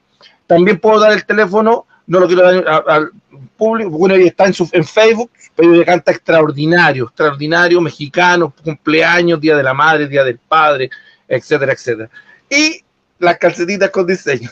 También 0.47 0.79
puedo 0.79 1.01
dar 1.01 1.13
el 1.13 1.25
teléfono, 1.25 1.87
no 2.07 2.21
lo 2.21 2.27
quiero 2.27 2.43
dar 2.43 2.85
al 2.89 3.11
público, 3.57 3.91
bueno, 3.91 4.15
ella 4.15 4.27
está 4.27 4.47
en, 4.47 4.55
su, 4.55 4.69
en 4.73 4.85
Facebook, 4.85 5.31
pero 5.55 5.75
ella 5.75 5.85
canta 5.85 6.13
extraordinario, 6.13 7.05
extraordinario, 7.05 7.81
mexicano, 7.81 8.55
cumpleaños, 8.63 9.41
Día 9.41 9.57
de 9.57 9.63
la 9.63 9.75
Madre, 9.75 10.09
Día 10.09 10.25
del 10.25 10.39
Padre, 10.39 10.91
etcétera, 11.27 11.73
etcétera. 11.73 12.11
Y 12.49 12.83
las 13.19 13.39
calcetitas 13.39 13.91
con 13.91 14.07
diseño. 14.07 14.51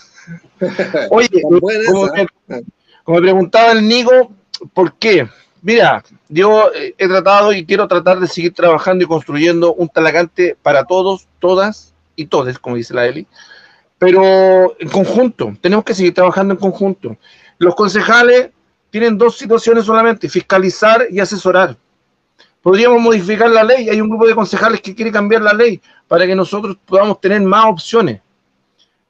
Oye, 1.10 1.42
como, 1.42 1.60
como, 1.60 3.16
me 3.16 3.20
preguntaba 3.20 3.72
el 3.72 3.86
Nigo, 3.86 4.32
¿por 4.72 4.94
qué? 4.94 5.28
Mira, 5.64 6.04
yo 6.28 6.70
eh, 6.74 6.94
he 6.98 7.08
tratado 7.08 7.50
y 7.50 7.64
quiero 7.64 7.88
tratar 7.88 8.20
de 8.20 8.26
seguir 8.26 8.52
trabajando 8.52 9.02
y 9.02 9.06
construyendo 9.06 9.72
un 9.72 9.88
talagante 9.88 10.58
para 10.62 10.84
todos, 10.84 11.26
todas 11.38 11.94
y 12.16 12.26
todes, 12.26 12.58
como 12.58 12.76
dice 12.76 12.92
la 12.92 13.06
Eli, 13.06 13.26
pero 13.98 14.78
en 14.78 14.90
conjunto, 14.90 15.56
tenemos 15.62 15.86
que 15.86 15.94
seguir 15.94 16.12
trabajando 16.12 16.52
en 16.52 16.60
conjunto. 16.60 17.16
Los 17.56 17.74
concejales 17.74 18.50
tienen 18.90 19.16
dos 19.16 19.38
situaciones 19.38 19.86
solamente, 19.86 20.28
fiscalizar 20.28 21.06
y 21.08 21.18
asesorar. 21.18 21.78
Podríamos 22.60 23.00
modificar 23.00 23.48
la 23.48 23.64
ley, 23.64 23.88
hay 23.88 24.02
un 24.02 24.10
grupo 24.10 24.26
de 24.26 24.34
concejales 24.34 24.82
que 24.82 24.94
quiere 24.94 25.10
cambiar 25.10 25.40
la 25.40 25.54
ley 25.54 25.80
para 26.06 26.26
que 26.26 26.34
nosotros 26.34 26.76
podamos 26.84 27.22
tener 27.22 27.40
más 27.40 27.64
opciones. 27.64 28.20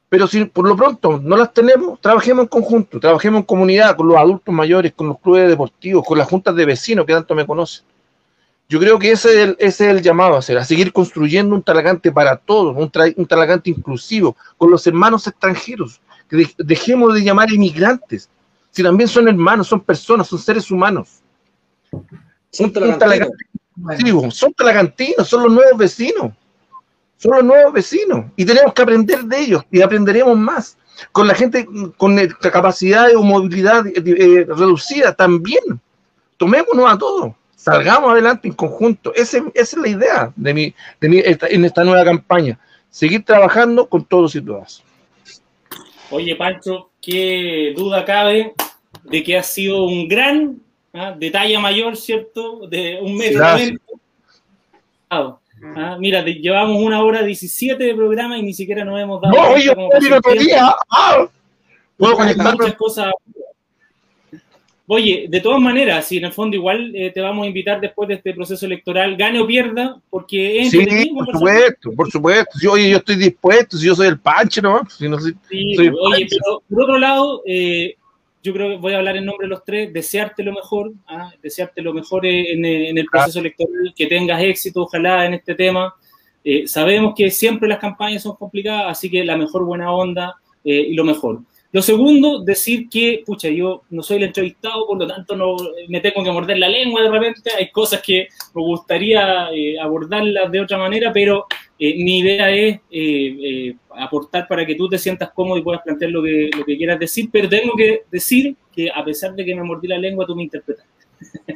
Pero 0.09 0.27
si 0.27 0.45
por 0.45 0.67
lo 0.67 0.75
pronto 0.75 1.19
no 1.21 1.35
las 1.35 1.53
tenemos, 1.53 1.99
trabajemos 1.99 2.43
en 2.43 2.47
conjunto, 2.47 2.99
trabajemos 2.99 3.39
en 3.39 3.45
comunidad, 3.45 3.95
con 3.95 4.07
los 4.07 4.17
adultos 4.17 4.53
mayores, 4.53 4.93
con 4.93 5.07
los 5.07 5.19
clubes 5.19 5.49
deportivos, 5.49 6.05
con 6.05 6.17
las 6.17 6.27
juntas 6.27 6.55
de 6.55 6.65
vecinos 6.65 7.05
que 7.05 7.13
tanto 7.13 7.33
me 7.33 7.45
conocen. 7.45 7.85
Yo 8.67 8.79
creo 8.79 8.97
que 8.97 9.11
ese 9.11 9.29
es 9.29 9.35
el, 9.35 9.55
ese 9.59 9.85
es 9.85 9.97
el 9.97 10.01
llamado 10.01 10.35
a 10.35 10.39
hacer, 10.39 10.57
a 10.57 10.65
seguir 10.65 10.91
construyendo 10.91 11.55
un 11.55 11.61
talagante 11.61 12.11
para 12.11 12.37
todos, 12.37 12.75
un, 12.75 12.91
un 13.15 13.25
talagante 13.25 13.69
inclusivo, 13.69 14.35
con 14.57 14.71
los 14.71 14.85
hermanos 14.87 15.27
extranjeros, 15.27 16.01
que 16.29 16.47
dejemos 16.57 17.13
de 17.13 17.23
llamar 17.23 17.51
inmigrantes, 17.51 18.29
si 18.71 18.83
también 18.83 19.07
son 19.07 19.27
hermanos, 19.27 19.67
son 19.67 19.81
personas, 19.81 20.27
son 20.27 20.39
seres 20.39 20.69
humanos. 20.69 21.21
Son 22.49 22.71
talagantinos, 22.71 24.35
son 24.35 24.53
talagantinos, 24.53 25.27
son 25.27 25.43
los 25.43 25.51
nuevos 25.51 25.77
vecinos 25.77 26.31
son 27.17 27.31
los 27.31 27.43
nuevos 27.43 27.73
vecinos 27.73 28.25
y 28.35 28.45
tenemos 28.45 28.73
que 28.73 28.81
aprender 28.81 29.23
de 29.23 29.39
ellos 29.39 29.63
y 29.71 29.81
aprenderemos 29.81 30.37
más. 30.37 30.77
Con 31.11 31.27
la 31.27 31.35
gente 31.35 31.67
con 31.97 32.17
capacidad 32.51 33.07
de 33.07 33.15
movilidad 33.15 33.85
eh, 33.87 34.45
reducida 34.47 35.13
también. 35.13 35.79
Tomémonos 36.37 36.91
a 36.91 36.97
todos, 36.97 37.33
salgamos 37.55 38.11
adelante 38.11 38.47
en 38.47 38.53
conjunto. 38.53 39.13
esa 39.13 39.43
es 39.53 39.77
la 39.77 39.87
idea 39.87 40.33
de 40.35 40.53
mi, 40.53 40.75
en 41.01 41.65
esta 41.65 41.83
nueva 41.83 42.03
campaña. 42.05 42.59
Seguir 42.89 43.25
trabajando 43.25 43.89
con 43.89 44.05
todos 44.05 44.35
y 44.35 44.41
todas. 44.41 44.81
Oye, 46.11 46.35
Pancho, 46.35 46.91
qué 47.01 47.73
duda 47.75 48.05
cabe 48.05 48.53
de 49.03 49.23
que 49.23 49.37
ha 49.37 49.43
sido 49.43 49.83
un 49.83 50.07
gran 50.07 50.61
¿ah? 50.93 51.13
de 51.17 51.29
talla 51.31 51.59
mayor, 51.59 51.97
¿cierto? 51.97 52.67
De 52.67 52.99
un 53.01 53.17
metro. 53.17 53.43
Ah, 55.75 55.97
mira, 55.99 56.23
llevamos 56.23 56.81
una 56.81 57.03
hora 57.03 57.23
17 57.23 57.83
de 57.83 57.95
programa 57.95 58.37
y 58.37 58.43
ni 58.43 58.53
siquiera 58.53 58.85
nos 58.85 58.99
hemos 58.99 59.21
dado. 59.21 59.35
No, 59.35 59.49
oye, 59.49 59.69
otro 59.69 60.33
día. 60.33 60.75
Ah, 60.89 61.27
puedo 61.97 62.15
conectar 62.15 62.57
muchas 62.57 62.75
cosas. 62.75 63.11
Oye, 64.87 65.25
de 65.27 65.41
todas 65.41 65.59
maneras, 65.59 66.05
si 66.05 66.17
en 66.17 66.25
el 66.25 66.31
fondo 66.31 66.55
igual 66.55 66.95
eh, 66.95 67.09
te 67.11 67.19
vamos 67.19 67.43
a 67.43 67.47
invitar 67.47 67.81
después 67.81 68.07
de 68.07 68.15
este 68.15 68.35
proceso 68.35 68.67
electoral, 68.67 69.15
gane 69.17 69.39
o 69.39 69.47
pierda, 69.47 69.99
porque 70.11 70.61
es 70.61 70.69
Sí, 70.69 71.11
por 71.11 71.25
supuesto, 71.31 71.91
por 71.93 72.11
supuesto. 72.11 72.59
Si, 72.59 72.67
oye, 72.67 72.91
yo 72.91 72.97
estoy 72.97 73.15
dispuesto, 73.15 73.77
si 73.77 73.87
yo 73.87 73.95
soy 73.95 74.07
el 74.07 74.19
panche, 74.19 74.61
¿no? 74.61 74.87
Si 74.87 75.09
no 75.09 75.19
soy, 75.19 75.35
sí, 75.49 75.75
oye, 75.79 76.27
pero 76.29 76.61
por 76.69 76.83
otro 76.83 76.99
lado, 76.99 77.41
eh, 77.47 77.95
yo 78.45 78.53
creo 78.53 78.69
que 78.69 78.77
voy 78.77 78.93
a 78.93 78.97
hablar 78.97 79.17
en 79.17 79.25
nombre 79.25 79.47
de 79.47 79.49
los 79.49 79.63
tres, 79.65 79.91
desearte 79.91 80.43
lo 80.43 80.53
mejor, 80.53 80.93
¿ah? 81.07 81.31
desearte 81.41 81.81
lo 81.81 81.95
mejor 81.95 82.27
en, 82.27 82.63
el 82.63 83.05
proceso 83.07 83.39
electoral, 83.39 83.91
que 83.95 84.05
tengas 84.05 84.39
éxito, 84.43 84.83
ojalá, 84.83 85.25
en 85.25 85.33
este 85.33 85.55
tema. 85.55 85.95
Eh, 86.43 86.67
sabemos 86.67 87.15
que 87.17 87.31
siempre 87.31 87.67
las 87.67 87.79
campañas 87.79 88.21
son 88.21 88.35
complicadas, 88.35 88.85
así 88.91 89.09
que 89.09 89.25
la 89.25 89.35
mejor 89.35 89.65
buena 89.65 89.91
onda 89.91 90.35
eh, 90.63 90.85
y 90.89 90.93
lo 90.93 91.03
mejor. 91.03 91.39
Lo 91.71 91.81
segundo, 91.81 92.43
decir 92.43 92.87
que, 92.87 93.23
pucha, 93.25 93.49
yo 93.49 93.81
no 93.89 94.03
soy 94.03 94.17
el 94.17 94.25
entrevistado, 94.25 94.85
por 94.85 94.99
lo 94.99 95.07
tanto 95.07 95.35
no 95.35 95.57
me 95.89 95.99
tengo 95.99 96.23
que 96.23 96.31
morder 96.31 96.59
la 96.59 96.69
lengua 96.69 97.01
de 97.01 97.09
repente. 97.09 97.49
Hay 97.57 97.71
cosas 97.71 97.99
que 98.03 98.27
me 98.53 98.61
gustaría 98.61 99.49
eh, 99.51 99.79
abordarlas 99.79 100.51
de 100.51 100.61
otra 100.61 100.77
manera, 100.77 101.11
pero 101.11 101.47
eh, 101.77 102.03
mi 102.03 102.19
idea 102.19 102.49
es 102.51 102.79
eh, 102.89 103.75
aportar 103.97 104.47
para 104.47 104.65
que 104.65 104.75
tú 104.75 104.87
te 104.87 104.97
sientas 104.97 105.31
cómodo 105.33 105.57
y 105.57 105.63
puedas 105.63 105.81
plantear 105.81 106.11
lo 106.11 106.23
que, 106.23 106.49
lo 106.57 106.65
que 106.65 106.77
quieras 106.77 106.99
decir, 106.99 107.29
pero 107.31 107.49
tengo 107.49 107.73
que 107.75 108.03
decir 108.11 108.55
que 108.71 108.89
a 108.89 109.03
pesar 109.03 109.33
de 109.35 109.43
que 109.43 109.55
me 109.55 109.63
mordí 109.63 109.87
la 109.87 109.97
lengua, 109.97 110.25
tú 110.25 110.35
me 110.35 110.43
interpretaste. 110.43 110.89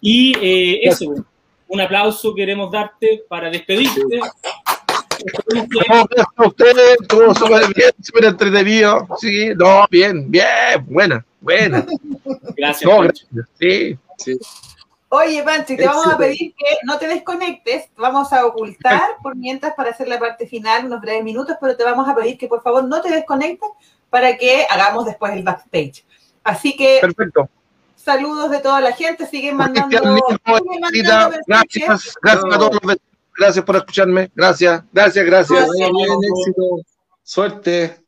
y 0.00 0.32
eso, 0.86 1.14
un 1.68 1.80
aplauso 1.80 2.34
queremos 2.34 2.70
darte 2.70 3.24
para 3.28 3.50
despedirte. 3.50 4.20
No, 5.88 6.46
ustedes, 6.46 6.96
todo 7.08 7.34
súper 7.34 7.74
bien, 7.74 7.90
súper 8.02 8.24
entretenido. 8.26 9.06
Sí, 9.18 9.50
no, 9.56 9.86
bien, 9.90 10.30
bien, 10.30 10.84
buena, 10.86 11.24
buena. 11.40 11.86
Gracias. 12.56 13.26
Sí. 13.58 13.96
sí. 14.18 14.38
Oye, 15.14 15.42
Panchi, 15.42 15.76
te 15.76 15.86
vamos 15.86 16.06
a 16.06 16.16
pedir 16.16 16.54
que 16.54 16.78
no 16.84 16.98
te 16.98 17.06
desconectes, 17.06 17.90
vamos 17.98 18.32
a 18.32 18.46
ocultar 18.46 19.16
por 19.22 19.36
mientras 19.36 19.74
para 19.74 19.90
hacer 19.90 20.08
la 20.08 20.18
parte 20.18 20.46
final, 20.46 20.86
unos 20.86 21.02
breves 21.02 21.22
minutos, 21.22 21.58
pero 21.60 21.76
te 21.76 21.84
vamos 21.84 22.08
a 22.08 22.14
pedir 22.14 22.38
que 22.38 22.48
por 22.48 22.62
favor 22.62 22.82
no 22.84 23.02
te 23.02 23.10
desconectes 23.10 23.68
para 24.08 24.38
que 24.38 24.66
hagamos 24.70 25.04
después 25.04 25.34
el 25.34 25.42
backstage. 25.42 26.06
Así 26.42 26.74
que 26.74 26.96
Perfecto. 27.02 27.46
saludos 27.94 28.50
de 28.50 28.60
toda 28.60 28.80
la 28.80 28.92
gente, 28.92 29.26
siguen 29.26 29.56
mandando, 29.56 30.18
gracias, 31.46 32.14
gracias 32.22 32.54
a 32.54 32.58
todos 32.58 32.78
los 32.82 32.96
Gracias 33.38 33.64
por 33.66 33.76
escucharme. 33.76 34.30
Gracias, 34.34 34.82
gracias, 34.92 35.26
gracias. 35.26 35.68
Suerte. 37.22 38.02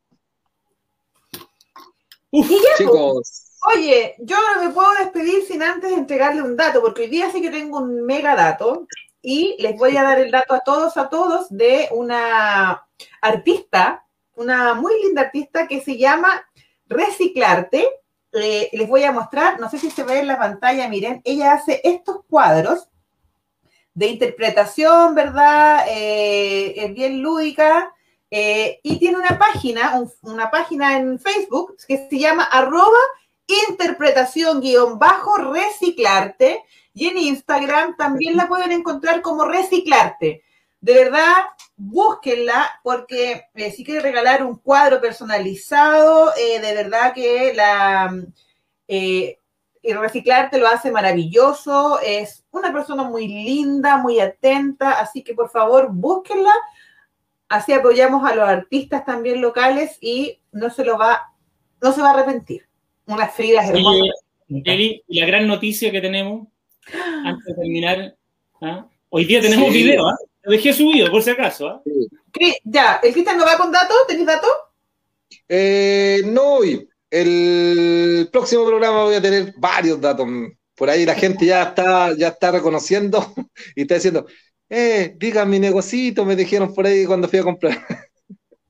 chicos. 2.79 3.44
Oye, 3.67 4.15
yo 4.19 4.37
no 4.55 4.63
me 4.63 4.75
puedo 4.75 4.91
despedir 5.01 5.43
sin 5.45 5.63
antes 5.63 5.91
entregarle 5.91 6.43
un 6.43 6.55
dato, 6.55 6.83
porque 6.83 7.03
hoy 7.03 7.09
día 7.09 7.31
sí 7.31 7.41
que 7.41 7.51
tengo 7.51 7.79
un 7.79 8.05
mega 8.05 8.37
dato 8.37 8.87
y 9.23 9.57
les 9.59 9.79
voy 9.79 9.97
a 9.97 10.03
dar 10.03 10.21
el 10.21 10.31
dato 10.31 10.55
a 10.55 10.61
todos, 10.61 10.99
a 10.99 11.09
todos, 11.09 11.47
de 11.49 11.89
una 11.93 12.87
artista, 13.23 14.05
una 14.37 14.75
muy 14.75 15.03
linda 15.03 15.23
artista 15.23 15.67
que 15.67 15.81
se 15.81 15.97
llama 15.97 16.47
Reciclarte. 16.89 17.89
Eh, 18.33 18.69
les 18.73 18.87
voy 18.87 19.05
a 19.05 19.13
mostrar, 19.13 19.59
no 19.59 19.71
sé 19.71 19.79
si 19.79 19.91
se 19.91 20.03
ve 20.03 20.19
en 20.19 20.27
la 20.27 20.39
pantalla, 20.39 20.89
miren, 20.89 21.23
ella 21.25 21.55
hace 21.55 21.81
estos 21.85 22.19
cuadros 22.29 22.91
de 23.95 24.09
interpretación, 24.09 25.15
¿verdad? 25.15 25.87
Eh, 25.89 26.75
es 26.77 26.93
bien 26.93 27.23
lúdica. 27.23 27.95
Eh, 28.31 28.81
y 28.83 28.99
tiene 28.99 29.17
una 29.17 29.39
página, 29.39 30.03
una 30.23 30.51
página 30.51 30.99
en 30.99 31.19
Facebook 31.19 31.77
que 31.87 32.09
se 32.11 32.19
llama 32.19 32.43
arroba 32.43 32.99
interpretación 33.47 34.61
guion 34.61 34.99
bajo 34.99 35.37
reciclarte. 35.37 36.63
Y 36.93 37.09
en 37.09 37.19
Instagram 37.19 37.97
también 37.97 38.37
la 38.37 38.49
pueden 38.49 38.71
encontrar 38.73 39.21
como 39.21 39.45
reciclarte. 39.45 40.45
De 40.81 40.95
verdad, 40.95 41.35
búsquenla 41.77 42.81
porque 42.83 43.47
eh, 43.55 43.71
si 43.73 43.85
quieren 43.85 44.03
regalar 44.03 44.45
un 44.45 44.59
cuadro 44.59 45.01
personalizado, 45.01 46.33
eh, 46.37 46.61
de 46.61 46.75
verdad 46.75 47.13
que 47.15 47.53
la 47.55 48.15
reciclarte 49.83 50.59
lo 50.59 50.69
hace 50.69 50.91
maravilloso. 50.91 51.99
Es 52.01 52.45
una 52.51 52.73
persona 52.73 53.03
muy 53.03 53.27
linda, 53.27 53.97
muy 53.97 54.21
atenta, 54.21 54.93
así 54.93 55.23
que 55.25 55.35
por 55.35 55.51
favor 55.51 55.89
búsquenla 55.91 56.53
Así 57.49 57.73
apoyamos 57.73 58.29
a 58.29 58.35
los 58.35 58.49
artistas 58.49 59.05
también 59.05 59.41
locales 59.41 59.99
y 60.01 60.41
no 60.51 60.71
se 60.71 60.85
lo 60.85 60.99
va, 60.99 61.35
no 61.81 61.93
se 61.93 62.01
va 62.01 62.11
a 62.11 62.15
arrepentir. 62.15 62.69
Unas 63.07 63.35
feridas 63.35 63.69
hermosas. 63.69 64.09
y 64.49 65.21
la 65.21 65.27
gran 65.27 65.47
noticia 65.47 65.91
que 65.91 66.01
tenemos, 66.01 66.49
antes 67.25 67.45
de 67.47 67.55
terminar, 67.55 68.17
¿ah? 68.61 68.89
hoy 69.11 69.25
día 69.25 69.41
tenemos 69.41 69.73
video, 69.73 70.07
¿ah? 70.09 70.17
lo 70.43 70.53
dejé 70.53 70.73
subido 70.73 71.11
por 71.11 71.23
si 71.23 71.31
acaso. 71.31 71.69
¿ah? 71.69 71.83
Ya, 72.65 73.01
¿el 73.03 73.13
Cristian 73.13 73.39
no 73.39 73.45
va 73.45 73.57
con 73.57 73.71
datos? 73.71 73.97
¿Tenéis 74.09 74.27
datos? 74.27 74.51
Eh, 75.49 76.23
no 76.27 76.55
hoy. 76.55 76.89
El 77.11 78.29
próximo 78.33 78.67
programa 78.67 79.05
voy 79.05 79.15
a 79.15 79.23
tener 79.23 79.55
varios 79.57 80.01
datos. 80.01 80.27
Por 80.75 80.91
ahí 80.91 81.05
la 81.07 81.15
gente 81.15 81.47
ya 81.47 81.63
está, 81.63 82.13
ya 82.17 82.29
está 82.29 82.51
reconociendo 82.51 83.25
y 83.77 83.83
está 83.83 83.95
diciendo, 83.95 84.27
eh, 84.69 85.15
digan 85.17 85.49
mi 85.49 85.61
negocito, 85.61 86.25
me 86.25 86.35
dijeron 86.35 86.75
por 86.75 86.87
ahí 86.87 87.07
cuando 87.07 87.29
fui 87.29 87.39
a 87.39 87.45
comprar. 87.45 87.87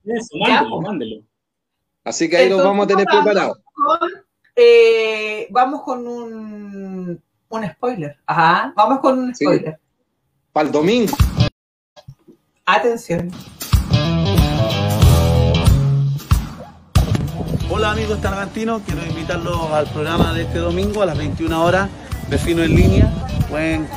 Eso, 0.04 0.36
mándelo, 0.38 0.80
mándelo. 0.82 1.22
Así 2.04 2.28
que 2.28 2.36
ahí 2.36 2.50
lo 2.50 2.58
vamos 2.58 2.84
a 2.84 2.88
tener 2.88 3.06
preparado. 3.06 3.56
Eh, 4.56 5.48
vamos 5.50 5.82
con 5.82 6.06
un, 6.06 7.22
un 7.48 7.68
spoiler. 7.68 8.16
Ajá, 8.26 8.72
vamos 8.76 9.00
con 9.00 9.18
un 9.18 9.34
spoiler. 9.34 9.78
Para 10.52 10.66
el 10.66 10.72
domingo. 10.72 11.16
Atención. 12.64 13.30
Hola 17.70 17.90
amigos 17.90 18.20
targantinos, 18.20 18.82
quiero 18.86 19.04
invitarlos 19.04 19.70
al 19.72 19.86
programa 19.86 20.32
de 20.32 20.42
este 20.42 20.58
domingo 20.58 21.02
a 21.02 21.06
las 21.06 21.18
21 21.18 21.64
horas, 21.64 21.90
Vecino 22.30 22.62
en 22.62 22.76
línea 22.76 23.24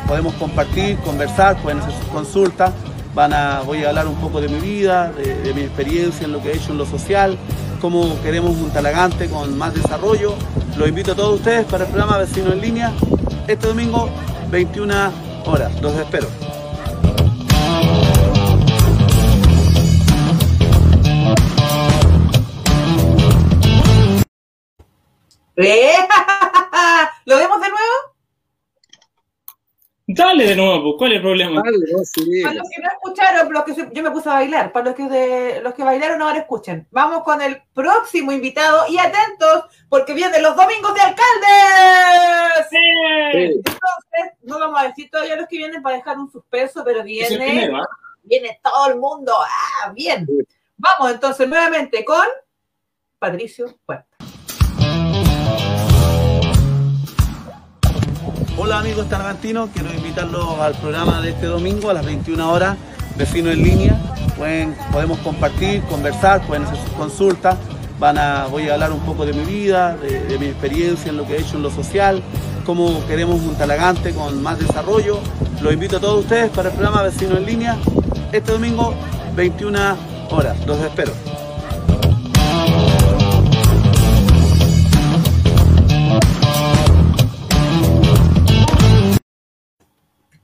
podemos 0.07 0.33
compartir, 0.35 0.97
conversar, 0.97 1.57
pueden 1.61 1.79
hacer 1.79 1.93
sus 1.93 2.07
consultas. 2.09 2.71
Van 3.15 3.33
a, 3.33 3.61
voy 3.61 3.83
a 3.83 3.89
hablar 3.89 4.07
un 4.07 4.15
poco 4.15 4.39
de 4.39 4.47
mi 4.47 4.59
vida, 4.59 5.11
de, 5.11 5.53
mi 5.53 5.61
experiencia 5.61 6.25
en 6.25 6.31
lo 6.31 6.41
que 6.41 6.51
he 6.51 6.57
hecho 6.57 6.71
en 6.71 6.77
lo 6.77 6.85
social, 6.85 7.37
cómo 7.79 8.21
queremos 8.21 8.51
un 8.51 8.71
talagante 8.71 9.27
con 9.29 9.57
más 9.57 9.73
desarrollo. 9.73 10.35
Los 10.77 10.87
invito 10.87 11.13
a 11.13 11.15
todos 11.15 11.35
ustedes 11.39 11.65
para 11.65 11.85
el 11.85 11.89
programa 11.89 12.17
Vecino 12.17 12.51
en 12.51 12.61
Línea 12.61 12.93
este 13.47 13.67
domingo, 13.67 14.09
21 14.49 14.93
horas. 15.45 15.81
Los 15.81 15.95
espero. 15.95 16.27
¿Lo 27.25 27.37
vemos 27.37 27.61
de 27.61 27.69
nuevo? 27.69 28.16
Dale 30.09 30.45
de 30.45 30.55
nuevo, 30.55 30.83
pues, 30.83 30.95
¿cuál 30.99 31.11
es 31.11 31.15
el 31.17 31.21
problema? 31.21 31.61
Para 31.61 31.71
los 31.73 32.11
que 32.13 32.81
no 32.81 32.89
escucharon, 32.93 33.51
los 33.51 33.63
que 33.65 33.75
yo 33.91 34.03
me 34.03 34.11
puse 34.11 34.29
a 34.29 34.35
bailar, 34.35 34.71
para 34.71 34.85
los 34.85 34.95
que, 34.95 35.03
de, 35.03 35.61
los 35.61 35.73
que 35.73 35.83
bailaron 35.83 36.21
ahora 36.21 36.39
escuchen. 36.39 36.87
Vamos 36.91 37.23
con 37.23 37.41
el 37.41 37.61
próximo 37.73 38.31
invitado 38.31 38.85
y 38.87 38.97
atentos, 38.97 39.65
porque 39.89 40.13
vienen 40.13 40.41
los 40.41 40.55
domingos 40.55 40.93
de 40.93 41.01
alcaldes. 41.01 42.67
Sí. 42.69 42.77
Entonces, 43.33 44.37
no 44.43 44.59
vamos 44.59 44.79
a 44.79 44.87
decir 44.87 45.09
todavía 45.11 45.35
los 45.35 45.47
que 45.49 45.57
vienen 45.57 45.81
para 45.81 45.97
dejar 45.97 46.17
un 46.17 46.31
suspenso, 46.31 46.85
pero 46.85 47.03
viene, 47.03 47.69
¿ah? 47.75 47.85
viene 48.23 48.61
todo 48.63 48.89
el 48.89 48.97
mundo. 48.97 49.33
Ah, 49.37 49.91
bien. 49.91 50.25
Vamos 50.77 51.11
entonces 51.11 51.49
nuevamente 51.49 52.05
con 52.05 52.25
Patricio 53.19 53.77
Puerta. 53.85 54.16
Hola 58.59 58.79
amigos 58.79 59.07
targantinos, 59.07 59.69
quiero 59.71 59.93
invitarlos 59.93 60.59
al 60.59 60.73
programa 60.73 61.21
de 61.21 61.29
este 61.29 61.45
domingo 61.45 61.91
a 61.91 61.93
las 61.93 62.03
21 62.03 62.51
horas, 62.51 62.75
Vecino 63.15 63.51
en 63.51 63.61
línea. 63.61 64.01
Pueden, 64.35 64.75
podemos 64.91 65.19
compartir, 65.19 65.83
conversar, 65.83 66.41
pueden 66.47 66.63
hacer 66.63 66.77
sus 66.77 66.89
consultas. 66.93 67.55
Van 67.99 68.17
a, 68.17 68.47
voy 68.47 68.67
a 68.67 68.73
hablar 68.73 68.91
un 68.91 69.01
poco 69.01 69.27
de 69.27 69.33
mi 69.33 69.45
vida, 69.45 69.95
de, 69.97 70.39
mi 70.39 70.47
experiencia 70.47 71.11
en 71.11 71.17
lo 71.17 71.27
que 71.27 71.35
he 71.35 71.41
hecho 71.41 71.57
en 71.57 71.61
lo 71.61 71.69
social, 71.69 72.23
cómo 72.65 73.05
queremos 73.05 73.39
un 73.41 73.53
talagante 73.55 74.11
con 74.15 74.41
más 74.41 74.57
desarrollo. 74.57 75.19
Los 75.61 75.71
invito 75.71 75.97
a 75.97 75.99
todos 75.99 76.21
ustedes 76.21 76.49
para 76.49 76.69
el 76.69 76.75
programa 76.75 77.03
Vecino 77.03 77.37
en 77.37 77.45
línea 77.45 77.77
este 78.31 78.51
domingo 78.53 78.95
21 79.35 79.79
horas. 80.31 80.57
Los 80.65 80.79
espero. 80.79 81.13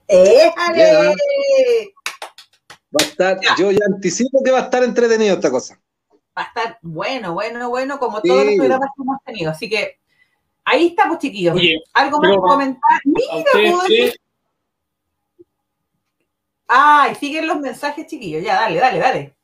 ¡Éjale! 0.08 1.14
Va 2.96 3.00
a 3.00 3.04
estar, 3.04 3.40
yo 3.58 3.70
ya 3.70 3.84
anticipo 3.86 4.42
que 4.44 4.50
va 4.50 4.60
a 4.60 4.62
estar 4.62 4.84
entretenido 4.84 5.34
esta 5.34 5.50
cosa. 5.50 5.80
Va 6.36 6.42
a 6.42 6.44
estar 6.44 6.78
bueno, 6.82 7.34
bueno, 7.34 7.68
bueno, 7.68 7.98
como 7.98 8.20
todos 8.20 8.44
los 8.44 8.54
programas 8.56 8.88
que 8.96 9.02
hemos 9.02 9.22
tenido. 9.24 9.50
Así 9.50 9.68
que 9.68 9.98
ahí 10.64 10.88
estamos, 10.88 11.18
chiquillos. 11.18 11.58
¿Algo 11.92 12.20
más 12.20 12.30
que 12.32 12.38
comentar? 12.38 13.00
Mira, 13.04 13.88
decir. 13.88 14.14
Ay, 16.66 17.14
siguen 17.16 17.46
los 17.46 17.60
mensajes, 17.60 18.06
chiquillos. 18.06 18.42
Ya, 18.42 18.54
dale, 18.54 18.78
dale, 18.78 18.98
dale. 18.98 19.34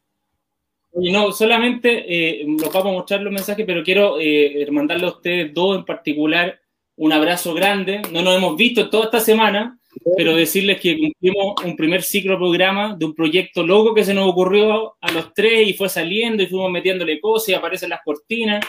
Oye, 0.93 1.13
no, 1.13 1.31
solamente 1.33 2.05
eh, 2.09 2.45
los 2.47 2.73
vamos 2.73 2.93
a 2.93 2.97
mostrar 2.97 3.21
los 3.21 3.33
mensajes, 3.33 3.65
pero 3.67 3.85
quiero 3.85 4.17
eh, 4.21 4.67
mandarle 4.71 5.07
a 5.07 5.11
ustedes 5.11 5.55
dos 5.55 5.77
en 5.77 5.85
particular 5.85 6.61
un 6.97 7.13
abrazo 7.13 7.55
grande. 7.55 8.03
No 8.13 8.23
nos 8.23 8.37
hemos 8.37 8.57
visto 8.57 8.91
toda 8.91 9.05
esta 9.05 9.21
semana, 9.21 9.80
pero 10.17 10.35
decirles 10.35 10.81
que 10.81 10.97
cumplimos 10.99 11.55
un 11.65 11.77
primer 11.77 12.03
ciclo 12.03 12.39
programa 12.39 12.95
de 12.97 13.05
un 13.05 13.15
proyecto 13.15 13.67
loco 13.67 13.95
que 13.95 14.05
se 14.05 14.15
nos 14.15 14.29
ocurrió 14.29 14.97
a 15.01 15.11
los 15.11 15.35
tres 15.35 15.69
y 15.69 15.75
fue 15.75 15.89
saliendo 15.89 16.43
y 16.43 16.47
fuimos 16.47 16.71
metiéndole 16.71 17.21
cosas 17.21 17.51
y 17.51 17.55
aparecen 17.55 17.91
las 17.91 18.03
cortinas. 18.05 18.65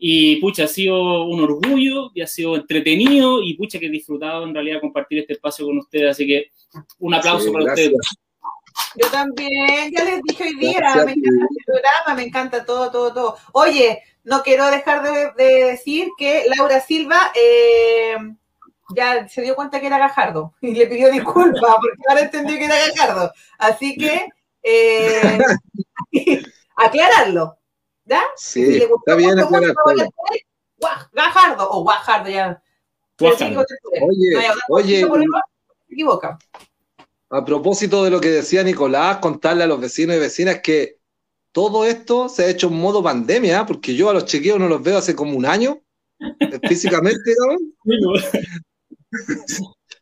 Y 0.00 0.36
pucha, 0.36 0.64
ha 0.64 0.68
sido 0.68 1.24
un 1.24 1.40
orgullo 1.40 2.10
y 2.14 2.20
ha 2.20 2.26
sido 2.26 2.54
entretenido 2.54 3.42
y 3.42 3.54
pucha 3.54 3.80
que 3.80 3.86
he 3.86 3.90
disfrutado 3.90 4.44
en 4.44 4.54
realidad 4.54 4.80
compartir 4.80 5.18
este 5.18 5.32
espacio 5.32 5.66
con 5.66 5.78
ustedes. 5.78 6.10
Así 6.10 6.26
que 6.26 6.52
un 7.00 7.14
aplauso 7.14 7.52
para 7.52 7.64
ustedes. 7.64 7.92
Yo 8.94 9.10
también, 9.10 9.90
ya 9.90 10.04
les 10.04 10.22
dije 10.22 10.44
hoy 10.44 10.54
día, 10.56 10.80
me 11.04 11.12
encanta 11.12 11.46
el 11.50 11.64
programa, 11.66 12.14
me 12.14 12.22
encanta 12.22 12.64
todo, 12.64 12.90
todo, 12.92 13.12
todo. 13.12 13.36
Oye, 13.52 14.02
no 14.22 14.42
quiero 14.42 14.70
dejar 14.70 15.02
de, 15.36 15.44
decir 15.64 16.08
que 16.16 16.44
Laura 16.56 16.80
Silva 16.80 17.32
eh, 17.34 18.16
ya 18.94 19.28
se 19.28 19.42
dio 19.42 19.54
cuenta 19.54 19.80
que 19.80 19.86
era 19.86 19.98
Gajardo 19.98 20.54
y 20.60 20.74
le 20.74 20.86
pidió 20.86 21.10
disculpas 21.10 21.76
porque 21.76 22.02
ahora 22.08 22.20
entendió 22.22 22.56
que 22.56 22.64
era 22.64 22.74
Gajardo. 22.88 23.32
Así 23.58 23.96
que 23.96 24.28
eh, 24.62 25.38
aclararlo. 26.76 27.58
¿Ya? 28.04 28.22
Sí, 28.36 28.82
está 28.82 29.14
bien 29.16 29.38
aclarar. 29.38 29.74
Gajardo 31.12 31.68
o 31.70 31.82
Guajardo 31.82 32.30
ya. 32.30 32.62
Oye, 33.20 33.56
oye, 34.68 35.00
se 35.00 35.94
equivoca. 35.94 36.38
A 37.30 37.44
propósito 37.44 38.04
de 38.04 38.10
lo 38.10 38.20
que 38.20 38.30
decía 38.30 38.62
Nicolás, 38.62 39.18
contarle 39.18 39.64
a 39.64 39.66
los 39.66 39.80
vecinos 39.80 40.16
y 40.16 40.20
vecinas 40.20 40.60
que 40.60 40.98
todo 41.52 41.84
esto 41.84 42.28
se 42.28 42.44
ha 42.44 42.48
hecho 42.48 42.68
en 42.68 42.74
modo 42.74 43.02
pandemia, 43.02 43.66
porque 43.66 43.94
yo 43.94 44.08
a 44.08 44.14
los 44.14 44.24
chiquillos 44.24 44.58
no 44.58 44.68
los 44.68 44.82
veo 44.82 44.98
hace 44.98 45.14
como 45.14 45.36
un 45.36 45.44
año, 45.44 45.80
físicamente, 46.68 47.34
¿no? 47.38 48.12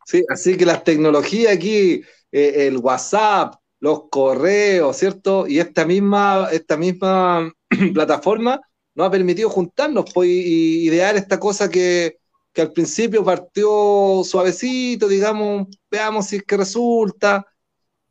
Sí, 0.05 0.23
así 0.29 0.55
que 0.57 0.65
las 0.65 0.83
tecnologías 0.83 1.53
aquí, 1.53 2.01
eh, 2.31 2.67
el 2.67 2.77
WhatsApp, 2.77 3.55
los 3.79 4.09
correos, 4.09 4.97
¿cierto? 4.97 5.47
Y 5.47 5.59
esta 5.59 5.85
misma, 5.85 6.49
esta 6.51 6.77
misma 6.77 7.51
plataforma 7.93 8.61
nos 8.95 9.07
ha 9.07 9.11
permitido 9.11 9.49
juntarnos 9.49 10.05
pues, 10.13 10.29
y 10.29 10.87
idear 10.87 11.15
esta 11.15 11.39
cosa 11.39 11.69
que, 11.69 12.17
que 12.53 12.61
al 12.61 12.71
principio 12.73 13.23
partió 13.23 14.23
suavecito, 14.23 15.07
digamos, 15.07 15.67
veamos 15.91 16.27
si 16.27 16.37
es 16.37 16.43
que 16.43 16.57
resulta, 16.57 17.45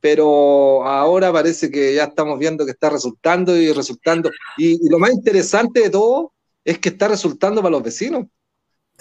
pero 0.01 0.85
ahora 0.87 1.33
parece 1.33 1.71
que 1.71 1.95
ya 1.95 2.05
estamos 2.05 2.39
viendo 2.39 2.65
que 2.65 2.73
está 2.73 2.91
resultando 2.91 3.57
y 3.57 3.73
resultando. 3.73 4.31
y 4.57 4.89
lo 4.89 4.99
más 4.99 5.11
interesante 5.13 5.81
de 5.81 5.91
todo 5.91 6.33
es 6.65 6.79
que 6.79 6.91
está 6.91 7.09
resultando 7.09 7.63
para 7.63 7.73
los 7.73 7.83
vecinos. 7.83 8.27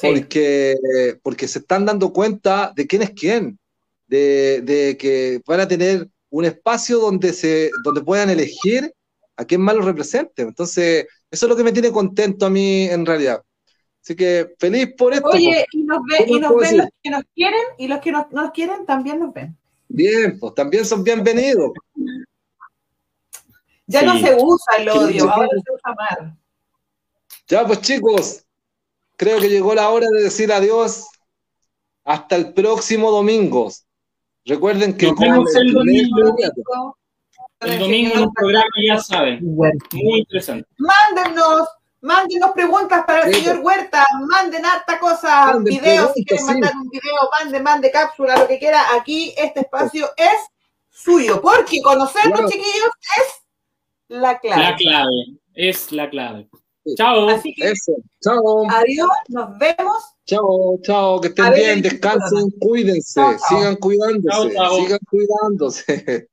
Porque, 0.01 0.76
porque 1.23 1.47
se 1.47 1.59
están 1.59 1.85
dando 1.85 2.11
cuenta 2.11 2.73
de 2.76 2.85
quién 2.85 3.01
es 3.01 3.11
quién, 3.11 3.57
de, 4.07 4.97
que 4.99 5.41
van 5.45 5.61
a 5.61 5.67
tener 5.67 6.09
un 6.30 6.45
espacio 6.45 6.99
donde, 6.99 7.34
se, 7.34 7.69
donde 7.84 8.01
puedan 8.01 8.30
elegir 8.30 8.93
a 9.38 9.45
quien 9.45 9.61
más 9.61 9.76
lo 9.76 9.81
represente. 9.81 10.41
Entonces, 10.41 11.07
eso 11.31 11.45
es 11.45 11.49
lo 11.49 11.55
que 11.55 11.63
me 11.63 11.72
tiene 11.72 11.91
contento 11.91 12.45
a 12.45 12.49
mí 12.49 12.85
en 12.85 13.05
realidad. 13.05 13.41
Así 14.03 14.15
que 14.15 14.53
feliz 14.59 14.93
por 14.97 15.13
esto. 15.13 15.30
Oye, 15.30 15.65
y 15.72 15.84
nos, 15.84 15.99
ven 16.03 16.77
los 16.77 16.89
que 17.01 17.09
nos 17.09 17.23
quieren 17.34 17.63
y 17.77 17.88
los 17.88 17.99
que 17.99 18.11
no 18.11 18.27
nos 18.31 18.51
quieren 18.51 18.85
también 18.85 19.19
nos 19.19 19.34
ven. 19.34 19.57
Bien, 19.88 20.38
pues 20.39 20.53
también 20.53 20.85
son 20.85 21.03
bienvenidos. 21.03 21.72
Ya 23.88 24.01
no 24.03 24.17
se 24.19 24.35
usa 24.35 24.77
el 24.77 24.89
odio, 24.89 25.30
ahora 25.30 25.49
se 25.49 25.73
usa 25.73 25.91
amar. 25.91 26.35
Ya, 27.47 27.65
pues 27.65 27.81
chicos, 27.81 28.44
creo 29.17 29.39
que 29.39 29.49
llegó 29.49 29.73
la 29.75 29.89
hora 29.89 30.07
de 30.11 30.23
decir 30.23 30.51
adiós. 30.51 31.07
Hasta 32.03 32.35
el 32.35 32.53
próximo 32.53 33.09
domingo. 33.09 33.71
Recuerden 34.45 34.95
que 34.95 35.07
el, 35.07 35.15
domingo. 35.15 36.35
El 37.61 37.79
domingo 37.79 38.15
en 38.15 38.21
un 38.21 38.33
programa, 38.33 38.69
ya 38.87 38.99
saben. 38.99 39.39
Muy 39.43 40.19
interesante. 40.19 40.67
Mándennos, 40.77 41.67
mándenos 42.01 42.51
preguntas 42.51 43.03
para 43.05 43.25
el 43.25 43.33
señor 43.33 43.59
Huerta, 43.61 44.05
manden 44.27 44.63
harta 44.65 44.99
cosa, 44.99 45.57
videos, 45.63 46.13
si 46.13 46.23
quieren 46.23 46.45
mandar 46.45 46.73
un 46.75 46.89
video, 46.89 47.29
manden, 47.39 47.63
manden 47.63 47.91
cápsula, 47.91 48.37
lo 48.37 48.47
que 48.47 48.59
quiera. 48.59 48.83
Aquí 48.95 49.33
este 49.35 49.61
espacio 49.61 50.07
es 50.15 50.37
suyo, 50.89 51.41
porque 51.41 51.81
conocernos, 51.81 52.51
chiquillos, 52.51 52.89
es 53.17 53.33
la 54.07 54.37
clave. 54.39 54.61
La 54.61 54.75
clave, 54.75 55.39
es 55.55 55.91
la 55.91 56.09
clave. 56.09 56.47
Chao. 56.97 57.29
Así 57.29 57.53
que, 57.53 57.71
Eso. 57.71 57.93
Chao. 58.21 58.69
Adiós, 58.69 59.09
nos 59.29 59.57
vemos. 59.57 59.97
Chao, 60.25 60.79
chao, 60.81 61.21
que 61.21 61.27
estén 61.27 61.53
bien, 61.53 61.81
descansen, 61.83 62.49
cuídense, 62.59 63.21
sigan 63.47 63.75
cuidándose, 63.75 64.49
sigan 64.49 64.99
cuidándose. 65.09 66.29